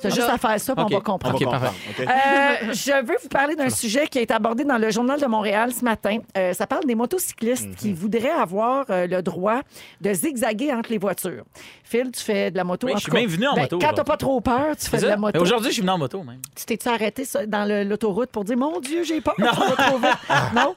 T'as 0.00 0.08
juste 0.10 0.28
à 0.28 0.38
faire 0.38 0.58
ça, 0.60 0.74
puis 0.74 0.84
Ok. 0.84 0.90
on 0.92 0.94
va 0.96 1.00
comprendre. 1.00 1.34
Ok, 1.36 1.44
parfait. 1.50 1.68
OK? 1.90 2.00
Euh, 2.08 2.72
je 2.72 3.04
veux 3.06 3.16
vous 3.22 3.28
parler 3.28 3.54
d'un 3.56 3.70
sujet 3.70 4.06
qui 4.06 4.18
a 4.18 4.22
été 4.22 4.34
abordé 4.34 4.64
dans 4.64 4.78
le 4.78 4.90
Journal 4.90 5.20
de 5.20 5.26
Montréal 5.26 5.72
ce 5.72 5.84
matin. 5.84 6.18
Euh, 6.36 6.52
ça 6.52 6.66
parle 6.66 6.84
des 6.86 6.94
motocyclistes 6.94 7.66
Mhm. 7.68 7.74
qui 7.76 7.92
voudraient 7.92 8.30
avoir 8.30 8.86
euh, 8.90 9.06
le 9.06 9.22
droit 9.22 9.60
de 10.00 10.12
zigzaguer 10.12 10.72
entre 10.72 10.90
les 10.90 10.98
voitures. 10.98 11.44
Phil, 11.84 12.10
tu 12.10 12.22
fais 12.22 12.50
de 12.50 12.56
la 12.56 12.64
moto? 12.64 12.86
Oui, 12.86 12.94
en 12.94 12.96
je 12.96 13.00
suis 13.02 13.10
tout 13.10 13.12
cas, 13.16 13.18
bien 13.18 13.28
venu 13.28 13.46
en 13.46 13.54
ben, 13.54 13.62
moto 13.62 13.78
Quand 13.78 13.92
t'as 13.94 14.04
pas 14.04 14.16
trop 14.16 14.40
peur, 14.40 14.74
tu 14.76 14.86
fais 14.88 14.98
de 14.98 15.06
la 15.06 15.16
moto. 15.16 15.32
Mais 15.34 15.40
Aujourd'hui, 15.42 15.68
je 15.68 15.74
suis 15.74 15.82
venu 15.82 15.92
en 15.92 15.98
moto, 15.98 16.22
même. 16.22 16.40
Tu 16.56 16.64
t'es-tu 16.64 16.88
arrêté 16.88 17.24
ça, 17.24 17.44
dans 17.46 17.66
le- 17.68 17.84
l'autoroute 17.84 18.30
pour 18.30 18.44
dire 18.44 18.56
Mon 18.56 18.80
Dieu, 18.80 19.02
j'ai 19.04 19.20
peur, 19.20 19.34
ça 19.38 19.44
va 19.44 19.84
trop 19.86 19.98
vite? 19.98 20.08
Non? 20.54 20.74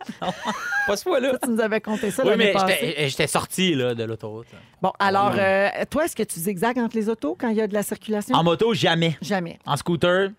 Pas 0.87 0.97
ce 0.97 1.03
fois-là. 1.03 1.33
Tu 1.43 1.49
nous 1.49 1.59
avais 1.61 1.81
conté 1.81 2.11
ça 2.11 2.23
Oui, 2.23 2.29
l'année 2.29 2.45
mais 2.45 2.51
passée. 2.53 2.75
j'étais 2.81 3.09
j'étais 3.09 3.27
sorti 3.27 3.73
là, 3.75 3.95
de 3.95 4.03
l'autoroute. 4.03 4.47
Bon, 4.81 4.91
alors, 4.99 5.33
euh, 5.37 5.69
toi, 5.89 6.05
est-ce 6.05 6.15
que 6.15 6.23
tu 6.23 6.39
zigzagues 6.39 6.77
entre 6.79 6.95
les 6.95 7.09
autos 7.09 7.35
quand 7.39 7.49
il 7.49 7.55
y 7.57 7.61
a 7.61 7.67
de 7.67 7.73
la 7.73 7.81
circulation? 7.83 8.35
En 8.35 8.43
moto, 8.43 8.73
jamais. 8.73 9.04
Jamais. 9.21 9.59
En 9.65 9.77
scooter, 9.77 10.29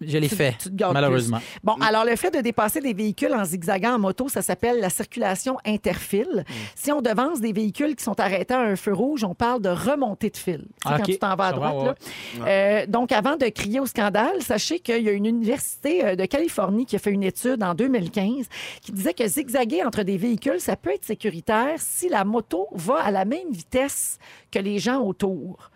je 0.00 0.16
l'ai 0.16 0.28
fait, 0.28 0.56
tu 0.58 0.70
te 0.70 0.74
gardes 0.74 0.94
malheureusement. 0.94 1.36
plus. 1.38 1.60
Bon, 1.62 1.74
alors 1.80 2.04
le 2.04 2.16
fait 2.16 2.30
de 2.30 2.40
dépasser 2.40 2.80
des 2.80 2.94
véhicules 2.94 3.34
en 3.34 3.44
zigzagant 3.44 3.94
en 3.94 3.98
moto, 3.98 4.28
ça 4.28 4.40
s'appelle 4.40 4.80
la 4.80 4.88
circulation 4.88 5.58
interfile. 5.66 6.44
Mm. 6.48 6.52
Si 6.74 6.92
on 6.92 7.02
devance 7.02 7.40
des 7.40 7.52
véhicules 7.52 7.94
qui 7.94 8.02
sont 8.02 8.18
arrêtés 8.18 8.54
à 8.54 8.60
un 8.60 8.76
feu 8.76 8.94
rouge, 8.94 9.22
on 9.22 9.34
parle 9.34 9.60
de 9.60 9.68
remontée 9.68 10.30
de 10.30 10.36
fil. 10.36 10.64
Ah, 10.84 10.96
Quand 10.96 11.04
tu 11.04 11.18
t'en 11.18 11.36
vas 11.36 11.48
à 11.48 11.52
droite. 11.52 11.98
là. 12.38 12.46
Euh, 12.46 12.86
donc, 12.86 13.12
avant 13.12 13.36
de 13.36 13.46
crier 13.48 13.80
au 13.80 13.86
scandale, 13.86 14.40
sachez 14.40 14.78
qu'il 14.78 15.02
y 15.02 15.08
a 15.08 15.12
une 15.12 15.26
université 15.26 16.04
euh, 16.06 16.16
de 16.16 16.24
Californie 16.24 16.86
qui 16.86 16.96
a 16.96 16.98
fait 16.98 17.12
une 17.12 17.24
étude 17.24 17.62
en 17.62 17.74
2015 17.74 18.46
qui 18.80 18.92
disait 18.92 19.14
que 19.14 19.26
zigzaguer 19.26 19.84
entre 19.84 20.02
des 20.02 20.16
véhicules, 20.16 20.60
ça 20.60 20.74
peut 20.76 20.94
être 20.94 21.04
sécuritaire 21.04 21.74
si 21.76 22.08
la 22.08 22.24
moto 22.24 22.66
va 22.72 22.96
à 22.96 23.10
la 23.10 23.26
même 23.26 23.50
vitesse 23.50 24.18
que 24.50 24.58
les 24.58 24.78
gens 24.78 25.02
autour. 25.02 25.70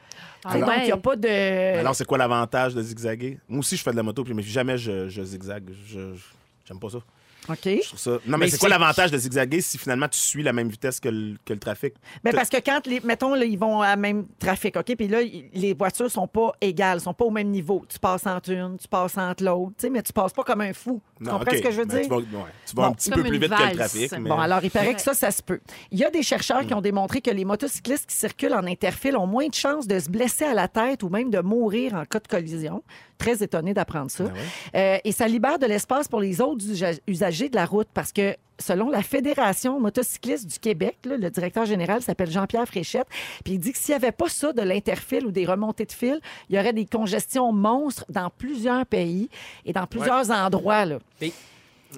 Ah 0.44 0.58
il 0.58 0.64
ouais. 0.64 0.84
n'y 0.84 0.92
a 0.92 0.96
pas 0.96 1.16
de... 1.16 1.78
Alors, 1.78 1.94
c'est 1.94 2.04
quoi 2.04 2.18
l'avantage 2.18 2.74
de 2.74 2.82
zigzaguer? 2.82 3.38
Moi 3.48 3.60
aussi, 3.60 3.76
je 3.76 3.82
fais 3.82 3.90
de 3.92 3.96
la 3.96 4.02
moto, 4.02 4.22
puis 4.24 4.34
mais 4.34 4.42
jamais 4.42 4.76
je, 4.76 5.08
je 5.08 5.22
zigzague. 5.22 5.70
Je, 5.86 6.14
je- 6.14 6.22
J'aime 6.66 6.78
pas 6.80 6.88
ça. 6.90 6.98
OK. 7.48 7.58
Je 7.64 7.86
trouve 7.86 7.98
ça... 7.98 8.10
Non, 8.12 8.20
mais, 8.26 8.38
Mais 8.38 8.48
c'est 8.48 8.58
quoi 8.58 8.68
l'avantage 8.68 9.10
de 9.10 9.18
zigzaguer 9.18 9.60
si 9.60 9.78
finalement 9.78 10.08
tu 10.08 10.18
suis 10.18 10.42
la 10.42 10.52
même 10.52 10.68
vitesse 10.68 11.00
que 11.00 11.08
le, 11.08 11.36
que 11.44 11.52
le 11.52 11.58
trafic? 11.58 11.94
Mais 12.24 12.32
parce 12.32 12.48
que 12.48 12.56
quand, 12.58 12.86
les, 12.86 13.00
mettons, 13.00 13.34
là, 13.34 13.44
ils 13.44 13.58
vont 13.58 13.80
à 13.82 13.96
même 13.96 14.26
trafic, 14.38 14.76
OK? 14.76 14.94
Puis 14.96 15.08
là, 15.08 15.18
les 15.52 15.74
voitures 15.74 16.10
sont 16.10 16.26
pas 16.26 16.52
égales, 16.60 17.00
sont 17.00 17.14
pas 17.14 17.24
au 17.24 17.30
même 17.30 17.48
niveau. 17.48 17.84
Tu 17.88 17.98
passes 17.98 18.26
entre 18.26 18.50
une, 18.50 18.78
tu 18.78 18.88
passes 18.88 19.18
entre 19.18 19.44
l'autre, 19.44 19.72
tu 19.78 19.82
sais, 19.82 19.90
mais 19.90 20.02
tu 20.02 20.12
passes 20.12 20.32
pas 20.32 20.42
comme 20.44 20.60
un 20.62 20.72
fou. 20.72 21.00
Tu 21.18 21.24
Non, 21.24 21.38
comprends 21.38 21.52
OK. 21.52 21.56
ce 21.58 21.62
que 21.62 21.70
je 21.70 21.80
veux 21.80 21.86
Mais 21.86 21.92
dire? 21.92 22.02
Tu 22.02 22.08
vas, 22.08 22.16
ouais, 22.16 22.24
tu 22.66 22.76
vas 22.76 22.82
Bon, 22.82 22.88
un 22.88 22.92
petit 22.92 23.10
peu 23.10 23.22
plus 23.22 23.38
vite 23.38 23.50
que 23.54 23.70
le 23.70 23.76
trafic. 23.76 24.12
Mais... 24.12 24.28
Bon, 24.28 24.38
alors, 24.38 24.64
il 24.64 24.70
paraît 24.70 24.94
que 24.94 25.00
ça, 25.00 25.14
ça 25.14 25.30
se 25.30 25.42
peut. 25.42 25.60
Il 25.90 25.98
y 25.98 26.04
a 26.04 26.10
des 26.10 26.22
chercheurs 26.22 26.66
qui 26.66 26.74
ont 26.74 26.80
démontré 26.80 27.20
que 27.20 27.30
les 27.30 27.44
motocyclistes 27.44 28.06
qui 28.06 28.16
circulent 28.16 28.54
en 28.54 28.66
interfile 28.66 29.16
ont 29.16 29.26
moins 29.26 29.48
de 29.48 29.54
chances 29.54 29.86
de 29.86 29.98
se 29.98 30.08
blesser 30.10 30.44
à 30.44 30.54
la 30.54 30.68
tête 30.68 31.02
ou 31.02 31.08
même 31.08 31.30
de 31.30 31.40
mourir 31.40 31.94
en 31.94 32.04
cas 32.04 32.20
de 32.20 32.28
collision. 32.28 32.82
Très 33.24 33.42
étonnée 33.42 33.74
d'apprendre 33.74 34.10
Ben 34.18 34.26
ça. 34.26 34.32
Euh, 34.76 34.98
et 35.04 35.12
ça 35.12 35.26
libère 35.28 35.58
de 35.58 35.66
l'espace 35.66 36.08
pour 36.08 36.20
les 36.20 36.40
autres 36.40 36.64
usa- 36.66 36.98
usagers 37.06 37.48
de 37.48 37.56
la 37.56 37.64
route 37.66 37.88
parce 37.94 38.12
que 38.12 38.36
selon 38.60 38.88
la 38.90 39.02
Fédération 39.02 39.80
motocycliste 39.80 40.46
du 40.48 40.58
Québec, 40.58 40.96
là, 41.04 41.16
le 41.16 41.28
directeur 41.30 41.64
général 41.64 42.02
s'appelle 42.02 42.30
Jean-Pierre 42.30 42.66
Fréchette, 42.66 43.06
puis 43.42 43.54
il 43.54 43.58
dit 43.58 43.72
que 43.72 43.78
s'il 43.78 43.92
n'y 43.92 43.96
avait 43.96 44.12
pas 44.12 44.28
ça 44.28 44.52
de 44.52 44.62
l'interfile 44.62 45.26
ou 45.26 45.32
des 45.32 45.44
remontées 45.44 45.86
de 45.86 45.92
fil, 45.92 46.20
il 46.48 46.56
y 46.56 46.58
aurait 46.58 46.72
des 46.72 46.86
congestions 46.86 47.52
monstres 47.52 48.04
dans 48.08 48.30
plusieurs 48.30 48.86
pays 48.86 49.28
et 49.64 49.72
dans 49.72 49.86
plusieurs 49.86 50.30
endroits. 50.30 50.84
Là. 50.84 50.98
Tu 51.20 51.32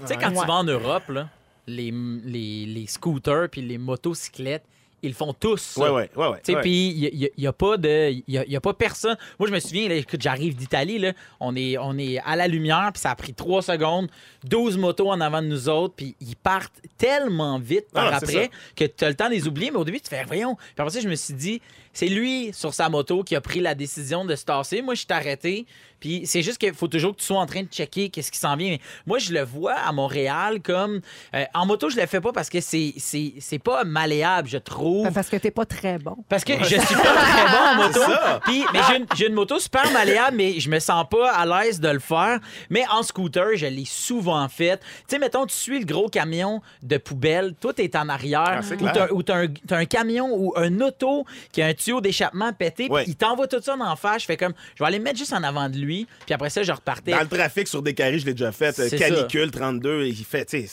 sais, 0.06 0.16
quand 0.16 0.30
Ouais. 0.30 0.40
tu 0.40 0.46
vas 0.46 0.54
en 0.54 0.64
Europe, 0.64 1.08
là, 1.08 1.28
les, 1.66 1.90
les, 2.24 2.64
les 2.66 2.86
scooters 2.86 3.48
puis 3.50 3.60
les 3.60 3.76
motocyclettes, 3.78 4.64
ils 5.06 5.10
le 5.10 5.14
font 5.14 5.32
tous. 5.32 5.60
ça. 5.60 5.92
Ouais, 5.92 6.10
ouais, 6.14 6.60
puis 6.62 7.10
il 7.12 7.30
n'y 7.38 7.46
a, 7.46 7.52
pas 7.52 7.76
de. 7.76 8.10
Il 8.10 8.22
y 8.28 8.38
a, 8.38 8.44
y 8.46 8.56
a 8.56 8.60
pas 8.60 8.74
personne. 8.74 9.16
Moi, 9.38 9.48
je 9.48 9.54
me 9.54 9.60
souviens, 9.60 9.88
là, 9.88 9.94
écoute, 9.94 10.20
j'arrive 10.20 10.54
d'Italie, 10.54 10.98
là, 10.98 11.12
on 11.40 11.56
est, 11.56 11.78
on 11.78 11.96
est 11.98 12.18
à 12.18 12.36
la 12.36 12.48
lumière, 12.48 12.90
puis 12.92 13.00
ça 13.00 13.10
a 13.10 13.14
pris 13.14 13.34
trois 13.34 13.62
secondes, 13.62 14.08
12 14.44 14.78
motos 14.78 15.10
en 15.10 15.20
avant 15.20 15.42
de 15.42 15.46
nous 15.48 15.68
autres, 15.68 15.94
puis 15.96 16.14
ils 16.20 16.36
partent 16.36 16.80
tellement 16.98 17.58
vite 17.58 17.86
par 17.92 18.12
Ah, 18.12 18.16
après 18.16 18.50
que 18.74 18.84
tu 18.84 19.04
as 19.04 19.08
le 19.08 19.14
temps 19.14 19.28
de 19.28 19.34
les 19.34 19.46
oublier, 19.46 19.70
mais 19.70 19.78
au 19.78 19.84
début, 19.84 20.00
tu 20.00 20.08
fais, 20.08 20.24
voyons. 20.24 20.56
Puis 20.56 20.74
après 20.78 20.90
ça, 20.90 21.00
je 21.00 21.08
me 21.08 21.14
suis 21.14 21.34
dit, 21.34 21.60
c'est 21.96 22.08
lui, 22.08 22.50
sur 22.52 22.74
sa 22.74 22.90
moto, 22.90 23.22
qui 23.24 23.34
a 23.34 23.40
pris 23.40 23.60
la 23.60 23.74
décision 23.74 24.26
de 24.26 24.36
se 24.36 24.44
tasser. 24.44 24.82
Moi, 24.82 24.92
je 24.94 25.00
suis 25.00 25.06
arrêté, 25.12 25.64
puis 25.98 26.26
c'est 26.26 26.42
juste 26.42 26.58
qu'il 26.58 26.74
faut 26.74 26.88
toujours 26.88 27.12
que 27.16 27.20
tu 27.20 27.24
sois 27.24 27.38
en 27.40 27.46
train 27.46 27.62
de 27.62 27.68
checker 27.68 28.10
qu'est-ce 28.10 28.30
qui 28.30 28.38
s'en 28.38 28.54
vient. 28.54 28.68
Mais 28.72 28.80
moi, 29.06 29.18
je 29.18 29.32
le 29.32 29.42
vois 29.42 29.72
à 29.74 29.92
Montréal 29.92 30.60
comme. 30.62 31.00
euh, 31.34 31.44
en 31.54 31.64
moto, 31.64 31.88
je 31.88 31.96
le 31.96 32.04
fais 32.06 32.20
pas 32.20 32.32
parce 32.32 32.50
que 32.50 32.60
c'est 32.60 32.92
c'est- 32.98 33.32
c'est 33.40 33.58
pas 33.58 33.84
malléable, 33.84 34.46
je 34.46 34.58
trouve. 34.58 35.10
Parce 35.10 35.30
que 35.30 35.36
t'es 35.36 35.50
pas 35.50 35.64
très 35.64 35.96
bon. 35.98 36.16
Parce 36.28 36.44
que 36.44 36.52
je 36.62 36.64
suis 36.78 36.94
pas 36.96 37.14
très 37.14 37.46
bon 37.50 37.64
en 37.72 37.74
moto. 37.76 38.00
C'est 38.04 38.12
ça. 38.12 38.40
Puis, 38.44 38.62
mais 38.74 38.80
j'ai 38.88 38.96
une, 38.98 39.06
j'ai 39.16 39.26
une 39.28 39.34
moto 39.34 39.58
super 39.58 39.90
malléable, 39.92 40.36
mais 40.36 40.60
je 40.60 40.68
me 40.68 40.78
sens 40.78 41.06
pas 41.10 41.32
à 41.32 41.46
l'aise 41.46 41.80
de 41.80 41.88
le 41.88 41.98
faire. 41.98 42.40
Mais 42.68 42.84
en 42.92 43.02
scooter, 43.02 43.56
je 43.56 43.66
l'ai 43.66 43.86
souvent 43.86 44.46
fait. 44.50 44.78
Tu 44.80 44.84
sais, 45.08 45.18
mettons, 45.18 45.46
tu 45.46 45.54
suis 45.54 45.78
le 45.78 45.86
gros 45.86 46.08
camion 46.08 46.60
de 46.82 46.98
poubelle, 46.98 47.54
toi, 47.58 47.72
t'es 47.72 47.96
en 47.96 48.10
arrière. 48.10 48.60
Ah, 48.86 48.92
t'as- 48.92 49.12
ou 49.12 49.22
t'as 49.22 49.44
un, 49.44 49.46
t'as 49.66 49.78
un 49.78 49.84
camion 49.86 50.28
ou 50.30 50.52
un 50.56 50.80
auto 50.82 51.24
qui 51.52 51.62
a 51.62 51.66
un 51.66 51.74
tuyau 51.86 52.00
d'échappement 52.00 52.52
pété, 52.52 52.88
puis 52.88 53.04
il 53.06 53.16
t'envoie 53.16 53.46
tout 53.46 53.60
ça 53.62 53.76
en 53.78 53.96
face. 53.96 54.22
Je 54.22 54.26
fais 54.26 54.36
comme, 54.36 54.52
je 54.74 54.82
vais 54.82 54.88
aller 54.88 54.98
me 54.98 55.04
mettre 55.04 55.18
juste 55.18 55.32
en 55.32 55.42
avant 55.42 55.68
de 55.68 55.76
lui, 55.76 56.06
puis 56.24 56.34
après 56.34 56.50
ça, 56.50 56.62
je 56.62 56.72
repartais. 56.72 57.12
Dans 57.12 57.20
le 57.20 57.28
trafic 57.28 57.68
sur 57.68 57.82
des 57.82 57.94
carrés, 57.94 58.18
je 58.18 58.26
l'ai 58.26 58.34
déjà 58.34 58.52
fait. 58.52 58.72
C'est 58.74 58.96
Canicule 58.98 59.50
32, 59.50 60.04
il 60.06 60.14
fait, 60.24 60.44
tu 60.44 60.64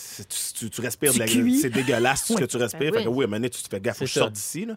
tu, 0.56 0.70
tu- 0.70 0.82
respires 0.82 1.12
Tu 1.12 1.20
de 1.20 1.24
la. 1.24 1.60
C'est 1.62 1.70
dégueulasse 1.70 2.26
tout 2.26 2.34
ce 2.34 2.40
que 2.40 2.46
tu 2.46 2.58
respires. 2.58 2.92
Ben 2.92 3.00
Fait 3.00 3.04
que 3.06 3.10
oui. 3.10 3.24
à 3.24 3.28
un 3.28 3.28
moment 3.28 3.38
donné, 3.38 3.50
tu 3.50 3.62
te 3.62 3.70
fais 3.70 3.80
gaffe, 3.80 3.98
faut 3.98 4.06
que 4.06 4.10
C'est 4.10 4.14
je 4.16 4.20
ça. 4.20 4.20
sorte 4.22 4.34
d'ici. 4.34 4.66
là. 4.66 4.74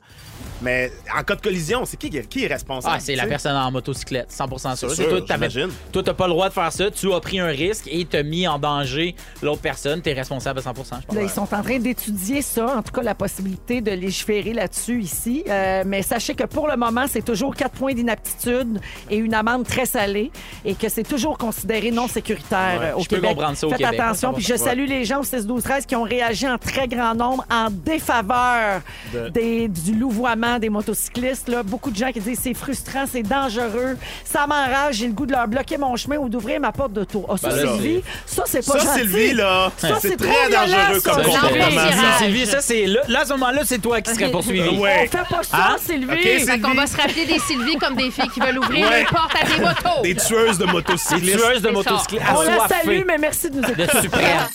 Mais 0.63 0.93
en 1.17 1.23
cas 1.23 1.35
de 1.37 1.41
collision, 1.41 1.85
c'est 1.85 1.97
qui, 1.97 2.11
qui 2.11 2.45
est 2.45 2.47
responsable? 2.47 2.95
Ah, 2.97 3.01
c'est 3.01 3.15
la 3.17 3.27
personne 3.27 3.57
en 3.57 3.71
motocyclette, 3.71 4.31
100% 4.31 4.77
sûr. 4.77 4.91
Sûr, 4.91 5.09
toi, 5.09 5.21
t'avais- 5.23 5.51
j'imagine. 5.51 5.75
toi, 5.93 6.03
t'as 6.03 6.15
pas 6.15 6.27
le 6.27 6.33
droit 6.33 6.49
de 6.49 6.55
faire 6.55 6.73
ça. 6.73 6.91
Tu 6.91 7.13
as 7.13 7.21
pris 7.21 7.41
un 7.41 7.47
risque 7.49 7.87
et 7.91 8.05
t'as 8.05 8.23
mis 8.23 8.47
en 8.47 8.59
danger 8.59 9.15
l'autre 9.43 9.61
personne. 9.63 10.03
T'es 10.03 10.13
responsable 10.13 10.59
à 10.59 10.63
100%, 10.63 11.01
je 11.01 11.07
pense. 11.07 11.17
Là, 11.17 11.23
ils 11.23 11.31
sont 11.31 11.43
en 11.55 11.63
train 11.63 11.79
d'étudier 11.79 12.43
ça, 12.43 12.77
en 12.79 12.83
tout 12.83 12.93
cas 12.93 13.03
la 13.03 13.15
possibilité 13.15 13.81
de 13.81 13.91
légiférer 13.93 14.53
là-dessus 14.53 15.01
ici. 15.01 15.45
Euh, 15.49 15.83
mais 15.87 16.03
sachez 16.03 16.26
que 16.35 16.45
pour 16.45 16.69
le 16.69 16.77
moment, 16.77 17.05
c'est 17.09 17.25
toujours 17.25 17.55
quatre 17.55 17.73
points 17.77 17.95
d'inaptitude 17.95 18.81
et 19.11 19.17
une 19.17 19.35
amende 19.35 19.65
très 19.67 19.87
salée 19.87 20.31
et 20.65 20.75
que 20.75 20.89
c'est 20.89 21.03
toujours 21.03 21.39
considéré 21.39 21.91
non 21.91 22.09
sécuritaire 22.09 22.79
Ouais, 22.81 22.87
euh, 22.87 22.95
au 22.97 23.01
je 23.03 23.09
peux 23.09 23.17
Québec. 23.17 23.31
comprendre 23.31 23.57
ça 23.57 23.67
au 23.67 23.71
Faites 23.71 23.79
Québec. 23.79 24.01
attention. 24.01 24.33
Puis 24.33 24.45
je 24.45 24.57
salue 24.57 24.87
les 24.87 25.05
gens 25.05 25.21
au 25.21 25.25
6 25.25 25.47
12 25.47 25.63
13 25.63 25.87
qui 25.87 25.97
ont 25.97 26.03
réagi 26.03 26.47
en 26.49 26.59
très 26.59 26.89
grand 26.89 27.15
nombre 27.15 27.45
en 27.51 27.69
défaveur 27.71 28.81
De- 29.13 29.29
des, 29.31 29.69
du 29.69 29.95
louvoiement 29.95 30.59
des 30.59 30.69
motocyclistes. 30.71 31.49
Là. 31.49 31.63
Beaucoup 31.63 31.91
de 31.91 31.97
gens 31.97 32.11
qui 32.13 32.21
disent 32.21 32.41
c'est 32.43 32.55
frustrant, 32.55 33.05
c'est 33.11 33.23
dangereux, 33.23 33.97
ça 34.25 34.47
m'enrage, 34.47 34.97
j'ai 34.97 35.07
le 35.07 35.13
goût 35.13 35.27
de 35.27 35.33
leur 35.33 35.49
bloquer 35.49 35.77
mon 35.79 35.97
chemin 35.97 36.17
ou 36.17 36.29
d'ouvrir 36.29 36.61
ma 36.61 36.73
porte 36.73 36.93
d'auto. 36.93 37.25
Ah, 37.29 37.37
ça, 37.37 37.49
Ben 37.49 37.69
Sylvie, 37.79 38.03
ça, 38.27 38.43
c'est 38.47 38.65
pas 38.67 38.79
Ça, 38.79 38.85
gentil. 38.87 38.99
Sylvie, 39.01 39.33
là, 39.35 39.71
Ça, 39.77 39.89
c'est 40.01 40.09
c'est 40.11 40.17
très 40.17 40.51
dangereux 40.51 41.01
comme 41.05 41.15
Ça, 41.15 41.23
comportement. 41.41 42.19
Sylvie, 42.19 42.47
ça, 42.47 42.61
c'est 42.61 42.87
là, 42.87 43.01
là, 43.09 43.21
à 43.21 43.25
ce 43.25 43.33
moment-là, 43.33 43.61
c'est 43.65 43.79
toi 43.79 44.01
qui 44.01 44.15
serais 44.15 44.31
poursuivi. 44.31 44.79
Ouais. 44.79 45.09
On 45.13 45.17
fait 45.17 45.29
pas 45.35 45.43
ça, 45.43 45.57
Hein? 45.57 45.77
Sylvie. 45.81 46.07
OK, 46.17 46.23
Fait 46.23 46.39
Sylvie. 46.41 46.61
qu'on 46.61 46.75
va 46.75 46.87
se 46.87 46.97
rappeler 46.97 47.27
des 47.27 47.39
Sylvie 47.39 47.77
comme 47.77 47.95
des 47.97 48.11
filles 48.11 48.29
qui 48.33 48.41
veulent 48.41 48.59
ouvrir 48.59 48.89
Ouais. 48.89 49.01
les 49.01 49.05
portes 49.07 49.35
à 49.41 49.45
des 49.47 49.61
motos. 49.61 50.03
Des 50.03 50.15
tueuses 50.15 50.59
de 50.59 50.67
Des 50.67 50.73
motocyclistes. 50.73 51.39
tueuses 51.39 51.63
de 51.63 51.69
C'est 51.69 51.73
motocyclettes 51.73 52.23
On 52.35 52.43
la 52.43 52.69
salue, 52.69 53.03
mais 53.07 53.19
merci 53.19 53.51
de 53.51 53.57
nous 53.57 53.63
de 53.63 53.83
écouter. 53.83 54.01
suprême. 54.03 54.49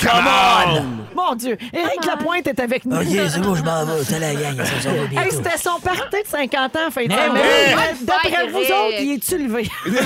Come 0.00 0.26
on! 0.26 0.82
Mon 1.14 1.34
Dieu, 1.34 1.56
Éric 1.72 2.04
Lapointe 2.04 2.46
est 2.46 2.60
avec 2.60 2.84
nous. 2.84 2.96
OK, 2.96 3.06
c'est 3.08 3.40
bon, 3.40 3.54
je 3.54 3.62
m'en 3.62 3.84
vais. 3.86 4.04
C'est 4.04 4.18
la 4.18 4.34
gang, 4.34 4.56
ça 4.64 4.80
s'en 4.82 4.90
va 4.90 5.22
Hey, 5.22 5.30
c'était 5.30 5.56
son 5.58 5.80
party 5.80 6.22
de 6.22 6.28
50 6.28 6.76
ans, 6.76 6.90
fin 6.90 7.02
de 7.04 7.08
Mais 7.08 7.14
semaine. 7.14 7.32
oui. 7.34 7.74
Bonne 7.74 8.06
D'après 8.06 8.46
vous 8.48 8.58
autres, 8.58 9.00
il 9.00 9.12
est-tu 9.14 9.38
levé? 9.38 9.68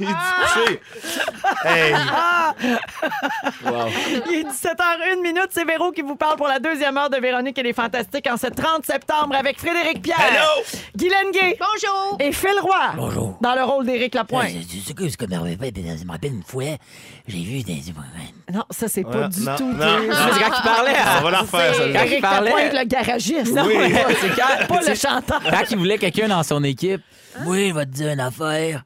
Il 0.00 0.06
est 0.08 0.12
touché. 0.12 0.80
Hey, 1.66 1.94
Il 4.30 4.34
est 4.34 4.44
17h01 4.44 5.20
minute. 5.22 5.48
C'est 5.50 5.64
Véro 5.66 5.90
qui 5.92 6.00
vous 6.02 6.16
parle 6.16 6.36
pour 6.36 6.48
la 6.48 6.58
deuxième 6.58 6.96
heure 6.96 7.10
de 7.10 7.18
Véronique 7.18 7.58
et 7.58 7.62
les 7.62 7.72
Fantastiques 7.74 8.26
en 8.32 8.36
ce 8.38 8.46
30 8.46 8.86
septembre 8.86 9.34
avec 9.36 9.58
Frédéric 9.58 10.00
Pierre, 10.02 10.18
Hello! 10.20 10.62
Guylaine 10.96 11.30
Gay 11.32 11.58
Bonjour. 11.58 12.16
et 12.18 12.32
Phil 12.32 12.58
Roy. 12.62 12.92
Bonjour. 12.96 13.36
Dans 13.42 13.54
le 13.54 13.62
rôle 13.64 13.84
d'Éric 13.84 14.14
Lapointe. 14.14 14.44
Ouais, 14.44 14.54
c'est- 14.86 14.94
que 14.94 15.06
je 15.08 15.16
me 15.26 16.10
rappelle 16.12 16.32
une 16.32 16.42
fois, 16.42 16.64
j'ai 17.30 17.42
vu 17.44 17.62
des. 17.62 17.82
Non, 18.52 18.64
ça, 18.70 18.88
c'est 18.88 19.04
pas 19.04 19.22
Ouais, 19.22 19.28
du 19.28 19.40
non, 19.42 19.56
tout. 19.56 19.64
non, 19.72 20.00
des- 20.00 20.06
non. 20.08 20.14
C'est 20.34 20.40
quand 20.40 20.56
il 20.58 20.62
parlait. 20.62 20.92
on 21.18 21.22
va 21.24 21.30
la 21.30 21.38
refaire, 21.40 21.74
C'est 21.74 21.80
celle-là. 21.82 22.04
Éric 22.04 22.14
il 22.18 22.20
parlait- 22.20 22.50
Lapointe, 22.50 22.72
le 22.74 22.84
garagiste. 22.86 23.54
Non, 23.54 23.64
Oui. 23.66 23.74
ouais, 23.76 23.92
c'est 24.20 24.28
quand, 24.36 24.66
Pas 24.66 24.80
le 24.90 24.94
chanteur. 24.94 25.40
quand 25.42 25.70
il 25.70 25.78
voulait 25.78 25.98
quelqu'un 25.98 26.28
dans 26.28 26.42
son 26.42 26.62
équipe. 26.64 27.00
Oui, 27.46 27.68
je 27.70 27.74
vais 27.74 27.86
te 27.86 27.90
dire 27.90 28.08
une 28.12 28.20
affaire. 28.20 28.82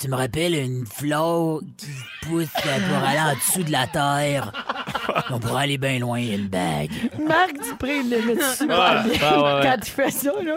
Tu 0.00 0.08
me 0.08 0.16
rappelles 0.16 0.54
une 0.54 0.84
fleur 0.86 1.60
qui 1.76 1.86
pousse 2.26 2.48
pour 2.48 3.08
aller 3.08 3.20
en 3.20 3.34
dessous 3.34 3.62
de 3.62 3.70
la 3.70 3.86
terre. 3.86 4.50
On 5.30 5.38
pourrait 5.38 5.64
aller 5.64 5.78
bien 5.78 5.98
loin, 6.00 6.18
il 6.18 6.28
y 6.28 6.32
a 6.32 6.34
une 6.36 6.48
bague. 6.48 6.90
Marc 7.24 7.52
Dupré, 7.62 7.98
il 7.98 8.08
l'aimait 8.10 8.40
super 8.56 8.78
Ouais. 9.04 9.10
bien. 9.10 9.20
Ah, 9.22 9.36
ouais, 9.38 9.54
ouais. 9.54 9.60
Quand 9.62 9.76
il 9.86 9.90
fait 9.90 10.10
ça, 10.10 10.32
là, 10.44 10.56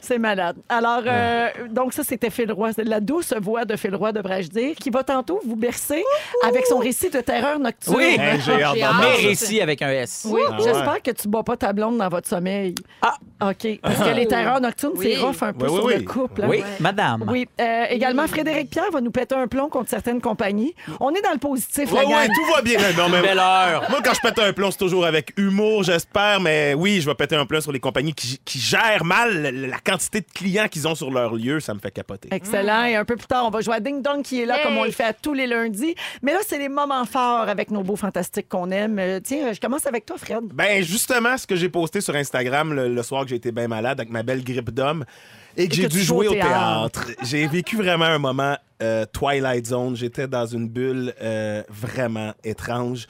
c'est 0.00 0.18
malade. 0.18 0.56
Alors, 0.68 1.02
euh, 1.06 1.48
donc 1.70 1.92
ça, 1.94 2.02
c'était 2.04 2.28
Phil 2.30 2.52
Roy. 2.52 2.72
C'est 2.74 2.84
la 2.84 3.00
douce 3.00 3.32
voix 3.40 3.64
de 3.64 3.76
Phil 3.76 3.94
Roy, 3.94 4.12
devrais-je 4.12 4.48
dire, 4.48 4.74
qui 4.76 4.90
va 4.90 5.02
tantôt 5.04 5.40
vous 5.46 5.56
bercer 5.56 6.02
avec 6.46 6.66
son 6.66 6.78
récit 6.78 7.08
de 7.10 7.20
terreur 7.20 7.58
nocturne. 7.58 7.96
Oui. 7.96 8.16
Hey, 8.18 8.40
j'ai 8.44 8.62
hâte 8.62 8.78
hâte. 8.82 8.94
Mais 9.00 9.26
récit 9.28 9.60
avec 9.60 9.80
un 9.80 9.90
S. 9.90 10.26
Oui, 10.28 10.40
Ah 10.50 10.56
j'espère 10.58 10.92
ouais. 10.92 11.00
que 11.00 11.10
tu 11.12 11.28
bois 11.28 11.44
pas 11.44 11.56
ta 11.56 11.72
blonde 11.72 11.96
dans 11.98 12.08
votre 12.08 12.28
sommeil. 12.28 12.74
Ah. 13.00 13.14
OK. 13.50 13.80
Parce 13.82 13.98
que 13.98 14.14
les 14.14 14.26
terreurs 14.26 14.60
nocturnes, 14.60 14.92
Oui. 14.96 15.14
c'est 15.16 15.20
rough 15.24 15.42
un 15.42 15.52
peu 15.52 15.66
Oui, 15.66 15.72
oui, 15.72 15.78
sur 15.80 15.88
le 15.88 15.96
oui. 15.96 16.04
couple. 16.04 16.42
hein. 16.42 16.48
Oui, 16.48 16.62
madame. 16.80 17.24
Oui. 17.28 17.48
Euh, 17.60 17.84
également, 17.90 18.26
Frédéric 18.28 18.70
Pierre 18.72 18.90
va 18.90 19.00
nous 19.00 19.10
péter 19.12 19.34
un 19.34 19.46
plomb 19.46 19.68
contre 19.68 19.90
certaines 19.90 20.20
compagnies. 20.20 20.74
On 20.98 21.10
est 21.14 21.20
dans 21.20 21.30
le 21.32 21.38
positif, 21.38 21.92
ouais, 21.92 22.04
gang. 22.06 22.26
tout 22.34 22.52
va 22.52 22.62
bien. 22.62 22.78
Non, 22.96 23.08
mais- 23.08 23.20
Belle 23.28 23.38
heure. 23.38 23.84
Moi, 23.90 24.00
quand 24.04 24.14
je 24.14 24.20
pète 24.20 24.38
un 24.38 24.52
plomb, 24.52 24.70
c'est 24.70 24.78
toujours 24.78 25.04
avec 25.06 25.32
humour, 25.36 25.82
j'espère, 25.84 26.40
mais 26.40 26.74
oui, 26.74 27.00
je 27.00 27.06
vais 27.08 27.14
péter 27.14 27.36
un 27.36 27.44
plomb 27.46 27.60
sur 27.60 27.70
les 27.70 27.80
compagnies 27.80 28.14
qui, 28.14 28.40
qui 28.44 28.58
gèrent 28.58 29.04
mal 29.04 29.42
la, 29.42 29.50
la 29.52 29.78
quantité 29.78 30.20
de 30.22 30.26
clients 30.34 30.68
qu'ils 30.68 30.88
ont 30.88 30.94
sur 30.94 31.10
leur 31.10 31.34
lieu. 31.34 31.60
Ça 31.60 31.74
me 31.74 31.78
fait 31.78 31.90
capoter. 31.90 32.28
Excellent. 32.32 32.84
Et 32.84 32.96
un 32.96 33.04
peu 33.04 33.16
plus 33.16 33.26
tard, 33.26 33.44
on 33.46 33.50
va 33.50 33.60
jouer 33.60 33.74
à 33.76 33.80
Ding 33.80 34.00
Dong 34.02 34.22
qui 34.22 34.40
est 34.40 34.46
là 34.46 34.56
Hey. 34.58 34.64
comme 34.64 34.78
on 34.78 34.84
le 34.84 34.90
fait 34.90 35.04
à 35.04 35.12
tous 35.12 35.34
les 35.34 35.46
lundis. 35.46 35.94
Mais 36.22 36.32
là, 36.32 36.38
c'est 36.46 36.58
les 36.58 36.68
moments 36.70 37.04
forts 37.04 37.48
avec 37.48 37.70
nos 37.70 37.82
beaux 37.82 37.96
fantastiques 37.96 38.48
qu'on 38.48 38.70
aime. 38.70 38.98
Euh, 38.98 39.20
tiens, 39.22 39.52
je 39.52 39.60
commence 39.60 39.86
avec 39.86 40.06
toi, 40.06 40.16
Fred. 40.18 40.44
Ben, 40.54 40.82
justement, 40.82 41.36
ce 41.36 41.46
que 41.46 41.56
j'ai 41.56 41.68
posté 41.68 42.00
sur 42.00 42.14
Instagram 42.16 42.72
le, 42.72 42.88
le 42.88 43.02
soir 43.02 43.24
que 43.24 43.28
j'ai 43.30 43.36
été 43.36 43.52
bien 43.52 43.68
malade 43.68 44.00
avec 44.00 44.10
ma 44.10 44.22
belle 44.22 44.42
grippe 44.42 44.70
d'homme 44.70 45.04
et 45.56 45.68
que 45.68 45.74
j'ai 45.74 45.88
dû 45.88 46.02
jouer 46.02 46.28
au 46.28 46.32
théâtre. 46.32 47.06
J'ai 47.22 47.46
vécu 47.46 47.76
vraiment 47.76 48.06
un 48.06 48.18
moment 48.18 48.56
euh, 48.82 49.04
Twilight 49.12 49.66
Zone. 49.66 49.96
J'étais 49.96 50.26
dans 50.26 50.46
une 50.46 50.68
bulle 50.68 51.14
euh, 51.20 51.62
vraiment 51.68 52.32
étrange. 52.44 53.06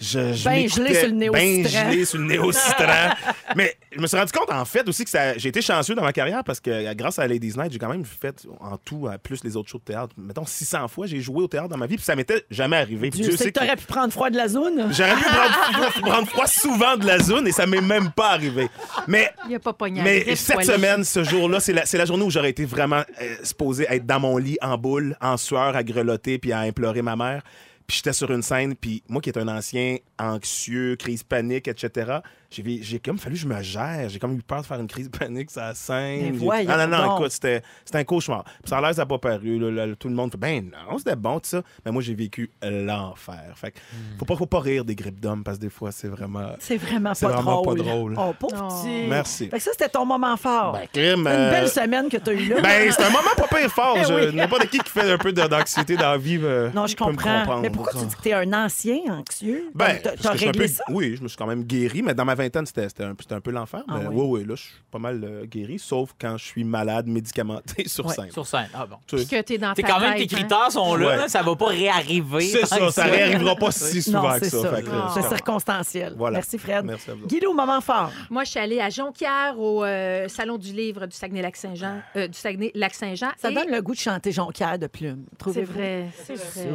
Je, 0.00 0.32
je 0.32 0.44
Ben 0.44 0.68
gelé 0.68 0.94
sur 0.94 1.06
le 1.08 1.12
néo-citran. 1.14 1.62
Ben 1.62 1.90
gelé 1.90 2.04
sur 2.04 2.18
le 2.18 2.24
néo-citran. 2.28 3.10
Mais 3.56 3.74
je 3.92 4.00
me 4.00 4.06
suis 4.06 4.16
rendu 4.16 4.32
compte, 4.32 4.50
en 4.52 4.64
fait, 4.64 4.88
aussi 4.88 5.04
que 5.04 5.10
ça- 5.10 5.36
j'ai 5.36 5.48
été 5.48 5.60
chanceux 5.60 5.94
dans 5.94 6.02
ma 6.02 6.12
carrière 6.12 6.44
parce 6.44 6.60
que 6.60 6.70
euh, 6.70 6.94
grâce 6.94 7.18
à 7.18 7.26
Ladies 7.26 7.54
Night, 7.56 7.72
j'ai 7.72 7.78
quand 7.78 7.88
même 7.88 8.04
fait 8.04 8.46
en 8.60 8.76
tout, 8.76 9.08
à 9.08 9.18
plus 9.18 9.42
les 9.44 9.56
autres 9.56 9.68
shows 9.68 9.78
de 9.78 9.84
théâtre, 9.84 10.14
mettons 10.16 10.46
600 10.46 10.86
fois, 10.88 11.06
j'ai 11.06 11.20
joué 11.20 11.42
au 11.42 11.48
théâtre 11.48 11.68
dans 11.68 11.76
ma 11.76 11.86
vie, 11.86 11.96
puis 11.96 12.04
ça 12.04 12.14
m'était 12.16 12.44
jamais 12.50 12.76
arrivé. 12.76 13.10
Puis 13.10 13.20
Dieu 13.20 13.36
sait 13.36 13.50
que 13.50 13.58
t'aurais 13.58 13.76
pu 13.76 13.86
prendre 13.86 14.12
froid 14.12 14.30
de 14.30 14.36
la 14.36 14.48
zone. 14.48 14.92
J'aurais 14.92 15.14
pu 15.14 15.24
prendre, 15.24 15.92
prendre 16.02 16.28
froid 16.28 16.46
souvent 16.46 16.96
de 16.96 17.06
la 17.06 17.18
zone 17.18 17.48
et 17.48 17.52
ça 17.52 17.66
m'est 17.66 17.80
même 17.80 18.10
pas 18.12 18.30
arrivé. 18.30 18.68
Mais, 19.06 19.30
Il 19.48 19.54
a 19.54 19.58
pas 19.58 19.74
mais 19.90 20.36
cette 20.36 20.62
semaine, 20.64 21.04
ce 21.04 21.24
jour-là, 21.24 21.60
c'est 21.60 21.72
la, 21.72 21.86
c'est 21.86 21.98
la 21.98 22.04
journée 22.04 22.24
où 22.24 22.30
j'aurais 22.30 22.50
été 22.50 22.64
vraiment 22.64 23.02
euh, 23.20 23.34
supposé 23.42 23.86
être 23.90 24.06
dans 24.06 24.20
mon 24.20 24.36
lit 24.38 24.58
en 24.60 24.76
boule, 24.78 25.16
en 25.20 25.36
sueur, 25.36 25.74
à 25.76 25.82
grelotter 25.82 26.38
puis 26.38 26.52
à 26.52 26.60
implorer 26.60 27.02
ma 27.02 27.16
mère. 27.16 27.42
Puis 27.88 27.96
j'étais 27.96 28.12
sur 28.12 28.30
une 28.30 28.42
scène, 28.42 28.76
puis 28.76 29.02
moi 29.08 29.22
qui 29.22 29.30
est 29.30 29.38
un 29.38 29.48
ancien 29.48 29.96
anxieux, 30.18 30.94
crise 30.96 31.22
panique, 31.22 31.68
etc., 31.68 32.18
j'ai 32.50 32.82
j'ai 32.82 32.98
comme 32.98 33.18
fallu 33.18 33.34
que 33.36 33.40
je 33.42 33.46
me 33.46 33.60
gère. 33.62 34.08
J'ai 34.08 34.18
comme 34.18 34.34
eu 34.34 34.42
peur 34.42 34.62
de 34.62 34.66
faire 34.66 34.80
une 34.80 34.86
crise 34.86 35.10
de 35.10 35.16
panique, 35.16 35.50
ça 35.50 35.74
scène. 35.74 36.32
Voyons 36.36 36.70
Ah 36.72 36.86
non, 36.86 36.96
non, 36.98 37.06
donc. 37.06 37.20
écoute, 37.20 37.32
c'était 37.32 37.62
c'était 37.84 37.98
un 37.98 38.04
cauchemar. 38.04 38.44
Puis 38.44 38.70
ça 38.70 38.78
a 38.78 38.80
l'air, 38.80 38.94
ça 38.94 39.02
n'a 39.02 39.06
pas 39.06 39.18
paru. 39.18 39.58
là, 39.58 39.86
là, 39.86 39.94
tout 39.96 40.08
le 40.08 40.14
monde 40.14 40.30
fait, 40.32 40.38
ben 40.38 40.70
non, 40.70 40.96
c'était 40.98 41.16
bon, 41.16 41.34
tout 41.40 41.48
ça. 41.48 41.62
Mais 41.84 41.90
moi, 41.92 42.00
j'ai 42.02 42.14
vécu 42.14 42.50
l'enfer. 42.62 43.52
Fait 43.56 43.72
que 43.72 43.78
faut 44.18 44.24
pas, 44.24 44.36
faut 44.36 44.46
pas 44.46 44.60
rire 44.60 44.84
des 44.84 44.94
grippes 44.94 45.20
d'hommes 45.20 45.44
parce 45.44 45.58
que 45.58 45.62
des 45.62 45.70
fois, 45.70 45.92
c'est 45.92 46.08
vraiment. 46.08 46.52
C'est 46.58 46.76
vraiment 46.76 47.14
C'est 47.14 47.26
pas 47.26 47.32
vraiment 47.34 47.62
drôle. 47.62 47.76
pas 47.78 47.84
drôle. 47.84 48.14
Oh, 48.18 48.32
pauvre 48.38 48.68
petit. 48.82 49.06
Merci. 49.08 49.48
Fait 49.48 49.58
que 49.58 49.62
ça, 49.62 49.70
c'était 49.72 49.88
ton 49.90 50.06
moment 50.06 50.36
fort. 50.36 50.72
Ben, 50.72 50.86
crime. 50.92 51.20
Une 51.20 51.26
euh, 51.26 51.50
belle 51.50 51.68
semaine 51.68 52.08
que 52.08 52.16
tu 52.16 52.30
as 52.30 52.32
eue 52.32 52.48
là. 52.48 52.60
Ben, 52.62 52.90
c'est 52.90 53.02
un 53.02 53.10
moment 53.10 53.28
pas 53.36 53.46
pire 53.58 53.70
fort. 53.70 53.96
Eh 54.00 54.04
Je- 54.04 54.12
oui. 54.30 54.34
N'importe 54.34 54.66
qui 54.68 54.78
qui 54.78 54.90
fait 54.90 55.10
un 55.12 55.18
peu 55.18 55.32
d'anxiété 55.32 55.96
dans 55.96 56.10
la 56.12 56.18
vie. 56.18 56.38
euh, 56.42 56.70
non, 56.74 56.86
je 56.86 56.96
comprends. 56.96 57.60
Mais 57.60 57.70
pourquoi 57.70 57.92
tu 58.00 58.06
dis 58.06 58.14
que 58.16 58.22
tu 58.22 58.28
es 58.28 58.32
un 58.32 58.52
ancien 58.52 58.98
anxieux? 59.10 59.70
Ben, 59.74 59.98
réglé 60.24 60.52
peu- 60.52 60.66
ça? 60.68 60.84
Oui, 60.88 61.14
je 61.16 61.22
me 61.22 61.28
suis 61.28 61.36
quand 61.36 61.46
même 61.46 61.64
guéri, 61.64 62.02
mais 62.02 62.14
dans 62.14 62.24
ma 62.24 62.34
vingtaine, 62.38 62.64
c'était 62.66 62.88
c'était 62.88 63.04
un, 63.04 63.14
c'était 63.20 63.34
un 63.34 63.40
peu 63.40 63.50
l'enfer. 63.50 63.82
Ah 63.88 63.98
mais 63.98 64.06
oui? 64.06 64.14
oui. 64.16 64.40
oui, 64.40 64.44
là, 64.48 64.54
je 64.54 64.62
suis 64.62 64.72
pas 64.90 64.98
mal 64.98 65.22
euh, 65.24 65.44
guéri, 65.44 65.78
sauf 65.78 66.10
quand 66.20 66.36
je 66.38 66.44
suis 66.44 66.64
malade, 66.64 67.06
médicamenté 67.06 67.86
sur 67.88 68.06
Ouais. 68.06 68.14
scène. 68.14 68.30
Sur 68.30 68.46
scène. 68.46 68.68
Ah 68.74 68.86
bon. 68.86 68.96
Tu 69.06 69.18
sais, 69.18 69.24
Que 69.26 69.42
t'es 69.42 69.58
dans 69.58 69.74
ta 69.74 69.82
quand 69.82 70.00
même, 70.00 70.14
tes 70.16 70.22
hein. 70.22 70.26
critères 70.26 70.72
sont 70.72 70.94
là, 70.94 71.06
Ouais. 71.08 71.16
là, 71.16 71.28
ça 71.28 71.42
va 71.42 71.54
pas 71.56 71.66
réarriver. 71.66 72.40
C'est 72.48 72.64
ça, 72.66 72.90
ça 72.90 73.04
réarrivera 73.04 73.56
pas 73.56 73.70
si 73.72 74.00
souvent 74.02 74.32
Non, 74.32 74.38
que 74.38 74.48
ça. 74.48 74.58
Ah. 74.92 75.10
C'est 75.14 75.28
circonstanciel. 75.28 76.14
Voilà. 76.16 76.38
Merci, 76.38 76.58
Fred. 76.58 76.84
Merci 76.84 77.10
à 77.10 77.14
vous. 77.14 77.26
Guido, 77.26 77.52
moment 77.52 77.80
fort. 77.80 78.10
Moi, 78.30 78.44
je 78.44 78.50
suis 78.50 78.60
allée 78.60 78.80
à 78.80 78.88
Jonquière 78.90 79.58
au 79.58 79.84
euh, 79.84 80.28
Salon 80.28 80.56
du 80.58 80.72
livre 80.72 81.06
du 81.06 81.16
Saguenay-Lac-Saint-Jean. 81.16 82.00
euh, 82.16 82.28
du 82.28 82.38
Saguenay-Lac-Saint-Jean. 82.38 83.28
Ça 83.36 83.50
Et- 83.50 83.54
donne 83.54 83.70
le 83.70 83.82
goût 83.82 83.94
de 83.94 83.98
chanter 83.98 84.32
Jonquière 84.32 84.78
de 84.78 84.86
plume. 84.86 85.24
C'est 85.52 85.62
vrai, 85.64 86.08
c'est 86.24 86.34
vrai. 86.34 86.68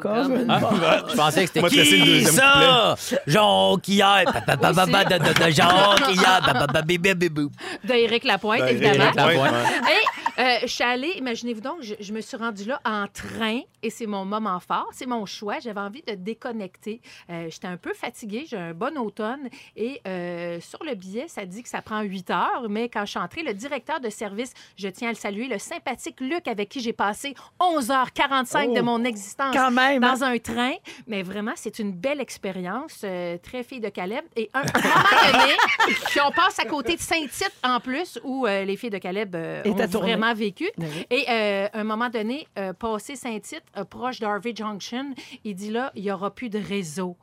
Comme 0.00 0.34
une 0.36 0.46
Ah, 0.50 1.02
je 1.10 1.16
pensais 1.16 1.44
que 1.46 1.50
c'était 1.52 1.68
qui 1.68 2.24
ça? 2.26 2.94
Jonquière. 3.26 4.27
Babababa, 4.46 5.04
da, 5.04 5.18
da, 5.18 5.32
da, 5.32 5.50
Jonquière. 5.50 6.40
Bababa, 6.44 6.82
bébé, 6.82 7.14
bébou. 7.14 7.50
De 7.84 7.92
Éric 7.94 8.24
Lapointe, 8.24 8.62
évidemment. 8.68 9.12
Et 9.46 10.40
euh, 10.40 10.58
je 10.62 10.66
suis 10.66 10.84
allée, 10.84 11.12
imaginez-vous 11.16 11.60
donc, 11.60 11.78
je, 11.82 11.94
je 11.98 12.12
me 12.12 12.20
suis 12.20 12.36
rendue 12.36 12.64
là 12.64 12.80
en 12.84 13.06
train 13.08 13.60
et 13.82 13.90
c'est 13.90 14.06
mon 14.06 14.24
moment 14.24 14.60
fort, 14.60 14.88
c'est 14.92 15.06
mon 15.06 15.26
choix. 15.26 15.58
J'avais 15.60 15.80
envie 15.80 16.02
de 16.06 16.14
déconnecter. 16.14 17.00
Euh, 17.30 17.48
J'étais 17.50 17.66
un 17.66 17.76
peu 17.76 17.92
fatiguée, 17.94 18.44
j'ai 18.48 18.56
un 18.56 18.72
bon 18.74 18.96
automne 18.98 19.48
et 19.76 20.00
euh, 20.06 20.60
sur 20.60 20.82
le 20.84 20.94
billet, 20.94 21.26
ça 21.28 21.44
dit 21.44 21.62
que 21.62 21.68
ça 21.68 21.82
prend 21.82 22.00
8 22.02 22.30
heures, 22.30 22.66
mais 22.68 22.88
quand 22.88 23.04
je 23.04 23.10
suis 23.10 23.18
entrée, 23.18 23.42
le 23.42 23.54
directeur 23.54 24.00
de 24.00 24.10
service, 24.10 24.52
je 24.76 24.88
tiens 24.88 25.08
à 25.08 25.12
le 25.12 25.16
saluer, 25.16 25.48
le 25.48 25.58
sympathique 25.58 26.20
Luc 26.20 26.46
avec 26.46 26.68
qui 26.68 26.80
j'ai 26.80 26.92
passé 26.92 27.34
11h45 27.60 28.74
de 28.74 28.80
Oh. 28.80 28.82
mon 28.84 29.04
existence 29.04 29.54
Quand 29.54 29.70
même. 29.70 30.02
hein? 30.04 30.12
dans 30.14 30.24
un 30.24 30.38
train. 30.38 30.72
Mais 31.06 31.22
vraiment, 31.22 31.52
c'est 31.56 31.78
une 31.78 31.92
belle 31.92 32.20
expérience, 32.20 33.00
euh, 33.04 33.38
très 33.38 33.62
fille 33.62 33.80
de 33.80 33.88
Caleb. 34.18 34.30
Et 34.36 34.50
un, 34.54 34.60
un 34.60 34.80
moment 34.80 35.32
donné, 35.32 35.54
puis 36.10 36.20
on 36.26 36.30
passe 36.30 36.58
à 36.58 36.64
côté 36.64 36.96
de 36.96 37.00
Saint-Tite 37.00 37.54
en 37.62 37.80
plus, 37.80 38.18
où 38.24 38.46
euh, 38.46 38.64
les 38.64 38.76
filles 38.76 38.90
de 38.90 38.98
Caleb 38.98 39.34
euh, 39.34 39.62
ont 39.66 39.86
vraiment 39.86 40.34
vécu. 40.34 40.68
Oui. 40.78 41.06
Et 41.10 41.24
euh, 41.28 41.68
à 41.72 41.80
un 41.80 41.84
moment 41.84 42.08
donné, 42.08 42.46
passé 42.78 43.16
Saint-Tite, 43.16 43.64
proche 43.90 44.20
d'Harvey 44.20 44.52
Junction, 44.54 45.14
il 45.44 45.54
dit 45.54 45.70
là, 45.70 45.92
il 45.94 46.02
n'y 46.02 46.10
aura 46.10 46.30
plus 46.30 46.48
de 46.48 46.58
réseau. 46.58 47.16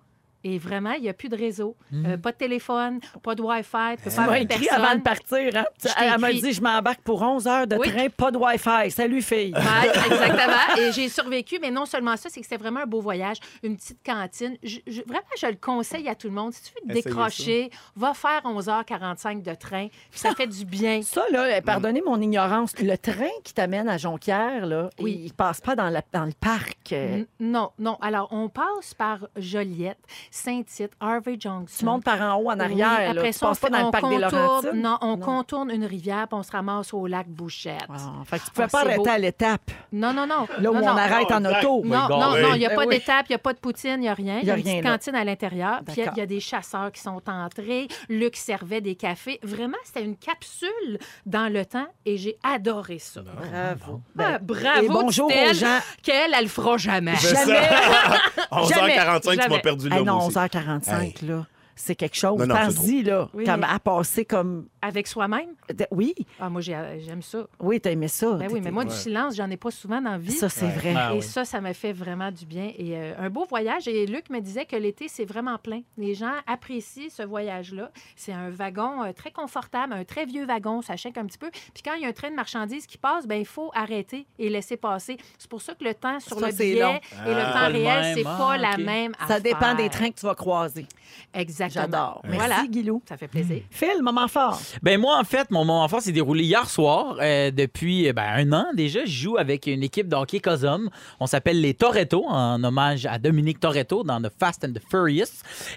Et 0.47 0.59
vraiment, 0.59 0.91
il 0.91 1.01
n'y 1.01 1.09
a 1.09 1.13
plus 1.13 1.27
de 1.27 1.35
réseau. 1.35 1.75
Euh, 1.91 2.17
pas 2.17 2.31
de 2.31 2.37
téléphone, 2.37 2.99
pas 3.23 3.33
de 3.33 3.41
Wi-Fi. 3.41 3.95
Tu 4.03 4.15
m'as 4.15 4.23
avec 4.27 4.43
écrit 4.43 4.65
personne. 4.67 4.85
avant 4.85 4.95
de 4.95 5.01
partir. 5.01 5.49
Hein? 5.57 5.65
Elle 5.99 6.19
m'a 6.19 6.31
dit 6.31 6.53
je 6.53 6.61
m'embarque 6.61 7.01
pour 7.01 7.19
11 7.23 7.47
heures 7.47 7.65
de 7.65 7.75
Oui. 7.77 7.89
train, 7.89 8.09
pas 8.09 8.29
de 8.29 8.37
Wi-Fi. 8.37 8.91
Salut, 8.91 9.23
fille. 9.23 9.53
Ouais, 9.55 9.87
exactement. 9.89 10.53
Et 10.79 10.91
j'ai 10.91 11.09
survécu, 11.09 11.57
mais 11.59 11.71
non 11.71 11.87
seulement 11.87 12.15
ça, 12.15 12.29
c'est 12.29 12.39
que 12.41 12.45
c'était 12.45 12.61
vraiment 12.61 12.81
un 12.81 12.85
beau 12.85 13.01
voyage, 13.01 13.37
une 13.63 13.75
petite 13.75 14.05
cantine. 14.05 14.55
Je- 14.61 14.77
je- 14.85 15.01
vraiment, 15.07 15.25
je 15.35 15.47
le 15.47 15.55
conseille 15.55 16.07
à 16.07 16.13
tout 16.13 16.27
le 16.27 16.33
monde. 16.33 16.53
Si 16.53 16.61
tu 16.61 16.73
veux 16.75 16.87
te 16.87 16.93
décrocher, 16.93 17.71
va 17.95 18.13
faire 18.13 18.41
11h45 18.45 19.41
de 19.41 19.55
train, 19.55 19.87
puis 20.11 20.19
ça 20.19 20.35
fait 20.35 20.45
du 20.45 20.63
bien. 20.63 21.01
Ça, 21.01 21.25
là, 21.31 21.59
pardonnez 21.63 22.03
mon 22.05 22.21
ignorance, 22.21 22.73
le 22.79 22.95
train 22.97 23.31
qui 23.43 23.55
t'amène 23.55 23.89
à 23.89 23.97
Jonquière, 23.97 24.67
là, 24.67 24.91
Oui. 24.99 25.23
il 25.25 25.33
passe 25.33 25.59
pas 25.59 25.75
dans, 25.75 25.89
la- 25.89 26.03
dans 26.13 26.25
le 26.25 26.33
parc. 26.39 26.93
euh, 26.93 27.15
N- 27.15 27.25
Non, 27.39 27.71
non. 27.79 27.97
Alors, 27.99 28.27
on 28.31 28.47
passe 28.47 28.93
par 28.95 29.27
Joliette, 29.37 29.97
Saint-Tite, 30.36 30.91
Harvey 30.99 31.38
Johnson. 31.39 31.75
Tu 31.79 31.86
montes 31.86 32.03
par 32.03 32.21
en 32.21 32.36
haut, 32.36 32.49
en 32.51 32.59
arrière. 32.59 33.11
Après 33.11 33.31
ça, 33.31 33.51
on, 33.51 33.55
pas 33.55 33.69
dans 33.69 33.89
le 33.89 34.29
contourne. 34.29 34.81
Non, 34.81 34.97
on 35.01 35.17
contourne 35.17 35.71
une 35.71 35.86
rivière 35.86 36.27
puis 36.27 36.38
on 36.38 36.43
se 36.43 36.51
ramasse 36.51 36.93
au 36.93 37.07
lac 37.07 37.27
Bouchette. 37.29 37.86
Ah, 37.89 38.21
fait 38.25 38.39
tu 38.39 38.43
ne 38.43 38.49
pouvais 38.53 38.67
pas 38.67 38.81
arrêter 38.81 39.09
à 39.09 39.17
l'étape. 39.17 39.71
Non, 39.93 40.11
non, 40.11 40.27
non. 40.27 40.45
Là 40.59 40.71
où 40.71 40.75
on 40.75 40.86
arrête 40.86 41.31
en 41.31 41.43
oh, 41.45 41.47
auto. 41.47 41.81
Oh 41.83 41.88
non, 41.88 42.09
non, 42.09 42.38
non, 42.38 42.53
il 42.53 42.59
n'y 42.59 42.65
a 42.65 42.69
ben 42.69 42.75
pas 42.75 42.86
d'étape, 42.86 43.27
il 43.29 43.31
n'y 43.31 43.36
a 43.36 43.39
pas 43.39 43.53
de 43.53 43.59
poutine, 43.59 43.95
il 43.95 43.99
n'y 44.01 44.09
a 44.09 44.13
rien. 44.13 44.39
Il 44.41 44.47
y 44.47 44.51
a, 44.51 44.57
une 44.57 44.63
petite 44.63 44.83
cantine 44.83 45.15
à 45.15 45.23
l'intérieur. 45.23 45.79
Puis 45.86 46.01
il 46.01 46.17
y 46.17 46.21
a 46.21 46.25
des 46.25 46.41
chasseurs 46.41 46.91
qui 46.91 46.99
sont 46.99 47.21
entrés. 47.27 47.88
Luc 48.09 48.36
servait 48.36 48.81
des 48.81 48.95
cafés. 48.95 49.39
Vraiment, 49.41 49.77
c'était 49.86 50.03
une 50.03 50.17
capsule 50.17 50.99
dans 51.25 51.51
le 51.51 51.65
temps 51.65 51.88
et 52.05 52.17
j'ai 52.17 52.38
adoré 52.43 52.99
ça. 52.99 53.21
Bravo. 53.21 54.01
Ah, 54.19 54.38
ben, 54.38 54.39
bravo. 54.41 55.01
Bonjour 55.01 55.27
aux 55.27 55.53
gens. 55.53 55.79
Qu'elle, 56.03 56.33
elle 56.33 56.43
le 56.43 56.49
fera 56.49 56.75
jamais. 56.75 57.15
Jamais. 57.15 57.69
11h45, 58.51 59.43
tu 59.43 59.49
m'as 59.49 59.59
perdu 59.59 59.89
le 59.89 60.03
mot. 60.03 60.24
11h45, 60.30 61.26
là. 61.26 61.45
C'est 61.78 61.95
quelque 61.95 62.15
chose. 62.15 62.39
Non, 62.39 62.47
non, 62.47 62.55
c'est 62.69 62.76
Pense-y, 62.78 63.03
là. 63.03 63.28
Oui, 63.34 63.43
comme 63.43 63.63
à 63.65 63.78
passer 63.80 64.23
comme. 64.23 64.67
Avec 64.82 65.07
soi-même? 65.07 65.49
Oui, 65.91 66.15
Ah, 66.39 66.49
moi, 66.49 66.61
j'ai- 66.61 67.01
j'aime 67.05 67.21
ça. 67.21 67.45
oui, 67.59 67.82
t'as 67.82 67.91
aimé 67.91 68.07
ça. 68.07 68.32
Ben 68.34 68.47
oui, 68.51 68.61
mais 68.63 68.71
moi, 68.71 68.84
du 68.86 68.91
Ouais. 68.91 68.95
silence, 68.95 69.36
j'en 69.36 69.49
ai 69.49 69.57
pas 69.57 69.71
souvent 69.71 70.01
dans 70.01 70.11
la 70.11 70.17
vie. 70.17 70.32
Ça, 70.32 70.47
c'est 70.47 70.67
vrai. 70.69 70.93
Ah 70.95 71.11
et 71.13 71.17
oui. 71.17 71.21
ça, 71.21 71.43
ça 71.43 71.59
m'a 71.59 71.73
fait 71.73 71.91
vraiment 71.91 72.32
du 72.32 72.45
bien. 72.45 72.71
Et 72.78 72.95
euh, 72.97 73.13
un 73.19 73.30
beau 73.30 73.45
voyage. 73.45 73.88
Et 73.88 74.05
Luc 74.05 74.30
me 74.30 74.39
disait 74.39 74.65
que 74.65 74.76
l'été, 74.78 75.07
c'est 75.09 75.26
vraiment 75.26 75.57
plein. 75.57 75.82
Les 75.97 76.13
gens 76.15 76.32
apprécient 76.47 77.09
ce 77.09 77.23
voyage-là. 77.23 77.91
C'est 78.15 78.32
un 78.32 78.49
wagon 78.51 79.03
euh, 79.03 79.11
très 79.11 79.32
confortable, 79.32 79.91
un 79.93 80.05
très 80.05 80.26
vieux 80.26 80.45
wagon, 80.45 80.82
ça 80.82 80.95
chèque 80.95 81.17
un 81.17 81.26
petit 81.26 81.38
peu. 81.38 81.49
Puis 81.51 81.84
quand 81.84 81.93
il 81.95 82.03
y 82.03 82.05
a 82.05 82.07
un 82.09 82.13
train 82.13 82.30
de 82.30 82.36
marchandises 82.36 82.88
qui 82.88 82.97
passe, 82.97 83.28
ben 83.28 83.36
il 83.39 83.45
faut 83.45 83.71
arrêter 83.73 84.26
et 84.39 84.49
laisser 84.49 84.78
passer. 84.78 85.17
C'est 85.38 85.49
pour 85.49 85.61
ça 85.61 85.73
que 85.73 85.84
le 85.84 85.93
temps 85.93 86.19
sur 86.21 86.39
Ça, 86.39 86.47
le 86.47 86.53
billet 86.53 87.01
et 87.26 87.30
le 87.34 87.36
Ah. 87.41 87.45
temps 87.47 87.53
Pas 87.65 87.69
le 87.69 87.76
réel, 87.80 88.01
même. 88.01 88.15
c'est 88.17 88.23
Ah, 88.26 88.38
pas 88.38 88.57
la 88.57 88.71
OK. 88.71 88.78
même 88.78 89.11
Ça 89.28 89.39
dépend 89.39 89.73
des 89.76 89.84
affaire. 89.86 89.89
trains 89.91 90.09
que 90.11 90.19
tu 90.19 90.26
vas 90.26 90.36
croiser. 90.36 90.86
Exactement. 91.33 91.83
J'adore. 91.83 92.21
Merci, 92.23 92.37
Voilà. 92.37 92.63
Guilou. 92.69 93.01
Ça 93.07 93.17
fait 93.17 93.27
plaisir. 93.27 93.61
Phil, 93.71 94.01
moment 94.01 94.27
fort. 94.27 94.59
Ben 94.81 94.99
moi, 94.99 95.17
en 95.19 95.23
fait, 95.23 95.51
mon 95.51 95.65
moment 95.65 95.87
fort 95.87 96.01
s'est 96.01 96.11
déroulé 96.11 96.43
hier 96.43 96.69
soir. 96.69 97.17
Euh, 97.21 97.51
depuis 97.51 98.07
euh, 98.09 98.13
ben, 98.13 98.23
un 98.23 98.53
an 98.53 98.65
déjà, 98.73 99.01
je 99.05 99.11
joue 99.11 99.37
avec 99.37 99.67
une 99.67 99.83
équipe 99.83 100.07
de 100.07 100.15
hockey 100.15 100.39
Cosum. 100.39 100.89
On 101.19 101.27
s'appelle 101.27 101.59
les 101.61 101.73
Toretto, 101.73 102.25
en 102.27 102.63
hommage 102.63 103.05
à 103.05 103.17
Dominique 103.19 103.59
Toretto 103.59 104.03
dans 104.03 104.21
The 104.21 104.31
Fast 104.39 104.63
and 104.65 104.73
the 104.73 104.81
Furious. 104.89 105.25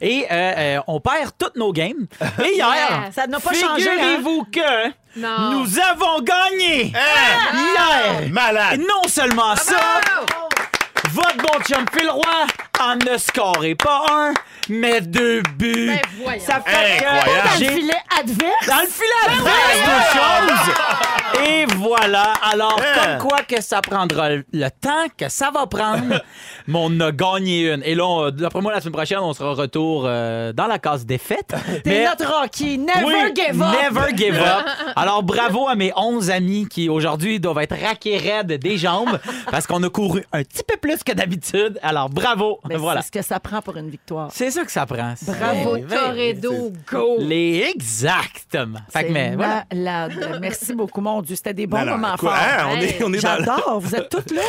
Et 0.01 0.27
euh, 0.31 0.35
euh, 0.57 0.81
on 0.87 1.01
perd 1.01 1.33
toutes 1.39 1.57
nos 1.57 1.73
games. 1.73 2.07
Et 2.45 2.55
hier, 2.57 3.05
Yes. 3.07 3.15
Ça 3.15 3.27
n'a 3.27 3.41
pas 3.41 3.53
changé, 3.53 3.89
hein? 3.89 3.93
figurez-vous 3.97 4.45
que 4.45 4.89
Non. 5.19 5.51
nous 5.63 5.79
avons 5.81 6.21
gagné 6.23 6.85
hier. 6.93 8.31
Malade! 8.31 8.75
Et 8.75 8.79
non 8.79 9.09
seulement 9.09 9.57
ça, 9.57 9.77
votre 11.11 11.37
bon 11.39 11.61
chum 11.65 11.85
Phil 11.93 12.09
Roy 12.11 12.47
en 12.83 12.97
ne 12.97 13.19
scoré 13.19 13.75
pas 13.75 14.05
un, 14.11 14.35
mais 14.69 15.01
deux 15.01 15.43
buts. 15.57 15.89
Ben, 15.89 16.23
voyons. 16.23 16.41
Ça 16.45 16.61
fait 16.61 17.03
Incroyable. 17.03 17.25
que 17.25 17.49
Dans 17.49 17.53
le 17.53 17.59
j'ai 17.59 17.81
filet 17.81 17.95
adverse. 18.21 18.67
dans 18.67 18.81
le 18.81 18.87
filet 18.87 19.39
adverse 19.39 19.81
de 19.87 20.19
choses. 20.19 20.75
Et 21.47 21.67
voilà. 21.77 22.33
Alors, 22.43 22.79
Hein. 22.81 23.19
comme 23.19 23.29
quoi 23.29 23.39
que 23.43 23.61
ça 23.63 23.81
prendra 23.81 24.29
le 24.31 24.69
temps 24.81 25.07
que 25.17 25.29
ça 25.29 25.51
va 25.53 25.67
prendre, 25.67 26.23
mais 26.67 26.79
on 26.79 27.01
a 27.01 27.13
gagné 27.13 27.73
une. 27.73 27.83
Et 27.85 27.95
là, 27.95 28.07
on- 28.07 28.31
d'après 28.31 28.61
moi, 28.61 28.73
la 28.73 28.81
semaine 28.81 28.93
prochaine, 28.95 29.19
on 29.19 29.33
sera 29.33 29.53
retour 29.55 30.05
euh, 30.07 30.53
dans 30.53 30.67
la 30.67 30.79
case 30.79 31.05
défaite. 31.07 31.55
T'es 31.85 32.05
notre 32.07 32.31
Rocky. 32.33 32.79
Never 32.79 33.05
Oui, 33.05 33.15
give 33.35 33.63
up. 33.63 33.69
Never 33.83 34.17
give 34.17 34.37
up. 34.39 34.67
Alors, 34.97 35.23
bravo 35.23 35.69
à 35.69 35.75
mes 35.75 35.93
11 35.97 36.31
amis 36.31 36.67
qui, 36.69 36.89
aujourd'hui, 36.89 37.41
doivent 37.41 37.59
être 37.59 37.77
raqués 37.81 38.19
raides 38.19 38.53
des 38.53 38.77
jambes 38.79 39.19
parce 39.51 39.67
qu'on 39.67 39.83
a 39.83 39.89
couru 39.91 40.25
un 40.33 40.43
petit 40.43 40.63
peu 40.67 40.77
plus 40.77 41.03
que 41.03 41.13
d'habitude. 41.13 41.79
Alors, 41.83 42.09
bravo. 42.11 42.61
Mais 42.69 42.77
voilà. 42.77 43.01
C'est 43.03 43.07
ce 43.09 43.13
que 43.13 43.23
ça 43.23 43.41
prend 43.41 43.61
pour 43.63 43.77
une 43.77 43.91
victoire. 43.91 44.31
C'est 44.33 44.51
ça 44.51 44.65
que 44.65 44.71
ça 44.73 44.87
prend. 44.87 45.15
Bravo, 45.23 45.77
C'est- 45.89 45.97
Toredo, 45.97 46.73
go! 46.91 47.17
Les 47.19 47.71
exactement. 47.75 48.79
Fait 48.91 49.05
que, 49.07 49.13
mais 49.13 49.35
voilà. 49.37 49.65
malade. 49.73 50.39
Merci 50.41 50.75
beaucoup, 50.75 51.01
mon 51.01 51.21
Dieu. 51.23 51.37
C'était 51.37 51.55
des 51.55 51.67
bons 51.67 51.85
moments 51.85 52.17
forts. 52.17 52.33
hein, 52.33 52.69
on 52.73 52.81
est, 52.81 53.03
on 53.03 53.13
est 53.13 53.19
J'adore, 53.19 53.81
vous 53.81 53.95
êtes 53.95 54.09
toutes 54.09 54.31
là. 54.33 54.43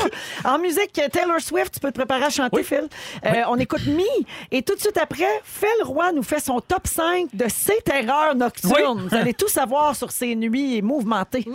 En 0.45 0.59
musique, 0.59 0.99
Taylor 1.11 1.39
Swift, 1.39 1.73
tu 1.73 1.79
peux 1.79 1.91
te 1.91 1.97
préparer 1.97 2.23
à 2.25 2.29
chanter, 2.29 2.63
Phil. 2.63 2.87
Euh, 3.25 3.33
On 3.49 3.57
écoute 3.57 3.85
Me. 3.87 4.03
Et 4.51 4.61
tout 4.61 4.75
de 4.75 4.79
suite 4.79 4.97
après, 4.97 5.25
Phil 5.43 5.67
Roy 5.83 6.11
nous 6.11 6.23
fait 6.23 6.39
son 6.39 6.59
top 6.61 6.87
5 6.87 7.27
de 7.33 7.45
ses 7.49 7.77
terreurs 7.83 8.35
nocturnes. 8.35 9.07
Vous 9.09 9.15
allez 9.15 9.33
tout 9.33 9.47
savoir 9.47 9.95
sur 9.95 10.11
ses 10.11 10.35
nuits 10.35 10.81
mouvementées. 10.81 11.45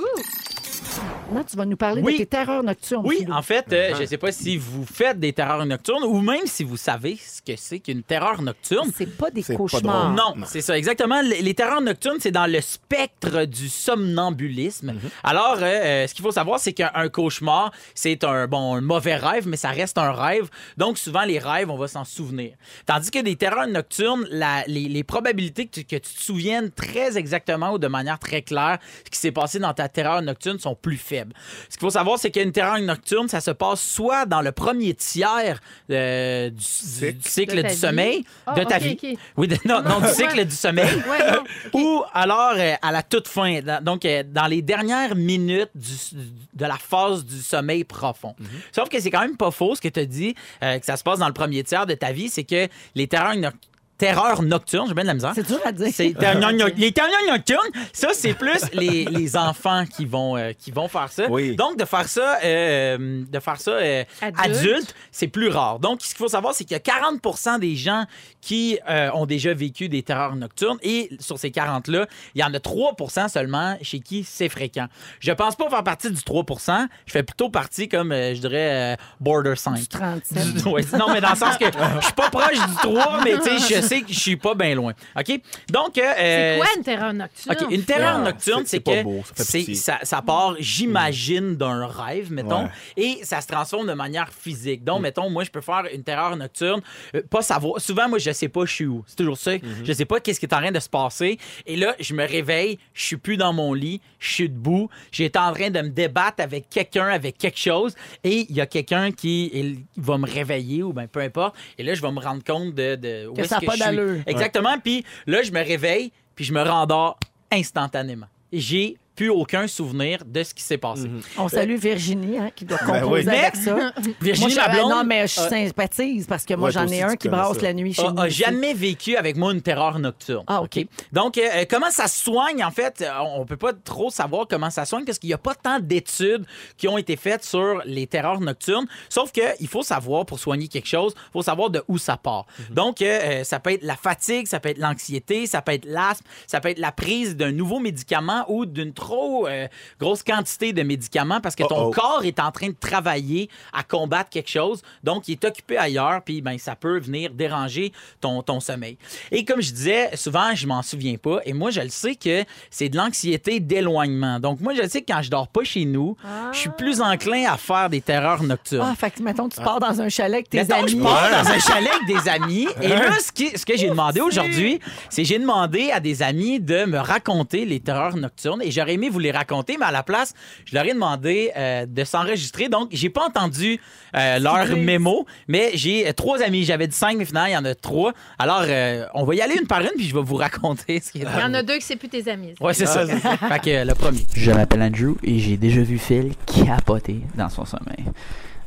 Maintenant, 1.28 1.44
tu 1.50 1.56
vas 1.56 1.64
nous 1.64 1.76
parler 1.76 2.02
Oui. 2.02 2.12
de 2.14 2.18
tes 2.18 2.26
terreurs 2.26 2.62
nocturnes. 2.62 3.02
Oui, 3.06 3.26
en 3.30 3.42
fait, 3.42 3.66
euh, 3.72 3.94
je 3.96 4.02
ne 4.02 4.06
sais 4.06 4.18
pas 4.18 4.30
si 4.30 4.56
vous 4.56 4.84
faites 4.84 5.18
des 5.18 5.32
terreurs 5.32 5.64
nocturnes 5.66 6.04
ou 6.04 6.20
même 6.20 6.46
si 6.46 6.62
vous 6.64 6.76
savez 6.76 7.16
ce 7.16 7.40
que 7.42 7.58
c'est 7.58 7.80
qu'une 7.80 8.02
terreur 8.02 8.42
nocturne. 8.42 8.90
C'est 8.96 9.06
pas 9.16 9.30
des 9.30 9.42
pas 9.42 9.54
cauchemars. 9.54 10.12
Non, 10.12 10.34
c'est 10.46 10.60
ça, 10.60 10.76
exactement. 10.78 11.20
Les, 11.22 11.40
les 11.42 11.54
terreurs 11.54 11.80
nocturnes, 11.80 12.18
c'est 12.20 12.30
dans 12.30 12.46
le 12.46 12.60
spectre 12.60 13.44
du 13.46 13.68
somnambulisme. 13.68 14.92
Mhm. 14.92 15.00
Alors, 15.22 15.56
euh, 15.58 15.62
euh, 15.62 16.06
ce 16.06 16.14
qu'il 16.14 16.22
faut 16.24 16.30
savoir, 16.30 16.60
c'est 16.60 16.72
qu'un 16.72 16.90
un 16.94 17.08
cauchemar, 17.08 17.72
c'est 17.94 18.22
un, 18.24 18.46
bon, 18.46 18.74
un 18.76 18.80
mauvais 18.80 19.16
rêve, 19.16 19.48
mais 19.48 19.56
ça 19.56 19.70
reste 19.70 19.98
un 19.98 20.12
rêve. 20.12 20.48
Donc, 20.76 20.98
souvent, 20.98 21.24
les 21.24 21.38
rêves, 21.38 21.70
on 21.70 21.76
va 21.78 21.88
s'en 21.88 22.04
souvenir. 22.04 22.52
Tandis 22.86 23.10
que 23.10 23.20
des 23.20 23.36
terreurs 23.36 23.66
nocturnes, 23.66 24.26
la- 24.30 24.64
les, 24.66 24.88
les 24.88 25.04
probabilités 25.04 25.66
que 25.66 25.80
tu, 25.80 25.84
que 25.84 25.96
tu 25.96 26.14
te 26.14 26.22
souviennes 26.22 26.70
très 26.70 27.16
exactement 27.16 27.72
ou 27.72 27.78
de 27.78 27.88
manière 27.88 28.18
très 28.18 28.42
claire 28.42 28.78
ce 29.04 29.10
qui 29.10 29.18
s'est 29.18 29.32
passé 29.32 29.58
dans 29.58 29.72
ta 29.74 29.88
terreur 29.88 30.22
nocturne 30.22 30.58
sont 30.58 30.74
plus 30.84 30.98
faibles. 30.98 31.32
Ce 31.64 31.76
qu'il 31.76 31.80
faut 31.80 31.90
savoir, 31.90 32.18
c'est 32.18 32.30
qu'une 32.30 32.52
terreur 32.52 32.78
nocturne, 32.78 33.26
ça 33.28 33.40
se 33.40 33.50
passe 33.50 33.80
soit 33.80 34.26
dans 34.26 34.42
le 34.42 34.52
premier 34.52 34.92
tiers 34.94 35.60
euh, 35.90 36.50
du, 36.50 36.56
du- 37.00 37.12
du 37.14 37.28
cycle 37.28 37.62
du 37.62 37.68
vie. 37.68 37.74
sommeil, 37.74 38.24
Ah, 38.46 38.52
de 38.54 38.64
ta 38.64 38.76
vie. 38.78 38.98
Oui, 39.38 39.48
de- 39.48 39.56
non, 39.64 39.80
non, 39.82 40.00
du 40.00 40.08
cycle 40.08 40.44
du 40.44 40.54
sommeil. 40.54 40.94
Ouais, 41.08 41.32
non, 41.32 41.38
ok. 41.38 41.48
Ou 41.74 42.02
alors 42.12 42.52
euh, 42.56 42.74
à 42.82 42.92
la 42.92 43.02
toute 43.02 43.28
fin, 43.28 43.60
dans- 43.62 43.82
donc 43.82 44.04
euh, 44.04 44.22
dans 44.26 44.46
les 44.46 44.60
dernières 44.60 45.14
minutes 45.16 45.70
du- 45.74 46.18
de 46.52 46.64
la 46.66 46.76
phase 46.76 47.24
du 47.24 47.38
sommeil 47.40 47.84
profond. 47.84 48.34
Mhm. 48.38 48.46
Sauf 48.70 48.88
que 48.90 49.00
c'est 49.00 49.10
quand 49.10 49.22
même 49.22 49.36
pas 49.38 49.50
faux 49.50 49.74
ce 49.74 49.80
que 49.80 49.88
tu 49.88 50.00
as 50.00 50.04
dit, 50.06 50.34
euh, 50.62 50.78
que 50.78 50.84
ça 50.84 50.96
se 50.98 51.02
passe 51.02 51.18
dans 51.18 51.26
le 51.28 51.32
premier 51.32 51.64
tiers 51.64 51.86
de 51.86 51.94
ta 51.94 52.12
vie, 52.12 52.28
c'est 52.28 52.44
que 52.44 52.68
les 52.94 53.08
terreurs, 53.08 53.34
noc- 53.36 53.54
terreurs 53.98 54.42
nocturnes, 54.42 54.86
j'ai 54.88 54.94
bien 54.94 55.04
de 55.04 55.08
la 55.08 55.14
misère. 55.14 55.32
C'est 55.34 55.46
dur 55.46 55.60
à 55.64 55.72
dire. 55.72 55.88
C'est 55.92 56.12
terreurs 56.18 56.52
no- 56.52 56.66
les 56.76 56.92
terreurs 56.92 57.10
nocturnes, 57.28 57.68
ça 57.92 58.08
c'est 58.12 58.34
plus 58.34 58.60
les, 58.72 59.04
les 59.04 59.36
enfants 59.36 59.84
qui 59.86 60.04
vont 60.04 60.36
euh, 60.36 60.52
qui 60.58 60.70
vont 60.70 60.88
faire 60.88 61.10
ça. 61.10 61.26
Oui. 61.30 61.54
Donc 61.56 61.78
de 61.78 61.84
faire 61.84 62.08
ça 62.08 62.38
euh, 62.44 63.24
de 63.30 63.40
faire 63.40 63.60
ça 63.60 63.70
euh, 63.72 64.04
Adulte. 64.20 64.40
adulte, 64.58 64.94
c'est 65.12 65.28
plus 65.28 65.48
rare. 65.48 65.78
Donc 65.78 66.02
ce 66.02 66.08
qu'il 66.08 66.16
faut 66.18 66.28
savoir 66.28 66.54
c'est 66.54 66.64
qu'il 66.64 66.76
y 66.76 66.80
a 66.80 66.82
40% 66.82 67.58
des 67.60 67.76
gens 67.76 68.04
qui 68.40 68.78
euh, 68.90 69.10
ont 69.14 69.26
déjà 69.26 69.54
vécu 69.54 69.88
des 69.88 70.02
terreurs 70.02 70.36
nocturnes 70.36 70.78
et 70.82 71.10
sur 71.20 71.38
ces 71.38 71.50
40 71.50 71.88
là, 71.88 72.06
il 72.34 72.40
y 72.40 72.44
en 72.44 72.52
a 72.52 72.58
3% 72.58 73.28
seulement 73.28 73.76
chez 73.82 74.00
qui 74.00 74.24
c'est 74.24 74.48
fréquent. 74.48 74.86
Je 75.20 75.32
pense 75.32 75.56
pas 75.56 75.70
faire 75.70 75.84
partie 75.84 76.10
du 76.10 76.20
3% 76.20 76.86
je 77.06 77.12
fais 77.12 77.22
plutôt 77.22 77.48
partie 77.48 77.88
comme 77.88 78.12
euh, 78.12 78.34
je 78.34 78.40
dirais 78.40 78.94
euh, 78.94 78.96
border 79.20 79.54
5. 79.56 79.74
Du 79.74 79.88
37. 79.88 80.64
Ouais, 80.74 80.82
non, 80.98 81.12
mais 81.12 81.20
dans 81.20 81.30
le 81.30 81.36
sens 81.36 81.56
que 81.58 81.66
je 81.66 82.04
suis 82.04 82.12
pas 82.14 82.30
proche 82.30 82.52
du 82.54 82.74
3, 82.82 83.20
mais 83.24 83.34
tu 83.38 83.58
sais, 83.58 83.58
je 83.76 83.82
sais 83.88 84.00
que 84.02 84.12
je 84.12 84.18
suis 84.18 84.36
pas 84.36 84.54
bien 84.54 84.74
loin. 84.74 84.92
OK? 85.18 85.40
Donc. 85.70 85.98
euh, 85.98 86.12
C'est 86.16 86.56
quoi 86.58 86.66
une 86.76 86.82
terreur 86.84 87.12
nocturne? 87.12 87.56
OK, 87.60 87.70
une 87.72 87.84
terreur 87.84 88.14
Ah, 88.16 88.24
nocturne, 88.24 88.62
c'est- 88.66 88.80
que 88.80 89.02
beau, 89.02 89.22
ça 89.24 89.34
fait 89.34 89.42
c'est- 89.44 89.58
pitié. 89.58 89.74
ça, 89.74 89.98
ça 90.02 90.22
part, 90.22 90.56
j'imagine, 90.58 91.56
d'un 91.56 91.86
rêve, 91.86 92.30
mettons, 92.32 92.64
Ouais. 92.64 92.70
et 92.96 93.18
ça 93.24 93.40
se 93.40 93.46
transforme 93.48 93.86
de 93.86 93.92
manière 93.94 94.30
physique. 94.32 94.82
Mm. 94.82 94.84
Donc, 94.84 95.00
mettons, 95.02 95.30
moi, 95.30 95.44
je 95.44 95.50
peux 95.50 95.60
faire 95.60 95.84
une 95.92 96.02
terreur 96.02 96.36
nocturne, 96.36 96.80
euh, 97.14 97.22
pas 97.28 97.42
savoir. 97.42 97.80
Souvent, 97.80 98.08
moi, 98.08 98.18
je 98.18 98.30
sais 98.32 98.48
pas 98.48 98.64
je 98.64 98.72
suis 98.72 98.86
où. 98.86 99.04
C'est 99.06 99.16
toujours 99.16 99.38
ça. 99.38 99.54
Mm-hmm. 99.56 99.84
Je 99.84 99.92
sais 99.92 100.04
pas 100.04 100.20
qu'est-ce 100.20 100.38
qui 100.40 100.46
est 100.46 100.54
en 100.54 100.58
train 100.60 100.72
de 100.72 100.80
se 100.80 100.88
passer. 100.88 101.38
Et 101.66 101.76
là, 101.76 101.94
je 102.00 102.14
me 102.14 102.26
réveille, 102.26 102.78
je 102.92 103.04
suis 103.04 103.16
plus 103.16 103.36
dans 103.36 103.52
mon 103.52 103.72
lit, 103.74 104.00
je 104.18 104.32
suis 104.32 104.48
debout, 104.48 104.88
j'étais 105.12 105.38
en 105.38 105.52
train 105.52 105.70
de 105.70 105.80
me 105.80 105.88
débattre 105.88 106.42
avec 106.42 106.68
quelqu'un, 106.68 107.06
avec 107.08 107.38
quelque 107.38 107.58
chose, 107.58 107.94
et 108.22 108.46
il 108.48 108.56
y 108.56 108.60
a 108.60 108.66
quelqu'un 108.66 109.10
qui 109.12 109.50
il 109.54 109.78
va 109.96 110.18
me 110.18 110.26
réveiller, 110.30 110.82
ou 110.82 110.92
ben 110.92 111.06
peu 111.08 111.20
importe. 111.20 111.54
Et 111.78 111.82
là, 111.82 111.94
je 111.94 112.02
vais 112.02 112.10
me 112.12 112.20
rendre 112.20 112.42
compte 112.44 112.74
de, 112.74 112.94
de 112.96 113.26
où 113.28 113.34
est-ce 113.38 113.54
que 113.56 113.66
pas 113.78 113.84
je 113.84 113.90
suis. 113.90 113.96
d'allure. 113.96 114.22
Exactement. 114.26 114.78
Puis 114.78 115.04
là, 115.26 115.42
je 115.42 115.52
me 115.52 115.62
réveille, 115.64 116.12
puis 116.34 116.44
je 116.44 116.52
me 116.52 116.62
rendors 116.62 117.18
instantanément. 117.50 118.26
J'ai 118.52 118.96
plus 119.14 119.28
aucun 119.30 119.66
souvenir 119.66 120.20
de 120.26 120.42
ce 120.42 120.54
qui 120.54 120.62
s'est 120.62 120.78
passé. 120.78 121.08
On 121.38 121.48
salue 121.48 121.76
Virginie, 121.76 122.38
hein, 122.38 122.50
qui 122.54 122.64
doit 122.64 122.78
Ben 122.86 123.00
composer 123.02 123.28
oui. 123.30 123.36
avec 123.36 123.56
ça. 123.56 123.92
Virginie, 124.20 124.54
moi, 124.54 124.64
je, 124.64 124.68
ma 124.68 124.74
blonde, 124.76 124.90
Non, 124.90 125.04
mais 125.04 125.26
je 125.26 125.40
euh, 125.40 125.48
sympathise 125.48 126.26
parce 126.26 126.44
que 126.44 126.54
moi, 126.54 126.64
Ouais, 126.68 126.72
j'en 126.72 126.86
ai 126.88 127.02
un 127.02 127.16
qui 127.16 127.28
brasse 127.28 127.56
ça. 127.56 127.62
la 127.62 127.72
nuit 127.74 127.92
chez 127.94 128.02
a, 128.04 128.10
nous. 128.12 128.20
a 128.20 128.28
jamais 128.28 128.74
vécu 128.74 129.16
avec 129.16 129.36
moi 129.36 129.52
une 129.52 129.62
terreur 129.62 129.98
nocturne. 129.98 130.44
Ah, 130.46 130.62
OK. 130.62 130.86
Donc, 131.12 131.38
euh, 131.38 131.64
comment 131.68 131.90
ça 131.90 132.08
se 132.08 132.22
soigne, 132.24 132.64
en 132.64 132.70
fait, 132.70 133.02
euh, 133.02 133.10
on 133.36 133.44
peut 133.44 133.56
pas 133.56 133.72
trop 133.72 134.10
savoir 134.10 134.46
comment 134.48 134.70
ça 134.70 134.84
soigne 134.84 135.04
parce 135.04 135.18
qu'il 135.18 135.28
n'y 135.28 135.34
a 135.34 135.38
pas 135.38 135.54
tant 135.54 135.78
d'études 135.80 136.44
qui 136.76 136.88
ont 136.88 136.98
été 136.98 137.16
faites 137.16 137.44
sur 137.44 137.82
les 137.84 138.06
terreurs 138.06 138.40
nocturnes. 138.40 138.86
Sauf 139.08 139.30
qu'il 139.32 139.68
faut 139.68 139.82
savoir, 139.82 140.26
pour 140.26 140.38
soigner 140.38 140.68
quelque 140.68 140.88
chose, 140.88 141.14
il 141.16 141.32
faut 141.32 141.42
savoir 141.42 141.70
de 141.70 141.82
où 141.88 141.98
ça 141.98 142.16
part. 142.16 142.46
Mhm. 142.70 142.74
Donc, 142.74 143.02
euh, 143.02 143.04
euh, 143.22 143.44
ça 143.44 143.60
peut 143.60 143.70
être 143.72 143.82
la 143.84 143.96
fatigue, 143.96 144.46
ça 144.46 144.60
peut 144.60 144.70
être 144.70 144.78
l'anxiété, 144.78 145.46
ça 145.46 145.62
peut 145.62 145.72
être 145.72 145.84
l'asthme, 145.84 146.24
ça 146.46 146.60
peut 146.60 146.68
être 146.70 146.78
la 146.78 146.92
prise 146.92 147.36
d'un 147.36 147.52
nouveau 147.52 147.78
médicament 147.80 148.44
ou 148.48 148.66
d'une 148.66 148.92
trop 149.04 149.46
euh, 149.46 149.66
grosse 150.00 150.22
quantité 150.22 150.72
de 150.72 150.82
médicaments 150.82 151.40
parce 151.40 151.54
que 151.54 151.62
ton 151.64 151.90
corps 151.90 152.22
est 152.24 152.40
en 152.40 152.50
train 152.50 152.68
de 152.68 152.74
travailler 152.78 153.48
à 153.72 153.82
combattre 153.82 154.30
quelque 154.30 154.48
chose. 154.50 154.82
Donc, 155.02 155.28
il 155.28 155.32
est 155.32 155.44
occupé 155.44 155.76
ailleurs, 155.76 156.22
puis 156.24 156.40
ben, 156.40 156.56
ça 156.58 156.74
peut 156.76 156.98
venir 156.98 157.30
déranger 157.32 157.92
ton, 158.20 158.42
ton 158.42 158.60
sommeil. 158.60 158.96
Et 159.30 159.44
comme 159.44 159.60
je 159.60 159.72
disais, 159.72 160.10
souvent, 160.16 160.54
je 160.54 160.66
m'en 160.66 160.82
souviens 160.82 161.16
pas. 161.16 161.40
Et 161.44 161.52
moi, 161.52 161.70
je 161.70 161.80
le 161.80 161.88
sais 161.90 162.14
que 162.14 162.44
c'est 162.70 162.88
de 162.88 162.96
l'anxiété 162.96 163.60
d'éloignement. 163.60 164.40
Donc, 164.40 164.60
moi, 164.60 164.72
je 164.74 164.82
le 164.82 164.88
sais 164.88 165.02
que 165.02 165.12
quand 165.12 165.22
je 165.22 165.30
dors 165.30 165.48
pas 165.48 165.64
chez 165.64 165.84
nous, 165.84 166.16
je 166.52 166.58
suis 166.58 166.70
plus 166.70 167.00
enclin 167.00 167.44
à 167.52 167.56
faire 167.56 167.90
des 167.90 168.00
terreurs 168.00 168.42
nocturnes. 168.42 168.86
Ah, 168.90 168.94
fait 168.96 169.10
que, 169.10 169.22
mettons, 169.22 169.48
tu 169.48 169.60
pars 169.60 169.80
dans 169.80 170.00
un 170.00 170.08
chalet 170.08 170.34
avec 170.34 170.48
tes 170.50 170.58
Mettons, 170.58 170.86
je 170.86 170.94
amis. 170.94 171.02
pars 171.04 171.30
dans 171.30 171.50
un 171.50 171.58
chalet 171.58 171.90
avec 171.92 172.06
des 172.22 172.28
amis. 172.30 172.66
Et 172.82 172.88
là, 172.88 173.12
ce, 173.20 173.32
qui- 173.32 173.56
ce 173.58 173.66
que 173.66 173.76
j'ai 173.76 173.88
demandé 173.90 174.20
aujourd'hui, 174.20 174.80
c'est 175.10 175.24
j'ai 175.24 175.38
demandé 175.38 175.90
à 175.90 176.00
des 176.00 176.22
amis 176.22 176.60
de 176.60 176.84
me 176.86 176.98
raconter 176.98 177.64
les 177.66 177.80
terreurs 177.80 178.16
nocturnes. 178.16 178.62
Et 178.62 178.70
j'aurais 178.70 178.93
aimé 178.94 179.08
vous 179.10 179.18
les 179.18 179.30
raconter, 179.30 179.76
mais 179.78 179.86
à 179.86 179.92
la 179.92 180.02
place, 180.02 180.32
je 180.64 180.74
leur 180.74 180.84
ai 180.84 180.92
demandé 180.94 181.52
euh, 181.56 181.86
de 181.86 182.04
s'enregistrer. 182.04 182.68
Donc, 182.68 182.88
j'ai 182.92 183.10
pas 183.10 183.26
entendu 183.26 183.80
euh, 184.16 184.38
leur 184.38 184.66
mémo, 184.76 185.26
mais 185.48 185.70
j'ai 185.74 186.08
euh, 186.08 186.12
trois 186.12 186.42
amis. 186.42 186.64
J'avais 186.64 186.86
dit 186.86 186.96
cinq, 186.96 187.16
mais 187.18 187.24
finalement, 187.24 187.48
il 187.48 187.52
y 187.52 187.56
en 187.56 187.64
a 187.64 187.74
trois. 187.74 188.12
Alors, 188.38 188.62
euh, 188.66 189.04
on 189.14 189.24
va 189.24 189.34
y 189.34 189.40
aller 189.40 189.56
une 189.60 189.66
par 189.66 189.80
une, 189.80 189.90
puis 189.96 190.06
je 190.08 190.14
vais 190.14 190.22
vous 190.22 190.36
raconter 190.36 191.00
ce 191.00 191.12
qui 191.12 191.18
est 191.18 191.26
Il 191.34 191.40
y 191.40 191.42
en 191.44 191.54
a 191.54 191.62
deux 191.62 191.76
que 191.78 191.84
c'est 191.84 191.96
plus 191.96 192.08
tes 192.08 192.30
amis. 192.30 192.54
Ouais, 192.60 192.72
c'est 192.74 192.86
ça. 192.86 193.06
fait 193.06 193.58
que 193.60 193.70
euh, 193.70 193.84
le 193.84 193.94
premier. 193.94 194.24
Je 194.34 194.50
m'appelle 194.52 194.82
Andrew 194.82 195.16
et 195.22 195.38
j'ai 195.38 195.56
déjà 195.56 195.82
vu 195.82 195.98
Phil 195.98 196.32
capoter 196.46 197.20
dans 197.34 197.48
son 197.48 197.64
sommeil. 197.64 198.04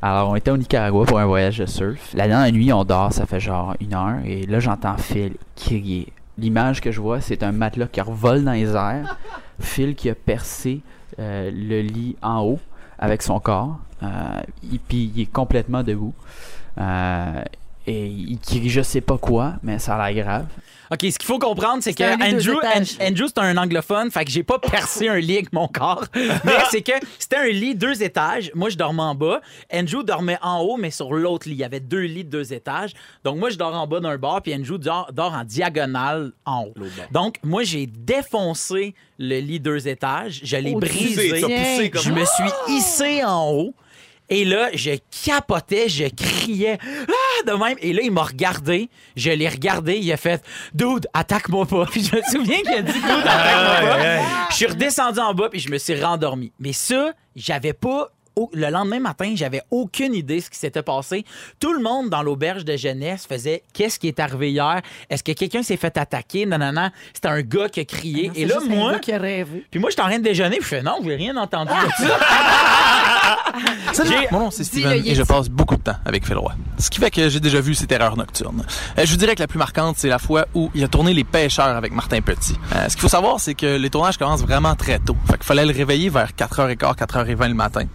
Alors, 0.01 0.29
on 0.29 0.35
était 0.35 0.51
au 0.51 0.57
Nicaragua 0.57 1.05
pour 1.05 1.17
un 1.17 1.25
voyage 1.25 1.57
de 1.57 1.65
surf. 1.65 1.97
La 2.13 2.27
dernière 2.27 2.51
nuit, 2.51 2.71
on 2.71 2.83
dort, 2.83 3.11
ça 3.13 3.25
fait 3.25 3.39
genre 3.39 3.75
une 3.79 3.95
heure, 3.95 4.17
et 4.25 4.45
là, 4.45 4.59
j'entends 4.59 4.95
Phil 4.97 5.33
crier. 5.55 6.13
L'image 6.37 6.81
que 6.81 6.91
je 6.91 7.01
vois, 7.01 7.19
c'est 7.19 7.41
un 7.41 7.51
matelas 7.51 7.87
qui 7.87 7.99
revole 7.99 8.43
dans 8.43 8.51
les 8.51 8.75
airs. 8.75 9.17
Phil 9.59 9.95
qui 9.95 10.09
a 10.09 10.15
percé 10.15 10.81
euh, 11.19 11.49
le 11.51 11.81
lit 11.81 12.15
en 12.21 12.41
haut 12.41 12.59
avec 12.99 13.21
son 13.21 13.39
corps, 13.39 13.79
euh, 14.03 14.41
il 14.91 15.21
est 15.21 15.31
complètement 15.31 15.83
debout. 15.83 16.13
Euh, 16.77 17.43
et 17.85 18.07
il 18.07 18.37
crie 18.39 18.69
je 18.69 18.81
sais 18.81 19.01
pas 19.01 19.17
quoi, 19.17 19.55
mais 19.63 19.79
ça 19.79 19.95
a 19.95 20.11
l'air 20.11 20.23
grave. 20.25 20.47
OK, 20.91 20.99
ce 21.01 21.17
qu'il 21.19 21.25
faut 21.25 21.39
comprendre, 21.39 21.83
c'est 21.83 21.93
que 21.93 22.03
C'est 22.03 22.11
un 22.11 22.15
lit 22.17 22.43
deux 22.43 22.51
Andrew, 22.53 22.59
étages. 22.63 22.97
An- 23.01 23.05
Andrew 23.07 23.25
c'est 23.27 23.39
un 23.39 23.57
anglophone, 23.57 24.11
fait 24.11 24.25
que 24.25 24.31
j'ai 24.31 24.43
pas 24.43 24.57
percé 24.59 25.07
un 25.09 25.17
lit 25.19 25.35
avec 25.35 25.53
mon 25.53 25.67
corps. 25.67 26.05
Mais 26.15 26.53
c'est 26.71 26.81
que 26.81 26.93
c'était 27.19 27.35
un 27.37 27.47
lit 27.47 27.75
deux 27.75 28.01
étages. 28.03 28.51
Moi, 28.55 28.69
je 28.69 28.77
dormais 28.77 29.01
en 29.03 29.15
bas. 29.15 29.41
Andrew 29.73 30.03
dormait 30.03 30.37
en 30.41 30.61
haut, 30.61 30.77
mais 30.77 30.91
sur 30.91 31.13
l'autre 31.13 31.47
lit. 31.49 31.55
Il 31.55 31.59
y 31.59 31.63
avait 31.63 31.79
deux 31.79 32.01
lits 32.01 32.23
de 32.23 32.29
deux 32.29 32.53
étages. 32.53 32.91
Donc, 33.23 33.37
moi, 33.37 33.49
je 33.49 33.57
dors 33.57 33.73
en 33.75 33.85
bas 33.87 33.99
d'un 33.99 34.17
bar, 34.17 34.41
puis 34.41 34.53
Andrew 34.55 34.77
dort, 34.77 35.09
dort 35.13 35.33
en 35.33 35.43
diagonale 35.43 36.31
en 36.45 36.63
haut. 36.65 36.73
Donc, 37.11 37.35
moi, 37.43 37.63
j'ai 37.63 37.85
défoncé 37.87 38.95
le 39.19 39.39
lit 39.39 39.59
deux 39.59 39.87
étages. 39.87 40.39
Je 40.43 40.57
l'ai 40.57 40.73
Oh, 40.75 40.79
brisé. 40.79 41.29
Poussé, 41.29 41.41
t'as 41.41 41.47
poussé 41.47 41.89
comme 41.89 42.01
Je 42.01 42.11
me 42.11 42.25
suis 42.25 42.49
hissé 42.75 43.23
en 43.23 43.49
haut. 43.51 43.73
Et 44.29 44.43
là, 44.43 44.69
je 44.73 44.91
capotais, 45.25 45.87
je 45.87 46.05
criais 46.05 46.77
ah, 46.83 47.43
de 47.45 47.53
même. 47.53 47.77
Et 47.81 47.93
là, 47.93 48.01
il 48.03 48.11
m'a 48.11 48.23
regardé. 48.23 48.89
Je 49.15 49.31
l'ai 49.31 49.47
regardé. 49.47 49.97
Il 49.97 50.11
a 50.11 50.17
fait 50.17 50.43
Dude, 50.73 51.07
attaque-moi 51.13 51.65
pas. 51.65 51.85
Puis 51.85 52.03
je 52.03 52.15
me 52.15 52.21
souviens 52.29 52.61
qu'il 52.61 52.73
a 52.73 52.81
dit 52.81 52.91
Dude, 52.91 53.03
attaque-moi 53.03 53.97
pas. 53.97 54.49
Je 54.49 54.55
suis 54.55 54.65
redescendu 54.65 55.19
en 55.19 55.33
bas 55.33 55.49
puis 55.49 55.59
je 55.59 55.69
me 55.69 55.77
suis 55.77 56.01
rendormi. 56.01 56.51
Mais 56.59 56.73
ça, 56.73 57.13
j'avais 57.35 57.73
pas. 57.73 58.11
Au- 58.37 58.49
Le 58.53 58.69
lendemain 58.69 58.99
matin, 58.99 59.33
j'avais 59.35 59.61
aucune 59.71 60.13
idée 60.13 60.37
de 60.37 60.41
ce 60.41 60.49
qui 60.49 60.57
s'était 60.57 60.83
passé. 60.83 61.25
Tout 61.59 61.73
le 61.73 61.81
monde 61.81 62.09
dans 62.09 62.23
l'auberge 62.23 62.63
de 62.65 62.77
jeunesse 62.77 63.25
faisait 63.27 63.63
Qu'est-ce 63.73 63.99
qui 63.99 64.07
est 64.07 64.19
arrivé 64.19 64.51
hier? 64.51 64.81
Est-ce 65.09 65.23
que 65.23 65.31
quelqu'un 65.33 65.63
s'est 65.63 65.77
fait 65.77 65.97
attaquer? 65.97 66.45
Non, 66.45 66.57
non, 66.57 66.71
non. 66.71 66.89
C'était 67.13 67.27
un 67.27 67.41
gars 67.41 67.67
qui 67.69 67.81
a 67.81 67.85
crié. 67.85 68.27
Ah, 68.29 68.31
C'est 68.35 68.41
Et 68.41 68.45
là, 68.45 68.55
juste 68.59 68.71
un 68.71 68.75
moi, 68.75 68.91
gars 68.93 68.99
qui 68.99 69.11
a 69.11 69.17
rêvé. 69.17 69.65
puis 69.69 69.79
moi, 69.79 69.89
j'étais 69.89 70.01
en 70.03 70.07
train 70.07 70.19
de 70.19 70.23
déjeuner. 70.23 70.57
Puis 70.57 70.63
je 70.63 70.67
fais 70.69 70.81
Non, 70.83 70.99
j'ai 71.03 71.15
rien 71.15 71.35
entendu 71.35 71.71
de 71.71 72.05
ça. 72.05 72.19
Mon 74.31 74.39
nom 74.39 74.51
c'est 74.51 74.63
Steven 74.63 75.01
et 75.05 75.15
je 75.15 75.23
passe 75.23 75.49
beaucoup 75.49 75.75
de 75.75 75.81
temps 75.81 75.95
avec 76.05 76.25
Phil 76.25 76.37
Roy. 76.37 76.53
Ce 76.77 76.89
qui 76.89 76.99
fait 76.99 77.09
que 77.09 77.29
j'ai 77.29 77.39
déjà 77.39 77.59
vu 77.59 77.73
ces 77.73 77.87
terreurs 77.87 78.15
nocturnes. 78.15 78.63
Euh, 78.97 79.05
je 79.05 79.11
vous 79.11 79.17
dirais 79.17 79.33
que 79.35 79.39
la 79.41 79.47
plus 79.47 79.57
marquante, 79.57 79.95
c'est 79.97 80.09
la 80.09 80.19
fois 80.19 80.45
où 80.53 80.69
il 80.75 80.83
a 80.83 80.87
tourné 80.87 81.13
Les 81.13 81.23
Pêcheurs 81.23 81.75
avec 81.75 81.91
Martin 81.91 82.21
Petit. 82.21 82.53
Euh, 82.75 82.83
ce 82.87 82.93
qu'il 82.93 83.01
faut 83.01 83.07
savoir, 83.07 83.39
c'est 83.39 83.55
que 83.55 83.77
les 83.77 83.89
tournages 83.89 84.17
commencent 84.17 84.43
vraiment 84.43 84.75
très 84.75 84.99
tôt. 84.99 85.17
Fait 85.25 85.33
qu'il 85.37 85.43
fallait 85.43 85.65
le 85.65 85.73
réveiller 85.73 86.09
vers 86.09 86.31
4h15, 86.33 86.95
4h20 86.95 87.47
le 87.47 87.53
matin. 87.55 87.85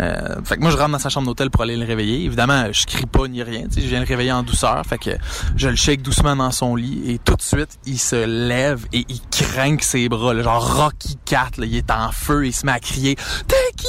Euh, 0.00 0.36
fait 0.44 0.56
que 0.56 0.60
moi, 0.60 0.70
je 0.70 0.76
rentre 0.76 0.92
dans 0.92 0.98
sa 0.98 1.08
chambre 1.08 1.26
d'hôtel 1.26 1.50
pour 1.50 1.62
aller 1.62 1.76
le 1.76 1.84
réveiller. 1.84 2.24
Évidemment, 2.24 2.66
je 2.72 2.86
crie 2.86 3.06
pas 3.06 3.26
ni 3.28 3.42
rien. 3.42 3.62
tu 3.68 3.74
sais, 3.74 3.80
Je 3.82 3.86
viens 3.86 4.00
le 4.00 4.06
réveiller 4.06 4.32
en 4.32 4.42
douceur. 4.42 4.82
Fait 4.86 4.98
que 4.98 5.10
je 5.56 5.68
le 5.68 5.76
shake 5.76 6.02
doucement 6.02 6.36
dans 6.36 6.50
son 6.50 6.76
lit 6.76 7.02
et 7.06 7.18
tout 7.18 7.36
de 7.36 7.42
suite, 7.42 7.78
il 7.86 7.98
se 7.98 8.24
lève 8.24 8.86
et 8.92 9.04
il 9.08 9.20
craint 9.30 9.76
ses 9.80 10.08
bras. 10.08 10.34
là, 10.34 10.42
genre 10.42 10.76
Rocky 10.76 11.18
Cat, 11.24 11.50
là, 11.58 11.66
il 11.66 11.76
est 11.76 11.90
en 11.90 12.10
feu, 12.12 12.46
il 12.46 12.52
se 12.52 12.66
met 12.66 12.72
à 12.72 12.80
crier 12.80 13.16
«T'es 13.48 13.56
qui? 13.76 13.86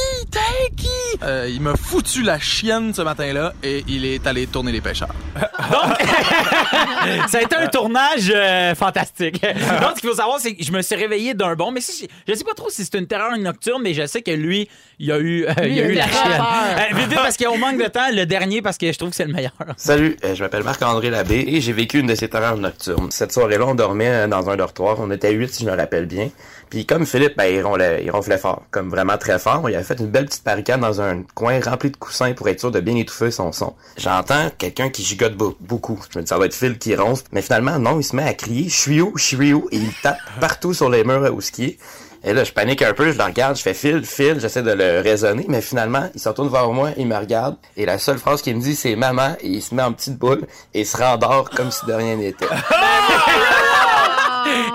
qui? 0.75 0.87
Euh, 1.23 1.49
il 1.49 1.61
m'a 1.61 1.75
foutu 1.75 2.23
la 2.23 2.39
chienne 2.39 2.93
ce 2.93 3.01
matin-là 3.01 3.53
et 3.63 3.83
il 3.87 4.05
est 4.05 4.25
allé 4.27 4.47
tourner 4.47 4.71
les 4.71 4.81
pêcheurs. 4.81 5.13
Ça 7.27 7.39
a 7.39 7.41
été 7.41 7.55
un 7.55 7.67
tournage 7.67 8.31
euh, 8.33 8.75
fantastique. 8.75 9.41
Donc, 9.41 9.95
ce 9.95 10.01
qu'il 10.01 10.09
faut 10.09 10.15
savoir, 10.15 10.39
c'est 10.39 10.55
que 10.55 10.63
je 10.63 10.71
me 10.71 10.81
suis 10.81 10.95
réveillé 10.95 11.33
d'un 11.33 11.55
bon. 11.55 11.71
Mais 11.71 11.81
si, 11.81 12.07
je 12.27 12.33
sais 12.33 12.43
pas 12.43 12.53
trop 12.53 12.69
si 12.69 12.85
c'est 12.85 12.97
une 12.97 13.07
terreur 13.07 13.37
nocturne, 13.37 13.81
mais 13.81 13.93
je 13.93 14.05
sais 14.05 14.21
que 14.21 14.31
lui, 14.31 14.69
il 14.99 15.11
a 15.11 15.19
eu, 15.19 15.45
euh, 15.45 15.53
il 15.67 15.79
a 15.79 15.87
eu 15.87 15.90
la 15.95 16.07
chienne. 16.07 16.41
Euh, 16.41 16.95
vite, 16.95 17.07
vite, 17.09 17.17
parce 17.17 17.37
qu'on 17.37 17.57
manque 17.57 17.77
de 17.77 17.87
temps. 17.87 18.09
Le 18.11 18.25
dernier, 18.25 18.61
parce 18.61 18.77
que 18.77 18.91
je 18.91 18.97
trouve 18.97 19.09
que 19.11 19.15
c'est 19.15 19.25
le 19.25 19.33
meilleur. 19.33 19.51
Salut, 19.77 20.17
euh, 20.23 20.35
je 20.35 20.43
m'appelle 20.43 20.63
Marc-André 20.63 21.09
Labbé 21.09 21.43
et 21.47 21.61
j'ai 21.61 21.73
vécu 21.73 21.99
une 21.99 22.07
de 22.07 22.15
ces 22.15 22.27
terreurs 22.29 22.57
nocturnes. 22.57 23.09
Cette 23.11 23.31
soirée-là, 23.31 23.65
on 23.67 23.75
dormait 23.75 24.07
euh, 24.09 24.27
dans 24.27 24.49
un 24.49 24.55
dortoir. 24.55 24.97
On 24.99 25.11
était 25.11 25.31
huit, 25.31 25.53
si 25.53 25.63
je 25.65 25.69
me 25.69 25.75
rappelle 25.75 26.05
bien. 26.05 26.29
Puis 26.69 26.85
comme 26.85 27.05
Philippe, 27.05 27.35
ben, 27.35 27.45
il, 27.45 27.61
ronflait, 27.61 28.01
il 28.03 28.11
ronflait 28.11 28.37
fort, 28.37 28.63
comme 28.71 28.89
vraiment 28.89 29.17
très 29.17 29.37
fort. 29.39 29.69
Il 29.69 29.75
avait 29.75 29.83
fait 29.83 29.99
une 29.99 30.07
belle 30.07 30.25
petite 30.27 30.45
barricade 30.45 30.79
dans 30.79 31.01
un 31.01 31.23
coin 31.35 31.59
rempli 31.59 31.91
de 31.91 31.97
coussins 31.97 32.31
pour 32.31 32.47
être 32.47 32.61
sûr 32.61 32.71
de 32.71 32.79
bien 32.79 32.95
étouffer 32.95 33.29
son 33.29 33.51
son. 33.51 33.73
J'entends 33.97 34.49
quelqu'un 34.57 34.89
qui 34.89 35.03
gigote 35.03 35.35
beau- 35.35 35.57
beaucoup. 35.59 35.99
Je 36.13 36.17
me 36.17 36.23
dis, 36.23 36.29
ça 36.29 36.37
doit 36.37 36.45
être 36.45 36.55
Phil 36.55 36.77
qui 36.77 36.95
ronfle. 36.95 37.23
Mais 37.33 37.41
finalement, 37.41 37.77
non, 37.77 37.99
il 37.99 38.03
se 38.03 38.15
met 38.15 38.23
à 38.23 38.33
crier 38.33 38.69
«Je 38.69 38.75
suis 38.75 39.01
où? 39.01 39.11
Je 39.17 39.23
suis 39.23 39.53
où?» 39.53 39.67
Et 39.73 39.77
il 39.77 39.91
tape 40.01 40.17
partout 40.39 40.73
sur 40.73 40.89
les 40.89 41.03
murs 41.03 41.29
où 41.33 41.41
skier. 41.41 41.77
Et 42.23 42.33
là, 42.33 42.43
je 42.43 42.51
panique 42.51 42.83
un 42.83 42.93
peu, 42.93 43.11
je 43.11 43.17
le 43.17 43.23
regarde, 43.23 43.57
je 43.57 43.63
fais 43.63 43.73
Phil, 43.73 44.05
Phil, 44.05 44.39
j'essaie 44.39 44.61
de 44.61 44.71
le 44.71 45.01
raisonner, 45.01 45.45
mais 45.47 45.61
finalement, 45.61 46.07
il 46.13 46.21
se 46.21 46.29
retourne 46.29 46.49
vers 46.49 46.69
moi, 46.69 46.91
il 46.97 47.07
me 47.07 47.17
regarde, 47.17 47.55
et 47.75 47.85
la 47.85 47.97
seule 47.97 48.19
phrase 48.19 48.43
qu'il 48.43 48.55
me 48.55 48.61
dit, 48.61 48.75
c'est 48.75 48.95
maman, 48.95 49.35
et 49.41 49.47
il 49.47 49.61
se 49.61 49.73
met 49.73 49.81
en 49.81 49.91
petite 49.91 50.17
boule, 50.17 50.45
et 50.73 50.81
il 50.81 50.85
se 50.85 50.97
rendort 50.97 51.49
comme 51.49 51.71
si 51.71 51.83
de 51.87 51.93
rien 51.93 52.17
n'était. 52.17 52.45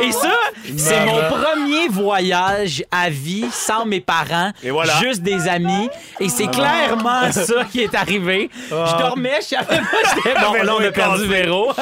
Et 0.01 0.13
ça, 0.13 0.33
c'est 0.77 1.05
mon 1.07 1.21
premier 1.29 1.89
voyage 1.89 2.85
à 2.91 3.09
vie 3.11 3.47
sans 3.53 3.87
mes 3.87 4.01
parents, 4.01 4.53
Et 4.63 4.71
voilà. 4.71 4.95
juste 5.01 5.23
des 5.23 5.49
amis. 5.49 5.89
Et 6.21 6.29
c'est 6.29 6.49
clairement 6.49 7.23
ça 7.33 7.65
qui 7.71 7.81
est 7.81 7.95
arrivé. 7.95 8.51
Je 8.71 8.99
dormais, 8.99 9.39
je 9.41 9.47
savais 9.57 9.79
pas, 9.79 10.15
j'étais 10.15 10.35
bon, 10.41 10.53
là, 10.63 10.75
on 10.79 10.85
a 10.85 10.91
perdu 10.93 11.27
Véro. 11.27 11.73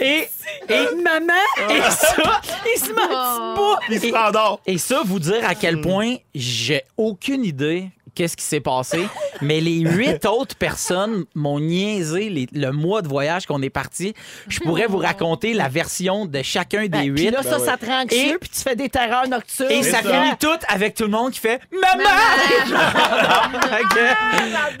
et, 0.00 0.28
et 0.68 0.86
maman, 1.02 1.32
et 1.70 1.80
ça, 1.90 2.40
il 2.74 2.80
se 2.80 2.88
met 2.92 3.56
boule. 3.56 3.76
Il 3.90 4.00
se 4.00 4.14
rendort. 4.14 4.60
Et 4.66 4.78
ça, 4.78 5.00
vous 5.04 5.18
dire 5.18 5.40
à 5.48 5.54
quel 5.54 5.80
point 5.80 6.16
j'ai 6.34 6.82
aucune 6.96 7.44
idée 7.44 7.88
qu'est-ce 8.18 8.36
qui 8.36 8.44
s'est 8.44 8.58
passé, 8.58 9.06
mais 9.40 9.60
les 9.60 9.78
huit 9.78 10.26
autres 10.26 10.56
personnes 10.56 11.24
m'ont 11.36 11.60
niaisé 11.60 12.28
les- 12.28 12.48
le 12.52 12.72
mois 12.72 13.00
de 13.00 13.06
voyage 13.06 13.46
qu'on 13.46 13.62
est 13.62 13.70
parti. 13.70 14.12
Je 14.48 14.58
pourrais 14.58 14.86
vous 14.86 14.98
raconter 14.98 15.54
la 15.54 15.68
version 15.68 16.26
de 16.26 16.42
chacun 16.42 16.82
des 16.82 16.88
Ben, 16.88 17.04
huit. 17.04 17.12
Puis 17.14 17.30
là, 17.30 17.44
ça, 17.44 17.60
ça 17.60 17.76
te 17.76 17.86
rend 17.86 18.02
anxieux, 18.02 18.34
Et- 18.34 18.38
puis 18.38 18.50
tu 18.50 18.60
fais 18.60 18.74
des 18.74 18.88
terreurs 18.88 19.28
nocturnes. 19.28 19.70
Et 19.70 19.84
ça 19.84 20.02
ça. 20.02 20.10
finit 20.10 20.36
tout 20.40 20.48
avec 20.68 20.94
tout 20.96 21.04
le 21.04 21.10
monde 21.10 21.30
qui 21.30 21.38
fait 21.38 21.60
Maman! 21.70 22.08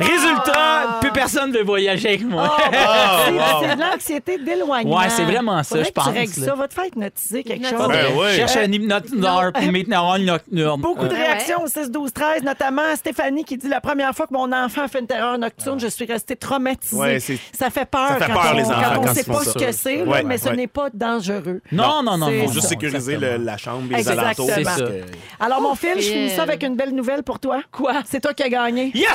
Résultat, 0.00 0.98
plus 1.00 1.12
personne 1.12 1.52
veut 1.52 1.62
voyager 1.62 2.08
avec 2.08 2.24
moi. 2.24 2.56
Ah, 2.58 2.68
ben, 2.70 2.78
Ah, 2.88 3.60
c'est- 3.62 3.76
de 3.76 3.80
l'anxiété 3.80 4.38
d'éloignement. 4.38 4.98
Ouais, 4.98 5.08
c'est 5.10 5.24
vraiment 5.24 5.62
ça, 5.62 5.76
Faudrait 5.76 5.84
je 5.84 5.88
que 5.90 6.00
tu 6.00 6.04
pense, 6.04 6.14
règles 6.14 6.40
là. 6.40 6.46
ça. 6.46 6.54
Va 6.54 6.68
te 6.68 6.74
faire 6.74 6.86
hypnotiser 6.86 7.44
quelque 7.44 7.68
chose. 7.68 7.88
Ben 7.88 8.06
oui. 8.16 8.34
Cherche 8.36 8.56
un 8.56 8.72
hypnotiseur 8.72 9.52
pour 9.52 9.62
mettre 9.72 9.90
neurones 9.90 10.24
nocturnes. 10.24 10.80
Beaucoup 10.80 11.06
de 11.06 11.12
Ouais. 11.12 11.18
réactions 11.26 11.62
au 11.62 11.66
6, 11.68 11.90
12, 11.90 12.12
13, 12.12 12.42
notamment 12.42 12.94
Stéphanie 12.96 13.27
qui 13.44 13.56
dit 13.56 13.68
la 13.68 13.80
première 13.80 14.14
fois 14.14 14.26
que 14.26 14.34
mon 14.34 14.52
enfant 14.52 14.82
a 14.82 14.88
fait 14.88 15.00
une 15.00 15.06
terreur 15.06 15.38
nocturne, 15.38 15.78
je 15.80 15.86
suis 15.86 16.04
restée 16.04 16.36
traumatisée. 16.36 16.96
Ouais, 16.96 17.18
ça 17.52 17.70
fait 17.70 17.84
peur, 17.84 18.08
Ça 18.08 18.26
fait 18.26 18.32
quand, 18.32 18.40
peur, 18.40 18.50
on, 18.54 18.56
les 18.56 18.64
enfants, 18.64 18.80
quand 18.94 19.00
on 19.00 19.04
quand 19.04 19.14
sait 19.14 19.24
pas 19.24 19.44
ce 19.44 19.58
que 19.58 19.72
c'est, 19.72 20.02
Ouais, 20.02 20.22
mais 20.22 20.38
ce 20.38 20.48
n'est 20.50 20.66
pas 20.66 20.88
dangereux. 20.92 21.60
Non, 21.72 22.02
non, 22.02 22.16
non, 22.16 22.30
non. 22.30 22.46
Faut 22.46 22.52
juste 22.52 22.68
sécuriser 22.68 23.16
le- 23.16 23.36
la 23.36 23.56
chambre 23.56 23.92
et 23.92 23.96
les 23.96 24.08
alentours. 24.08 24.50
Alors, 25.40 25.60
mon 25.60 25.74
fils, 25.74 25.96
je 25.96 26.10
finis 26.12 26.30
ça 26.30 26.42
avec 26.42 26.62
une 26.62 26.76
belle 26.76 26.94
nouvelle 26.94 27.22
pour 27.22 27.38
toi. 27.38 27.62
Quoi? 27.72 28.02
C'est 28.06 28.20
toi 28.20 28.34
qui 28.34 28.42
as 28.42 28.48
gagné. 28.48 28.92
Yes! 28.94 29.08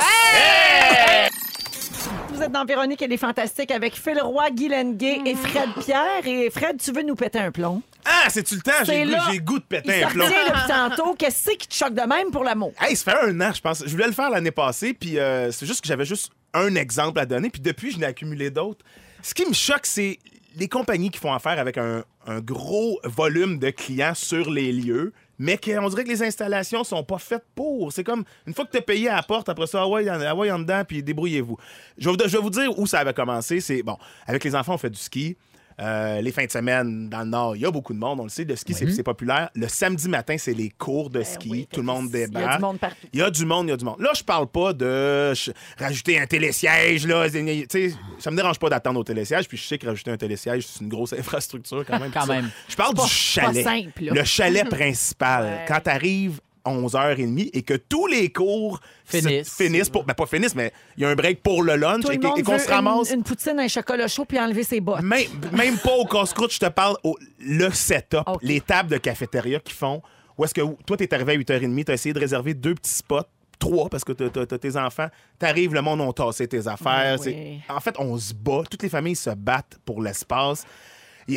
Vous 2.32 2.42
êtes 2.42 2.50
dans 2.52 2.64
Véronique 2.64 3.00
et 3.02 3.06
les 3.06 3.16
Fantastiques 3.16 3.70
avec 3.70 3.94
Phil 3.94 4.20
Roy, 4.20 4.50
Guy 4.50 4.68
Lenguet 4.68 5.20
et 5.24 5.34
Fred 5.36 5.68
Pierre. 5.84 6.26
Et 6.26 6.50
Fred, 6.50 6.80
tu 6.82 6.90
veux 6.92 7.02
nous 7.02 7.14
péter 7.14 7.38
un 7.38 7.50
plomb? 7.52 7.80
Ah, 8.04 8.28
c'est-tu 8.28 8.56
le 8.56 8.60
temps? 8.60 8.72
C'est 8.84 8.86
J'ai 8.86 9.04
le 9.04 9.14
goût- 9.16 9.22
j'ai 9.32 9.38
goût 9.40 9.58
de 9.58 9.64
péter 9.64 10.04
un 10.04 10.08
plomb. 10.08 10.26
depuis 10.26 10.68
tantôt. 10.68 11.14
Qu'est-ce 11.14 11.50
qui 11.56 11.66
te 11.68 11.74
choque 11.74 11.94
de 11.94 12.02
même 12.02 12.30
pour 12.30 12.44
l'amour? 12.44 12.72
Hey, 12.80 12.96
ça 12.96 13.12
fait 13.12 13.18
un 13.30 13.40
an, 13.40 13.52
je 13.54 13.60
pense. 13.60 13.82
Je 13.84 13.90
voulais 13.90 14.06
le 14.06 14.12
faire 14.12 14.30
l'année 14.30 14.50
passée, 14.50 14.92
puis 14.94 15.18
euh, 15.18 15.50
c'est 15.52 15.66
juste 15.66 15.80
que 15.80 15.88
j'avais 15.88 16.04
juste 16.04 16.30
un 16.52 16.74
exemple 16.74 17.18
à 17.18 17.26
donner, 17.26 17.50
puis 17.50 17.60
depuis, 17.60 17.90
je 17.92 17.98
n'ai 17.98 18.06
accumulé 18.06 18.50
d'autres. 18.50 18.84
Ce 19.22 19.32
qui 19.34 19.46
me 19.46 19.54
choque, 19.54 19.86
c'est 19.86 20.18
les 20.56 20.68
compagnies 20.68 21.10
qui 21.10 21.18
font 21.18 21.32
affaire 21.32 21.58
avec 21.58 21.78
un, 21.78 22.04
un 22.26 22.40
gros 22.40 23.00
volume 23.04 23.58
de 23.58 23.70
clients 23.70 24.14
sur 24.14 24.50
les 24.50 24.70
lieux, 24.70 25.12
mais 25.38 25.58
qu'on 25.58 25.88
dirait 25.88 26.04
que 26.04 26.08
les 26.10 26.22
installations 26.22 26.84
sont 26.84 27.02
pas 27.02 27.18
faites 27.18 27.44
pour. 27.56 27.92
C'est 27.92 28.04
comme, 28.04 28.22
une 28.46 28.54
fois 28.54 28.64
que 28.66 28.70
tu 28.70 28.78
as 28.78 28.82
payé 28.82 29.08
à 29.08 29.16
la 29.16 29.22
porte, 29.24 29.48
après 29.48 29.66
ça, 29.66 29.80
ah 29.82 29.88
ouais, 29.88 30.06
ah 30.08 30.34
ouais, 30.36 30.50
en 30.52 30.60
dedans, 30.60 30.82
puis 30.86 31.02
débrouillez-vous. 31.02 31.56
Je 31.98 32.08
vais 32.08 32.38
vous 32.38 32.50
dire 32.50 32.78
où 32.78 32.86
ça 32.86 33.00
avait 33.00 33.14
commencé. 33.14 33.60
C'est, 33.60 33.82
bon, 33.82 33.96
avec 34.28 34.44
les 34.44 34.54
enfants, 34.54 34.74
on 34.74 34.78
fait 34.78 34.90
du 34.90 34.98
ski. 35.00 35.36
Euh, 35.80 36.20
les 36.20 36.30
fins 36.32 36.44
de 36.44 36.50
semaine, 36.50 37.08
dans 37.08 37.20
le 37.20 37.24
Nord, 37.26 37.56
il 37.56 37.62
y 37.62 37.66
a 37.66 37.70
beaucoup 37.70 37.92
de 37.92 37.98
monde, 37.98 38.20
on 38.20 38.24
le 38.24 38.28
sait, 38.28 38.44
le 38.44 38.54
ski, 38.56 38.74
c'est- 38.74 38.90
c'est 38.90 39.02
populaire. 39.02 39.50
Le 39.54 39.66
samedi 39.68 40.08
matin, 40.08 40.36
c'est 40.38 40.54
les 40.54 40.70
cours 40.70 41.10
de 41.10 41.22
ski. 41.22 41.48
oui, 41.50 41.68
Tout 41.72 41.80
le 41.80 41.86
monde 41.86 42.08
il 42.12 42.20
y 42.20 42.22
a 42.22 42.26
débarque. 42.26 42.56
du 42.56 42.62
monde 42.62 42.78
partout. 42.78 43.06
Il 43.12 43.18
y 43.18 43.22
a 43.22 43.30
du 43.30 43.44
monde, 43.44 43.66
il 43.66 43.70
y 43.70 43.72
a 43.72 43.76
du 43.76 43.84
monde. 43.84 43.98
Là, 44.00 44.10
je 44.14 44.22
parle 44.22 44.46
pas 44.46 44.72
de 44.72 45.32
rajouter 45.78 46.20
un 46.20 46.26
télésiège, 46.26 47.06
là. 47.06 47.28
Tu 47.28 47.92
ça 48.18 48.30
me 48.30 48.36
dérange 48.36 48.58
pas 48.58 48.68
d'attendre 48.70 49.00
au 49.00 49.04
télésiège, 49.04 49.48
puis 49.48 49.56
je 49.56 49.64
sais 49.64 49.78
que 49.78 49.86
rajouter 49.86 50.10
un 50.12 50.16
télésiège, 50.16 50.66
c'est 50.66 50.80
une 50.82 50.88
grosse 50.88 51.12
infrastructure 51.18 51.84
quand 51.86 51.98
même. 51.98 52.10
Quand. 52.12 52.26
Je 52.68 52.76
parle 52.76 52.94
pas- 52.94 53.02
du 53.04 53.08
chalet. 53.10 53.64
pas 53.64 53.70
simple, 53.70 54.04
là. 54.04 54.12
Le 54.14 54.24
chalet 54.24 54.68
principal. 54.68 55.44
Ouais. 55.44 55.64
Quand 55.66 55.80
t'arrives 55.80 56.40
11h30 56.66 57.50
et 57.52 57.62
que 57.62 57.74
tous 57.74 58.06
les 58.06 58.32
cours 58.32 58.80
se- 59.04 59.18
Finissent. 59.18 59.54
finissent 59.56 59.88
pour, 59.90 60.04
ben 60.04 60.14
pas 60.14 60.26
finissent, 60.26 60.54
mais 60.54 60.72
il 60.96 61.02
y 61.02 61.06
a 61.06 61.10
un 61.10 61.14
break 61.14 61.42
pour 61.42 61.62
le 61.62 61.76
lunch 61.76 62.02
Tout 62.04 62.10
et, 62.12 62.18
qu'on 62.18 62.58
se 62.58 62.68
ramasse. 62.68 63.10
Une, 63.10 63.16
une 63.18 63.22
poutine, 63.22 63.58
un 63.60 63.68
chocolat 63.68 64.08
chaud, 64.08 64.24
puis 64.24 64.38
enlever 64.38 64.62
ses 64.64 64.80
bottes. 64.80 65.02
Même, 65.02 65.26
même 65.52 65.76
pas 65.78 65.92
au 65.94 66.04
casse-croûte, 66.06 66.52
je 66.52 66.58
te 66.60 66.68
parle 66.68 66.96
au 67.04 67.16
le 67.40 67.70
setup, 67.70 68.22
les 68.42 68.60
tables 68.60 68.90
de 68.90 68.96
cafétéria 68.98 69.60
qui 69.60 69.72
font. 69.74 70.02
Où 70.36 70.44
est-ce 70.44 70.54
que 70.54 70.62
toi, 70.84 70.96
t'es 70.96 71.12
arrivé 71.14 71.32
à 71.32 71.36
8h30, 71.36 71.84
t'as 71.84 71.92
essayé 71.94 72.12
de 72.12 72.18
réserver 72.18 72.54
deux 72.54 72.74
petits 72.74 72.90
spots, 72.94 73.20
trois, 73.58 73.88
parce 73.88 74.02
que 74.02 74.12
t'as, 74.12 74.28
t'as- 74.30 74.46
t'as 74.46 74.58
tes 74.58 74.76
enfants. 74.76 75.08
T'arrives, 75.38 75.74
le 75.74 75.80
monde 75.82 76.00
ont 76.00 76.12
tassé 76.12 76.48
tes 76.48 76.66
affaires. 76.66 77.16
Ah 77.20 77.22
oui. 77.24 77.60
En 77.68 77.78
fait, 77.80 77.94
on 77.98 78.18
se 78.18 78.34
bat. 78.34 78.62
Toutes 78.68 78.82
les 78.82 78.88
familles 78.88 79.14
se 79.16 79.30
battent 79.30 79.78
pour 79.84 80.02
l'espace. 80.02 80.64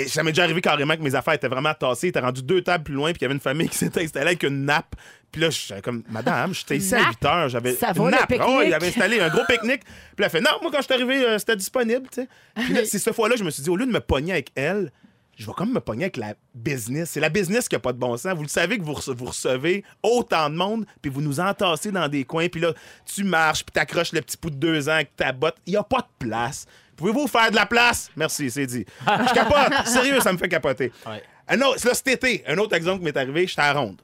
Ça 0.07 0.21
m'est 0.21 0.31
déjà 0.31 0.43
arrivé 0.43 0.59
carrément 0.59 0.97
que 0.97 1.01
mes 1.01 1.15
affaires 1.15 1.35
étaient 1.35 1.47
vraiment 1.47 1.73
tassées. 1.73 2.11
T'es 2.11 2.19
rendu 2.19 2.41
deux 2.43 2.61
tables 2.61 2.83
plus 2.83 2.93
loin, 2.95 3.11
puis 3.11 3.19
il 3.21 3.21
y 3.21 3.25
avait 3.25 3.35
une 3.35 3.39
famille 3.39 3.69
qui 3.69 3.77
s'était 3.77 4.03
installée 4.03 4.25
avec 4.27 4.43
une 4.43 4.65
nappe. 4.65 4.95
Puis 5.31 5.41
là, 5.41 5.49
j'étais 5.49 5.81
comme, 5.81 6.03
madame, 6.09 6.53
j'étais 6.53 6.77
ici 6.77 6.95
à 6.95 6.99
Nappe? 6.99 7.09
8 7.21 7.25
heures. 7.25 7.49
J'avais 7.49 7.73
Ça 7.75 7.89
une 7.89 7.93
va, 7.95 8.05
le 8.05 8.11
nappe. 8.11 8.27
pique-nique? 8.27 8.47
Oh, 8.49 8.61
il 8.65 8.73
avait 8.73 8.87
installé 8.87 9.19
un 9.19 9.29
gros 9.29 9.43
pique-nique. 9.47 9.83
Puis 9.83 9.91
elle 10.19 10.25
a 10.25 10.29
fait, 10.29 10.41
non, 10.41 10.51
moi, 10.61 10.71
quand 10.71 10.77
je 10.79 10.83
suis 10.85 10.93
arrivé, 10.93 11.23
euh, 11.25 11.37
c'était 11.37 11.55
disponible, 11.55 12.07
tu 12.11 12.21
sais. 12.21 12.27
Puis 12.55 12.73
là, 12.73 12.81
c'est 12.85 12.97
cette 12.99 13.13
fois-là, 13.13 13.35
je 13.37 13.43
me 13.43 13.49
suis 13.51 13.61
dit, 13.61 13.69
au 13.69 13.75
lieu 13.75 13.85
de 13.85 13.91
me 13.91 13.99
pogner 13.99 14.31
avec 14.31 14.51
elle, 14.55 14.91
je 15.37 15.45
vais 15.45 15.51
comme 15.53 15.71
me 15.73 15.79
pogner 15.79 16.05
avec 16.05 16.17
la 16.17 16.33
business. 16.55 17.11
C'est 17.11 17.19
la 17.19 17.29
business 17.29 17.67
qui 17.69 17.75
a 17.75 17.79
pas 17.79 17.93
de 17.93 17.99
bon 17.99 18.17
sens. 18.17 18.33
Vous 18.35 18.41
le 18.41 18.47
savez 18.47 18.79
que 18.79 18.83
vous, 18.83 18.93
rece- 18.93 19.13
vous 19.13 19.25
recevez 19.25 19.83
autant 20.01 20.49
de 20.49 20.55
monde, 20.55 20.85
puis 21.01 21.11
vous 21.11 21.21
nous 21.21 21.39
entassez 21.39 21.91
dans 21.91 22.07
des 22.07 22.23
coins, 22.23 22.47
puis 22.47 22.61
là, 22.61 22.73
tu 23.05 23.23
marches, 23.23 23.63
puis 23.63 23.71
t'accroches 23.73 24.13
le 24.13 24.21
petit 24.21 24.37
pouls 24.37 24.49
de 24.49 24.55
deux 24.55 24.89
ans 24.89 24.93
avec 24.93 25.15
ta 25.15 25.31
botte. 25.33 25.57
Il 25.67 25.73
y 25.73 25.77
a 25.77 25.83
pas 25.83 25.99
de 25.99 26.27
place. 26.27 26.65
Pouvez-vous 26.95 27.27
faire 27.27 27.51
de 27.51 27.55
la 27.55 27.67
place? 27.67 28.09
Merci, 28.15 28.49
c'est 28.49 28.65
dit. 28.65 28.83
Je 29.05 29.33
capote. 29.35 29.85
Sérieux, 29.85 30.19
ça 30.21 30.33
me 30.33 30.37
fait 30.39 30.49
capoter. 30.49 30.91
Ouais. 31.05 31.21
Un 31.49 31.61
autre, 31.61 31.85
là, 31.85 31.93
cet 31.93 32.07
été, 32.07 32.43
un 32.47 32.57
autre 32.57 32.75
exemple 32.75 32.99
qui 32.99 33.05
m'est 33.05 33.17
arrivé, 33.17 33.45
j'étais 33.45 33.61
à 33.61 33.73
Ronde. 33.73 34.01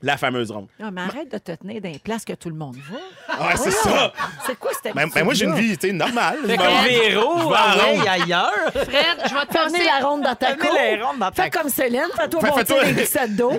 La 0.00 0.16
fameuse 0.16 0.52
Ronde. 0.52 0.68
Non, 0.78 0.90
mais 0.92 1.00
arrête 1.00 1.32
de 1.32 1.38
te 1.38 1.50
tenir 1.52 1.80
dans 1.82 1.90
les 1.90 1.98
places 1.98 2.24
que 2.24 2.32
tout 2.34 2.48
le 2.50 2.54
monde 2.54 2.76
va. 2.88 2.98
Ah, 3.28 3.56
c'est 3.56 3.72
ça. 3.72 4.12
C'est 4.46 4.56
quoi 4.56 4.70
cette 4.80 4.94
Ben, 4.94 5.08
ben, 5.12 5.24
moi, 5.24 5.34
j'ai 5.34 5.44
une 5.46 5.54
vie, 5.56 5.76
tu 5.76 5.88
sais, 5.88 5.92
normale. 5.92 6.38
Fait 6.46 6.52
Je 6.52 6.56
comme 6.56 6.84
Véro, 6.84 7.38
je 7.40 7.48
vais 7.48 7.54
à 7.54 7.58
ah 7.58 7.76
ouais, 7.76 7.96
Ronde. 7.96 8.06
ailleurs. 8.08 8.52
Fred, 8.72 9.28
je 9.28 9.34
vais 9.34 9.46
te 9.46 9.52
passer 9.52 9.84
la 9.84 10.06
ronde 10.06 10.22
dans 10.22 10.34
ta 10.36 10.54
cour. 10.54 10.70
Fais 11.34 11.50
comme 11.50 11.68
Céline, 11.68 12.02
fais-toi 12.16 12.40
Fais- 12.40 12.46
monter 12.48 12.64
fais-toi- 12.64 12.84
des 12.84 12.92
glissettes 12.92 13.34
d'eau. 13.36 13.50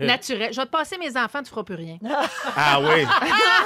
Naturel. 0.00 0.50
Je 0.52 0.60
vais 0.60 0.66
te 0.66 0.70
passer 0.70 0.96
mes 0.96 1.16
enfants, 1.16 1.42
tu 1.42 1.50
feras 1.50 1.64
plus 1.64 1.74
rien. 1.74 1.98
Ah 2.56 2.78
oui. 2.80 3.04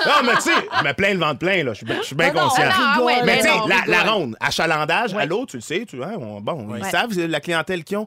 Non, 0.06 0.12
mais 0.24 0.34
tu 0.36 0.40
sais, 0.42 0.50
je 0.78 0.84
me 0.84 0.92
plains 0.94 1.12
le 1.12 1.20
ventre 1.20 1.38
plein, 1.40 1.62
là. 1.62 1.72
Je 1.72 1.78
suis 1.78 1.86
bien- 1.86 1.96
je 1.98 2.06
suis 2.06 2.16
bien 2.16 2.30
Ah 2.30 2.34
non, 2.40 2.48
conscient. 2.48 2.64
ah, 2.70 2.96
Ah. 2.98 3.22
Mais 3.24 3.36
tu 3.38 3.42
sais, 3.42 3.50
la, 3.86 4.02
ronde, 4.10 4.34
achalandage, 4.40 5.14
à 5.14 5.26
l'autre, 5.26 5.50
tu 5.50 5.56
le 5.58 5.62
sais, 5.62 5.84
tu 5.86 5.96
vois, 5.98 6.08
on- 6.18 6.40
bon, 6.40 6.74
ils 6.76 6.84
savent 6.86 7.12
la 7.18 7.40
clientèle 7.40 7.84
qu'ils 7.84 7.98
ont. 7.98 8.06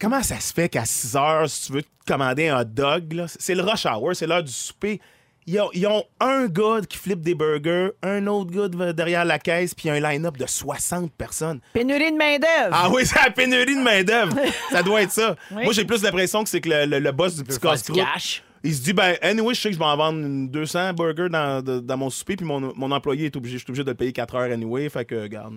Comment 0.00 0.22
ça 0.22 0.40
se 0.40 0.52
fait 0.52 0.68
qu'à 0.68 0.84
6 0.84 1.16
heures, 1.16 1.48
si 1.48 1.66
tu 1.66 1.72
veux 1.72 1.82
te 1.82 1.88
commander 2.06 2.48
un 2.48 2.60
hot 2.60 2.64
dog, 2.64 3.12
là, 3.12 3.26
c'est 3.28 3.54
le 3.54 3.62
rush 3.62 3.86
hour, 3.86 4.14
c'est 4.14 4.26
l'heure 4.26 4.42
du 4.42 4.52
souper. 4.52 5.00
Ils 5.46 5.60
ont, 5.60 5.68
ils 5.74 5.86
ont 5.86 6.02
un 6.20 6.46
gars 6.46 6.80
qui 6.88 6.96
flippe 6.96 7.20
des 7.20 7.34
burgers, 7.34 7.90
un 8.02 8.26
autre 8.28 8.50
gars 8.50 8.68
de- 8.68 8.92
derrière 8.92 9.26
la 9.26 9.38
caisse, 9.38 9.74
puis 9.74 9.90
un 9.90 10.00
line-up 10.00 10.38
de 10.38 10.46
60 10.46 11.12
personnes. 11.12 11.60
Pénurie 11.74 12.10
de 12.12 12.16
main-d'œuvre. 12.16 12.70
Ah 12.72 12.88
oui, 12.90 13.04
c'est 13.04 13.22
la 13.22 13.30
pénurie 13.30 13.76
de 13.76 13.82
main-d'œuvre. 13.82 14.34
ça 14.70 14.82
doit 14.82 15.02
être 15.02 15.12
ça. 15.12 15.36
Oui. 15.50 15.64
Moi, 15.64 15.72
j'ai 15.74 15.84
plus 15.84 16.02
l'impression 16.02 16.42
que 16.44 16.48
c'est 16.48 16.62
que 16.62 16.70
le, 16.70 16.86
le- 16.86 16.98
le 16.98 17.12
boss 17.12 17.34
du 17.36 17.44
petit 17.44 17.58
cash. 17.92 18.42
Il 18.66 18.74
se 18.74 18.80
dit, 18.80 18.94
ben, 18.94 19.16
anyway, 19.20 19.52
je 19.52 19.60
sais 19.60 19.68
que 19.68 19.74
je 19.74 19.78
vais 19.78 19.84
en 19.84 19.96
vendre 19.98 20.20
une 20.20 20.48
200 20.48 20.94
burgers 20.94 21.28
dans, 21.28 21.62
de- 21.62 21.80
dans 21.80 21.98
mon 21.98 22.08
souper, 22.08 22.36
puis 22.36 22.46
mon, 22.46 22.72
mon 22.74 22.90
employé 22.90 23.26
est 23.26 23.36
obligé, 23.36 23.58
je 23.58 23.64
suis 23.64 23.70
obligé 23.70 23.84
de 23.84 23.90
le 23.90 23.94
payer 23.96 24.14
4 24.14 24.34
heures 24.36 24.50
anyway, 24.50 24.88
fait 24.88 25.04
que, 25.04 25.14
regarde, 25.24 25.52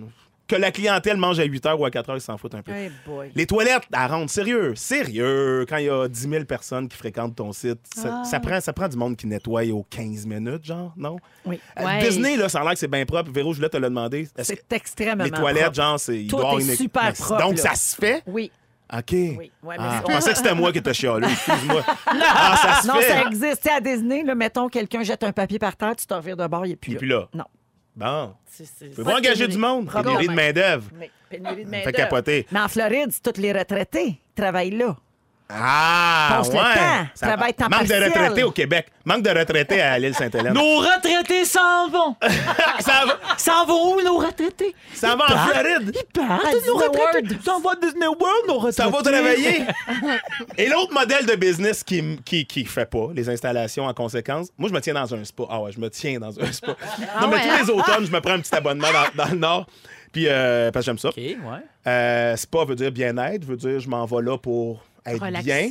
que 0.48 0.56
la 0.56 0.70
clientèle 0.72 1.16
mange 1.18 1.38
à 1.38 1.44
8 1.44 1.64
h 1.66 1.74
ou 1.76 1.84
à 1.84 1.90
4 1.90 2.10
h, 2.10 2.16
ils 2.16 2.20
s'en 2.20 2.38
foutent 2.38 2.54
un 2.54 2.62
peu. 2.62 2.72
Hey. 2.72 2.90
Les 3.34 3.46
toilettes 3.46 3.82
à 3.92 4.06
ronde, 4.08 4.30
sérieux, 4.30 4.74
sérieux. 4.74 5.66
Quand 5.68 5.76
il 5.76 5.84
y 5.84 5.90
a 5.90 6.08
10 6.08 6.20
000 6.28 6.44
personnes 6.44 6.88
qui 6.88 6.96
fréquentent 6.96 7.36
ton 7.36 7.52
site, 7.52 7.78
ça, 7.94 8.20
Ah. 8.22 8.24
ça 8.24 8.40
prend, 8.40 8.60
ça 8.60 8.72
prend 8.72 8.88
du 8.88 8.96
monde 8.96 9.16
qui 9.16 9.26
nettoie 9.26 9.64
aux 9.66 9.84
15 9.88 10.26
minutes, 10.26 10.64
genre, 10.64 10.92
non? 10.96 11.16
Oui. 11.44 11.60
Euh, 11.78 11.84
Ouais. 11.84 11.98
Disney, 12.00 12.36
là, 12.36 12.48
ça 12.48 12.60
a 12.60 12.64
l'air 12.64 12.72
que 12.72 12.78
c'est 12.78 12.88
bien 12.88 13.04
propre. 13.06 13.30
Véro, 13.30 13.52
je 13.52 13.58
voulais 13.58 13.68
te 13.68 13.76
le 13.76 13.88
demander. 13.88 14.28
C'est 14.42 14.72
extrêmement 14.72 15.24
les 15.24 15.30
toilettes, 15.30 15.62
propre. 15.64 15.76
genre, 15.76 16.00
c'est. 16.00 16.26
Tout 16.28 16.40
est 16.40 16.54
une- 16.62 16.76
super 16.76 17.02
Merci. 17.04 17.22
propre, 17.22 17.42
Donc, 17.42 17.58
ça 17.58 17.74
se 17.74 17.94
fait? 17.94 18.22
Oui. 18.26 18.50
OK. 18.90 19.04
Oui. 19.12 19.50
Ouais, 19.62 19.76
Ah, 19.78 20.00
je 20.06 20.10
pensais 20.14 20.30
que 20.30 20.38
c'était 20.38 20.54
moi 20.54 20.72
qui 20.72 20.78
étais 20.78 20.94
chialeux. 20.94 21.26
Excuse-moi. 21.30 21.82
ah, 22.06 22.56
ça 22.56 22.82
se 22.82 22.88
Non, 22.88 22.94
fait. 22.94 23.08
ça 23.08 23.22
existe. 23.26 23.62
Tu 23.62 23.68
sais, 23.68 23.74
à 23.74 23.80
Disney, 23.82 24.22
là, 24.22 24.34
mettons, 24.34 24.68
quelqu'un 24.70 25.02
jette 25.02 25.22
un 25.24 25.32
papier 25.32 25.58
par 25.58 25.76
terre, 25.76 25.94
tu 25.94 26.06
t'en 26.06 26.16
revires 26.16 26.38
de 26.38 26.46
bord, 26.46 26.64
il 26.64 26.74
plus 26.78 26.92
est 26.92 26.94
là. 26.94 26.98
plus 26.98 27.06
là. 27.08 27.28
Non. 27.34 27.44
Bon. 27.98 28.32
Vous 28.80 29.02
pouvez 29.02 29.12
engager 29.14 29.46
pénurie. 29.46 29.48
du 29.52 29.58
monde. 29.58 29.90
Pénurie 29.92 30.28
de 30.28 30.32
main-d'œuvre. 30.32 30.84
Mais 30.96 31.10
pénurie 31.28 31.64
de 31.64 31.70
Fait 31.70 31.76
main-d'œuvre. 31.76 31.96
capoter. 31.96 32.46
Mais 32.52 32.60
en 32.60 32.68
Floride, 32.68 33.08
c'est 33.10 33.32
tous 33.32 33.40
les 33.40 33.52
retraités 33.52 34.10
qui 34.12 34.20
travaillent 34.36 34.70
là. 34.70 34.96
Ah, 35.50 36.28
Passe 36.36 36.48
ouais. 36.48 36.54
le 36.56 36.60
temps. 36.60 37.06
Ça- 37.14 37.26
Travail 37.28 37.54
temps 37.54 37.68
Manque 37.70 37.86
de 37.86 37.94
retraités 38.04 38.42
au 38.42 38.50
Québec. 38.50 38.86
Manque 39.06 39.22
de 39.22 39.30
retraités 39.30 39.80
à 39.80 39.98
l'île 39.98 40.14
Sainte-Hélène. 40.14 40.52
Nos 40.52 40.78
retraités 40.78 41.46
s'en 41.46 41.88
vont. 41.88 42.16
ça, 42.80 43.06
va, 43.06 43.18
S'en 43.38 43.64
vont 43.64 43.94
où, 43.94 44.02
nos 44.02 44.18
retraités? 44.18 44.74
ça 44.94 45.16
va 45.16 45.24
en 45.24 45.48
Floride. 45.48 45.96
Ils 45.96 46.20
partent, 46.20 46.44
À 46.44 46.66
nos 46.66 46.74
retraités. 46.76 47.36
S'en 47.42 47.60
vont 47.60 47.70
à 47.70 47.76
Disney 47.76 48.06
World, 48.06 48.46
nos 48.46 48.58
retraités. 48.58 48.82
Ça 48.82 48.88
va 48.88 49.02
travailler. 49.02 49.62
Et 50.58 50.68
l'autre 50.68 50.92
modèle 50.92 51.24
de 51.24 51.34
business 51.34 51.82
qui, 51.82 52.18
qui, 52.26 52.44
qui 52.44 52.66
fait 52.66 52.84
pas 52.90 53.08
les 53.14 53.30
installations 53.30 53.86
en 53.86 53.94
conséquence, 53.94 54.48
moi, 54.58 54.68
je 54.68 54.74
me 54.74 54.80
tiens 54.80 54.94
dans 54.94 55.14
un 55.14 55.24
spa. 55.24 55.44
Ah 55.48 55.60
ouais, 55.62 55.72
je 55.72 55.80
me 55.80 55.88
tiens 55.88 56.18
dans 56.18 56.38
un 56.38 56.52
spa. 56.52 56.76
non, 57.22 57.28
mais 57.28 57.40
tous 57.40 57.48
hein? 57.48 57.58
les 57.62 57.70
automnes, 57.70 58.04
je 58.04 58.12
me 58.12 58.20
prends 58.20 58.34
un 58.34 58.40
petit 58.40 58.54
abonnement 58.54 58.88
dans, 58.92 59.24
dans 59.24 59.30
le 59.30 59.38
Nord. 59.38 59.66
Puis, 60.12 60.26
euh, 60.28 60.70
parce 60.70 60.84
que 60.84 60.90
j'aime 60.90 60.98
ça. 60.98 61.08
OK, 61.08 61.16
ouais. 61.16 61.36
Euh, 61.86 62.36
spa 62.36 62.64
veut 62.66 62.74
dire 62.74 62.92
bien-être, 62.92 63.44
veut 63.44 63.56
dire 63.56 63.80
je 63.80 63.88
m'en 63.88 64.04
vais 64.04 64.22
là 64.22 64.36
pour 64.36 64.82
être 65.14 65.22
bien. 65.42 65.62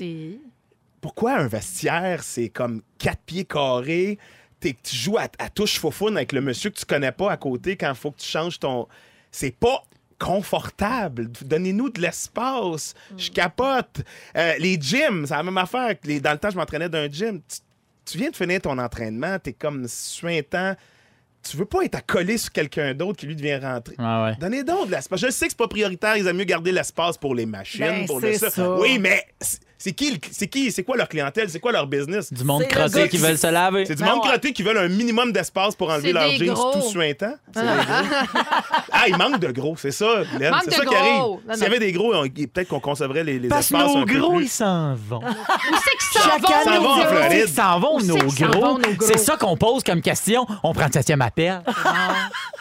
Pourquoi 1.02 1.36
un 1.38 1.48
vestiaire, 1.48 2.24
c'est 2.24 2.50
comme 2.50 2.82
quatre 2.98 3.22
pieds 3.26 3.46
carrés? 3.46 4.18
T'es- 4.60 4.76
tu 4.82 4.96
joues 4.96 5.18
à, 5.18 5.28
à 5.38 5.50
touche 5.50 5.80
faufoune 5.80 6.18
avec 6.18 6.32
le 6.32 6.42
monsieur 6.42 6.70
que 6.72 6.78
tu 6.80 6.86
connais 6.86 7.12
pas 7.12 7.32
à 7.32 7.38
côté 7.38 7.78
quand 7.78 7.90
il 7.90 7.96
faut 7.96 8.12
que 8.12 8.20
tu 8.20 8.28
changes 8.28 8.60
ton. 8.60 8.88
C'est 9.32 9.56
pas 9.56 9.84
confortable. 10.20 11.30
Donnez-nous 11.46 11.90
de 11.90 12.02
l'espace. 12.02 12.94
Je 13.18 13.30
capote. 13.32 14.02
Euh, 14.36 14.54
les 14.60 14.80
gyms, 14.80 15.26
c'est 15.28 15.34
la 15.36 15.44
même 15.44 15.58
affaire. 15.58 15.96
les- 16.04 16.20
Dans 16.20 16.32
le 16.32 16.38
temps, 16.38 16.50
je 16.50 16.58
m'entraînais 16.58 16.90
d'un 16.90 17.10
gym. 17.10 17.40
Tu, 17.48 17.58
tu 18.06 18.18
viens 18.18 18.30
de 18.32 18.36
finir 18.36 18.62
ton 18.62 18.78
entraînement, 18.78 19.38
t'es 19.40 19.54
comme 19.54 19.88
suintant. 19.88 20.76
Tu 21.52 21.58
veux 21.58 21.66
pas 21.66 21.84
être 21.84 21.96
accolé 21.96 22.38
sur 22.38 22.52
quelqu'un 22.52 22.94
d'autre 22.94 23.20
qui 23.20 23.26
lui 23.26 23.36
devient 23.36 23.58
rentrer. 23.58 23.96
Ouais, 23.98 24.24
ouais. 24.24 24.36
Donnez 24.40 24.64
donc 24.64 24.88
de 24.88 24.92
l'espace. 24.92 25.20
Je 25.20 25.30
sais 25.30 25.46
que 25.46 25.52
c'est 25.52 25.58
pas 25.58 25.68
prioritaire, 25.68 26.18
ils 26.18 26.28
aiment 26.28 26.38
mieux 26.38 26.44
garder 26.44 26.72
l'espace 26.72 27.18
pour 27.18 27.36
les 27.36 27.46
machines, 27.46 27.86
Ben, 27.86 28.06
pour 28.06 28.20
le 28.20 28.34
c'est 28.34 28.50
ça. 28.50 28.78
Oui, 28.78 29.00
mais 29.00 29.24
c'est- 29.78 29.94
qui, 29.94 30.12
le- 30.12 30.18
c'est 30.32 30.48
qui, 30.48 30.72
c'est 30.72 30.84
quoi 30.84 30.98
leur 30.98 31.08
clientèle, 31.10 31.50
c'est 31.50 31.60
quoi 31.60 31.72
leur 31.72 31.88
business? 31.88 32.32
Du 32.34 32.44
monde 32.44 32.64
crotté 32.68 33.08
qui 33.10 33.18
veulent 33.18 33.38
se 33.38 33.48
laver. 33.48 33.86
C'est 33.86 33.96
du 33.96 34.04
Ben 34.04 34.10
monde 34.12 34.24
ouais. 34.24 34.30
crotté 34.30 34.54
qui 34.54 34.64
veulent 34.64 34.78
un 34.78 34.88
minimum 34.90 35.32
d'espace 35.32 35.76
pour 35.76 35.90
enlever 35.90 36.14
leurs 36.14 36.30
jeans 36.32 36.54
gros. 36.54 36.74
tout 36.74 36.82
suintant. 36.90 37.36
C'est 37.54 37.62
des 37.62 37.68
gros. 37.68 37.86
ah, 38.92 39.04
il 39.08 39.18
manque 39.18 39.40
de 39.40 39.52
gros, 39.52 39.76
c'est 39.78 39.92
ça, 39.92 40.24
C'est 40.40 40.72
ça 40.72 40.86
qui 40.86 40.96
arrive. 40.96 41.38
S'il 41.54 41.64
y 41.64 41.66
avait 41.66 41.80
des 41.80 41.92
gros, 41.92 42.12
peut-être 42.12 42.68
qu'on 42.68 42.80
concevrait 42.80 43.24
les, 43.24 43.40
les 43.40 43.48
Parce 43.48 43.70
que 43.70 43.76
espaces 43.76 43.96
nos 43.96 44.06
gros, 44.06 44.40
ils 44.40 44.50
s'en 44.50 44.96
vont. 44.96 45.20
Où 45.20 45.76
c'est 45.76 45.98
qu'ils 45.98 46.22
s'en 46.22 46.30
Chacun 46.30 46.40
vont, 46.40 46.64
s'en 46.64 46.76
nos 46.76 46.82
va 46.82 46.90
en? 46.90 47.06
Floride. 47.08 47.44
Ils 47.48 47.54
s'en 47.54 47.80
vont, 47.80 48.00
nos 48.00 48.18
gros? 48.18 48.80
C'est 49.02 49.18
ça 49.20 49.38
qu'on 49.38 49.56
pose 49.58 49.84
comme 49.84 50.02
question. 50.02 50.46
On 50.64 50.74
prend 50.74 50.86
le 50.88 50.92
septième 50.94 51.22
appel. 51.22 51.62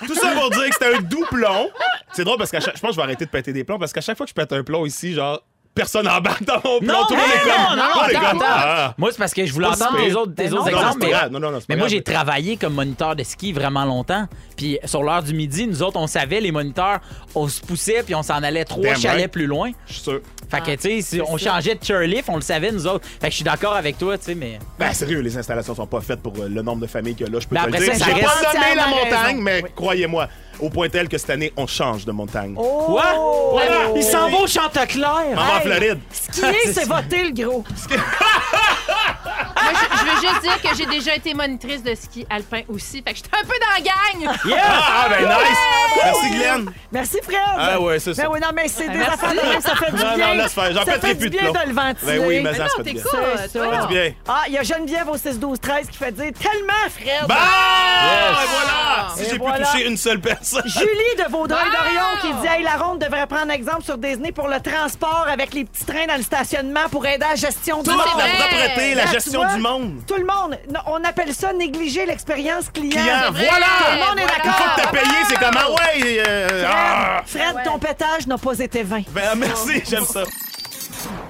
Tout 0.07 0.15
ça 0.15 0.31
pour 0.33 0.51
dire 0.51 0.69
que 0.69 0.75
c'était 0.75 0.95
un 0.97 1.01
doux 1.01 1.25
plomb. 1.31 1.69
C'est 2.13 2.25
drôle 2.25 2.39
parce 2.39 2.51
que 2.51 2.61
je 2.61 2.67
pense 2.67 2.81
que 2.81 2.91
je 2.93 2.97
vais 2.97 3.03
arrêter 3.03 3.25
de 3.25 3.31
péter 3.31 3.53
des 3.53 3.65
plombs 3.65 3.79
parce 3.79 3.93
qu'à 3.93 4.01
chaque 4.01 4.17
fois 4.17 4.27
que 4.27 4.31
je 4.31 4.35
pète 4.35 4.53
un 4.53 4.63
plomb 4.63 4.87
ici, 4.87 5.13
genre, 5.15 5.43
personne 5.77 6.09
embarque 6.09 6.43
dans 6.45 6.55
mon 6.65 6.81
plomb. 6.81 6.93
Non, 6.93 7.05
tout 7.07 7.15
le 7.15 7.21
monde 7.21 7.31
est 7.33 7.41
comme. 7.41 7.77
non, 7.77 7.77
non, 7.77 8.01
attends, 8.01 8.19
comme, 8.33 8.43
attends. 8.43 8.47
ah. 8.49 8.95
Moi, 8.99 9.11
c'est 9.13 9.19
parce 9.19 9.33
que 9.35 9.47
je 9.47 9.53
voulais 9.53 9.67
entendre 9.69 9.97
tes 9.99 10.15
autres, 10.15 10.35
tes 10.35 10.47
autres 10.53 10.57
non, 10.57 10.63
Non, 10.73 10.79
exemples. 10.79 10.99
mais- 11.03 11.11
grave. 11.11 11.31
Non, 11.31 11.39
non, 11.39 11.51
non, 11.53 11.59
Mais 11.69 11.77
moi, 11.77 11.87
j'ai 11.87 12.03
travaillé 12.03 12.57
comme 12.57 12.75
moniteur 12.75 13.15
de 13.15 13.23
ski 13.23 13.53
vraiment 13.53 13.85
longtemps. 13.85 14.27
Puis 14.57 14.79
sur 14.85 15.03
l'heure 15.05 15.23
du 15.23 15.35
midi, 15.35 15.67
nous 15.69 15.83
autres, 15.83 15.99
on 16.01 16.07
savait, 16.09 16.41
les 16.41 16.51
moniteurs, 16.51 16.99
on 17.35 17.47
se 17.47 17.61
poussait 17.61 18.03
puis 18.03 18.15
on 18.15 18.23
s'en 18.23 18.43
allait 18.43 18.65
trois 18.65 18.83
Damn 18.83 18.97
chalets 18.97 19.17
right. 19.21 19.31
plus 19.31 19.47
loin. 19.47 19.71
Je 19.87 19.93
suis 19.93 20.03
sûr. 20.03 20.21
Fait 20.51 20.61
que, 20.61 20.71
tu 20.81 20.81
sais, 20.81 21.01
si 21.03 21.21
on 21.21 21.37
changeait 21.37 21.75
de 21.75 21.85
chairlift, 21.85 22.29
on 22.29 22.37
le 22.37 22.41
savait, 22.41 22.71
nous 22.73 22.87
autres. 22.87 23.05
Fait 23.07 23.27
que 23.27 23.31
je 23.33 23.37
suis 23.37 23.45
d'accord 23.45 23.75
avec 23.75 23.99
toi, 23.99 24.17
tu 24.17 24.25
sais, 24.27 24.35
mais. 24.35 24.59
Ben, 24.79 24.93
sérieux, 24.93 25.21
les 25.21 25.37
installations 25.37 25.75
sont 25.75 25.87
pas 25.87 26.01
faites 26.01 26.23
pour 26.23 26.33
euh, 26.39 26.49
le 26.49 26.63
nombre 26.63 26.83
de 26.83 26.87
familles 26.87 27.15
qu'il 27.17 27.27
y 27.27 27.29
a 27.29 27.33
là. 27.33 27.41
Je 27.41 27.49
peux 27.49 27.55
Ben, 27.57 27.65
te 27.65 27.71
le 27.71 27.75
après 27.77 27.97
dire. 27.97 28.07
J'ai 28.07 28.23
pas 28.23 28.29
reste- 28.31 28.55
nommé 28.55 28.75
la 28.77 28.87
montagne, 28.87 29.27
raison. 29.27 29.43
mais 29.43 29.61
Oui. 29.65 29.71
croyez-moi, 29.75 30.29
au 30.61 30.71
point 30.71 30.89
tel 30.89 31.09
que 31.09 31.19
cette 31.19 31.31
année, 31.31 31.53
on 31.57 31.67
change 31.67 32.05
de 32.05 32.13
montagne. 32.13 32.55
Oh! 32.57 32.85
Quoi? 32.87 33.05
Voilà. 33.53 33.91
Il 33.95 34.03
s'en 34.03 34.31
va 34.31 34.39
au 34.39 34.47
Chanteclair! 34.47 35.09
On 35.33 35.35
va 35.35 35.43
en 35.43 35.57
Hey. 35.57 35.63
Floride. 35.63 35.99
Skier, 36.11 36.73
c'est 36.73 36.85
voter, 36.89 37.25
le 37.25 37.31
gros. 37.45 37.65
Je, 40.07 40.11
veux 40.11 40.29
juste 40.29 40.43
dire 40.43 40.61
que 40.63 40.77
j'ai 40.77 40.87
déjà 40.87 41.15
été 41.17 41.35
monitrice 41.35 41.83
de 41.83 41.95
ski 41.95 42.27
alpin 42.31 42.63
aussi. 42.69 43.03
Fait 43.03 43.13
que 43.13 43.17
j'étais 43.17 43.37
un 43.37 43.43
peu 43.43 43.55
dans 43.59 43.73
la 43.75 43.81
gang. 43.81 44.37
Yeah! 44.45 44.57
Ah, 44.69 45.07
ben 45.09 45.27
nice! 45.29 45.59
Merci, 46.05 46.31
Glenn. 46.31 46.71
Merci, 46.93 47.19
Fred. 47.23 47.37
Ah, 47.57 47.81
ouais, 47.81 47.99
c'est 47.99 48.15
ça. 48.15 48.23
Ben 48.23 48.29
oui, 48.33 48.41
non, 48.41 48.49
mais 48.55 48.69
c'est 48.69 48.89
des 48.89 48.99
Merci. 48.99 49.13
affaires 49.15 49.31
de 49.33 49.49
même, 49.49 49.61
ça 49.61 49.75
fait 49.77 49.93
du 49.93 50.03
Non, 50.03 50.15
bien. 50.17 50.27
non, 50.29 50.43
laisse 50.43 50.53
faire. 50.53 50.73
J'en 50.73 50.85
ça 50.85 50.93
pèterai 50.93 51.09
fait 51.09 51.15
plus 51.17 51.31
du 51.31 51.37
de 51.37 51.43
bien 51.43 51.51
plomb. 51.53 51.63
de 51.63 51.69
le 51.69 51.75
ventiler. 51.75 52.19
Ben 52.19 52.27
oui, 52.27 52.41
mais 52.41 52.51
Mais 52.51 52.57
ça 52.57 52.63
non, 52.65 52.69
se 52.71 52.77
fait 52.77 52.83
du 52.85 52.93
bien. 52.93 53.03
ça. 53.05 53.49
fait 53.49 53.81
du 53.87 53.87
bien. 53.95 54.13
Ah, 54.29 54.43
il 54.47 54.53
y 54.53 54.59
a 54.59 54.63
Geneviève 54.63 55.09
au 55.09 55.17
6-12-13 55.17 55.87
qui 55.91 55.99
fait 55.99 56.13
dire 56.13 56.33
tellement, 56.41 56.73
Fred. 56.91 57.27
Bah! 57.29 57.35
Yes. 58.05 58.39
Et 58.45 58.49
voilà! 58.51 59.09
Si 59.17 59.23
Et 59.23 59.31
j'ai 59.31 59.39
voilà. 59.39 59.57
pu 59.59 59.65
toucher 59.65 59.87
une 59.89 59.97
seule 59.97 60.21
personne. 60.21 60.63
Julie 60.67 61.25
de 61.25 61.31
Vaudreuil-Dorion 61.31 62.21
qui 62.21 62.33
dit 62.43 62.47
Hey, 62.47 62.63
la 62.63 62.77
ronde 62.77 63.01
devrait 63.01 63.27
prendre 63.27 63.51
exemple 63.53 63.83
sur 63.85 63.99
Disney 63.99 64.33
pour 64.33 64.49
le 64.49 64.61
transport 64.61 65.27
avec 65.31 65.55
les 65.55 65.65
petits 65.65 65.85
trains 65.85 66.07
dans 66.07 66.17
le 66.17 66.23
stationnement 66.23 66.89
pour 66.91 67.05
aider 67.07 67.25
à 67.25 67.31
la 67.31 67.35
gestion 67.37 67.79
du 67.83 67.89
Toute 67.89 67.97
monde. 67.99 68.07
la 68.19 68.25
vrai. 68.25 68.31
propreté, 68.39 68.95
la 68.95 69.03
Là, 69.05 69.09
tu 69.09 69.15
gestion 69.15 69.43
vois, 69.45 69.55
du 69.55 69.61
monde. 69.61 69.96
Tout 70.07 70.17
le 70.17 70.25
monde. 70.27 70.59
Non, 70.73 70.81
On 70.87 71.05
appelle 71.05 71.33
ça 71.35 71.53
négliger 71.53 72.07
l'expérience 72.07 72.69
client. 72.71 72.91
Client, 72.91 73.33
voilà! 73.33 73.67
Tout 73.79 73.93
le 73.93 73.99
monde 74.09 74.19
est 74.19 74.23
Voilà. 74.23 74.45
Une 74.45 74.53
fois 74.53 74.67
que 74.67 74.81
t'as 74.81 74.93
d'accord. 74.93 74.93
payé, 74.93 75.25
c'est 75.29 75.39
comment? 75.39 75.75
Ouais! 75.75 76.25
euh, 76.29 76.65
ah! 76.67 77.23
Fred, 77.27 77.57
ton 77.65 77.79
pétage 77.79 78.27
n'a 78.27 78.39
pas 78.39 78.59
été 78.59 78.83
vain. 78.83 79.03
Ben, 79.11 79.35
merci, 79.37 79.83
j'aime 79.89 80.05
ça. 80.05 80.23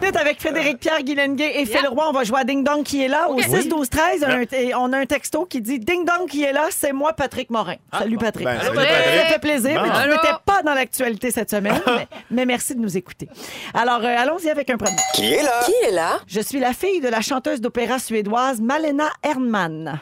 Tout 0.00 0.18
avec 0.18 0.40
Frédéric 0.40 0.78
Pierre 0.78 1.02
Guilenguet 1.02 1.60
et 1.60 1.64
Phil 1.66 1.76
Yeah. 1.82 1.88
Roy, 1.90 2.04
on 2.08 2.12
va 2.12 2.22
jouer 2.24 2.40
à 2.40 2.44
Ding 2.44 2.62
Dong 2.62 2.82
qui 2.82 3.02
est 3.02 3.08
là. 3.08 3.28
Au 3.28 3.34
Ok. 3.34 3.42
6 3.44 3.68
12 3.68 3.88
13, 3.88 4.24
un- 4.24 4.42
et 4.52 4.74
on 4.74 4.92
a 4.92 4.98
un 4.98 5.06
texto 5.06 5.46
qui 5.46 5.60
dit 5.60 5.78
Ding 5.78 6.04
Dong 6.04 6.28
qui 6.28 6.42
est 6.44 6.52
là, 6.52 6.66
c'est 6.70 6.92
moi 6.92 7.12
Patrick 7.14 7.50
Morin. 7.50 7.76
Salut 7.98 8.18
Patrick. 8.18 8.44
Ben, 8.46 8.60
salut, 8.60 8.76
Ça 8.76 8.82
Patrick. 8.84 9.32
fait 9.32 9.38
plaisir, 9.40 9.82
mais 9.82 9.88
tu 9.90 9.96
Allô? 9.96 10.14
n'étais 10.14 10.34
pas 10.44 10.62
dans 10.62 10.74
l'actualité 10.74 11.30
cette 11.30 11.50
semaine, 11.50 11.80
mais, 11.86 12.06
mais 12.30 12.46
merci 12.46 12.74
de 12.74 12.80
nous 12.80 12.96
écouter. 12.96 13.28
Alors, 13.74 14.00
euh, 14.04 14.16
allons-y 14.18 14.50
avec 14.50 14.68
un 14.70 14.76
premier. 14.76 14.96
Qui 15.14 15.32
est 15.32 15.42
là? 15.42 15.60
Qui 15.64 15.72
est 15.88 15.92
là? 15.92 16.18
Je 16.26 16.40
suis 16.40 16.60
la 16.60 16.72
fille 16.72 17.00
de 17.00 17.08
la 17.08 17.20
chanteuse 17.20 17.60
d'opéra 17.60 17.98
suédoise 17.98 18.60
Malena 18.60 19.08
Ernman. 19.22 19.98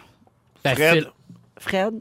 Ben, 0.64 0.74
Fred. 0.74 0.94
Phil- 0.94 1.10
Fred, 1.58 1.94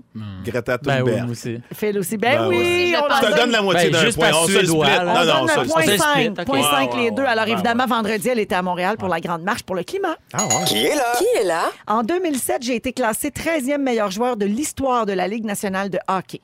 Greta 0.43 0.77
Ben 0.79 0.91
oui, 0.93 0.97
Thunberg. 1.11 1.21
moi 1.23 1.31
aussi. 1.31 1.61
Phil 1.73 1.97
aussi. 1.99 2.17
Ben, 2.17 2.37
Ben 2.39 2.47
oui, 2.47 2.95
on 2.97 3.15
Je 3.15 3.21
te 3.31 3.35
donne 3.37 3.51
la 3.51 3.61
moitié 3.61 3.89
Ben, 3.91 3.99
d'un 3.99 4.05
juste 4.05 4.17
point. 4.17 4.31
On 4.33 4.47
se 4.47 4.51
split. 4.65 4.65
là. 4.79 5.03
Non, 5.05 5.11
On 5.11 5.13
non, 5.13 5.25
donne 5.25 5.47
ça- 5.47 5.61
un 5.61 5.65
point 5.65 5.81
ça 5.85 5.91
se 5.91 5.97
5, 5.97 6.09
split, 6.11 6.27
ok. 6.29 6.45
point 6.45 6.57
Ouais, 6.57 6.63
5 6.63 6.93
ouais, 6.95 7.01
les 7.03 7.11
deux. 7.11 7.23
Alors 7.23 7.47
évidemment, 7.47 7.83
ouais. 7.83 7.89
vendredi, 7.89 8.29
elle 8.29 8.39
était 8.39 8.55
à 8.55 8.61
Montréal 8.63 8.97
pour 8.97 9.09
la 9.09 9.19
grande 9.21 9.43
marche 9.43 9.61
pour 9.63 9.75
le 9.75 9.83
climat. 9.83 10.15
Ah 10.33 10.45
ouais. 10.47 10.65
Qui 10.65 10.77
est 10.85 10.95
là? 10.95 11.13
Qui 11.19 11.25
est 11.39 11.43
là? 11.43 11.65
En 11.87 12.01
2007, 12.03 12.63
j'ai 12.63 12.75
été 12.75 12.93
classé 12.93 13.29
13e 13.29 13.81
meilleur 13.83 14.09
joueur 14.09 14.37
de 14.37 14.45
l'histoire 14.45 15.05
de 15.05 15.13
la 15.13 15.27
Ligue 15.27 15.45
nationale 15.45 15.89
de 15.91 15.99
hockey. 16.07 16.41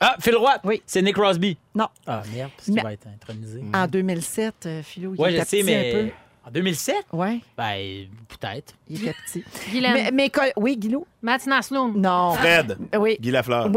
Ah, 0.00 0.14
Phil 0.20 0.36
Roy! 0.36 0.54
Oui. 0.64 0.80
C'est 0.86 1.02
Nick 1.02 1.16
Crosby. 1.16 1.58
Non, 1.74 1.88
Ah, 2.06 2.22
merde, 2.32 2.50
parce 2.56 2.66
qu'il 2.70 2.80
va 2.82 2.92
être 2.92 3.06
intronisé. 3.08 3.62
en 3.74 3.86
2007, 3.88 4.54
euh, 4.66 4.82
Philo, 4.82 5.12
il 5.14 5.20
Ouais, 5.20 5.32
était 5.34 5.40
je 5.42 5.44
sais, 5.48 5.56
petit 5.58 5.62
mais. 5.64 5.90
un 5.90 5.92
peu. 6.04 6.10
En 6.48 6.50
2007? 6.50 6.94
Ouais, 7.12 7.40
Ben, 7.58 8.06
peut-être. 8.28 8.74
il 8.88 9.02
était 9.02 9.14
petit. 9.26 9.44
Guylaine. 9.70 10.14
mais, 10.14 10.30
oui, 10.56 10.76
Guilou? 10.78 11.06
Matt 11.20 11.46
Naslund. 11.46 11.94
Non. 11.96 12.32
Fred. 12.32 12.78
Oui. 12.98 13.18
Guy 13.20 13.30
Lafleur. 13.30 13.66
Ouais! 13.66 13.74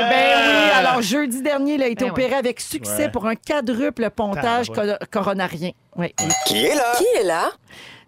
Ben 0.00 0.38
oui! 0.38 0.70
Alors, 0.74 1.02
jeudi 1.02 1.42
dernier, 1.42 1.74
il 1.74 1.82
a 1.82 1.88
été 1.88 2.04
Ben 2.06 2.10
opéré 2.12 2.34
avec 2.34 2.60
succès 2.60 3.04
Ouais. 3.04 3.10
pour 3.10 3.26
un 3.26 3.34
quadruple 3.36 4.08
pontage 4.10 4.68
Tabarouette. 4.68 5.10
coronarien. 5.10 5.70
Oui. 5.96 6.14
Qui 6.46 6.64
est 6.64 6.74
là? 6.74 6.92
Qui 6.96 7.04
est 7.20 7.24
là? 7.24 7.50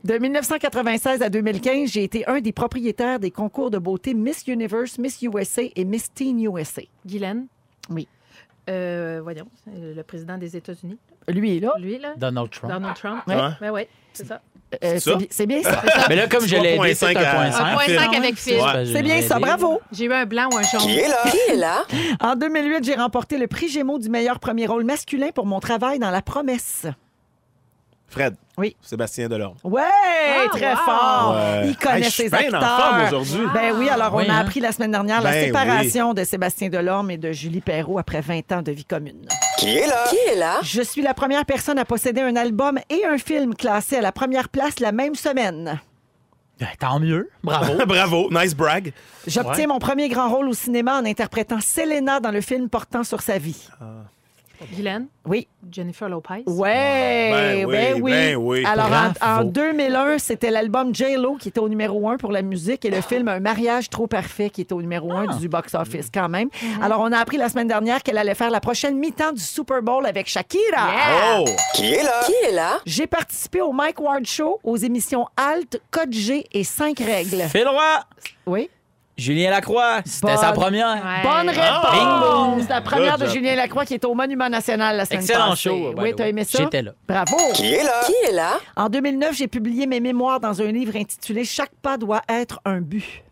De 0.04 0.16
1996 0.18 1.20
à 1.22 1.28
2015, 1.28 1.90
j'ai 1.90 2.04
été 2.04 2.26
un 2.28 2.40
des 2.40 2.52
propriétaires 2.52 3.18
des 3.18 3.30
concours 3.30 3.70
de 3.70 3.78
beauté 3.78 4.14
Miss 4.14 4.44
Universe, 4.46 4.98
Miss 4.98 5.20
USA 5.22 5.62
et 5.74 5.84
Miss 5.84 6.12
Teen 6.12 6.40
USA. 6.44 6.82
Guylaine? 7.04 7.46
Oui. 7.90 8.06
Euh, 8.70 9.20
voyons, 9.22 9.46
c'est 9.64 9.94
le 9.94 10.02
président 10.02 10.38
des 10.38 10.56
États-Unis. 10.56 10.98
Lui 11.28 11.56
est 11.56 11.60
là. 11.60 11.72
Lui, 11.78 11.98
là. 11.98 12.14
Donald 12.16 12.50
Trump. 12.50 12.72
Donald 12.72 12.96
Trump. 12.96 13.22
Ouais. 13.26 13.36
Ben 13.60 13.70
oui, 13.70 13.82
c'est 14.12 14.26
ça. 14.26 14.40
Euh, 14.82 14.98
C'est 14.98 15.46
bi- 15.46 15.46
bien 15.46 15.62
ça. 15.62 15.80
Mais 16.08 16.16
là, 16.16 16.26
comme 16.26 16.44
je 16.44 16.56
l'ai 16.56 16.74
aidé, 16.74 16.94
c'est 16.94 17.06
3.5 17.14 17.16
à- 17.18 17.50
1.5. 17.50 17.86
1.5 17.86 18.16
avec 18.16 18.36
Phil. 18.36 18.54
Ouais. 18.56 18.84
C'est 18.84 19.02
bien 19.02 19.22
ça, 19.22 19.38
bravo. 19.38 19.80
J'ai 19.92 20.06
eu 20.06 20.12
un 20.12 20.26
blanc 20.26 20.48
ou 20.52 20.56
un 20.56 20.62
jaune. 20.62 20.80
Qui 20.80 20.98
est 20.98 21.08
là? 21.08 21.16
Qui 21.30 21.52
est 21.52 21.56
là? 21.56 21.84
En 22.20 22.34
2008, 22.34 22.82
j'ai 22.84 22.94
remporté 22.94 23.38
le 23.38 23.46
prix 23.46 23.68
Gémeaux 23.68 23.98
du 24.00 24.08
meilleur 24.08 24.40
premier 24.40 24.66
rôle 24.66 24.82
masculin 24.84 25.28
pour 25.34 25.46
mon 25.46 25.60
travail 25.60 25.98
dans 26.00 26.10
La 26.10 26.20
Promesse. 26.20 26.86
Fred. 28.08 28.34
Oui. 28.58 28.74
Sébastien 28.80 29.28
Delorme. 29.28 29.56
Ouais, 29.64 29.82
Ah, 29.82 30.48
très 30.50 30.70
wow. 30.72 30.76
fort. 30.76 31.34
Ouais. 31.36 31.68
Il 31.68 31.76
connaît 31.76 32.06
Hey, 32.06 32.10
ses 32.10 32.30
en 32.32 32.36
acteurs. 32.38 33.02
aujourd'hui. 33.06 33.46
Ben 33.52 33.74
oui, 33.76 33.88
alors 33.90 34.14
on 34.14 34.18
a 34.18 34.22
hein? 34.32 34.38
appris 34.38 34.60
la 34.60 34.72
semaine 34.72 34.92
dernière 34.92 35.20
la 35.20 35.30
Ben 35.32 35.44
séparation 35.46 36.14
de 36.14 36.24
Sébastien 36.24 36.68
Delorme 36.70 37.10
et 37.10 37.18
de 37.18 37.32
Julie 37.32 37.60
Perrault 37.60 37.98
après 37.98 38.22
20 38.22 38.52
ans 38.52 38.62
de 38.62 38.72
vie 38.72 38.84
commune. 38.86 39.26
Qui 39.58 39.76
est 39.76 39.86
là? 39.86 40.04
Qui 40.08 40.16
est 40.32 40.36
là? 40.36 40.58
Je 40.62 40.80
suis 40.82 41.02
la 41.02 41.12
première 41.12 41.44
personne 41.44 41.78
à 41.78 41.84
posséder 41.84 42.22
un 42.22 42.34
album 42.36 42.78
et 42.88 43.04
un 43.04 43.18
film 43.18 43.54
classés 43.54 43.96
à 43.96 44.00
la 44.00 44.12
première 44.12 44.48
place 44.48 44.80
la 44.80 44.92
même 44.92 45.14
semaine. 45.16 45.78
Ben, 46.58 46.68
tant 46.78 46.98
mieux. 46.98 47.28
Bravo. 47.44 47.74
Bravo, 47.86 48.28
nice 48.30 48.54
brag. 48.54 48.94
J'obtiens 49.26 49.52
Ouais. 49.64 49.66
mon 49.66 49.78
premier 49.78 50.08
grand 50.08 50.30
rôle 50.30 50.48
au 50.48 50.54
cinéma 50.54 50.98
en 50.98 51.04
interprétant 51.04 51.60
Selena 51.60 52.20
dans 52.20 52.30
le 52.30 52.40
film 52.40 52.70
portant 52.70 53.04
sur 53.04 53.20
sa 53.20 53.36
vie. 53.36 53.68
Guylaine, 54.72 55.06
Oui. 55.26 55.46
Jennifer 55.70 56.08
Lopez? 56.08 56.42
Ouais, 56.46 57.30
Ben 57.32 57.66
oui, 57.66 57.72
ben 57.72 57.94
oui. 58.02 58.10
ben 58.12 58.36
oui. 58.36 58.64
Alors, 58.64 58.86
en, 58.86 58.88
Bravo. 58.88 59.40
en 59.40 59.44
2001, 59.44 60.18
c'était 60.18 60.50
l'album 60.50 60.94
J-Lo 60.94 61.34
qui 61.36 61.48
était 61.48 61.60
au 61.60 61.68
numéro 61.68 62.08
1 62.08 62.16
pour 62.16 62.32
la 62.32 62.42
musique 62.42 62.84
et 62.84 62.90
le 62.90 63.00
film 63.00 63.28
Un 63.28 63.40
mariage 63.40 63.90
trop 63.90 64.06
parfait 64.06 64.50
qui 64.50 64.60
était 64.62 64.72
au 64.72 64.80
numéro 64.80 65.12
1 65.12 65.38
du 65.38 65.48
box-office 65.48 66.08
quand 66.12 66.28
même. 66.28 66.48
Alors, 66.82 67.00
on 67.00 67.12
a 67.12 67.18
appris 67.18 67.36
la 67.36 67.48
semaine 67.48 67.68
dernière 67.68 68.02
qu'elle 68.02 68.18
allait 68.18 68.34
faire 68.34 68.50
la 68.50 68.60
prochaine 68.60 68.96
mi-temps 68.98 69.32
du 69.32 69.42
Super 69.42 69.82
Bowl 69.82 70.06
avec 70.06 70.28
Shakira. 70.28 70.88
Oh! 71.38 71.44
Qui 71.74 71.92
est 71.92 72.02
là? 72.02 72.20
Qui 72.26 72.32
est 72.48 72.52
là? 72.52 72.78
J'ai 72.86 73.06
participé 73.06 73.60
au 73.60 73.72
Mike 73.72 74.00
Ward 74.00 74.24
Show 74.26 74.60
aux 74.64 74.76
émissions 74.76 75.26
Alt, 75.36 75.80
Code 75.90 76.12
G 76.12 76.44
et 76.52 76.64
5 76.64 76.98
règles. 77.00 77.42
Phil 77.50 77.66
Roy. 77.68 78.00
Oui. 78.46 78.70
Julien 79.18 79.50
Lacroix. 79.50 80.00
C'était 80.04 80.26
Bonne- 80.26 80.36
sa 80.36 80.52
première. 80.52 80.88
Ouais. 80.94 81.22
Bonne 81.22 81.50
Ah! 81.58 81.90
réponse! 81.90 82.62
C'est 82.66 82.68
la 82.74 82.80
première 82.82 83.12
Good 83.12 83.20
de 83.22 83.26
job. 83.26 83.34
Julien 83.34 83.54
Lacroix 83.56 83.84
qui 83.86 83.94
est 83.94 84.04
au 84.04 84.14
Monument 84.14 84.48
National 84.50 84.96
la 84.96 85.04
semaine 85.06 85.20
Excellent 85.20 85.50
passée. 85.50 85.62
show. 85.70 85.92
by 85.94 86.02
Oui, 86.02 86.12
the 86.12 86.16
t'as 86.16 86.24
way. 86.24 86.30
aimé 86.30 86.44
ça? 86.44 86.58
J'étais 86.58 86.82
là. 86.82 86.92
Bravo! 87.08 87.36
Qui 87.54 87.72
est 87.72 87.82
là? 87.82 88.00
Qui 88.04 88.12
est 88.28 88.32
là? 88.32 88.58
En 88.76 88.88
2009, 88.90 89.34
j'ai 89.34 89.48
publié 89.48 89.86
mes 89.86 90.00
mémoires 90.00 90.38
dans 90.40 90.60
un 90.60 90.70
livre 90.70 90.96
intitulé 90.96 91.44
Chaque 91.44 91.74
pas 91.80 91.96
doit 91.96 92.20
être 92.28 92.60
un 92.66 92.80
but. 92.80 93.22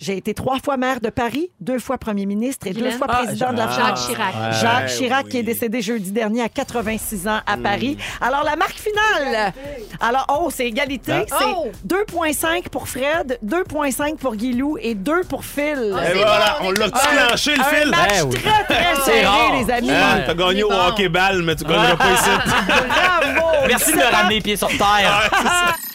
J'ai 0.00 0.16
été 0.16 0.32
trois 0.32 0.58
fois 0.60 0.78
maire 0.78 1.00
de 1.02 1.10
Paris, 1.10 1.50
deux 1.60 1.78
fois 1.78 1.98
premier 1.98 2.24
ministre 2.24 2.66
et 2.66 2.72
deux 2.72 2.90
fois 2.90 3.06
Ah, 3.10 3.16
président 3.22 3.52
de 3.52 3.58
la 3.58 3.68
Jacques 3.68 3.96
Chambre. 3.98 4.06
Chirac. 4.08 4.34
Jacques 4.60 4.86
Chirac 4.88 5.28
qui 5.28 5.36
est 5.36 5.42
décédé 5.42 5.82
jeudi 5.82 6.10
dernier 6.10 6.42
à 6.42 6.48
86 6.48 7.28
ans 7.28 7.40
à 7.46 7.56
Paris. 7.58 7.98
Alors 8.22 8.42
la 8.42 8.56
marque 8.56 8.78
finale. 8.78 9.52
Alors 10.00 10.24
oh, 10.40 10.48
c'est 10.50 10.66
égalité, 10.66 11.12
c'est 11.28 11.44
Oh! 11.54 11.68
2.5 11.86 12.70
pour 12.70 12.88
Fred, 12.88 13.38
2.5 13.44 14.16
pour 14.16 14.36
Guilou 14.36 14.78
et 14.80 14.94
2 14.94 15.22
pour 15.24 15.44
Phil. 15.44 15.94
Et 16.10 16.14
voilà, 16.14 16.56
on 16.62 16.70
l'a 16.70 16.88
clenché 16.88 17.56
le 17.56 17.62
fil. 17.64 17.90
match 17.90 18.08
Ben 18.10 18.26
oui. 18.26 18.36
très 18.40 18.64
très 18.74 18.94
C'est 19.04 19.10
serré 19.10 19.26
rare. 19.26 19.52
les 19.58 19.70
amis. 19.70 19.90
T'as 20.26 20.34
gagné 20.34 20.62
au 20.62 20.72
hockey-ball, 20.72 21.42
mais 21.42 21.56
tu 21.56 21.64
gagneras 21.64 21.96
pas 21.96 22.12
ici. 22.12 22.30
Bravo. 22.88 23.66
Merci 23.68 23.92
de 23.92 23.96
me 23.98 24.02
ramener 24.04 24.34
les 24.36 24.40
pieds 24.40 24.56
sur 24.56 24.68
terre. 24.68 25.30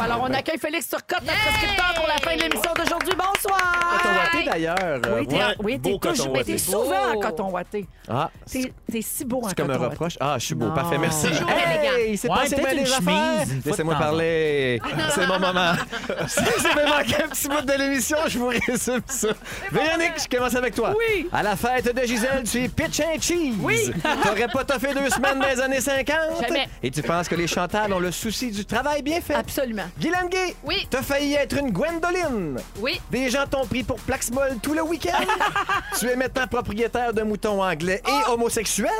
Alors 0.00 0.20
on 0.22 0.32
accueille 0.32 0.58
Félix 0.58 0.88
Turcotte, 0.88 1.22
notre 1.22 1.38
prescripteur 1.40 1.94
pour 1.96 2.06
la 2.06 2.16
fin 2.18 2.36
de 2.36 2.42
l'émission 2.42 2.70
d'aujourd'hui. 2.76 3.12
Bonsoir. 3.16 3.98
Coton 3.98 4.14
watté, 4.14 4.48
d'ailleurs. 4.48 4.76
euh, 4.82 5.00
Oui, 5.18 5.26
t'es, 5.26 5.34
Ouais, 5.36 5.42
oui, 5.60 5.80
t'es 5.80 5.90
beau 5.90 5.98
coton 5.98 6.14
toujours- 6.14 6.32
mais 6.34 6.44
t'es 6.44 6.58
souvent 6.58 7.10
en 7.10 7.14
Beau. 7.14 7.20
coton 7.20 7.50
watté. 7.50 7.86
Ah, 8.08 8.30
T'es, 8.50 8.72
t'es 8.90 9.02
si 9.02 9.24
beau 9.24 9.40
en 9.44 9.48
c'est 9.48 9.56
comme 9.56 9.66
coton 9.66 9.78
un 9.78 9.82
watté. 9.82 9.94
reproche. 9.94 10.16
Ah, 10.20 10.36
je 10.38 10.46
suis 10.46 10.54
beau. 10.54 10.66
Non. 10.66 10.74
Parfait, 10.74 10.98
merci. 10.98 11.26
Toujours 11.28 11.50
Hey, 11.50 12.10
il 12.12 12.18
s'est 12.18 12.28
Ouais, 12.30 12.36
passé 12.36 12.54
peut-être 12.56 12.64
bien 12.68 12.78
une 12.78 12.84
des 12.84 12.90
chemise, 12.90 13.08
affaires. 13.08 13.40
une 13.42 13.62
fois 13.62 13.70
Laissez-moi 13.70 13.94
de 13.94 13.98
temps 13.98 14.04
en 14.04 14.08
parler. 14.08 14.82
C'est 15.14 15.26
mon 15.26 15.38
moment. 15.40 15.72
si 16.28 16.34
ça 16.44 16.74
me 16.76 16.88
manqué 16.88 17.22
un 17.24 17.28
petit 17.28 17.48
bout 17.48 17.60
de 17.62 17.72
l'émission, 17.72 18.16
je 18.28 18.38
vous 18.38 18.48
résume 18.48 19.00
ça. 19.08 19.28
Véronique, 19.72 20.12
je 20.30 20.36
commence 20.36 20.54
avec 20.54 20.74
toi. 20.74 20.94
Oui. 20.96 21.28
À 21.32 21.42
la 21.42 21.56
fête 21.56 21.92
de 21.94 22.06
Gisèle, 22.06 22.44
tu 22.44 22.62
es 22.64 22.68
pitch 22.68 23.00
and 23.00 23.20
cheese. 23.20 23.54
Oui. 23.60 23.90
T'aurais 24.22 24.48
pas 24.48 24.64
toffé 24.64 24.94
deux 24.94 25.10
semaines 25.10 25.40
dans 25.40 25.48
les 25.48 25.60
années 25.60 25.80
50. 25.80 26.14
Jamais. 26.46 26.68
Et 26.82 26.90
tu 26.90 27.02
penses 27.02 27.28
que 27.28 27.34
les 27.34 27.46
chantales 27.48 27.92
ont 27.92 27.98
le 28.00 28.12
souci 28.12 28.50
du 28.52 28.64
travail 28.64 29.02
bien 29.02 29.20
fait. 29.20 29.34
Absolument. 29.34 29.77
Guylaine 29.98 30.28
Gay, 30.28 30.54
Oui. 30.64 30.86
t'as 30.90 31.02
failli 31.02 31.34
être 31.34 31.56
une 31.58 31.70
Gwendoline. 31.70 32.58
Oui. 32.80 33.00
Des 33.10 33.30
gens 33.30 33.46
t'ont 33.50 33.66
pris 33.66 33.82
pour 33.82 33.98
Plaxmol 34.00 34.56
tout 34.62 34.74
le 34.74 34.82
week-end. 34.82 35.24
tu 35.98 36.06
es 36.08 36.16
maintenant 36.16 36.46
propriétaire 36.46 37.12
d'un 37.12 37.24
mouton 37.24 37.62
anglais 37.62 38.02
et 38.06 38.30
homosexuel. 38.30 38.90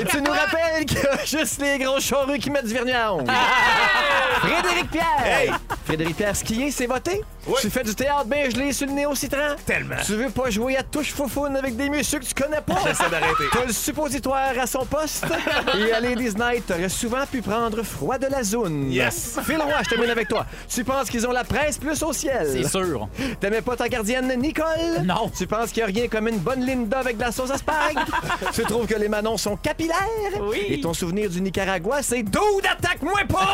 Et 0.00 0.04
tu 0.04 0.20
nous 0.20 0.30
rappelles 0.32 0.84
qu'il 0.86 0.98
y 0.98 1.06
a 1.06 1.24
juste 1.24 1.60
les 1.60 1.78
gros 1.78 2.00
charrues 2.00 2.38
qui 2.38 2.50
mettent 2.50 2.66
du 2.66 2.74
vernis 2.74 2.92
à 2.92 3.12
ongles. 3.14 3.30
Frédéric 4.40 4.90
Pierre. 4.90 5.58
Frédéric 5.84 6.16
Pierre, 6.16 6.36
skier, 6.36 6.70
c'est 6.70 6.86
voté. 6.86 7.22
Tu 7.60 7.70
fais 7.70 7.82
du 7.82 7.94
théâtre 7.94 8.26
bien 8.26 8.48
gelé 8.50 8.72
sur 8.72 8.86
le 8.86 8.92
nez 8.92 9.06
au 9.06 9.14
citron. 9.14 9.56
Tellement. 9.64 9.96
Tu 10.04 10.12
veux 10.14 10.28
pas 10.30 10.50
jouer 10.50 10.76
à 10.76 10.82
touche 10.82 11.12
foufoune 11.12 11.56
avec 11.56 11.76
des 11.76 11.88
messieurs 11.88 12.18
que 12.18 12.24
tu 12.26 12.34
connais 12.34 12.60
pas. 12.60 12.76
J'essaie 12.86 13.08
d'arrêter. 13.10 13.44
T'as 13.52 13.64
le 13.64 13.72
suppositoire 13.72 14.50
à 14.60 14.66
son 14.66 14.84
poste. 14.84 15.24
Et 15.78 15.92
à 15.92 16.00
Ladies 16.00 16.34
Night, 16.36 16.66
t'aurais 16.66 16.88
souvent 16.90 17.24
pu 17.26 17.40
prendre 17.40 17.82
froid 17.82 18.18
de 18.18 18.26
la 18.26 18.42
zone. 18.42 18.92
Yes. 18.92 19.38
Phil 19.44 19.56
Roy, 19.62 19.82
je 19.88 19.94
termine 19.94 20.10
avec 20.10 20.28
toi. 20.28 20.44
Tu 20.68 20.84
penses 20.84 21.08
qu'ils 21.08 21.26
ont 21.26 21.32
la 21.32 21.44
presse 21.44 21.78
plus 21.78 22.02
au 22.02 22.12
ciel? 22.12 22.48
C'est 22.52 22.68
sûr. 22.68 23.08
T'aimais 23.40 23.62
pas 23.62 23.76
ta 23.76 23.88
gardienne 23.88 24.32
Nicole? 24.38 25.02
Non. 25.04 25.30
Tu 25.36 25.46
penses 25.46 25.70
qu'il 25.70 25.80
y 25.80 25.82
a 25.82 25.86
rien 25.86 26.08
comme 26.08 26.28
une 26.28 26.38
bonne 26.38 26.64
Linda 26.64 26.98
avec 26.98 27.16
de 27.16 27.22
la 27.22 27.32
sauce 27.32 27.50
à 27.50 27.56
spag? 27.58 27.96
tu 28.52 28.62
trouves 28.64 28.86
que 28.86 28.96
les 28.96 29.08
manons 29.08 29.36
sont 29.36 29.56
capillaires? 29.56 29.96
Oui. 30.42 30.64
Et 30.68 30.80
ton 30.80 30.92
souvenir 30.92 31.30
du 31.30 31.40
Nicaragua, 31.40 32.02
c'est 32.02 32.22
Dude, 32.22 32.66
attaque-moi 32.70 33.20
pas! 33.28 33.48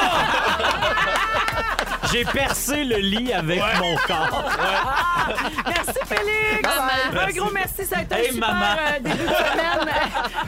J'ai 2.12 2.24
percé 2.24 2.84
le 2.84 2.96
lit 2.96 3.32
avec 3.32 3.60
mon 3.80 3.96
corps. 4.06 4.44
Ah! 4.58 5.28
Merci 5.66 5.98
Félix. 6.06 6.68
Un 6.68 7.30
gros 7.32 7.50
merci, 7.52 7.84
ça 7.86 7.98
a 7.98 8.02
été 8.02 8.14
un 8.14 8.32
super 8.32 8.54
maman. 8.54 8.64
Euh, 8.78 9.00
début 9.00 9.16
de 9.16 9.28
semaine. 9.28 9.88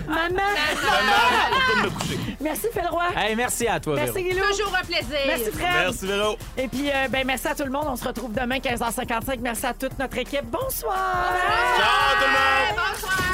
maman. 0.09 0.43
Maman. 0.83 1.91
Merci 2.41 2.67
Félroy. 2.73 3.05
Hey, 3.17 3.35
merci 3.35 3.67
à 3.67 3.81
toi, 3.81 3.95
Merci 3.97 4.13
Véro. 4.13 4.29
Guilou. 4.29 4.47
Toujours 4.51 4.77
un 4.77 4.85
plaisir. 4.85 5.19
Merci 5.27 5.51
Fred. 5.51 5.69
Merci 5.73 6.07
Véro. 6.07 6.37
Et 6.57 6.69
puis, 6.69 6.91
euh, 6.91 7.09
ben, 7.09 7.27
merci 7.27 7.49
à 7.49 7.55
tout 7.55 7.65
le 7.65 7.71
monde. 7.71 7.87
On 7.89 7.97
se 7.97 8.05
retrouve 8.05 8.33
demain 8.33 8.59
15h55. 8.59 9.39
Merci 9.41 9.67
à 9.67 9.75
toute 9.75 9.99
notre 9.99 10.19
équipe. 10.19 10.45
Bonsoir. 10.45 11.33
Ciao 11.77 12.17
tout 12.19 12.25
le 12.25 12.33
monde. 12.33 12.87
Bonsoir. 12.93 13.27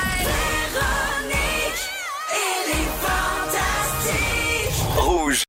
Rouge. 4.97 5.45